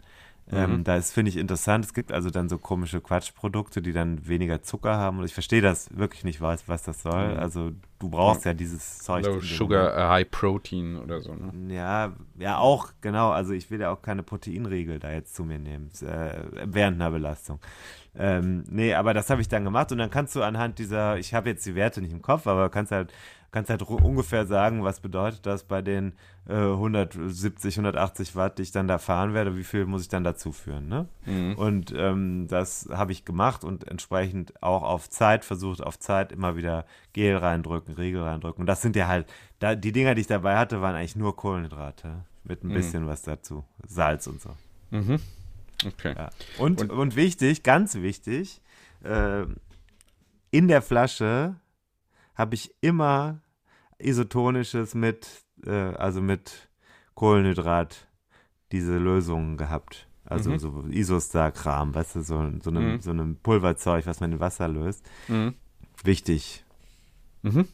Ähm, 0.53 0.85
das 0.85 1.11
finde 1.11 1.31
ich 1.31 1.39
interessant. 1.39 1.85
Es 1.87 1.95
gibt 1.95 2.13
also 2.13 2.29
dann 2.29 2.49
so 2.49 2.59
komische 2.59 3.01
Quatschprodukte, 3.01 3.81
die 3.81 3.93
dann 3.93 4.27
weniger 4.29 4.63
Zucker 4.63 4.97
haben. 4.97 5.19
Und 5.19 5.25
ich 5.25 5.33
verstehe 5.33 5.63
das 5.63 5.89
wirklich 5.97 6.25
nicht, 6.25 6.41
was, 6.41 6.69
was 6.69 6.83
das 6.83 7.03
soll. 7.03 7.37
Also 7.39 7.73
du 7.99 8.11
brauchst 8.11 8.45
ja, 8.45 8.53
dieses 8.53 8.99
Zeug. 8.99 9.25
Dem 9.25 9.41
Sugar 9.41 9.97
äh, 9.97 10.09
High 10.09 10.31
Protein 10.31 10.99
oder 10.99 11.21
so. 11.23 11.35
Ne? 11.35 11.75
Ja, 11.75 12.13
ja, 12.39 12.59
auch, 12.59 12.93
genau. 13.01 13.31
Also 13.31 13.53
ich 13.55 13.71
will 13.71 13.81
ja 13.81 13.91
auch 13.91 14.03
keine 14.03 14.23
Proteinriegel 14.23 14.99
da 14.99 15.13
jetzt 15.13 15.35
zu 15.35 15.45
mir 15.45 15.59
nehmen, 15.59 15.91
äh, 16.03 16.43
während 16.67 17.01
einer 17.01 17.11
Belastung. 17.11 17.59
Ähm, 18.17 18.65
nee, 18.69 18.95
aber 18.95 19.15
das 19.15 19.31
habe 19.31 19.41
ich 19.41 19.49
dann 19.49 19.65
gemacht 19.65 19.91
und 19.93 19.99
dann 19.99 20.11
kannst 20.11 20.37
du 20.37 20.43
anhand 20.43 20.79
dieser, 20.79 21.19
ich 21.19 21.35
habe 21.35 21.49
jetzt 21.49 21.67
die 21.67 21.75
Werte 21.75 22.01
nicht 22.01 22.13
im 22.13 22.23
Kopf, 22.23 22.47
aber 22.47 22.69
kannst 22.69 22.93
halt, 22.93 23.13
kannst 23.55 23.71
halt 23.71 23.81
ungefähr 23.83 24.47
sagen, 24.47 24.83
was 24.85 25.01
bedeutet 25.01 25.47
das 25.47 25.65
bei 25.65 25.81
den 25.81 26.13
äh, 26.49 26.55
170, 26.55 27.79
180 27.79 28.37
Watt, 28.37 28.59
die 28.59 28.63
ich 28.63 28.73
dann 28.73 28.89
da 28.89 28.99
fahren 28.99 29.33
werde, 29.33 29.57
wie 29.57 29.65
viel 29.65 29.87
muss 29.87 30.03
ich 30.03 30.09
dann 30.09 30.25
dazu 30.25 30.53
führen, 30.53 30.89
ne? 30.89 31.09
Mhm. 31.25 31.55
Und 31.55 31.95
ähm, 31.97 32.47
das 32.49 32.89
habe 32.93 33.13
ich 33.13 33.25
gemacht 33.25 33.65
und 33.65 33.87
entsprechend 33.89 34.61
auch 34.63 34.83
auf 34.83 35.09
Zeit 35.09 35.45
versucht, 35.45 35.83
auf 35.83 35.99
Zeit 35.99 36.33
immer 36.33 36.57
wieder 36.57 36.85
Gel 37.13 37.37
reindrücken, 37.37 37.95
Riegel 37.95 38.23
reindrücken. 38.23 38.61
Und 38.63 38.67
das 38.67 38.83
sind 38.83 38.97
ja 38.97 39.07
halt, 39.09 39.27
da, 39.61 39.75
die 39.75 39.93
Dinger, 39.93 40.15
die 40.15 40.23
ich 40.23 40.27
dabei 40.27 40.57
hatte, 40.59 40.81
waren 40.83 40.95
eigentlich 40.97 41.17
nur 41.17 41.35
Kohlenhydrate 41.37 42.25
mit 42.43 42.63
ein 42.65 42.69
Mhm. 42.69 42.75
bisschen 42.75 43.07
was 43.07 43.23
dazu, 43.23 43.65
Salz 43.87 44.27
und 44.27 44.41
so. 44.43 44.51
Mhm. 44.91 45.21
Okay. 45.87 46.15
Ja. 46.17 46.31
Und, 46.59 46.81
Und- 46.83 46.91
und, 46.91 47.17
wichtig, 47.17 47.63
ganz 47.63 47.95
wichtig, 47.95 48.61
äh, 49.05 49.45
in 50.51 50.69
der 50.69 50.83
Flasche 50.83 51.55
habe 52.35 52.55
ich 52.57 52.75
immer 52.81 53.39
isotonisches 53.99 54.95
mit, 54.95 55.45
äh, 55.65 55.71
also 55.71 56.21
mit 56.21 56.69
Kohlenhydrat, 57.15 58.07
diese 58.73 58.99
Lösungen 58.99 59.57
gehabt. 59.57 60.09
Also 60.25 60.51
Mhm. 60.51 60.59
so 60.59 60.85
Isostar-Kram, 60.89 61.95
weißt 61.95 62.17
du, 62.17 62.23
so, 62.23 62.51
so, 62.63 62.71
einem, 62.71 62.95
Mhm. 62.95 63.01
so 63.01 63.11
einem 63.11 63.37
Pulverzeug, 63.37 64.07
was 64.07 64.21
man 64.21 64.33
in 64.33 64.41
Wasser 64.41 64.69
löst. 64.69 65.05
Mhm. 65.29 65.55
Wichtig. 66.03 66.65
Mhm. 67.43 67.69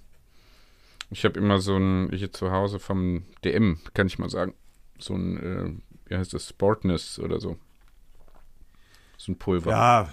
Ich 1.10 1.24
habe 1.24 1.38
immer 1.38 1.60
so 1.60 1.76
ein, 1.76 2.10
hier 2.12 2.32
zu 2.32 2.51
Hause 2.51 2.78
vom 2.78 3.24
DM, 3.44 3.78
kann 3.94 4.06
ich 4.09 4.18
mal 4.18 4.30
sagen, 4.30 4.55
so 4.98 5.14
ein, 5.14 5.36
äh, 5.38 5.72
wie 6.10 6.16
heißt 6.16 6.34
das, 6.34 6.48
Sportness 6.48 7.18
oder 7.18 7.40
so. 7.40 7.56
So 9.16 9.32
ein 9.32 9.38
Pulver. 9.38 9.70
Ja, 9.70 10.10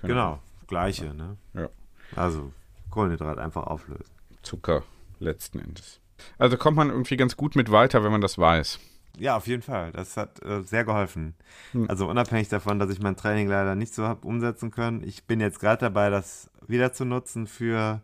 Keine 0.00 0.12
genau. 0.14 0.42
Gleiche, 0.68 1.12
ne? 1.14 1.36
Ja. 1.54 1.68
Also 2.16 2.52
Kohlenhydrat 2.90 3.38
einfach 3.38 3.64
auflösen. 3.64 4.04
Zucker 4.42 4.82
letzten 5.22 5.58
Endes. 5.58 6.00
Also 6.38 6.56
kommt 6.56 6.76
man 6.76 6.90
irgendwie 6.90 7.16
ganz 7.16 7.36
gut 7.36 7.56
mit 7.56 7.70
weiter, 7.70 8.04
wenn 8.04 8.12
man 8.12 8.20
das 8.20 8.38
weiß. 8.38 8.78
Ja, 9.18 9.36
auf 9.36 9.46
jeden 9.46 9.62
Fall. 9.62 9.92
Das 9.92 10.16
hat 10.16 10.42
äh, 10.42 10.62
sehr 10.62 10.84
geholfen. 10.84 11.34
Hm. 11.72 11.88
Also 11.88 12.08
unabhängig 12.08 12.48
davon, 12.48 12.78
dass 12.78 12.90
ich 12.90 13.00
mein 13.00 13.16
Training 13.16 13.48
leider 13.48 13.74
nicht 13.74 13.94
so 13.94 14.04
habe 14.04 14.26
umsetzen 14.26 14.70
können. 14.70 15.02
Ich 15.02 15.24
bin 15.24 15.40
jetzt 15.40 15.60
gerade 15.60 15.80
dabei, 15.80 16.08
das 16.10 16.50
wieder 16.66 16.92
zu 16.92 17.04
nutzen 17.04 17.46
für 17.46 18.02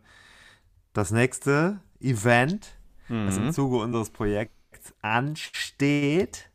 das 0.93 1.11
nächste 1.11 1.79
Event, 1.99 2.75
das 3.07 3.37
im 3.37 3.51
Zuge 3.51 3.77
unseres 3.77 4.11
Projekts 4.11 4.93
ansteht. 5.01 6.49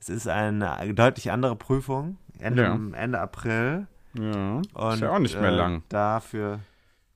Es 0.00 0.10
ist 0.10 0.28
eine 0.28 0.92
deutlich 0.94 1.30
andere 1.30 1.56
Prüfung, 1.56 2.18
Ende, 2.38 2.64
Ja. 2.64 2.78
Ende 2.92 3.20
April. 3.20 3.86
Ja. 4.14 4.60
Und, 4.74 4.94
ist 4.94 5.00
ja 5.00 5.10
auch 5.10 5.18
nicht 5.18 5.40
mehr 5.40 5.50
äh, 5.50 5.56
lang. 5.56 5.82
Dafür. 5.88 6.60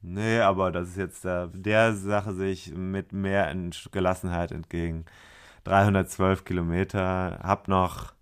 Nee, 0.03 0.41
aber 0.41 0.71
das 0.71 0.91
ist 0.91 0.97
jetzt 0.97 1.25
da, 1.25 1.49
der 1.53 1.95
Sache 1.95 2.35
sehe 2.35 2.53
ich 2.53 2.73
mit 2.73 3.13
mehr 3.13 3.53
Gelassenheit 3.91 4.53
entgegen. 4.53 5.05
312 5.65 6.45
Kilometer, 6.45 7.41
hab 7.43 7.67
noch, 7.67 8.15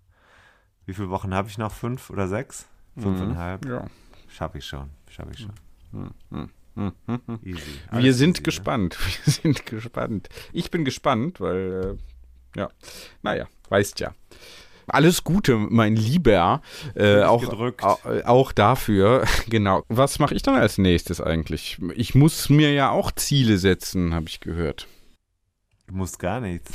wie 0.85 0.93
viele 0.93 1.09
Wochen 1.09 1.33
habe 1.33 1.47
ich 1.47 1.57
noch? 1.57 1.71
Fünf 1.71 2.09
oder 2.09 2.27
sechs? 2.27 2.67
Fünfeinhalb? 2.97 3.65
Ja. 3.65 3.85
Schaffe 4.27 4.57
ich 4.57 4.65
schon, 4.65 4.89
schaffe 5.09 5.31
ich 5.33 5.39
schon. 5.39 5.51
Hm, 5.91 6.11
hm, 6.31 6.49
hm, 6.75 6.93
hm, 7.05 7.21
hm. 7.27 7.39
Easy. 7.43 7.79
Wir 7.91 8.13
sind 8.13 8.31
easy, 8.31 8.41
ne? 8.41 8.43
gespannt. 8.43 8.97
Wir 9.25 9.33
sind 9.33 9.65
gespannt. 9.65 10.29
Ich 10.53 10.71
bin 10.71 10.85
gespannt, 10.85 11.39
weil, 11.39 11.97
äh, 12.55 12.59
ja, 12.59 12.69
naja, 13.21 13.47
weißt 13.69 13.99
ja. 13.99 14.13
Alles 14.87 15.23
Gute, 15.23 15.55
mein 15.57 15.95
Lieber. 15.95 16.61
Äh, 16.95 17.23
auch, 17.23 17.43
auch 18.25 18.51
dafür, 18.51 19.25
genau. 19.49 19.83
Was 19.87 20.19
mache 20.19 20.35
ich 20.35 20.43
dann 20.43 20.55
als 20.55 20.77
nächstes 20.77 21.21
eigentlich? 21.21 21.79
Ich 21.95 22.15
muss 22.15 22.49
mir 22.49 22.73
ja 22.73 22.91
auch 22.91 23.11
Ziele 23.11 23.57
setzen, 23.57 24.13
habe 24.13 24.27
ich 24.27 24.39
gehört. 24.39 24.87
Du 25.87 25.95
musst 25.95 26.19
gar 26.19 26.39
nichts. 26.39 26.71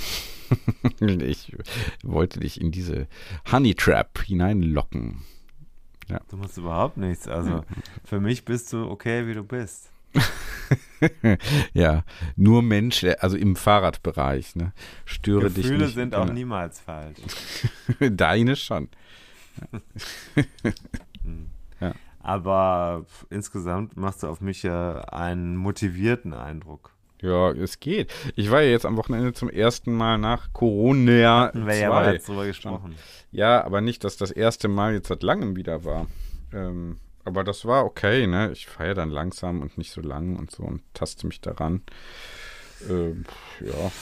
Ich 1.01 1.57
wollte 2.03 2.41
dich 2.41 2.61
in 2.61 2.73
diese 2.73 3.07
Honey 3.53 3.77
Trap 3.77 4.21
hineinlocken. 4.25 5.23
Du 6.29 6.37
musst 6.37 6.59
überhaupt 6.59 6.97
nichts. 6.97 7.29
Also 7.29 7.65
für 8.05 8.19
mich 8.21 8.45
bist 8.45 8.73
du 8.73 8.91
okay, 8.91 9.29
wie 9.29 9.35
du 9.35 9.45
bist. 9.45 9.91
ja, 11.73 12.05
nur 12.37 12.63
Mensch, 12.63 13.05
also 13.21 13.37
im 13.37 13.57
Fahrradbereich, 13.57 14.57
ne? 14.57 14.73
Störe 15.05 15.51
dich 15.51 15.65
Gefühle 15.65 15.85
nicht. 15.87 15.95
sind 15.95 16.15
auch 16.15 16.23
Genau. 16.23 16.35
niemals 16.35 16.81
falsch. 16.81 17.19
Deine 18.11 18.57
schon. 18.57 18.89
Aber 22.23 23.05
pf, 23.09 23.27
insgesamt 23.31 23.97
machst 23.97 24.23
du 24.23 24.27
auf 24.29 24.41
mich 24.43 24.63
ja 24.63 25.01
einen 25.05 25.57
motivierten 25.57 26.35
Eindruck. 26.35 26.93
Ja, 27.23 27.51
es 27.53 27.81
geht. 27.81 28.13
Ich 28.37 28.51
war 28.51 28.61
ja 28.63 28.71
jetzt 28.71 28.87
am 28.87 28.97
Wochenende 28.97 29.33
zum 29.33 29.49
ersten 29.51 29.93
Mal 29.95 30.19
nach 30.19 30.53
Corona 30.53 31.41
Hatten 31.41 31.67
wir 31.67 31.77
ja 31.77 31.89
mal 31.91 32.05
2. 32.05 32.13
jetzt 32.13 32.29
drüber 32.29 32.47
gesprochen. 32.47 32.95
Ja, 33.31 33.63
aber 33.65 33.81
nicht, 33.81 34.05
dass 34.05 34.17
das 34.17 34.31
erste 34.31 34.69
Mal 34.69 34.95
jetzt 34.95 35.09
seit 35.09 35.23
langem 35.23 35.57
wieder 35.57 35.85
war. 35.85 36.07
Ähm, 36.53 36.99
aber 37.25 37.45
das 37.45 37.65
war 37.65 37.85
okay, 37.85 38.27
ne? 38.27 38.51
Ich 38.53 38.67
fahre 38.67 38.95
dann 38.95 39.11
langsam 39.11 39.63
und 39.63 39.79
nicht 39.79 39.93
so 39.93 40.01
lang 40.01 40.37
und 40.37 40.51
so 40.51 40.63
und 40.63 40.83
taste 40.95 41.27
mich 41.27 41.41
daran. 41.41 41.83
Ähm, 42.89 43.25
ja. 43.61 43.93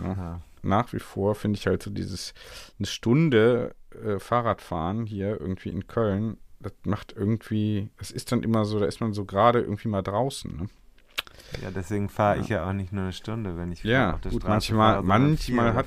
ja. 0.00 0.16
Ja. 0.16 0.40
Nach 0.62 0.92
wie 0.92 0.98
vor 0.98 1.34
finde 1.34 1.58
ich 1.58 1.66
halt 1.66 1.82
so 1.82 1.90
dieses 1.90 2.34
eine 2.78 2.86
Stunde 2.86 3.74
äh, 3.90 4.18
Fahrradfahren 4.18 5.06
hier 5.06 5.40
irgendwie 5.40 5.68
in 5.70 5.86
Köln, 5.86 6.38
das 6.60 6.72
macht 6.84 7.12
irgendwie, 7.12 7.90
das 7.98 8.10
ist 8.10 8.32
dann 8.32 8.42
immer 8.42 8.64
so, 8.64 8.80
da 8.80 8.86
ist 8.86 9.00
man 9.00 9.12
so 9.12 9.24
gerade 9.24 9.60
irgendwie 9.60 9.88
mal 9.88 10.02
draußen, 10.02 10.56
ne? 10.56 10.66
Ja, 11.62 11.70
deswegen 11.70 12.08
fahre 12.08 12.38
ich 12.40 12.48
ja 12.48 12.68
auch 12.68 12.72
nicht 12.72 12.92
nur 12.92 13.04
eine 13.04 13.12
Stunde, 13.12 13.56
wenn 13.56 13.70
ich 13.70 13.84
Ja, 13.84 14.14
auf 14.14 14.20
der 14.20 14.32
gut, 14.32 14.42
Straße 14.42 14.74
manchmal, 14.74 14.92
fahre, 14.94 15.04
manchmal 15.04 15.74
hat, 15.74 15.86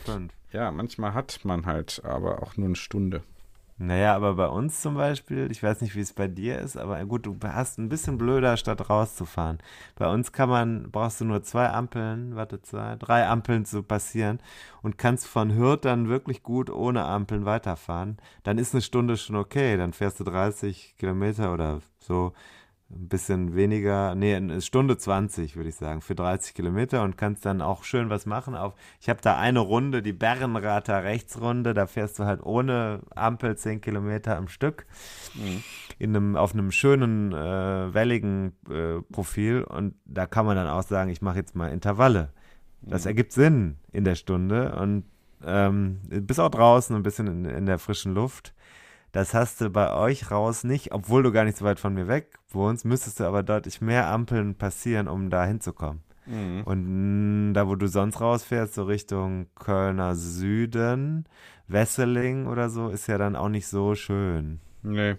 ja, 0.51 0.71
manchmal 0.71 1.13
hat 1.13 1.39
man 1.43 1.65
halt 1.65 2.01
aber 2.05 2.41
auch 2.41 2.55
nur 2.55 2.67
eine 2.67 2.75
Stunde. 2.75 3.23
Naja, 3.81 4.13
aber 4.13 4.33
bei 4.33 4.47
uns 4.47 4.81
zum 4.81 4.95
Beispiel, 4.95 5.49
ich 5.49 5.63
weiß 5.63 5.79
nicht, 5.79 5.95
wie 5.95 6.01
es 6.01 6.11
bei 6.11 6.27
dir 6.27 6.59
ist, 6.59 6.75
aber 6.75 7.03
gut, 7.05 7.25
du 7.25 7.37
hast 7.41 7.77
ein 7.79 7.87
bisschen 7.87 8.17
blöder, 8.17 8.57
statt 8.57 8.89
rauszufahren. 8.89 9.59
Bei 9.95 10.11
uns 10.11 10.33
kann 10.33 10.49
man, 10.49 10.91
brauchst 10.91 11.21
du 11.21 11.25
nur 11.25 11.43
zwei 11.43 11.69
Ampeln, 11.69 12.35
warte, 12.35 12.61
zwei, 12.61 12.97
drei 12.97 13.25
Ampeln 13.25 13.63
zu 13.63 13.81
passieren 13.81 14.39
und 14.81 14.97
kannst 14.97 15.27
von 15.27 15.55
Hürth 15.55 15.85
dann 15.85 16.09
wirklich 16.09 16.43
gut 16.43 16.69
ohne 16.69 17.05
Ampeln 17.05 17.45
weiterfahren. 17.45 18.17
Dann 18.43 18.57
ist 18.57 18.73
eine 18.73 18.81
Stunde 18.81 19.15
schon 19.15 19.37
okay, 19.37 19.77
dann 19.77 19.93
fährst 19.93 20.19
du 20.19 20.25
30 20.25 20.95
Kilometer 20.97 21.53
oder 21.53 21.79
so 21.99 22.33
ein 22.91 23.07
bisschen 23.07 23.55
weniger, 23.55 24.15
nee, 24.15 24.35
eine 24.35 24.61
Stunde 24.61 24.97
20, 24.97 25.55
würde 25.55 25.69
ich 25.69 25.75
sagen, 25.75 26.01
für 26.01 26.15
30 26.15 26.55
Kilometer 26.55 27.03
und 27.03 27.17
kannst 27.17 27.45
dann 27.45 27.61
auch 27.61 27.83
schön 27.83 28.09
was 28.09 28.25
machen. 28.25 28.55
Auf, 28.55 28.73
ich 28.99 29.09
habe 29.09 29.21
da 29.21 29.37
eine 29.37 29.59
Runde, 29.59 30.01
die 30.01 30.13
Bärenrater 30.13 31.03
Rechtsrunde, 31.03 31.73
da 31.73 31.85
fährst 31.85 32.17
du 32.17 32.25
halt 32.25 32.41
ohne 32.43 33.01
Ampel 33.13 33.55
10 33.55 33.81
Kilometer 33.81 34.37
am 34.37 34.47
Stück 34.47 34.87
in 35.99 36.15
einem, 36.15 36.35
auf 36.35 36.53
einem 36.53 36.71
schönen, 36.71 37.31
äh, 37.31 37.93
welligen 37.93 38.53
äh, 38.69 39.01
Profil 39.11 39.63
und 39.63 39.93
da 40.05 40.25
kann 40.25 40.47
man 40.47 40.55
dann 40.55 40.67
auch 40.67 40.83
sagen, 40.83 41.11
ich 41.11 41.21
mache 41.21 41.37
jetzt 41.37 41.55
mal 41.55 41.71
Intervalle. 41.71 42.33
Das 42.81 43.05
ergibt 43.05 43.33
Sinn 43.33 43.77
in 43.91 44.03
der 44.03 44.15
Stunde 44.15 44.75
und 44.75 45.03
ähm, 45.45 45.99
bist 46.09 46.39
auch 46.39 46.49
draußen 46.49 46.95
ein 46.95 47.03
bisschen 47.03 47.27
in, 47.27 47.45
in 47.45 47.65
der 47.65 47.77
frischen 47.77 48.13
Luft. 48.13 48.53
Das 49.11 49.33
hast 49.33 49.61
du 49.61 49.69
bei 49.69 49.93
euch 49.93 50.29
raus 50.31 50.63
nicht, 50.63 50.91
obwohl 50.91 51.23
du 51.23 51.31
gar 51.31 51.43
nicht 51.43 51.57
so 51.57 51.65
weit 51.65 51.79
von 51.79 51.93
mir 51.93 52.07
weg 52.07 52.37
wohnst, 52.49 52.85
müsstest 52.85 53.19
du 53.19 53.23
aber 53.25 53.43
deutlich 53.43 53.81
mehr 53.81 54.07
Ampeln 54.09 54.55
passieren, 54.55 55.07
um 55.07 55.29
da 55.29 55.45
hinzukommen. 55.45 56.03
Und 56.63 57.49
mh, 57.49 57.53
da, 57.53 57.67
wo 57.67 57.75
du 57.75 57.87
sonst 57.87 58.21
rausfährst, 58.21 58.75
so 58.75 58.83
Richtung 58.83 59.47
Kölner 59.55 60.15
Süden, 60.15 61.25
Wesseling 61.67 62.47
oder 62.47 62.69
so, 62.69 62.89
ist 62.89 63.07
ja 63.07 63.17
dann 63.17 63.35
auch 63.35 63.49
nicht 63.49 63.67
so 63.67 63.95
schön. 63.95 64.59
Nee, 64.83 65.15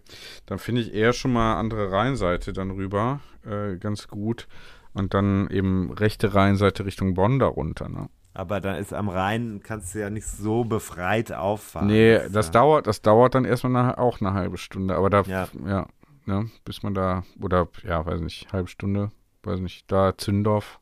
dann 0.46 0.58
finde 0.58 0.82
ich 0.82 0.94
eher 0.94 1.12
schon 1.12 1.32
mal 1.32 1.58
andere 1.58 1.90
Rheinseite 1.90 2.52
dann 2.52 2.70
rüber 2.70 3.20
äh, 3.44 3.76
ganz 3.76 4.08
gut. 4.08 4.46
Und 4.92 5.14
dann 5.14 5.48
eben 5.50 5.92
rechte 5.92 6.34
Rheinseite 6.34 6.84
Richtung 6.84 7.14
Bonn 7.14 7.38
darunter. 7.38 7.88
Ne? 7.88 8.08
Aber 8.32 8.60
dann 8.60 8.76
ist 8.76 8.92
am 8.92 9.08
Rhein, 9.08 9.60
kannst 9.62 9.94
du 9.94 10.00
ja 10.00 10.08
nicht 10.08 10.26
so 10.26 10.64
befreit 10.64 11.32
auffahren. 11.32 11.88
Nee, 11.88 12.20
das 12.30 12.46
ja- 12.46 12.52
dauert, 12.52 12.86
das 12.86 13.02
dauert 13.02 13.34
dann 13.34 13.44
erstmal 13.44 13.74
eine, 13.76 13.98
auch 13.98 14.20
eine 14.20 14.32
halbe 14.34 14.56
Stunde. 14.56 14.94
Aber 14.94 15.10
da, 15.10 15.22
Ja. 15.22 15.48
ja, 15.66 15.86
ne, 16.26 16.48
bis 16.64 16.82
man 16.84 16.94
da, 16.94 17.24
oder 17.40 17.66
ja, 17.82 18.04
weiß 18.06 18.20
nicht, 18.20 18.52
halbe 18.52 18.68
Stunde, 18.68 19.10
weiß 19.42 19.58
nicht, 19.60 19.90
da 19.90 20.16
Zündorf, 20.16 20.78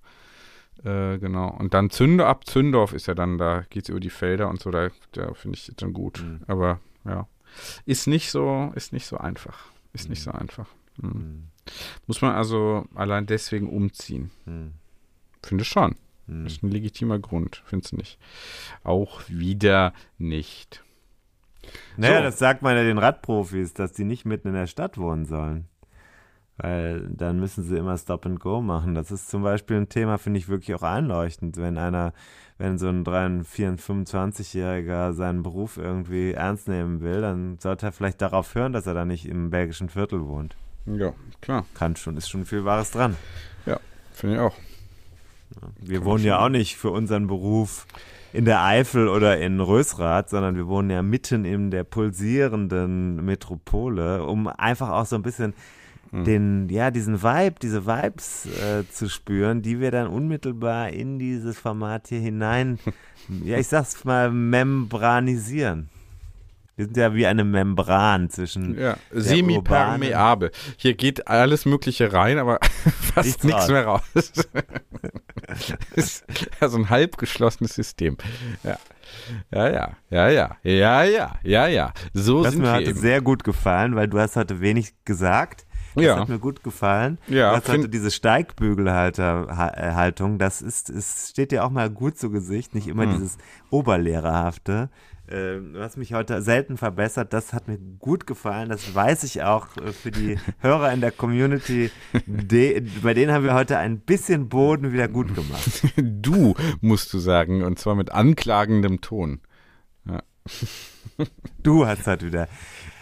äh, 0.85 1.19
genau. 1.19 1.49
Und 1.59 1.73
dann 1.73 1.89
Zünde 1.91 2.27
ab 2.27 2.47
Zündorf 2.47 2.93
ist 2.93 3.07
ja 3.07 3.15
dann, 3.15 3.39
da 3.39 3.65
geht's 3.70 3.89
über 3.89 4.01
die 4.01 4.11
Felder 4.11 4.49
und 4.51 4.61
so, 4.61 4.70
da, 4.70 4.89
da 5.12 5.33
finde 5.33 5.57
ich 5.57 5.73
dann 5.77 5.95
gut. 5.95 6.23
Mhm. 6.23 6.41
Aber 6.49 6.81
ja, 7.07 7.27
ist 7.87 8.07
nicht 8.07 8.31
so, 8.31 8.73
ist 8.75 8.93
nicht 8.93 9.07
so 9.07 9.16
einfach. 9.16 9.59
Ist 9.95 10.11
nicht 10.11 10.20
Mhm. 10.27 10.31
so 10.33 10.39
einfach. 10.39 10.66
Mhm. 10.99 11.45
Muss 12.07 12.20
man 12.20 12.35
also 12.35 12.85
allein 12.95 13.25
deswegen 13.27 13.69
umziehen. 13.69 14.31
Hm, 14.45 14.73
Finde 15.43 15.65
schon. 15.65 15.97
Hm. 16.29 16.47
Ist 16.47 16.63
ein 16.63 16.71
legitimer 16.71 17.19
Grund, 17.19 17.63
findest 17.65 17.93
du 17.93 17.97
nicht? 17.97 18.19
Auch 18.85 19.23
wieder 19.29 19.93
nicht. 20.19 20.85
Naja, 21.97 22.19
So. 22.19 22.23
das 22.25 22.39
sagt 22.39 22.63
man 22.63 22.77
ja 22.77 22.85
den 22.85 22.99
Radprofis, 22.99 23.75
dass 23.75 23.93
die 23.93 24.05
nicht 24.05 24.25
mitten 24.25 24.49
in 24.49 24.55
der 24.55 24.67
Stadt 24.67 24.99
wohnen 24.99 25.25
sollen. 25.25 25.67
Weil 26.59 27.09
dann 27.11 27.39
müssen 27.39 27.63
sie 27.63 27.77
immer 27.77 27.97
Stop 27.97 28.27
and 28.27 28.41
Go 28.41 28.61
machen. 28.61 28.95
Das 28.95 29.11
ist 29.13 29.31
zum 29.31 29.43
Beispiel 29.43 29.77
ein 29.77 29.89
Thema, 29.89 30.19
finde 30.19 30.39
ich 30.39 30.49
wirklich 30.49 30.75
auch 30.75 30.83
einleuchtend, 30.83 31.57
wenn 31.57 31.79
einer, 31.79 32.13
wenn 32.59 32.79
so 32.79 32.89
ein 32.89 33.05
23, 33.05 33.81
25-Jähriger 33.81 35.13
seinen 35.13 35.45
Beruf 35.45 35.77
irgendwie 35.77 36.33
ernst 36.33 36.67
nehmen 36.67 37.01
will, 37.01 37.21
dann 37.21 37.59
sollte 37.61 37.87
er 37.87 37.93
vielleicht 37.93 38.21
darauf 38.21 38.55
hören, 38.57 38.73
dass 38.73 38.87
er 38.87 38.95
da 38.95 39.05
nicht 39.05 39.27
im 39.27 39.51
belgischen 39.51 39.89
Viertel 39.89 40.27
wohnt. 40.27 40.57
Ja, 40.87 41.13
klar. 41.41 41.65
Kann 41.75 41.95
schon, 41.95 42.17
ist 42.17 42.29
schon 42.29 42.45
viel 42.45 42.65
Wahres 42.65 42.91
dran. 42.91 43.17
Finde 44.13 44.35
ich 44.35 44.41
auch. 44.41 44.57
Wir 45.80 46.05
wohnen 46.05 46.24
ja 46.24 46.44
auch 46.44 46.48
nicht 46.48 46.76
für 46.76 46.90
unseren 46.90 47.26
Beruf 47.26 47.86
in 48.32 48.44
der 48.44 48.62
Eifel 48.62 49.09
oder 49.09 49.39
in 49.39 49.60
Rösrath, 49.60 50.30
sondern 50.30 50.56
wir 50.56 50.66
wohnen 50.66 50.90
ja 50.90 51.02
mitten 51.02 51.44
in 51.44 51.70
der 51.70 51.85
pulsierenden 51.85 53.24
Metropole, 53.24 54.24
um 54.24 54.48
einfach 54.48 54.90
auch 54.90 55.06
so 55.06 55.16
ein 55.16 55.22
bisschen 55.22 55.55
den, 56.10 56.68
ja, 56.70 56.90
diesen 56.90 57.22
Vibe, 57.22 57.56
diese 57.60 57.86
Vibes 57.86 58.47
äh, 58.47 58.89
zu 58.90 59.09
spüren, 59.09 59.62
die 59.62 59.80
wir 59.80 59.90
dann 59.90 60.09
unmittelbar 60.09 60.90
in 60.90 61.18
dieses 61.18 61.59
Format 61.59 62.09
hier 62.09 62.20
hinein, 62.20 62.78
ja, 63.44 63.59
ich 63.59 63.68
sag's 63.68 64.05
mal, 64.05 64.30
membranisieren. 64.30 65.90
Wir 66.79 66.85
sind 66.85 66.97
ja 66.97 67.13
wie 67.13 67.27
eine 67.27 67.43
Membran 67.43 68.31
zwischen 68.31 68.79
Ja, 68.79 68.97
semipermeabel. 69.11 70.53
Hier 70.77 70.95
geht 70.95 71.27
alles 71.27 71.67
Mögliche 71.67 72.13
rein, 72.13 72.39
aber 72.39 72.61
fast 73.15 73.43
Nichts 73.43 73.67
mehr 73.69 73.85
raus. 73.85 74.03
ist 75.97 76.25
also 76.61 76.79
ein 76.79 76.89
halb 76.89 77.17
geschlossenes 77.19 77.75
System. 77.75 78.17
Ja. 78.63 78.79
Ja, 79.51 79.69
ja, 79.69 79.91
ja, 80.11 80.29
ja, 80.29 80.57
ja, 80.63 81.03
ja, 81.03 81.35
ja, 81.43 81.67
ja. 81.67 81.93
So 82.15 82.45
Das 82.45 82.53
sind 82.53 82.61
mir 82.63 82.69
wir 82.69 82.75
heute 82.75 82.91
eben. 82.91 82.99
sehr 83.01 83.21
gut 83.23 83.43
gefallen, 83.43 83.97
weil 83.97 84.07
du 84.07 84.21
hast 84.21 84.37
heute 84.37 84.61
wenig 84.61 84.95
gesagt. 85.05 85.67
Das 85.97 86.05
Ja. 86.05 86.21
hat 86.21 86.29
mir 86.29 86.39
gut 86.39 86.63
gefallen. 86.63 87.19
Ja, 87.27 87.51
du 87.51 87.57
hast 87.57 87.65
find- 87.67 87.79
heute 87.79 87.89
diese 87.89 88.13
Steigbügelhaltung, 88.13 90.39
das 90.39 90.63
ist, 90.63 90.91
es 90.91 91.31
steht 91.31 91.51
dir 91.51 91.65
auch 91.65 91.71
mal 91.71 91.91
gut 91.91 92.17
zu 92.19 92.31
Gesicht, 92.31 92.73
nicht 92.75 92.85
Hm. 92.85 92.93
immer 92.93 93.07
dieses 93.07 93.37
Oberlehrerhafte. 93.71 94.91
Äh, 95.31 95.59
Du 95.61 95.81
hast 95.81 95.97
mich 95.97 96.13
heute 96.15 96.41
selten 96.43 96.77
verbessert, 96.77 97.33
das 97.33 97.53
hat 97.53 97.69
mir 97.69 97.79
gut 97.99 98.27
gefallen, 98.27 98.69
das 98.69 98.95
weiß 98.95 99.25
ich 99.25 99.43
auch 99.43 99.77
äh, 99.77 99.93
für 99.93 100.11
die 100.11 100.39
Hörer 100.61 100.93
in 100.93 101.01
der 101.01 101.11
Community. 101.13 101.91
De, 102.27 102.81
bei 103.03 103.15
denen 103.15 103.33
haben 103.33 103.45
wir 103.45 103.55
heute 103.55 103.79
ein 103.79 104.01
bisschen 104.01 104.49
Boden 104.49 104.93
wieder 104.93 105.09
gut 105.09 105.35
gemacht. 105.35 105.83
Du, 105.97 106.55
musst 106.81 107.13
du 107.13 107.19
sagen, 107.19 107.63
und 107.63 107.79
zwar 107.79 107.95
mit 107.95 108.13
anklagendem 108.13 109.01
Ton. 109.01 109.41
Du 111.63 111.85
hast 111.87 112.07
heute 112.07 112.27
wieder 112.27 112.49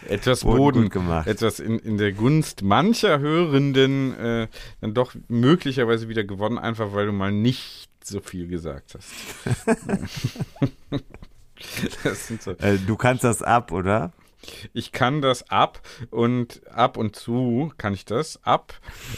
Etwas 0.08 0.40
Boden 0.42 0.56
Boden, 0.58 0.82
gut 0.84 0.92
gemacht. 0.92 1.26
etwas 1.26 1.60
in, 1.60 1.78
in 1.78 1.96
der 1.98 2.12
Gunst 2.12 2.62
mancher 2.62 3.18
Hörenden 3.20 4.14
äh, 4.18 4.48
dann 4.80 4.94
doch 4.94 5.14
möglicherweise 5.28 6.08
wieder 6.08 6.24
gewonnen, 6.24 6.58
einfach 6.58 6.92
weil 6.92 7.06
du 7.06 7.12
mal 7.12 7.30
nicht 7.32 7.88
so 8.02 8.20
viel 8.20 8.48
gesagt 8.48 8.94
hast. 8.94 9.12
so. 12.40 12.52
Äh, 12.52 12.78
du 12.78 12.96
kannst 12.96 13.24
das 13.24 13.42
ab, 13.42 13.72
oder? 13.72 14.12
Ich 14.72 14.92
kann 14.92 15.22
das 15.22 15.50
ab 15.50 15.80
und 16.10 16.62
ab 16.70 16.96
und 16.96 17.16
zu 17.16 17.72
kann 17.78 17.94
ich 17.94 18.04
das 18.04 18.40
ab. 18.44 18.74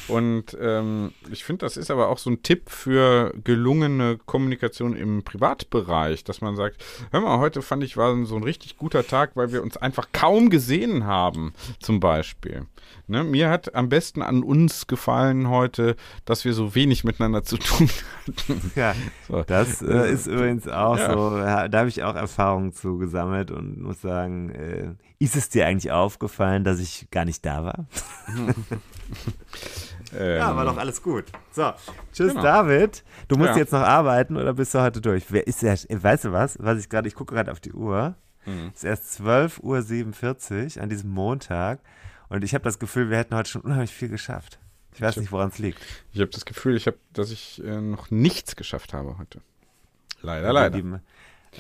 Und 0.06 0.56
ähm, 0.60 1.12
ich 1.31 1.44
finde, 1.44 1.66
das 1.66 1.77
ist 1.77 1.90
aber 1.90 2.09
auch 2.09 2.19
so 2.19 2.31
ein 2.31 2.43
Tipp 2.43 2.70
für 2.70 3.35
gelungene 3.44 4.19
Kommunikation 4.24 4.97
im 4.97 5.23
Privatbereich, 5.24 6.24
dass 6.24 6.40
man 6.40 6.56
sagt, 6.56 6.82
hör 7.10 7.20
mal, 7.20 7.39
heute 7.39 7.62
fand 7.62 7.85
ich 7.85 7.97
war 7.97 8.24
so 8.24 8.36
ein 8.36 8.43
richtig 8.43 8.77
guter 8.77 9.06
Tag, 9.06 9.32
weil 9.35 9.52
wir 9.52 9.62
uns 9.62 9.77
einfach 9.77 10.09
kaum 10.12 10.51
gesehen 10.51 11.05
haben, 11.05 11.52
zum 11.81 12.01
Beispiel. 12.01 12.66
Ne? 13.09 13.25
Mir 13.25 13.49
hat 13.51 13.75
am 13.75 13.89
besten 13.89 14.21
an 14.23 14.43
uns 14.43 14.87
gefallen 14.87 15.49
heute, 15.49 15.97
dass 16.27 16.45
wir 16.45 16.53
so 16.53 16.75
wenig 16.75 17.05
miteinander 17.05 17.43
zu 17.43 17.57
tun 17.57 17.89
hatten. 18.27 18.73
Ja, 18.75 18.95
So. 19.27 19.43
das 19.47 19.81
äh, 19.83 20.13
ist 20.13 20.27
übrigens 20.27 20.69
auch 20.69 20.99
Ja. 20.99 21.13
so, 21.13 21.31
da 21.69 21.79
habe 21.79 21.89
ich 21.89 22.03
auch 22.03 22.15
Erfahrungen 22.15 22.73
zu 22.73 22.99
gesammelt 22.99 23.51
und 23.51 23.81
muss 23.81 24.01
sagen, 24.03 24.51
äh, 24.51 24.91
ist 25.19 25.37
es 25.37 25.49
dir 25.49 25.67
eigentlich 25.67 25.91
aufgefallen, 25.91 26.65
dass 26.65 26.79
ich 26.81 27.09
gar 27.11 27.25
nicht 27.25 27.45
da 27.45 27.65
war? 27.65 27.87
Ähm, 30.19 30.39
Ja, 30.39 30.57
war 30.57 30.65
doch 30.65 30.79
alles 30.79 31.03
gut. 31.03 31.25
So, 31.51 31.71
tschüss 32.13 32.31
Genau. 32.31 32.43
David. 32.43 33.05
Du 33.29 33.37
musst 33.37 33.51
Ja. 33.51 33.57
jetzt 33.59 33.73
noch 33.73 33.81
arbeiten 33.81 34.37
oder 34.39 34.55
bist 34.55 34.75
du 34.75 34.81
heute 34.81 35.01
durch? 35.03 35.25
Wer 35.29 35.47
ist 35.47 35.63
der? 35.63 35.77
Weißt 35.91 36.25
du 36.25 36.33
was? 36.33 36.57
Was 36.61 36.79
ich 36.79 36.89
gerade, 36.89 37.09
ich 37.09 37.15
gucke 37.15 37.35
gerade 37.35 37.53
auf 37.53 37.61
die 37.61 37.73
Uhr. 37.73 38.15
Mhm. 38.47 38.71
Es 38.75 38.79
ist 38.79 38.85
erst 38.85 39.21
12.47 39.21 40.77
Uhr 40.79 40.83
an 40.83 40.89
diesem 40.89 41.11
Montag 41.11 41.81
und 42.29 42.45
ich 42.45 42.55
habe 42.55 42.65
das 42.65 42.79
Gefühl, 42.79 43.11
wir 43.11 43.19
hätten 43.19 43.35
heute 43.35 43.51
schon 43.51 43.63
unheimlich 43.63 43.93
viel 43.93 44.09
geschafft. 44.09 44.59
Ich 44.95 45.01
weiß 45.01 45.17
Ich 45.17 45.23
nicht, 45.23 45.33
woran 45.33 45.49
es 45.51 45.59
liegt. 45.59 45.81
Ich 46.13 46.21
habe 46.21 46.31
das 46.31 46.45
Gefühl, 46.45 46.77
ich 46.77 46.87
hab, 46.87 46.95
dass 47.13 47.31
ich 47.31 47.63
äh, 47.65 47.81
noch 47.81 48.11
nichts 48.11 48.57
geschafft 48.57 48.93
habe 48.93 49.19
heute. 49.19 49.41
Leider, 50.23 50.53
leider. 50.53 50.81
Die, 50.81 50.99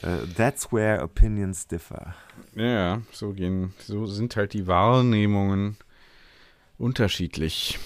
äh, 0.02 0.26
that's 0.36 0.72
where 0.72 1.02
opinions 1.02 1.66
differ. 1.66 2.14
Ja, 2.54 3.00
so 3.12 3.32
gehen, 3.32 3.74
so 3.78 4.06
sind 4.06 4.36
halt 4.36 4.52
die 4.52 4.66
Wahrnehmungen 4.66 5.76
unterschiedlich. 6.78 7.78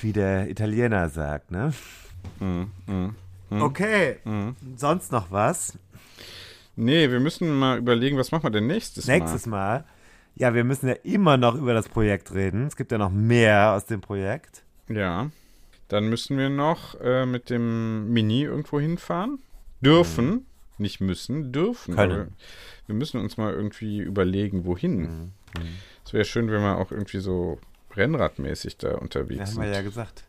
Wie 0.00 0.12
der 0.12 0.50
Italiener 0.50 1.08
sagt, 1.08 1.50
ne? 1.52 1.72
Mhm, 2.40 2.70
mhm, 2.86 3.14
mhm. 3.50 3.62
Okay. 3.62 4.16
Mhm. 4.24 4.56
Sonst 4.76 5.12
noch 5.12 5.30
was? 5.30 5.78
Nee, 6.74 7.10
wir 7.10 7.20
müssen 7.20 7.52
mal 7.58 7.78
überlegen, 7.78 8.16
was 8.16 8.32
machen 8.32 8.44
wir 8.44 8.50
denn 8.50 8.66
nächstes, 8.66 9.06
Nächstes 9.06 9.46
Mal. 9.46 9.84
Ja, 10.34 10.54
wir 10.54 10.64
müssen 10.64 10.88
ja 10.88 10.94
immer 11.02 11.36
noch 11.36 11.54
über 11.54 11.74
das 11.74 11.88
Projekt 11.88 12.32
reden. 12.34 12.66
Es 12.66 12.76
gibt 12.76 12.92
ja 12.92 12.98
noch 12.98 13.10
mehr 13.10 13.72
aus 13.72 13.86
dem 13.86 14.00
Projekt. 14.00 14.64
Ja. 14.88 15.30
Dann 15.88 16.08
müssen 16.08 16.38
wir 16.38 16.48
noch 16.48 16.98
äh, 17.00 17.26
mit 17.26 17.50
dem 17.50 18.10
Mini 18.12 18.42
irgendwo 18.42 18.80
hinfahren. 18.80 19.40
Dürfen, 19.82 20.26
mhm. 20.26 20.46
nicht 20.78 21.00
müssen, 21.00 21.52
dürfen. 21.52 21.96
Können. 21.96 22.34
Wir 22.86 22.94
müssen 22.94 23.20
uns 23.20 23.36
mal 23.36 23.52
irgendwie 23.52 24.00
überlegen, 24.00 24.64
wohin. 24.64 25.00
Mhm. 25.00 25.32
Es 26.04 26.12
wäre 26.12 26.24
schön, 26.24 26.50
wenn 26.50 26.62
wir 26.62 26.78
auch 26.78 26.92
irgendwie 26.92 27.18
so 27.18 27.58
Rennradmäßig 27.94 28.78
da 28.78 28.96
unterwegs 28.96 29.38
ja, 29.38 29.46
sind. 29.46 29.56
Haben 29.58 29.70
wir 29.70 29.76
ja 29.76 29.82
gesagt. 29.82 30.24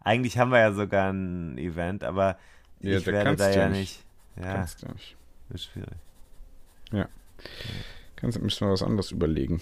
Eigentlich 0.00 0.38
haben 0.38 0.50
wir 0.50 0.58
ja 0.60 0.72
sogar 0.72 1.12
ein 1.12 1.58
Event, 1.58 2.02
aber 2.02 2.38
ja, 2.80 2.98
ich 2.98 3.06
werde 3.06 3.36
da 3.36 3.50
ja 3.50 3.68
nicht. 3.68 4.04
nicht. 4.36 4.44
Ja, 4.44 4.54
kannst 4.54 4.82
du 4.82 4.92
nicht. 4.92 5.16
Ist 5.50 5.64
schwierig. 5.64 5.96
Ja. 6.92 7.08
Kannst, 8.18 8.40
müssen 8.42 8.66
wir 8.66 8.72
was 8.72 8.82
anderes 8.82 9.12
überlegen. 9.12 9.60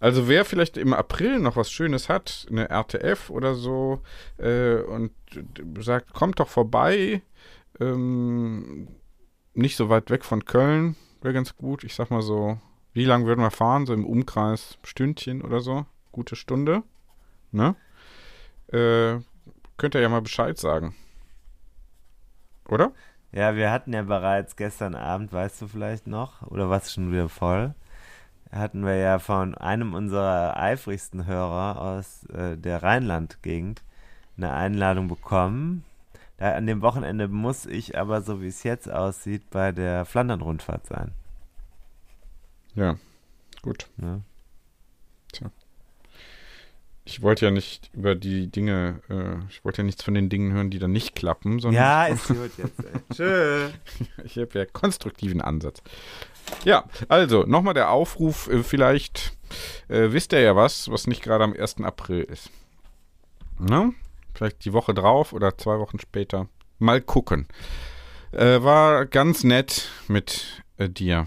Also 0.00 0.28
wer 0.28 0.44
vielleicht 0.44 0.76
im 0.76 0.94
April 0.94 1.38
noch 1.38 1.56
was 1.56 1.70
Schönes 1.70 2.08
hat, 2.08 2.46
eine 2.50 2.70
RTF 2.70 3.28
oder 3.30 3.54
so, 3.54 4.00
äh, 4.38 4.76
und 4.76 5.12
sagt, 5.78 6.14
kommt 6.14 6.40
doch 6.40 6.48
vorbei, 6.48 7.22
ähm, 7.80 8.88
nicht 9.52 9.76
so 9.76 9.88
weit 9.88 10.10
weg 10.10 10.24
von 10.24 10.44
Köln, 10.46 10.96
wäre 11.20 11.34
ganz 11.34 11.56
gut. 11.56 11.84
Ich 11.84 11.94
sag 11.94 12.10
mal 12.10 12.22
so, 12.22 12.58
wie 12.92 13.04
lange 13.04 13.26
würden 13.26 13.42
wir 13.42 13.50
fahren? 13.50 13.86
So 13.86 13.92
im 13.92 14.06
Umkreis 14.06 14.78
Stündchen 14.82 15.42
oder 15.42 15.60
so? 15.60 15.84
Gute 16.12 16.36
Stunde. 16.36 16.82
Ne? 17.52 17.76
Äh, 18.68 19.20
könnt 19.76 19.94
ihr 19.94 20.00
ja 20.00 20.08
mal 20.08 20.22
Bescheid 20.22 20.58
sagen. 20.58 20.94
Oder? 22.68 22.92
Ja, 23.34 23.56
wir 23.56 23.72
hatten 23.72 23.92
ja 23.92 24.02
bereits 24.02 24.54
gestern 24.54 24.94
Abend, 24.94 25.32
weißt 25.32 25.60
du 25.60 25.66
vielleicht 25.66 26.06
noch, 26.06 26.42
oder 26.42 26.70
was 26.70 26.92
schon 26.92 27.10
wieder 27.10 27.28
voll, 27.28 27.74
hatten 28.52 28.86
wir 28.86 28.94
ja 28.94 29.18
von 29.18 29.56
einem 29.56 29.92
unserer 29.92 30.56
eifrigsten 30.56 31.26
Hörer 31.26 31.80
aus 31.80 32.26
äh, 32.26 32.56
der 32.56 32.84
Rheinland-Gegend 32.84 33.82
eine 34.36 34.52
Einladung 34.52 35.08
bekommen. 35.08 35.84
Da, 36.36 36.52
an 36.54 36.68
dem 36.68 36.80
Wochenende 36.80 37.26
muss 37.26 37.66
ich 37.66 37.98
aber, 37.98 38.22
so 38.22 38.40
wie 38.40 38.46
es 38.46 38.62
jetzt 38.62 38.88
aussieht, 38.88 39.50
bei 39.50 39.72
der 39.72 40.04
Flandern-Rundfahrt 40.04 40.86
sein. 40.86 41.10
Ja, 42.76 42.94
gut. 43.62 43.88
Ja. 43.96 44.20
Tja. 45.32 45.50
Ich 47.06 47.20
wollte 47.20 47.44
ja 47.44 47.50
nicht 47.50 47.90
über 47.92 48.14
die 48.14 48.50
Dinge, 48.50 49.00
äh, 49.10 49.44
ich 49.50 49.64
wollte 49.64 49.82
ja 49.82 49.84
nichts 49.84 50.02
von 50.02 50.14
den 50.14 50.30
Dingen 50.30 50.52
hören, 50.52 50.70
die 50.70 50.78
dann 50.78 50.92
nicht 50.92 51.14
klappen, 51.14 51.60
sondern. 51.60 51.82
Ja, 51.82 52.06
ist 52.14 52.28
gut 52.28 52.52
jetzt. 52.56 52.78
Ey. 52.78 53.00
Tschö. 53.14 53.68
ich 54.24 54.38
habe 54.38 54.58
ja 54.58 54.64
konstruktiven 54.64 55.40
Ansatz. 55.42 55.82
Ja, 56.64 56.84
also 57.08 57.44
nochmal 57.44 57.74
der 57.74 57.90
Aufruf, 57.90 58.48
äh, 58.48 58.62
vielleicht 58.62 59.36
äh, 59.88 60.12
wisst 60.12 60.32
ihr 60.32 60.40
ja 60.40 60.56
was, 60.56 60.90
was 60.90 61.06
nicht 61.06 61.22
gerade 61.22 61.44
am 61.44 61.52
1. 61.52 61.82
April 61.82 62.22
ist. 62.22 62.50
Na? 63.58 63.92
Vielleicht 64.34 64.64
die 64.64 64.72
Woche 64.72 64.94
drauf 64.94 65.32
oder 65.32 65.56
zwei 65.56 65.78
Wochen 65.78 66.00
später. 66.00 66.48
Mal 66.78 67.00
gucken. 67.00 67.46
Äh, 68.32 68.62
war 68.62 69.06
ganz 69.06 69.44
nett 69.44 69.88
mit 70.08 70.64
äh, 70.76 70.88
dir. 70.88 71.26